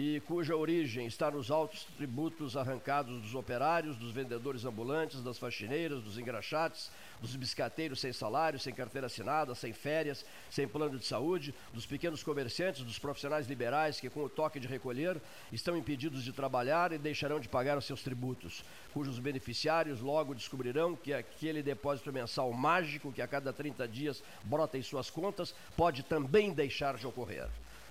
e 0.00 0.20
cuja 0.20 0.54
origem 0.54 1.08
está 1.08 1.28
nos 1.28 1.50
altos 1.50 1.82
tributos 1.96 2.56
arrancados 2.56 3.20
dos 3.20 3.34
operários, 3.34 3.96
dos 3.96 4.12
vendedores 4.12 4.64
ambulantes, 4.64 5.24
das 5.24 5.38
faxineiras, 5.38 6.00
dos 6.04 6.16
engraxates, 6.16 6.88
dos 7.20 7.34
biscateiros 7.34 7.98
sem 7.98 8.12
salário, 8.12 8.60
sem 8.60 8.72
carteira 8.72 9.08
assinada, 9.08 9.56
sem 9.56 9.72
férias, 9.72 10.24
sem 10.48 10.68
plano 10.68 10.96
de 11.00 11.04
saúde, 11.04 11.52
dos 11.74 11.84
pequenos 11.84 12.22
comerciantes, 12.22 12.84
dos 12.84 12.96
profissionais 12.96 13.48
liberais 13.48 13.98
que, 13.98 14.08
com 14.08 14.22
o 14.22 14.28
toque 14.28 14.60
de 14.60 14.68
recolher, 14.68 15.20
estão 15.50 15.76
impedidos 15.76 16.22
de 16.22 16.32
trabalhar 16.32 16.92
e 16.92 16.98
deixarão 16.98 17.40
de 17.40 17.48
pagar 17.48 17.76
os 17.76 17.84
seus 17.84 18.00
tributos, 18.00 18.62
cujos 18.94 19.18
beneficiários 19.18 20.00
logo 20.00 20.32
descobrirão 20.32 20.94
que 20.94 21.12
aquele 21.12 21.60
depósito 21.60 22.12
mensal 22.12 22.52
mágico 22.52 23.12
que 23.12 23.20
a 23.20 23.26
cada 23.26 23.52
30 23.52 23.88
dias 23.88 24.22
brota 24.44 24.78
em 24.78 24.82
suas 24.82 25.10
contas 25.10 25.52
pode 25.76 26.04
também 26.04 26.52
deixar 26.52 26.96
de 26.96 27.04
ocorrer 27.04 27.48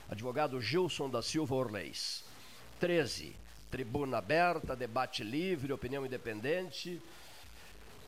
advogado 0.10 0.62
Gilson 0.62 1.10
da 1.10 1.22
Silva 1.22 1.56
Orleis. 1.56 2.24
13. 2.80 3.36
Tribuna 3.70 4.18
aberta, 4.20 4.76
debate 4.76 5.24
livre, 5.24 5.74
opinião 5.74 6.06
independente, 6.06 7.02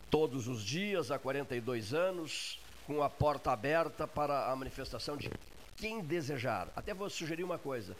todos 0.09 0.47
os 0.47 0.63
dias, 0.63 1.11
há 1.11 1.19
42 1.19 1.93
anos, 1.93 2.59
com 2.87 3.03
a 3.03 3.09
porta 3.09 3.51
aberta 3.51 4.07
para 4.07 4.51
a 4.51 4.55
manifestação 4.55 5.17
de 5.17 5.29
quem 5.75 6.01
desejar. 6.01 6.69
Até 6.75 6.93
vou 6.93 7.09
sugerir 7.09 7.43
uma 7.43 7.57
coisa: 7.57 7.95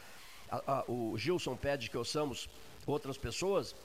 a, 0.50 0.80
a, 0.80 0.84
o 0.88 1.18
Gilson 1.18 1.56
pede 1.56 1.90
que 1.90 1.98
ouçamos 1.98 2.50
outras 2.88 3.18
pessoas. 3.18 3.76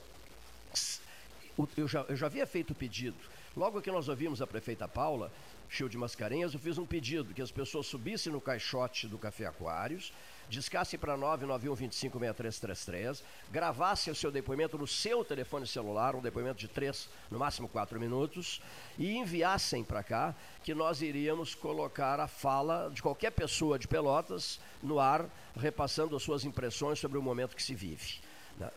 Eu 1.76 1.86
já, 1.86 2.00
eu 2.08 2.16
já 2.16 2.26
havia 2.26 2.46
feito 2.46 2.70
o 2.70 2.74
pedido. 2.74 3.16
Logo 3.56 3.80
que 3.80 3.90
nós 3.90 4.08
ouvimos 4.08 4.42
a 4.42 4.46
prefeita 4.46 4.88
Paula, 4.88 5.30
Show 5.68 5.88
de 5.88 5.98
Mascarenhas, 5.98 6.54
eu 6.54 6.60
fiz 6.60 6.78
um 6.78 6.86
pedido 6.86 7.34
que 7.34 7.42
as 7.42 7.50
pessoas 7.50 7.86
subissem 7.86 8.32
no 8.32 8.40
caixote 8.40 9.08
do 9.08 9.18
Café 9.18 9.46
Aquários, 9.46 10.12
discassem 10.48 10.96
para 10.98 11.16
991256333, 11.16 13.22
gravassem 13.50 14.12
o 14.12 14.16
seu 14.16 14.30
depoimento 14.30 14.76
no 14.78 14.86
seu 14.86 15.24
telefone 15.24 15.66
celular, 15.66 16.14
um 16.14 16.20
depoimento 16.20 16.60
de 16.60 16.68
3, 16.68 17.08
no 17.30 17.38
máximo 17.38 17.66
4 17.68 17.98
minutos, 17.98 18.60
e 18.98 19.16
enviassem 19.16 19.82
para 19.82 20.02
cá, 20.02 20.34
que 20.62 20.74
nós 20.74 21.00
iríamos 21.02 21.54
colocar 21.54 22.20
a 22.20 22.28
fala 22.28 22.90
de 22.92 23.00
qualquer 23.02 23.30
pessoa 23.32 23.78
de 23.78 23.88
Pelotas 23.88 24.60
no 24.82 25.00
ar, 25.00 25.24
repassando 25.56 26.14
as 26.14 26.22
suas 26.22 26.44
impressões 26.44 26.98
sobre 26.98 27.16
o 27.18 27.22
momento 27.22 27.56
que 27.56 27.62
se 27.62 27.74
vive. 27.74 28.20
Né? 28.58 28.70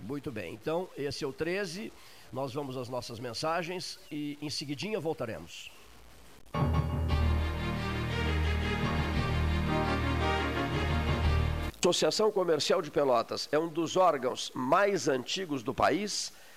Muito 0.00 0.32
bem, 0.32 0.54
então 0.54 0.88
esse 0.96 1.22
é 1.24 1.26
o 1.26 1.32
13. 1.32 1.92
Nós 2.32 2.54
vamos 2.54 2.78
às 2.78 2.88
nossas 2.88 3.20
mensagens 3.20 3.98
e 4.10 4.38
em 4.40 4.48
seguidinha 4.48 4.98
voltaremos. 4.98 5.70
Associação 11.78 12.32
Comercial 12.32 12.80
de 12.80 12.90
Pelotas 12.90 13.50
é 13.52 13.58
um 13.58 13.68
dos 13.68 13.98
órgãos 13.98 14.50
mais 14.54 15.08
antigos 15.08 15.62
do 15.62 15.74
país, 15.74 16.32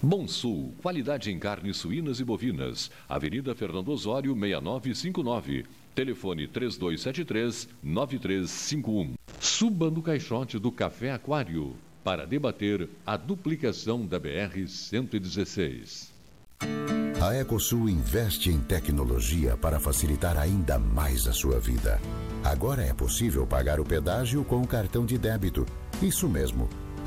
Bom 0.00 0.28
Sul, 0.28 0.72
qualidade 0.80 1.28
em 1.28 1.40
carnes 1.40 1.78
suínas 1.78 2.20
e 2.20 2.24
bovinas. 2.24 2.88
Avenida 3.08 3.52
Fernando 3.52 3.88
Osório, 3.88 4.32
6959. 4.32 5.66
Telefone 5.92 6.46
3273-9351. 6.46 9.14
Suba 9.40 9.90
no 9.90 10.00
caixote 10.00 10.56
do 10.56 10.70
Café 10.70 11.10
Aquário 11.10 11.74
para 12.04 12.24
debater 12.24 12.88
a 13.04 13.16
duplicação 13.16 14.06
da 14.06 14.20
BR-116. 14.20 16.10
A 17.20 17.34
Ecosul 17.34 17.88
investe 17.88 18.50
em 18.50 18.60
tecnologia 18.60 19.56
para 19.56 19.80
facilitar 19.80 20.38
ainda 20.38 20.78
mais 20.78 21.26
a 21.26 21.32
sua 21.32 21.58
vida. 21.58 22.00
Agora 22.44 22.84
é 22.84 22.94
possível 22.94 23.44
pagar 23.44 23.80
o 23.80 23.84
pedágio 23.84 24.44
com 24.44 24.62
o 24.62 24.66
cartão 24.66 25.04
de 25.04 25.18
débito. 25.18 25.66
Isso 26.00 26.28
mesmo 26.28 26.68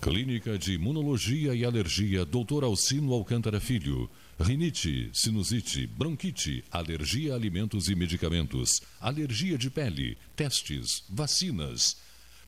Clínica 0.00 0.58
de 0.58 0.72
Imunologia 0.72 1.54
e 1.54 1.62
Alergia 1.62 2.24
Dr. 2.24 2.64
Alcino 2.64 3.12
Alcântara 3.12 3.60
Filho. 3.60 4.08
Rinite, 4.40 5.10
sinusite, 5.12 5.86
bronquite, 5.86 6.64
alergia 6.72 7.34
a 7.34 7.36
alimentos 7.36 7.90
e 7.90 7.94
medicamentos, 7.94 8.80
alergia 8.98 9.58
de 9.58 9.68
pele, 9.68 10.16
testes, 10.34 11.04
vacinas. 11.06 11.98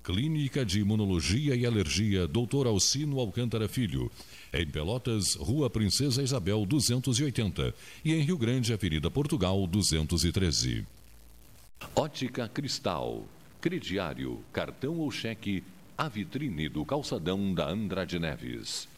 Clínica 0.02 0.64
de 0.64 0.80
Imunologia 0.80 1.54
e 1.54 1.66
Alergia 1.66 2.26
Dr. 2.26 2.66
Alcino 2.66 3.20
Alcântara 3.20 3.68
Filho. 3.68 4.10
Em 4.50 4.66
Pelotas, 4.66 5.34
Rua 5.34 5.68
Princesa 5.68 6.22
Isabel 6.22 6.64
280 6.64 7.74
e 8.02 8.14
em 8.14 8.22
Rio 8.22 8.38
Grande, 8.38 8.72
Avenida 8.72 9.10
Portugal 9.10 9.66
213. 9.66 10.86
Ótica 11.94 12.48
Cristal. 12.48 13.26
Crediário, 13.60 14.42
cartão 14.54 14.96
ou 14.96 15.10
cheque 15.10 15.62
a 15.96 16.08
vitrine 16.08 16.68
do 16.68 16.84
calçadão 16.84 17.52
da 17.54 17.68
Andrade 17.68 18.18
Neves. 18.18 18.88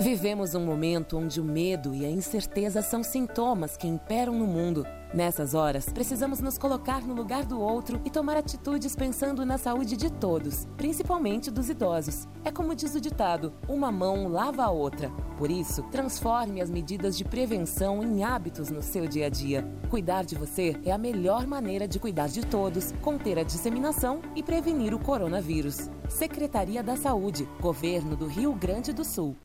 Vivemos 0.00 0.54
um 0.54 0.64
momento 0.64 1.16
onde 1.16 1.40
o 1.40 1.44
medo 1.44 1.94
e 1.94 2.04
a 2.04 2.10
incerteza 2.10 2.82
são 2.82 3.02
sintomas 3.02 3.76
que 3.76 3.86
imperam 3.86 4.36
no 4.36 4.46
mundo. 4.46 4.84
Nessas 5.14 5.52
horas, 5.52 5.90
precisamos 5.90 6.40
nos 6.40 6.56
colocar 6.56 7.02
no 7.02 7.12
lugar 7.12 7.44
do 7.44 7.60
outro 7.60 8.00
e 8.02 8.08
tomar 8.08 8.34
atitudes 8.34 8.96
pensando 8.96 9.44
na 9.44 9.58
saúde 9.58 9.94
de 9.94 10.10
todos, 10.10 10.66
principalmente 10.78 11.50
dos 11.50 11.68
idosos. 11.68 12.26
É 12.42 12.50
como 12.50 12.74
diz 12.74 12.94
o 12.94 13.00
ditado: 13.00 13.52
uma 13.68 13.92
mão 13.92 14.26
lava 14.28 14.64
a 14.64 14.70
outra. 14.70 15.10
Por 15.36 15.50
isso, 15.50 15.82
transforme 15.90 16.62
as 16.62 16.70
medidas 16.70 17.18
de 17.18 17.24
prevenção 17.24 18.02
em 18.02 18.24
hábitos 18.24 18.70
no 18.70 18.80
seu 18.80 19.06
dia 19.06 19.26
a 19.26 19.28
dia. 19.28 19.68
Cuidar 19.90 20.24
de 20.24 20.34
você 20.34 20.80
é 20.82 20.90
a 20.90 20.96
melhor 20.96 21.46
maneira 21.46 21.86
de 21.86 21.98
cuidar 21.98 22.28
de 22.28 22.40
todos, 22.46 22.92
conter 23.02 23.38
a 23.38 23.42
disseminação 23.42 24.22
e 24.34 24.42
prevenir 24.42 24.94
o 24.94 24.98
coronavírus. 24.98 25.90
Secretaria 26.08 26.82
da 26.82 26.96
Saúde, 26.96 27.46
Governo 27.60 28.16
do 28.16 28.26
Rio 28.26 28.54
Grande 28.54 28.94
do 28.94 29.04
Sul. 29.04 29.36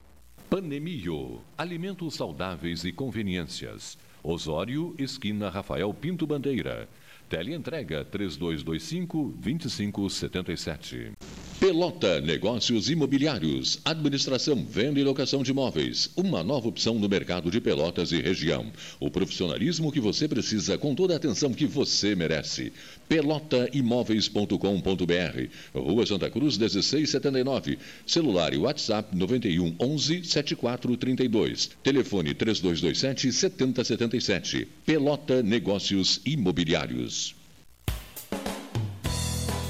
Panemio, 0.49 1.41
alimentos 1.57 2.15
saudáveis 2.15 2.85
e 2.85 2.94
conveniências. 2.94 3.98
Osório, 4.28 4.94
esquina 4.99 5.49
Rafael 5.49 5.94
Pinto 5.94 6.28
Bandeira. 6.28 6.90
Teleentrega 7.30 8.04
3225 8.04 9.34
2577. 9.38 11.14
Pelota 11.60 12.20
Negócios 12.20 12.90
Imobiliários. 12.90 13.80
Administração, 13.86 14.66
venda 14.66 14.99
e 14.99 15.04
locação 15.04 15.44
de 15.44 15.52
imóveis. 15.52 16.12
Uma 16.16 16.44
nova 16.44 16.68
opção 16.68 16.99
no 16.99 17.08
mercado 17.08 17.49
de 17.49 17.62
Pelotas 17.62 18.12
e 18.12 18.22
região. 18.22 18.72
O 18.99 19.10
profissionalismo 19.10 19.91
que 19.91 19.99
você 19.99 20.28
precisa 20.28 20.78
com 20.78 20.94
toda 20.94 21.14
a 21.14 21.18
atenção 21.18 21.54
que 21.54 21.66
você 21.66 22.14
merece. 22.14 22.72
Pelotaimóveis.com.br. 23.08 25.50
Rua 25.74 26.06
Santa 26.06 26.30
Cruz 26.30 26.58
1679. 26.58 27.80
Celular 28.06 28.54
e 28.54 28.58
WhatsApp 28.58 29.16
91 29.16 29.76
11 29.80 30.24
7432. 30.24 31.70
Telefone 31.84 32.34
3227 32.34 33.32
7077. 33.32 34.68
Pelota 34.86 35.42
Negócios 35.42 36.20
Imobiliários 36.26 37.37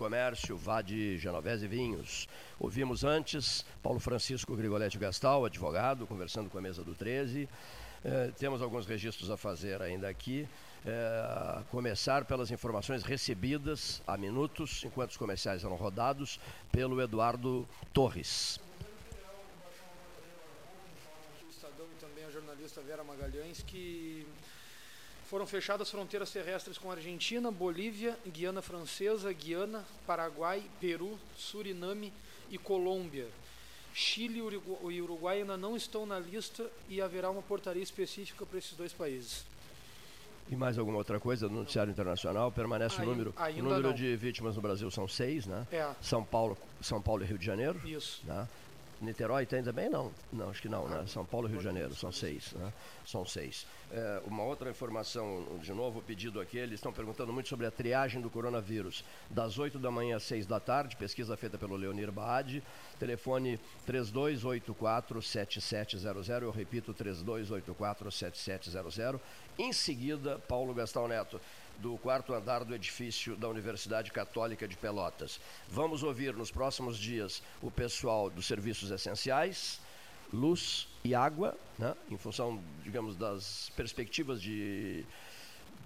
Comércio, 0.00 0.56
Vade 0.56 1.18
Genovese 1.18 1.68
Vinhos. 1.68 2.26
Ouvimos 2.58 3.04
antes 3.04 3.66
Paulo 3.82 4.00
Francisco 4.00 4.56
Grigoletti 4.56 4.96
Gastal, 4.96 5.44
advogado, 5.44 6.06
conversando 6.06 6.48
com 6.48 6.56
a 6.56 6.62
mesa 6.62 6.82
do 6.82 6.94
13. 6.94 7.46
Eh, 8.02 8.32
temos 8.38 8.62
alguns 8.62 8.86
registros 8.86 9.30
a 9.30 9.36
fazer 9.36 9.82
ainda 9.82 10.08
aqui. 10.08 10.48
Eh, 10.86 11.62
começar 11.70 12.24
pelas 12.24 12.50
informações 12.50 13.02
recebidas 13.02 14.00
há 14.06 14.16
minutos, 14.16 14.82
enquanto 14.86 15.10
os 15.10 15.18
comerciais 15.18 15.64
eram 15.64 15.76
rodados, 15.76 16.40
pelo 16.72 16.98
Eduardo 17.02 17.68
Torres. 17.92 18.58
Estadão 21.50 21.84
e 21.94 22.00
também 22.00 22.24
a 22.24 22.30
jornalista 22.30 22.80
Vera 22.80 23.04
Magalhães 23.04 23.62
que 23.62 24.26
foram 25.30 25.46
fechadas 25.46 25.88
fronteiras 25.88 26.32
terrestres 26.32 26.76
com 26.76 26.90
Argentina, 26.90 27.52
Bolívia, 27.52 28.18
Guiana 28.26 28.60
Francesa, 28.60 29.32
Guiana, 29.32 29.84
Paraguai, 30.04 30.60
Peru, 30.80 31.16
Suriname 31.36 32.12
e 32.50 32.58
Colômbia. 32.58 33.28
Chile 33.94 34.40
e 34.40 35.00
Uruguai 35.00 35.38
ainda 35.38 35.56
não 35.56 35.76
estão 35.76 36.04
na 36.04 36.18
lista 36.18 36.68
e 36.88 37.00
haverá 37.00 37.30
uma 37.30 37.42
portaria 37.42 37.82
específica 37.82 38.44
para 38.44 38.58
esses 38.58 38.72
dois 38.72 38.92
países. 38.92 39.44
E 40.50 40.56
mais 40.56 40.76
alguma 40.76 40.98
outra 40.98 41.20
coisa 41.20 41.48
do 41.48 41.54
noticiário 41.54 41.92
internacional? 41.92 42.50
Permanece 42.50 42.96
Ai- 42.98 43.06
o 43.06 43.10
número. 43.10 43.32
O 43.36 43.40
ainda 43.40 43.62
número 43.62 43.88
não. 43.90 43.94
de 43.94 44.16
vítimas 44.16 44.56
no 44.56 44.62
Brasil 44.62 44.90
são 44.90 45.06
seis, 45.06 45.46
né? 45.46 45.64
É. 45.70 45.88
São 46.02 46.24
Paulo, 46.24 46.58
São 46.80 47.00
Paulo 47.00 47.22
e 47.22 47.26
Rio 47.26 47.38
de 47.38 47.46
Janeiro. 47.46 47.80
Isso. 47.86 48.20
Né? 48.24 48.48
Niterói 49.00 49.46
tem 49.46 49.62
também? 49.62 49.88
Não, 49.88 50.12
não, 50.32 50.50
acho 50.50 50.60
que 50.60 50.68
não, 50.68 50.86
né? 50.86 51.04
São 51.06 51.24
Paulo 51.24 51.48
e 51.48 51.50
Rio 51.50 51.58
de 51.58 51.64
Janeiro, 51.64 51.94
são 51.94 52.12
seis, 52.12 52.52
né? 52.52 52.70
São 53.04 53.24
seis. 53.24 53.66
É, 53.90 54.20
uma 54.26 54.44
outra 54.44 54.68
informação, 54.70 55.58
de 55.60 55.72
novo, 55.72 56.02
pedido 56.02 56.38
aqui, 56.40 56.58
eles 56.58 56.74
estão 56.74 56.92
perguntando 56.92 57.32
muito 57.32 57.48
sobre 57.48 57.64
a 57.66 57.70
triagem 57.70 58.20
do 58.20 58.28
coronavírus. 58.28 59.02
Das 59.28 59.58
8 59.58 59.78
da 59.78 59.90
manhã 59.90 60.16
às 60.16 60.24
6 60.24 60.44
da 60.46 60.60
tarde, 60.60 60.96
pesquisa 60.96 61.34
feita 61.36 61.56
pelo 61.56 61.76
Leonir 61.76 62.12
Baad, 62.12 62.62
telefone 62.98 63.58
3284-7700, 63.88 66.42
eu 66.42 66.50
repito, 66.50 66.92
3284-7700. 66.94 69.18
Em 69.58 69.72
seguida, 69.72 70.38
Paulo 70.46 70.74
Gastão 70.74 71.08
Neto, 71.08 71.40
do 71.80 71.96
quarto 71.98 72.34
andar 72.34 72.64
do 72.64 72.74
edifício 72.74 73.36
da 73.36 73.48
Universidade 73.48 74.10
Católica 74.10 74.68
de 74.68 74.76
Pelotas. 74.76 75.40
Vamos 75.68 76.02
ouvir 76.02 76.36
nos 76.36 76.50
próximos 76.50 76.98
dias 76.98 77.42
o 77.62 77.70
pessoal 77.70 78.28
dos 78.28 78.46
serviços 78.46 78.90
essenciais, 78.90 79.80
luz 80.32 80.86
e 81.02 81.14
água, 81.14 81.56
né, 81.78 81.94
em 82.10 82.18
função, 82.18 82.62
digamos, 82.84 83.16
das 83.16 83.72
perspectivas 83.74 84.40
de 84.40 85.04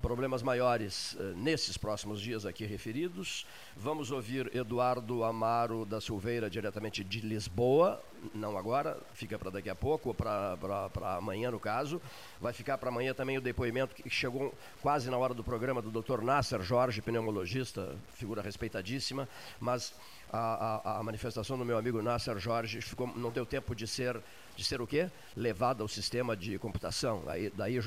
problemas 0.01 0.43
maiores 0.43 1.17
eh, 1.19 1.33
nesses 1.37 1.77
próximos 1.77 2.21
dias 2.21 2.45
aqui 2.45 2.65
referidos. 2.67 3.47
Vamos 3.77 4.11
ouvir 4.11 4.55
Eduardo 4.55 5.25
Amaro 5.25 5.85
da 5.85 6.01
Silveira, 6.01 6.51
diretamente 6.51 7.03
de 7.03 7.21
Lisboa, 7.21 8.03
não 8.35 8.57
agora, 8.57 8.99
fica 9.13 9.39
para 9.39 9.51
daqui 9.51 9.69
a 9.69 9.75
pouco, 9.75 10.11
ou 10.11 10.15
para 10.15 11.17
amanhã 11.17 11.51
no 11.51 11.59
caso. 11.59 12.01
Vai 12.41 12.53
ficar 12.53 12.79
para 12.79 12.89
amanhã 12.89 13.13
também 13.13 13.37
o 13.37 13.41
depoimento 13.41 13.95
que 13.95 14.09
chegou 14.09 14.55
quase 14.81 15.11
na 15.11 15.17
hora 15.19 15.35
do 15.35 15.43
programa 15.43 15.83
do 15.83 15.91
Dr. 15.91 16.23
Nasser 16.23 16.63
Jorge, 16.63 17.03
pneumologista, 17.03 17.97
figura 18.15 18.41
respeitadíssima, 18.41 19.29
mas 19.61 19.95
a, 20.33 20.39
a, 20.85 20.99
a 21.01 21.03
manifestação 21.03 21.59
do 21.59 21.65
meu 21.65 21.79
amigo 21.79 22.01
Nasser 22.03 22.39
Jorge 22.39 22.81
ficou, 22.81 23.07
não 23.07 23.31
deu 23.31 23.47
tempo 23.47 23.75
de 23.75 23.87
ser 23.87 24.21
de 24.57 24.65
ser 24.65 24.81
o 24.81 24.87
quê? 24.87 25.11
Levada 25.37 25.83
ao 25.83 25.89
sistema 25.89 26.37
de 26.37 26.59
computação. 26.59 27.23
Aí, 27.27 27.51
daí, 27.57 27.79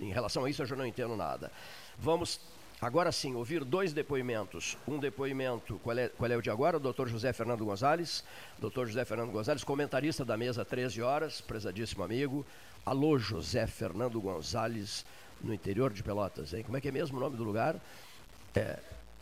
em 0.00 0.10
relação 0.10 0.44
a 0.44 0.50
isso, 0.50 0.62
eu 0.62 0.66
já 0.66 0.76
não 0.76 0.86
entendo 0.86 1.16
nada. 1.16 1.50
Vamos, 1.98 2.40
agora 2.80 3.12
sim, 3.12 3.34
ouvir 3.34 3.64
dois 3.64 3.92
depoimentos. 3.92 4.76
Um 4.86 4.98
depoimento, 4.98 5.80
qual 5.82 5.96
é, 5.98 6.08
qual 6.08 6.30
é 6.30 6.36
o 6.36 6.42
de 6.42 6.50
agora? 6.50 6.76
O 6.76 6.80
doutor 6.80 7.08
José 7.08 7.32
Fernando 7.32 7.64
Gonzalez. 7.64 8.24
Doutor 8.58 8.86
José 8.86 9.04
Fernando 9.04 9.30
Gonzalez, 9.30 9.64
comentarista 9.64 10.24
da 10.24 10.36
mesa 10.36 10.64
13 10.64 11.02
horas, 11.02 11.40
prezadíssimo 11.40 12.02
amigo. 12.02 12.44
Alô, 12.84 13.18
José 13.18 13.66
Fernando 13.66 14.20
Gonzalez, 14.20 15.04
no 15.40 15.52
interior 15.52 15.92
de 15.92 16.02
Pelotas, 16.02 16.52
hein? 16.52 16.62
Como 16.62 16.76
é 16.76 16.80
que 16.80 16.88
é 16.88 16.92
mesmo 16.92 17.16
o 17.16 17.20
nome 17.20 17.36
do 17.36 17.44
lugar? 17.44 17.76
É, 18.54 18.78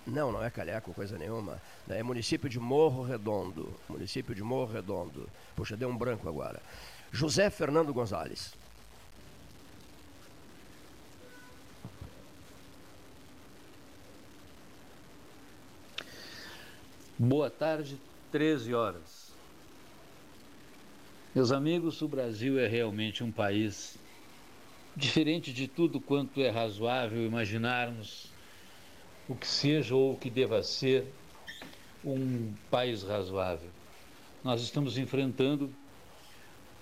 não, 0.07 0.31
não 0.31 0.45
é 0.45 0.51
Calheco, 0.51 0.93
coisa 0.93 1.17
nenhuma. 1.17 1.61
É 1.89 2.03
município 2.03 2.49
de 2.49 2.61
Morro 2.61 3.03
Redondo. 3.03 3.73
Município 3.89 4.35
de 4.35 4.43
Morro 4.43 4.73
Redondo. 4.73 5.29
Puxa, 5.57 5.77
deu 5.77 5.89
um 5.89 5.97
branco 5.97 6.29
agora. 6.29 6.61
José 7.15 7.49
Fernando 7.49 7.95
Gonzalez. 7.95 8.53
Boa 17.17 17.49
tarde, 17.49 17.97
13 18.33 18.75
horas. 18.75 19.33
Meus 21.33 21.53
amigos, 21.53 22.03
o 22.03 22.09
Brasil 22.09 22.59
é 22.59 22.67
realmente 22.67 23.23
um 23.23 23.31
país 23.31 23.97
diferente 24.97 25.53
de 25.53 25.69
tudo 25.69 26.01
quanto 26.01 26.41
é 26.41 26.51
razoável 26.51 27.25
imaginarmos 27.25 28.27
o 29.29 29.37
que 29.37 29.47
seja 29.47 29.95
ou 29.95 30.15
o 30.15 30.19
que 30.19 30.29
deva 30.29 30.65
ser 30.65 31.07
um 32.05 32.53
país 32.69 33.05
razoável. 33.05 33.71
Nós 34.43 34.61
estamos 34.61 34.99
enfrentando 34.99 35.73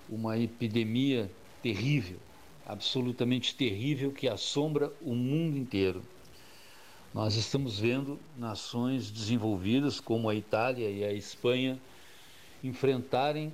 uma 0.09 0.37
epidemia 0.37 1.29
terrível, 1.61 2.17
absolutamente 2.65 3.55
terrível, 3.55 4.11
que 4.11 4.27
assombra 4.27 4.91
o 5.01 5.13
mundo 5.13 5.57
inteiro. 5.57 6.01
Nós 7.13 7.35
estamos 7.35 7.79
vendo 7.79 8.19
nações 8.37 9.11
desenvolvidas 9.11 9.99
como 9.99 10.29
a 10.29 10.35
Itália 10.35 10.89
e 10.89 11.03
a 11.03 11.13
Espanha 11.13 11.79
enfrentarem 12.63 13.53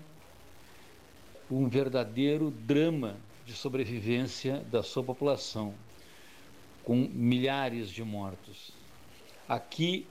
um 1.52 1.68
verdadeiro 1.68 2.52
drama 2.52 3.18
de 3.46 3.54
sobrevivência 3.54 4.64
da 4.72 4.84
sua 4.84 5.04
população, 5.04 5.74
com 6.84 6.96
milhares 6.96 7.90
de 7.90 8.04
mortos. 8.04 8.72
Aqui 9.48 10.06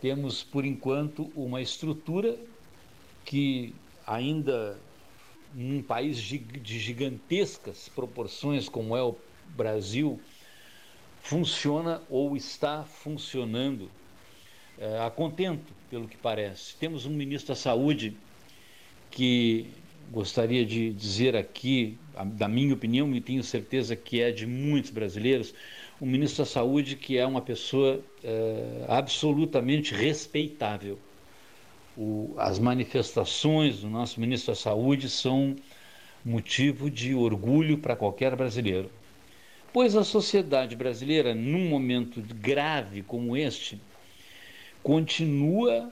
temos, 0.00 0.42
por 0.42 0.64
enquanto, 0.64 1.30
uma 1.36 1.60
estrutura 1.60 2.36
que 3.24 3.74
ainda 4.06 4.78
num 5.54 5.82
país 5.82 6.18
de 6.18 6.78
gigantescas 6.78 7.88
proporções 7.88 8.68
como 8.68 8.96
é 8.96 9.02
o 9.02 9.16
Brasil, 9.56 10.20
funciona 11.22 12.02
ou 12.10 12.36
está 12.36 12.84
funcionando 12.84 13.90
eh, 14.78 14.98
a 14.98 15.10
contento, 15.10 15.72
pelo 15.88 16.08
que 16.08 16.16
parece. 16.16 16.74
Temos 16.76 17.06
um 17.06 17.10
ministro 17.10 17.48
da 17.48 17.54
Saúde 17.54 18.16
que 19.10 19.66
gostaria 20.10 20.64
de 20.64 20.92
dizer 20.92 21.36
aqui, 21.36 21.98
da 22.34 22.48
minha 22.48 22.74
opinião, 22.74 23.14
e 23.14 23.20
tenho 23.20 23.42
certeza 23.42 23.94
que 23.94 24.20
é 24.20 24.30
de 24.30 24.46
muitos 24.46 24.90
brasileiros, 24.90 25.54
um 26.00 26.06
ministro 26.06 26.44
da 26.44 26.50
Saúde 26.50 26.96
que 26.96 27.16
é 27.16 27.26
uma 27.26 27.40
pessoa 27.40 28.00
eh, 28.24 28.84
absolutamente 28.88 29.94
respeitável. 29.94 30.98
O- 31.96 32.34
as 32.38 32.58
manifestações 32.58 33.80
do 33.80 33.88
nosso 33.90 34.20
ministro 34.20 34.52
da 34.52 34.56
Saúde 34.56 35.10
são 35.10 35.54
motivo 36.24 36.90
de 36.90 37.14
orgulho 37.14 37.78
para 37.78 37.96
qualquer 37.96 38.34
brasileiro. 38.34 38.90
Pois 39.72 39.96
a 39.96 40.04
sociedade 40.04 40.76
brasileira, 40.76 41.34
num 41.34 41.68
momento 41.68 42.22
grave 42.22 43.02
como 43.02 43.36
este, 43.36 43.80
continua 44.82 45.90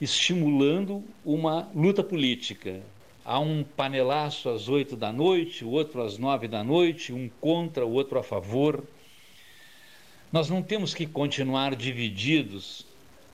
estimulando 0.00 1.02
uma 1.24 1.68
luta 1.74 2.02
política. 2.02 2.80
Há 3.24 3.38
um 3.38 3.62
panelaço 3.62 4.48
às 4.48 4.68
oito 4.68 4.96
da 4.96 5.12
noite, 5.12 5.64
o 5.64 5.70
outro 5.70 6.02
às 6.02 6.16
nove 6.16 6.48
da 6.48 6.64
noite, 6.64 7.12
um 7.12 7.28
contra, 7.40 7.84
o 7.84 7.92
outro 7.92 8.18
a 8.18 8.22
favor. 8.22 8.82
Nós 10.32 10.48
não 10.48 10.62
temos 10.62 10.94
que 10.94 11.06
continuar 11.06 11.74
divididos, 11.74 12.86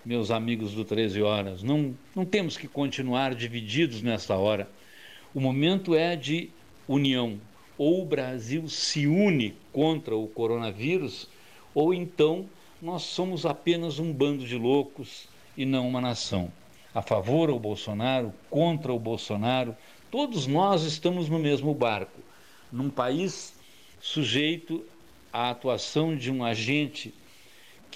meus 0.04 0.30
amigos 0.30 0.72
do 0.72 0.84
13 0.84 1.22
Horas, 1.22 1.62
não, 1.62 1.94
não 2.14 2.24
temos 2.24 2.56
que 2.56 2.68
continuar 2.68 3.34
divididos 3.34 4.02
nessa 4.02 4.36
hora. 4.36 4.68
O 5.34 5.40
momento 5.40 5.94
é 5.94 6.14
de 6.14 6.50
união, 6.86 7.40
ou 7.78 8.02
o 8.02 8.06
Brasil 8.06 8.68
se 8.68 9.06
une 9.06 9.54
contra 9.72 10.14
o 10.14 10.28
coronavírus, 10.28 11.28
ou 11.74 11.94
então 11.94 12.46
nós 12.80 13.02
somos 13.02 13.46
apenas 13.46 13.98
um 13.98 14.12
bando 14.12 14.46
de 14.46 14.56
loucos 14.56 15.26
e 15.56 15.64
não 15.64 15.88
uma 15.88 16.00
nação. 16.00 16.52
A 16.94 17.02
favor 17.02 17.48
do 17.50 17.58
Bolsonaro, 17.58 18.32
contra 18.50 18.92
o 18.92 18.98
Bolsonaro, 18.98 19.74
todos 20.10 20.46
nós 20.46 20.82
estamos 20.82 21.28
no 21.28 21.38
mesmo 21.38 21.74
barco, 21.74 22.20
num 22.70 22.90
país 22.90 23.54
sujeito 24.00 24.84
à 25.32 25.50
atuação 25.50 26.14
de 26.14 26.30
um 26.30 26.44
agente 26.44 27.12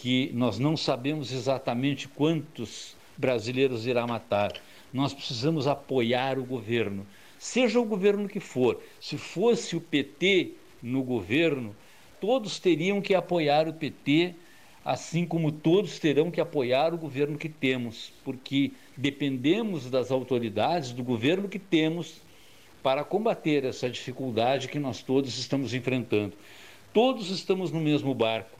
que 0.00 0.30
nós 0.32 0.60
não 0.60 0.76
sabemos 0.76 1.32
exatamente 1.32 2.06
quantos 2.06 2.96
brasileiros 3.16 3.84
irá 3.84 4.06
matar. 4.06 4.52
Nós 4.92 5.12
precisamos 5.12 5.66
apoiar 5.66 6.38
o 6.38 6.44
governo, 6.44 7.04
seja 7.36 7.80
o 7.80 7.84
governo 7.84 8.28
que 8.28 8.38
for. 8.38 8.80
Se 9.00 9.18
fosse 9.18 9.74
o 9.74 9.80
PT 9.80 10.52
no 10.80 11.02
governo, 11.02 11.74
todos 12.20 12.60
teriam 12.60 13.00
que 13.00 13.12
apoiar 13.12 13.66
o 13.66 13.72
PT, 13.72 14.36
assim 14.84 15.26
como 15.26 15.50
todos 15.50 15.98
terão 15.98 16.30
que 16.30 16.40
apoiar 16.40 16.94
o 16.94 16.98
governo 16.98 17.36
que 17.36 17.48
temos, 17.48 18.12
porque 18.24 18.70
dependemos 18.96 19.90
das 19.90 20.12
autoridades 20.12 20.92
do 20.92 21.02
governo 21.02 21.48
que 21.48 21.58
temos 21.58 22.20
para 22.84 23.02
combater 23.02 23.64
essa 23.64 23.90
dificuldade 23.90 24.68
que 24.68 24.78
nós 24.78 25.02
todos 25.02 25.36
estamos 25.36 25.74
enfrentando. 25.74 26.34
Todos 26.94 27.30
estamos 27.30 27.72
no 27.72 27.80
mesmo 27.80 28.14
barco 28.14 28.57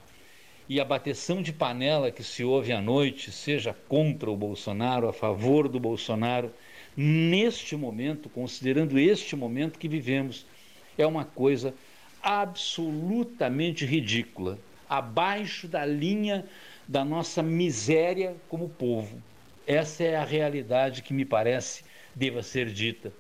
e 0.69 0.79
a 0.81 0.85
bateção 0.85 1.41
de 1.41 1.53
panela 1.53 2.11
que 2.11 2.23
se 2.23 2.45
ouve 2.45 2.73
à 2.73 2.81
noite, 2.81 3.33
seja 3.33 3.75
contra 3.89 4.31
o 4.31 4.37
Bolsonaro, 4.37 5.09
a 5.09 5.13
favor 5.13 5.67
do 5.67 5.81
Bolsonaro, 5.81 6.53
neste 6.95 7.75
momento, 7.75 8.29
considerando 8.29 8.99
este 8.99 9.35
momento 9.35 9.79
que 9.79 9.89
vivemos, 9.89 10.45
é 10.99 11.07
uma 11.07 11.25
coisa 11.25 11.75
absolutamente 12.23 13.87
ridícula, 13.87 14.59
abaixo 14.89 15.67
da 15.67 15.87
linha 15.87 16.45
da 16.87 17.05
nossa 17.05 17.43
miséria 17.43 18.37
como 18.49 18.69
povo. 18.69 19.23
Essa 19.67 20.05
é 20.05 20.17
a 20.17 20.25
realidade 20.25 21.03
que 21.03 21.15
me 21.15 21.25
parece 21.25 21.85
deva 22.15 22.43
ser 22.43 22.71
dita. 22.71 23.13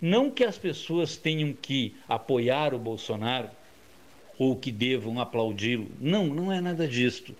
Não 0.00 0.30
que 0.30 0.44
as 0.44 0.58
pessoas 0.58 1.16
tenham 1.16 1.52
que 1.52 1.96
apoiar 2.08 2.74
o 2.74 2.78
Bolsonaro, 2.78 3.48
ou 4.38 4.56
que 4.56 4.72
devam 4.72 5.20
aplaudi-lo. 5.20 5.90
Não, 6.00 6.26
não 6.26 6.52
é 6.52 6.60
nada 6.60 6.86
disto. 6.86 7.34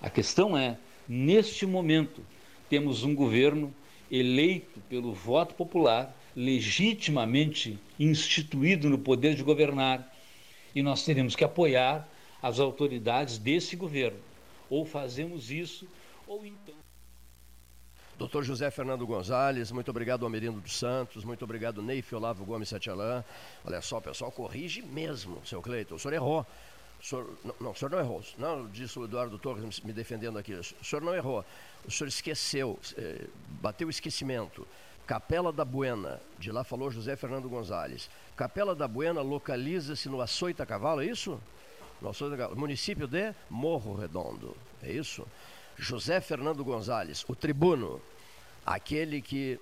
A 0.00 0.10
questão 0.10 0.56
é, 0.56 0.78
neste 1.08 1.66
momento, 1.66 2.22
temos 2.68 3.02
um 3.02 3.14
governo 3.14 3.72
eleito 4.10 4.80
pelo 4.88 5.12
voto 5.12 5.54
popular, 5.54 6.16
legitimamente 6.34 7.78
instituído 7.98 8.88
no 8.88 8.98
poder 8.98 9.34
de 9.34 9.42
governar, 9.42 10.14
e 10.74 10.82
nós 10.82 11.04
teremos 11.04 11.34
que 11.34 11.44
apoiar 11.44 12.08
as 12.42 12.60
autoridades 12.60 13.38
desse 13.38 13.74
governo. 13.74 14.20
Ou 14.68 14.84
fazemos 14.84 15.50
isso, 15.50 15.88
ou 16.26 16.44
então. 16.44 16.75
Doutor 18.18 18.44
José 18.44 18.70
Fernando 18.70 19.06
Gonzalez, 19.06 19.70
muito 19.70 19.90
obrigado 19.90 20.24
Almerindo 20.24 20.58
dos 20.58 20.78
Santos, 20.78 21.22
muito 21.22 21.44
obrigado 21.44 21.82
Neif 21.82 22.14
Olavo 22.14 22.46
Gomes 22.46 22.70
Satialã. 22.70 23.22
Olha 23.62 23.82
só, 23.82 24.00
pessoal, 24.00 24.32
corrige 24.32 24.80
mesmo, 24.80 25.44
seu 25.44 25.60
Cleiton, 25.60 25.96
o 25.96 25.98
senhor 25.98 26.14
errou. 26.14 26.46
O 26.98 27.04
senhor, 27.04 27.30
não, 27.44 27.54
não, 27.60 27.70
o 27.72 27.74
senhor 27.74 27.90
não 27.90 27.98
errou. 27.98 28.24
Não, 28.38 28.66
disse 28.68 28.98
o 28.98 29.04
Eduardo 29.04 29.38
Torres 29.38 29.80
me 29.80 29.92
defendendo 29.92 30.38
aqui. 30.38 30.54
O 30.54 30.64
senhor 30.82 31.02
não 31.02 31.14
errou. 31.14 31.44
O 31.86 31.90
senhor 31.90 32.08
esqueceu, 32.08 32.78
eh, 32.96 33.26
bateu 33.60 33.86
o 33.86 33.90
esquecimento. 33.90 34.66
Capela 35.06 35.52
da 35.52 35.64
Buena, 35.64 36.18
de 36.38 36.50
lá 36.50 36.64
falou 36.64 36.90
José 36.90 37.16
Fernando 37.16 37.50
Gonzalez. 37.50 38.08
Capela 38.34 38.74
da 38.74 38.88
Buena 38.88 39.20
localiza-se 39.20 40.08
no 40.08 40.22
Açoita 40.22 40.64
Cavalo, 40.64 41.02
é 41.02 41.04
isso? 41.06 41.38
No 42.00 42.08
Açoita 42.08 42.34
Cavalo. 42.34 42.58
Município 42.58 43.06
de 43.06 43.34
Morro 43.50 43.94
Redondo, 43.94 44.56
é 44.82 44.90
isso? 44.90 45.26
José 45.78 46.20
Fernando 46.20 46.64
Gonzalez, 46.64 47.24
o 47.28 47.34
tribuno, 47.34 48.00
aquele 48.64 49.20
que 49.20 49.60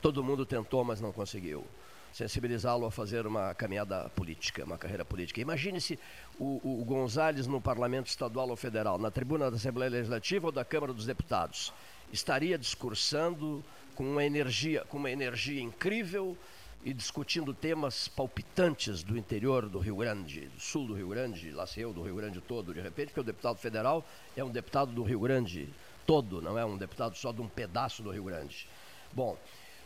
todo 0.00 0.24
mundo 0.24 0.44
tentou, 0.46 0.84
mas 0.84 1.00
não 1.00 1.12
conseguiu 1.12 1.64
sensibilizá-lo 2.12 2.86
a 2.86 2.92
fazer 2.92 3.26
uma 3.26 3.52
caminhada 3.54 4.08
política, 4.10 4.64
uma 4.64 4.78
carreira 4.78 5.04
política. 5.04 5.40
Imagine-se 5.40 5.98
o, 6.38 6.60
o 6.62 7.08
no 7.48 7.60
parlamento 7.60 8.06
estadual 8.06 8.48
ou 8.48 8.56
federal, 8.56 8.98
na 8.98 9.10
tribuna 9.10 9.50
da 9.50 9.56
Assembleia 9.56 9.90
Legislativa 9.90 10.46
ou 10.46 10.52
da 10.52 10.64
Câmara 10.64 10.92
dos 10.92 11.06
Deputados. 11.06 11.72
Estaria 12.12 12.56
discursando 12.56 13.64
com 13.96 14.04
uma 14.04 14.24
energia, 14.24 14.84
com 14.88 14.96
uma 14.96 15.10
energia 15.10 15.60
incrível, 15.60 16.38
e 16.84 16.92
discutindo 16.92 17.54
temas 17.54 18.08
palpitantes 18.08 19.02
do 19.02 19.16
interior 19.16 19.70
do 19.70 19.78
Rio 19.78 19.96
Grande, 19.96 20.48
do 20.48 20.60
sul 20.60 20.86
do 20.86 20.94
Rio 20.94 21.08
Grande, 21.08 21.50
lá 21.50 21.66
se 21.66 21.80
eu 21.80 21.94
do 21.94 22.02
Rio 22.02 22.16
Grande 22.16 22.42
todo, 22.42 22.74
de 22.74 22.80
repente, 22.80 23.06
porque 23.06 23.20
o 23.20 23.24
deputado 23.24 23.56
federal 23.56 24.06
é 24.36 24.44
um 24.44 24.50
deputado 24.50 24.92
do 24.92 25.02
Rio 25.02 25.20
Grande 25.20 25.72
todo, 26.06 26.42
não 26.42 26.58
é 26.58 26.64
um 26.64 26.76
deputado 26.76 27.16
só 27.16 27.32
de 27.32 27.40
um 27.40 27.48
pedaço 27.48 28.02
do 28.02 28.10
Rio 28.10 28.24
Grande. 28.24 28.68
Bom, 29.14 29.38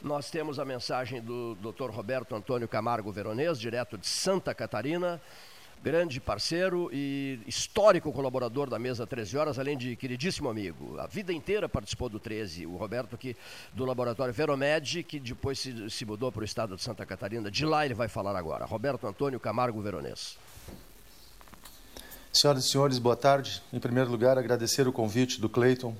nós 0.02 0.28
temos 0.28 0.58
a 0.58 0.64
mensagem 0.64 1.20
do 1.20 1.54
Dr. 1.56 1.90
Roberto 1.90 2.34
Antônio 2.34 2.66
Camargo 2.66 3.12
Veronês, 3.12 3.60
direto 3.60 3.96
de 3.96 4.06
Santa 4.08 4.52
Catarina, 4.52 5.20
grande 5.82 6.20
parceiro 6.20 6.90
e 6.92 7.40
histórico 7.46 8.12
colaborador 8.12 8.68
da 8.68 8.78
mesa 8.78 9.06
13 9.06 9.36
horas, 9.36 9.58
além 9.58 9.76
de 9.76 9.94
queridíssimo 9.96 10.48
amigo. 10.48 10.98
A 10.98 11.06
vida 11.06 11.32
inteira 11.32 11.68
participou 11.68 12.08
do 12.08 12.18
13. 12.18 12.66
O 12.66 12.76
Roberto 12.76 13.14
aqui 13.14 13.36
do 13.72 13.84
laboratório 13.84 14.34
Veromed, 14.34 15.02
que 15.04 15.18
depois 15.18 15.58
se, 15.58 15.90
se 15.90 16.04
mudou 16.04 16.32
para 16.32 16.42
o 16.42 16.44
estado 16.44 16.76
de 16.76 16.82
Santa 16.82 17.06
Catarina. 17.06 17.50
De 17.50 17.64
lá 17.64 17.84
ele 17.84 17.94
vai 17.94 18.08
falar 18.08 18.36
agora. 18.36 18.64
Roberto 18.64 19.06
Antônio 19.06 19.38
Camargo 19.38 19.80
Veronês. 19.80 20.36
Senhoras 22.32 22.64
e 22.64 22.68
senhores, 22.68 22.98
boa 22.98 23.16
tarde. 23.16 23.62
Em 23.72 23.80
primeiro 23.80 24.10
lugar, 24.10 24.38
agradecer 24.38 24.86
o 24.86 24.92
convite 24.92 25.40
do 25.40 25.48
Cleiton 25.48 25.96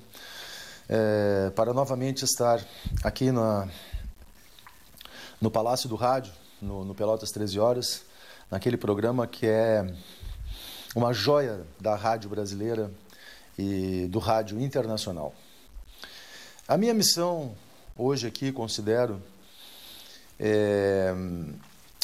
é, 0.87 1.51
para 1.55 1.73
novamente 1.73 2.23
estar 2.23 2.63
aqui 3.03 3.31
na, 3.31 3.67
no 5.41 5.49
Palácio 5.49 5.87
do 5.89 5.95
Rádio, 5.95 6.33
no, 6.61 6.83
no 6.83 6.95
Pelotas 6.95 7.29
13 7.31 7.59
Horas, 7.59 8.05
naquele 8.49 8.77
programa 8.77 9.27
que 9.27 9.45
é 9.45 9.85
uma 10.95 11.13
joia 11.13 11.61
da 11.79 11.95
rádio 11.95 12.29
brasileira 12.29 12.91
e 13.57 14.07
do 14.09 14.19
rádio 14.19 14.59
internacional. 14.59 15.33
A 16.67 16.77
minha 16.77 16.93
missão 16.93 17.55
hoje 17.95 18.27
aqui, 18.27 18.51
considero, 18.51 19.21
é, 20.39 21.13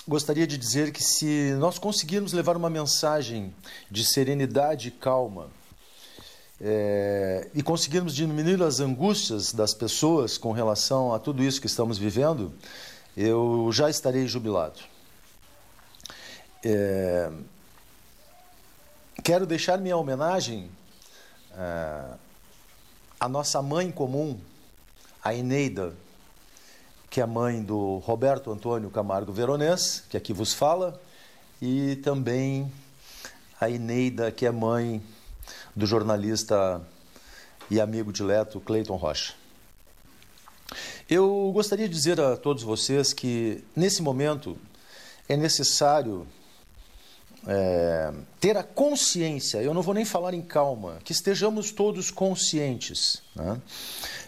gostaria 0.07 0.45
de 0.45 0.57
dizer 0.57 0.91
que 0.91 1.03
se 1.03 1.51
nós 1.57 1.80
conseguirmos 1.80 2.34
levar 2.34 2.57
uma 2.57 2.69
mensagem 2.69 3.53
de 3.89 4.05
serenidade 4.05 4.89
e 4.89 4.91
calma 4.91 5.49
é, 6.61 7.49
e 7.53 7.63
conseguirmos 7.63 8.13
diminuir 8.13 8.61
as 8.61 8.80
angústias 8.80 9.51
das 9.51 9.73
pessoas 9.73 10.38
com 10.38 10.51
relação 10.51 11.13
a 11.13 11.19
tudo 11.19 11.43
isso 11.43 11.59
que 11.59 11.67
estamos 11.67 11.97
vivendo, 11.97 12.53
eu 13.15 13.69
já 13.72 13.89
estarei 13.89 14.27
jubilado. 14.27 14.94
É, 16.67 17.29
quero 19.23 19.45
deixar 19.45 19.77
minha 19.77 19.95
homenagem 19.95 20.67
é, 21.55 22.05
à 23.19 23.29
nossa 23.29 23.61
mãe 23.61 23.91
comum, 23.91 24.39
a 25.23 25.31
Eneida, 25.35 25.93
que 27.07 27.21
é 27.21 27.25
mãe 27.27 27.61
do 27.61 27.99
Roberto 27.99 28.51
Antônio 28.51 28.89
Camargo 28.89 29.31
Veronês, 29.31 30.05
que 30.09 30.17
aqui 30.17 30.33
vos 30.33 30.55
fala, 30.55 30.99
e 31.61 31.97
também 31.97 32.73
a 33.61 33.69
Eneida, 33.69 34.31
que 34.31 34.47
é 34.47 34.51
mãe 34.51 35.03
do 35.75 35.85
jornalista 35.85 36.81
e 37.69 37.79
amigo 37.79 38.11
dileto 38.11 38.59
Cleiton 38.59 38.95
Rocha. 38.95 39.35
Eu 41.07 41.51
gostaria 41.53 41.87
de 41.87 41.93
dizer 41.93 42.19
a 42.19 42.35
todos 42.35 42.63
vocês 42.63 43.13
que, 43.13 43.63
nesse 43.75 44.01
momento, 44.01 44.57
é 45.29 45.37
necessário 45.37 46.25
é, 47.47 48.11
ter 48.39 48.57
a 48.57 48.63
consciência, 48.63 49.61
eu 49.61 49.73
não 49.73 49.81
vou 49.81 49.93
nem 49.93 50.05
falar 50.05 50.34
em 50.34 50.41
calma, 50.41 50.99
que 51.03 51.11
estejamos 51.11 51.72
todos 51.72 52.09
conscientes, 52.09 53.22
né? 53.35 53.61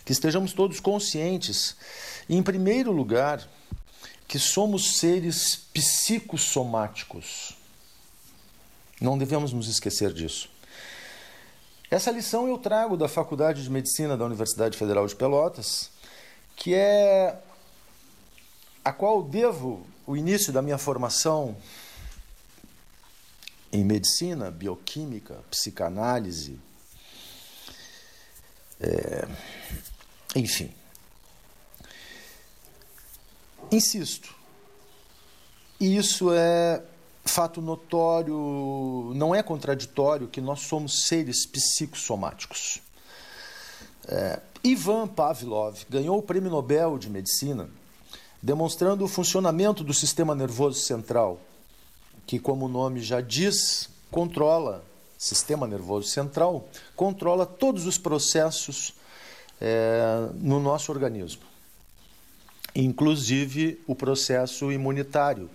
que 0.06 0.12
estejamos 0.12 0.54
todos 0.54 0.80
conscientes, 0.80 1.76
em 2.30 2.42
primeiro 2.44 2.92
lugar, 2.92 3.48
que 4.28 4.38
somos 4.38 4.98
seres 4.98 5.56
psicossomáticos. 5.74 7.58
Não 9.00 9.18
devemos 9.18 9.54
nos 9.54 9.68
esquecer 9.68 10.14
disso. 10.14 10.50
Essa 11.90 12.12
lição 12.12 12.48
eu 12.48 12.58
trago 12.58 12.98
da 12.98 13.08
Faculdade 13.08 13.64
de 13.64 13.70
Medicina 13.70 14.18
da 14.18 14.26
Universidade 14.26 14.78
Federal 14.78 15.08
de 15.08 15.16
Pelotas, 15.16 15.90
que 16.56 16.74
é 16.74 17.40
a 18.84 18.92
qual 18.92 19.24
devo 19.24 19.86
o 20.06 20.18
início 20.18 20.52
da 20.52 20.62
minha 20.62 20.78
formação 20.78 21.56
em 23.72 23.84
medicina, 23.84 24.50
bioquímica, 24.50 25.40
psicanálise, 25.50 26.60
é, 28.80 29.28
enfim. 30.36 30.72
Insisto, 33.72 34.34
isso 35.80 36.32
é 36.32 36.82
fato 37.26 37.62
notório, 37.62 39.12
não 39.16 39.36
é 39.36 39.44
contraditório 39.44 40.28
que 40.28 40.40
nós 40.40 40.62
somos 40.62 41.06
seres 41.08 41.46
psicossomáticos. 41.46 42.82
É, 44.08 44.40
Ivan 44.64 45.08
Pavlov 45.08 45.84
ganhou 45.90 46.18
o 46.18 46.24
Prêmio 46.24 46.50
Nobel 46.50 46.98
de 46.98 47.10
Medicina 47.10 47.70
demonstrando 48.42 49.04
o 49.04 49.08
funcionamento 49.08 49.84
do 49.84 49.94
sistema 49.94 50.36
nervoso 50.36 50.80
central, 50.80 51.42
que, 52.28 52.38
como 52.38 52.66
o 52.66 52.70
nome 52.70 53.00
já 53.00 53.22
diz, 53.22 53.90
controla 54.12 54.84
sistema 55.18 55.66
nervoso 55.66 56.10
central, 56.10 56.70
controla 56.96 57.46
todos 57.46 57.88
os 57.88 57.98
processos 57.98 58.94
é, 59.60 60.30
no 60.36 60.60
nosso 60.60 60.92
organismo, 60.92 61.42
inclusive 62.76 63.82
o 63.88 63.96
processo 63.96 64.72
imunitário. 64.72 65.50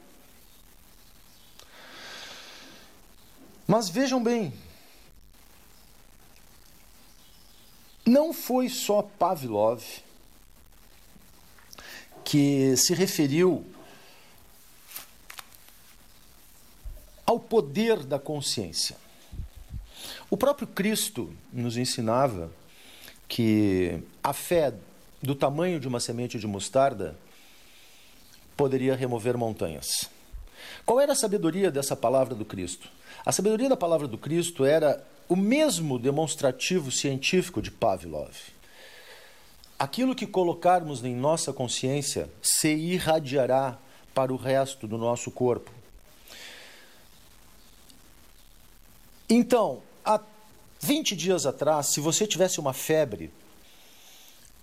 Mas 3.67 3.89
vejam 3.89 4.23
bem, 4.23 4.53
não 8.05 8.33
foi 8.33 8.69
só 8.69 9.03
Pavlov 9.03 9.83
que 12.25 12.77
se 12.77 12.95
referiu 12.95 13.65
ao 17.33 17.41
poder 17.41 18.05
da 18.05 18.19
consciência. 18.19 18.95
O 20.29 20.37
próprio 20.37 20.67
Cristo 20.67 21.35
nos 21.51 21.79
ensinava 21.79 22.53
que 23.27 24.03
a 24.23 24.35
fé 24.35 24.75
do 25.23 25.35
tamanho 25.35 25.81
de 25.81 25.89
uma 25.89 25.99
semente 25.99 26.39
de 26.39 26.47
mostarda 26.47 27.17
poderia 28.55 28.95
remover 28.95 29.39
montanhas. 29.39 30.11
Qual 30.85 31.01
era 31.01 31.13
a 31.13 31.17
sabedoria 31.17 31.71
dessa 31.71 31.97
palavra 31.97 32.35
do 32.35 32.45
Cristo? 32.45 32.91
A 33.25 33.33
sabedoria 33.33 33.71
da 33.71 33.77
palavra 33.79 34.07
do 34.07 34.19
Cristo 34.19 34.67
era 34.67 35.03
o 35.27 35.35
mesmo 35.35 35.99
demonstrativo 35.99 36.91
científico 36.91 37.63
de 37.63 37.71
Pavlov. 37.71 38.37
Aquilo 39.79 40.15
que 40.15 40.27
colocarmos 40.27 41.03
em 41.03 41.17
nossa 41.17 41.51
consciência 41.51 42.29
se 42.43 42.75
irradiará 42.75 43.79
para 44.15 44.35
o 44.35 44.37
resto 44.37 44.87
do 44.87 44.99
nosso 44.99 45.31
corpo. 45.31 45.82
Então, 49.35 49.81
há 50.05 50.21
20 50.79 51.17
dias 51.17 51.47
atrás, 51.47 51.87
se 51.87 52.01
você 52.01 52.27
tivesse 52.27 52.61
uma 52.61 52.75
febre 52.75 53.33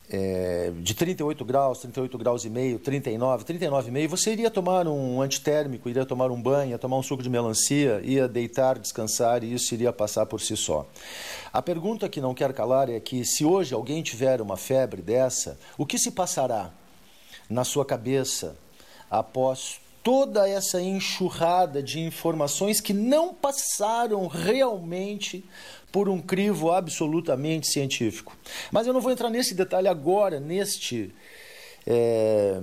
é, 0.08 0.72
de 0.80 0.94
38 0.94 1.44
graus, 1.44 1.80
38 1.80 2.16
graus 2.20 2.46
e 2.46 2.52
meio, 2.52 2.78
39, 2.78 3.46
39 3.46 3.88
e 3.88 3.92
meio, 3.92 4.08
você 4.08 4.32
iria 4.32 4.52
tomar 4.52 4.88
um 4.88 5.24
antitérmico, 5.24 5.90
iria 5.90 6.06
tomar 6.06 6.30
um 6.30 6.40
banho, 6.40 6.70
ia 6.70 6.78
tomar 6.78 6.98
um 6.98 7.02
suco 7.02 7.24
de 7.24 7.32
melancia, 7.32 8.00
ia 8.04 8.28
deitar, 8.28 8.78
descansar 8.78 9.44
e 9.44 9.52
isso 9.52 9.74
iria 9.74 9.92
passar 9.92 10.28
por 10.28 10.40
si 10.40 10.56
só. 10.56 10.86
A 11.52 11.64
pergunta 11.64 12.08
que 12.08 12.22
não 12.22 12.36
quer 12.36 12.54
calar 12.54 12.92
é 12.92 13.00
que 13.00 13.26
se 13.26 13.44
hoje 13.44 13.74
alguém 13.74 14.04
tiver 14.04 14.40
uma 14.40 14.56
febre 14.56 15.02
dessa, 15.02 15.58
o 15.80 15.86
que 15.86 15.98
se 15.98 16.12
passará 16.12 16.72
na 17.50 17.64
sua 17.64 17.84
cabeça 17.84 18.56
após 19.10 19.82
toda 20.10 20.50
essa 20.50 20.82
enxurrada 20.82 21.84
de 21.84 22.00
informações 22.00 22.82
que 22.82 22.94
não 22.94 23.32
passaram 23.32 24.26
realmente 24.26 25.46
por 25.92 26.10
um 26.10 26.20
crivo 26.20 26.72
absolutamente 26.72 27.68
científico. 27.68 28.36
Mas 28.72 28.88
eu 28.88 28.94
não 28.94 29.02
vou 29.02 29.12
entrar 29.12 29.30
nesse 29.30 29.54
detalhe 29.54 29.88
agora, 29.88 30.40
neste. 30.40 31.14
É, 31.86 32.60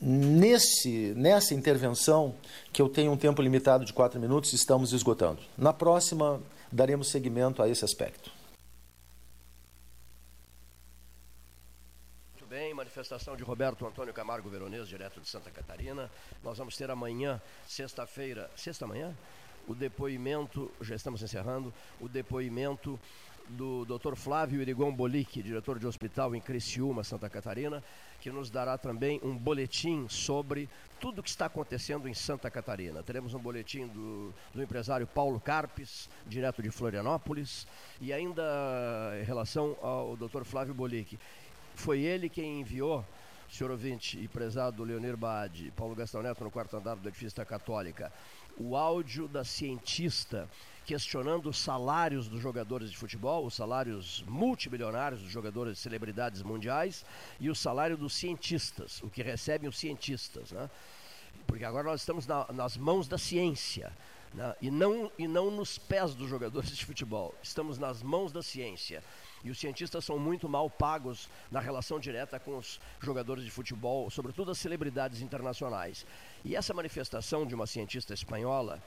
nesse, 0.00 1.12
nessa 1.14 1.52
intervenção, 1.52 2.34
que 2.72 2.80
eu 2.80 2.88
tenho 2.88 3.12
um 3.12 3.18
tempo 3.18 3.42
limitado 3.42 3.84
de 3.84 3.92
quatro 3.92 4.18
minutos, 4.18 4.54
estamos 4.54 4.94
esgotando. 4.94 5.42
Na 5.58 5.74
próxima, 5.74 6.40
daremos 6.72 7.10
seguimento 7.10 7.62
a 7.62 7.68
esse 7.68 7.84
aspecto. 7.84 8.30
Muito 12.32 12.46
bem, 12.46 12.72
manifestação 12.96 13.36
de 13.36 13.42
Roberto 13.42 13.86
Antônio 13.86 14.14
Camargo 14.14 14.48
Veronês, 14.48 14.88
direto 14.88 15.20
de 15.20 15.28
Santa 15.28 15.50
Catarina. 15.50 16.10
Nós 16.42 16.56
vamos 16.56 16.78
ter 16.78 16.90
amanhã, 16.90 17.42
sexta-feira, 17.66 18.50
sexta-manhã? 18.56 19.14
o 19.68 19.74
depoimento, 19.74 20.70
já 20.80 20.94
estamos 20.94 21.22
encerrando, 21.22 21.74
o 22.00 22.08
depoimento 22.08 22.98
do 23.48 23.84
Dr. 23.84 24.14
Flávio 24.14 24.60
Irigon 24.60 24.92
Bolic, 24.92 25.42
diretor 25.42 25.78
de 25.78 25.86
hospital 25.86 26.34
em 26.34 26.40
Criciúma, 26.40 27.04
Santa 27.04 27.28
Catarina, 27.28 27.82
que 28.20 28.30
nos 28.30 28.50
dará 28.50 28.76
também 28.76 29.20
um 29.22 29.36
boletim 29.36 30.06
sobre 30.08 30.68
tudo 30.98 31.20
o 31.20 31.22
que 31.22 31.28
está 31.28 31.46
acontecendo 31.46 32.08
em 32.08 32.14
Santa 32.14 32.50
Catarina. 32.50 33.02
Teremos 33.02 33.34
um 33.34 33.38
boletim 33.38 33.86
do, 33.86 34.32
do 34.52 34.62
empresário 34.62 35.06
Paulo 35.06 35.38
Carpes, 35.38 36.08
direto 36.26 36.62
de 36.62 36.70
Florianópolis, 36.70 37.66
e 38.00 38.12
ainda 38.12 38.42
em 39.20 39.24
relação 39.24 39.76
ao 39.80 40.16
Dr. 40.16 40.42
Flávio 40.44 40.74
Bolic. 40.74 41.18
Foi 41.76 42.00
ele 42.00 42.28
quem 42.28 42.60
enviou 42.60 43.04
senhor 43.48 43.70
ouvinte 43.70 44.18
e 44.18 44.26
prezado 44.26 44.82
Leonir 44.82 45.16
Baade, 45.16 45.72
Paulo 45.76 45.94
Gastão 45.94 46.22
Neto 46.22 46.42
no 46.42 46.50
quarto 46.50 46.76
andar 46.76 46.96
do 46.96 47.08
edifício 47.08 47.36
da 47.36 47.44
Católica, 47.44 48.12
o 48.58 48.76
áudio 48.76 49.28
da 49.28 49.44
cientista 49.44 50.48
questionando 50.84 51.48
os 51.48 51.58
salários 51.58 52.28
dos 52.28 52.40
jogadores 52.40 52.90
de 52.90 52.96
futebol, 52.96 53.44
os 53.44 53.54
salários 53.54 54.24
multimilionários 54.26 55.20
dos 55.20 55.30
jogadores 55.30 55.74
de 55.74 55.78
celebridades 55.80 56.42
mundiais 56.42 57.04
e 57.38 57.50
o 57.50 57.54
salário 57.54 57.96
dos 57.96 58.14
cientistas, 58.14 59.02
o 59.02 59.10
que 59.10 59.22
recebem 59.22 59.68
os 59.68 59.78
cientistas, 59.78 60.52
né? 60.52 60.70
Porque 61.46 61.64
agora 61.64 61.84
nós 61.84 62.00
estamos 62.00 62.26
na, 62.26 62.50
nas 62.52 62.76
mãos 62.76 63.06
da 63.06 63.18
ciência. 63.18 63.92
Né? 64.32 64.54
E, 64.60 64.70
não, 64.70 65.10
e 65.18 65.28
não 65.28 65.50
nos 65.50 65.78
pés 65.78 66.14
dos 66.14 66.28
jogadores 66.28 66.76
de 66.76 66.84
futebol. 66.84 67.34
Estamos 67.42 67.78
nas 67.78 68.02
mãos 68.02 68.32
da 68.32 68.42
ciência. 68.42 69.02
E 69.46 69.50
os 69.50 69.60
cientistas 69.60 70.04
são 70.04 70.18
muito 70.18 70.48
mal 70.48 70.68
pagos 70.68 71.28
na 71.52 71.60
relação 71.60 72.00
direta 72.00 72.40
com 72.40 72.58
os 72.58 72.80
jogadores 73.00 73.44
de 73.44 73.50
futebol, 73.50 74.10
sobretudo 74.10 74.50
as 74.50 74.58
celebridades 74.58 75.20
internacionais. 75.20 76.04
E 76.44 76.56
essa 76.56 76.74
manifestação 76.74 77.46
de 77.46 77.54
uma 77.54 77.64
cientista 77.64 78.12
espanhola, 78.12 78.82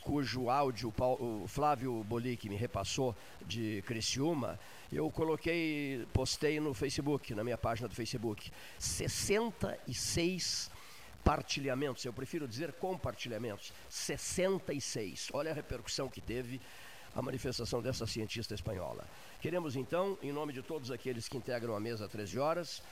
cujo 0.00 0.48
áudio 0.48 0.94
o 0.96 1.44
Flávio 1.48 2.04
Bolic 2.04 2.48
me 2.48 2.54
repassou 2.54 3.16
de 3.44 3.82
Criciúma, 3.84 4.60
eu 4.92 5.10
coloquei, 5.10 6.06
postei 6.12 6.60
no 6.60 6.72
Facebook, 6.72 7.34
na 7.34 7.42
minha 7.42 7.58
página 7.58 7.88
do 7.88 7.94
Facebook, 7.96 8.52
66 8.78 10.70
partilhamentos, 11.24 12.04
eu 12.04 12.12
prefiro 12.12 12.46
dizer 12.46 12.72
compartilhamentos, 12.74 13.72
66. 13.88 15.30
Olha 15.32 15.50
a 15.50 15.54
repercussão 15.54 16.08
que 16.08 16.20
teve 16.20 16.60
a 17.14 17.22
manifestação 17.22 17.82
dessa 17.82 18.06
cientista 18.06 18.54
espanhola. 18.54 19.04
Queremos 19.40 19.76
então, 19.76 20.18
em 20.22 20.32
nome 20.32 20.52
de 20.52 20.62
todos 20.62 20.90
aqueles 20.90 21.28
que 21.28 21.36
integram 21.36 21.74
a 21.74 21.80
mesa 21.80 22.04
às 22.04 22.10
13 22.10 22.38
horas, 22.38 22.82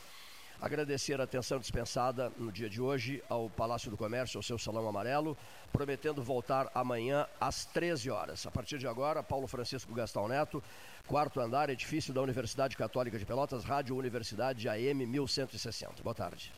agradecer 0.60 1.20
a 1.20 1.24
atenção 1.24 1.58
dispensada 1.58 2.32
no 2.36 2.50
dia 2.50 2.68
de 2.68 2.80
hoje 2.80 3.22
ao 3.28 3.48
Palácio 3.48 3.90
do 3.90 3.96
Comércio, 3.96 4.38
ao 4.38 4.42
seu 4.42 4.58
Salão 4.58 4.88
Amarelo, 4.88 5.36
prometendo 5.72 6.22
voltar 6.22 6.70
amanhã 6.74 7.26
às 7.40 7.64
13 7.64 8.10
horas. 8.10 8.46
A 8.46 8.50
partir 8.50 8.78
de 8.78 8.86
agora, 8.86 9.22
Paulo 9.22 9.46
Francisco 9.46 9.94
Gastão 9.94 10.26
Neto, 10.26 10.62
quarto 11.06 11.40
andar, 11.40 11.70
edifício 11.70 12.12
da 12.12 12.20
Universidade 12.20 12.76
Católica 12.76 13.18
de 13.18 13.24
Pelotas, 13.24 13.64
Rádio 13.64 13.96
Universidade 13.96 14.68
AM 14.68 15.06
1160. 15.06 16.02
Boa 16.02 16.14
tarde. 16.14 16.52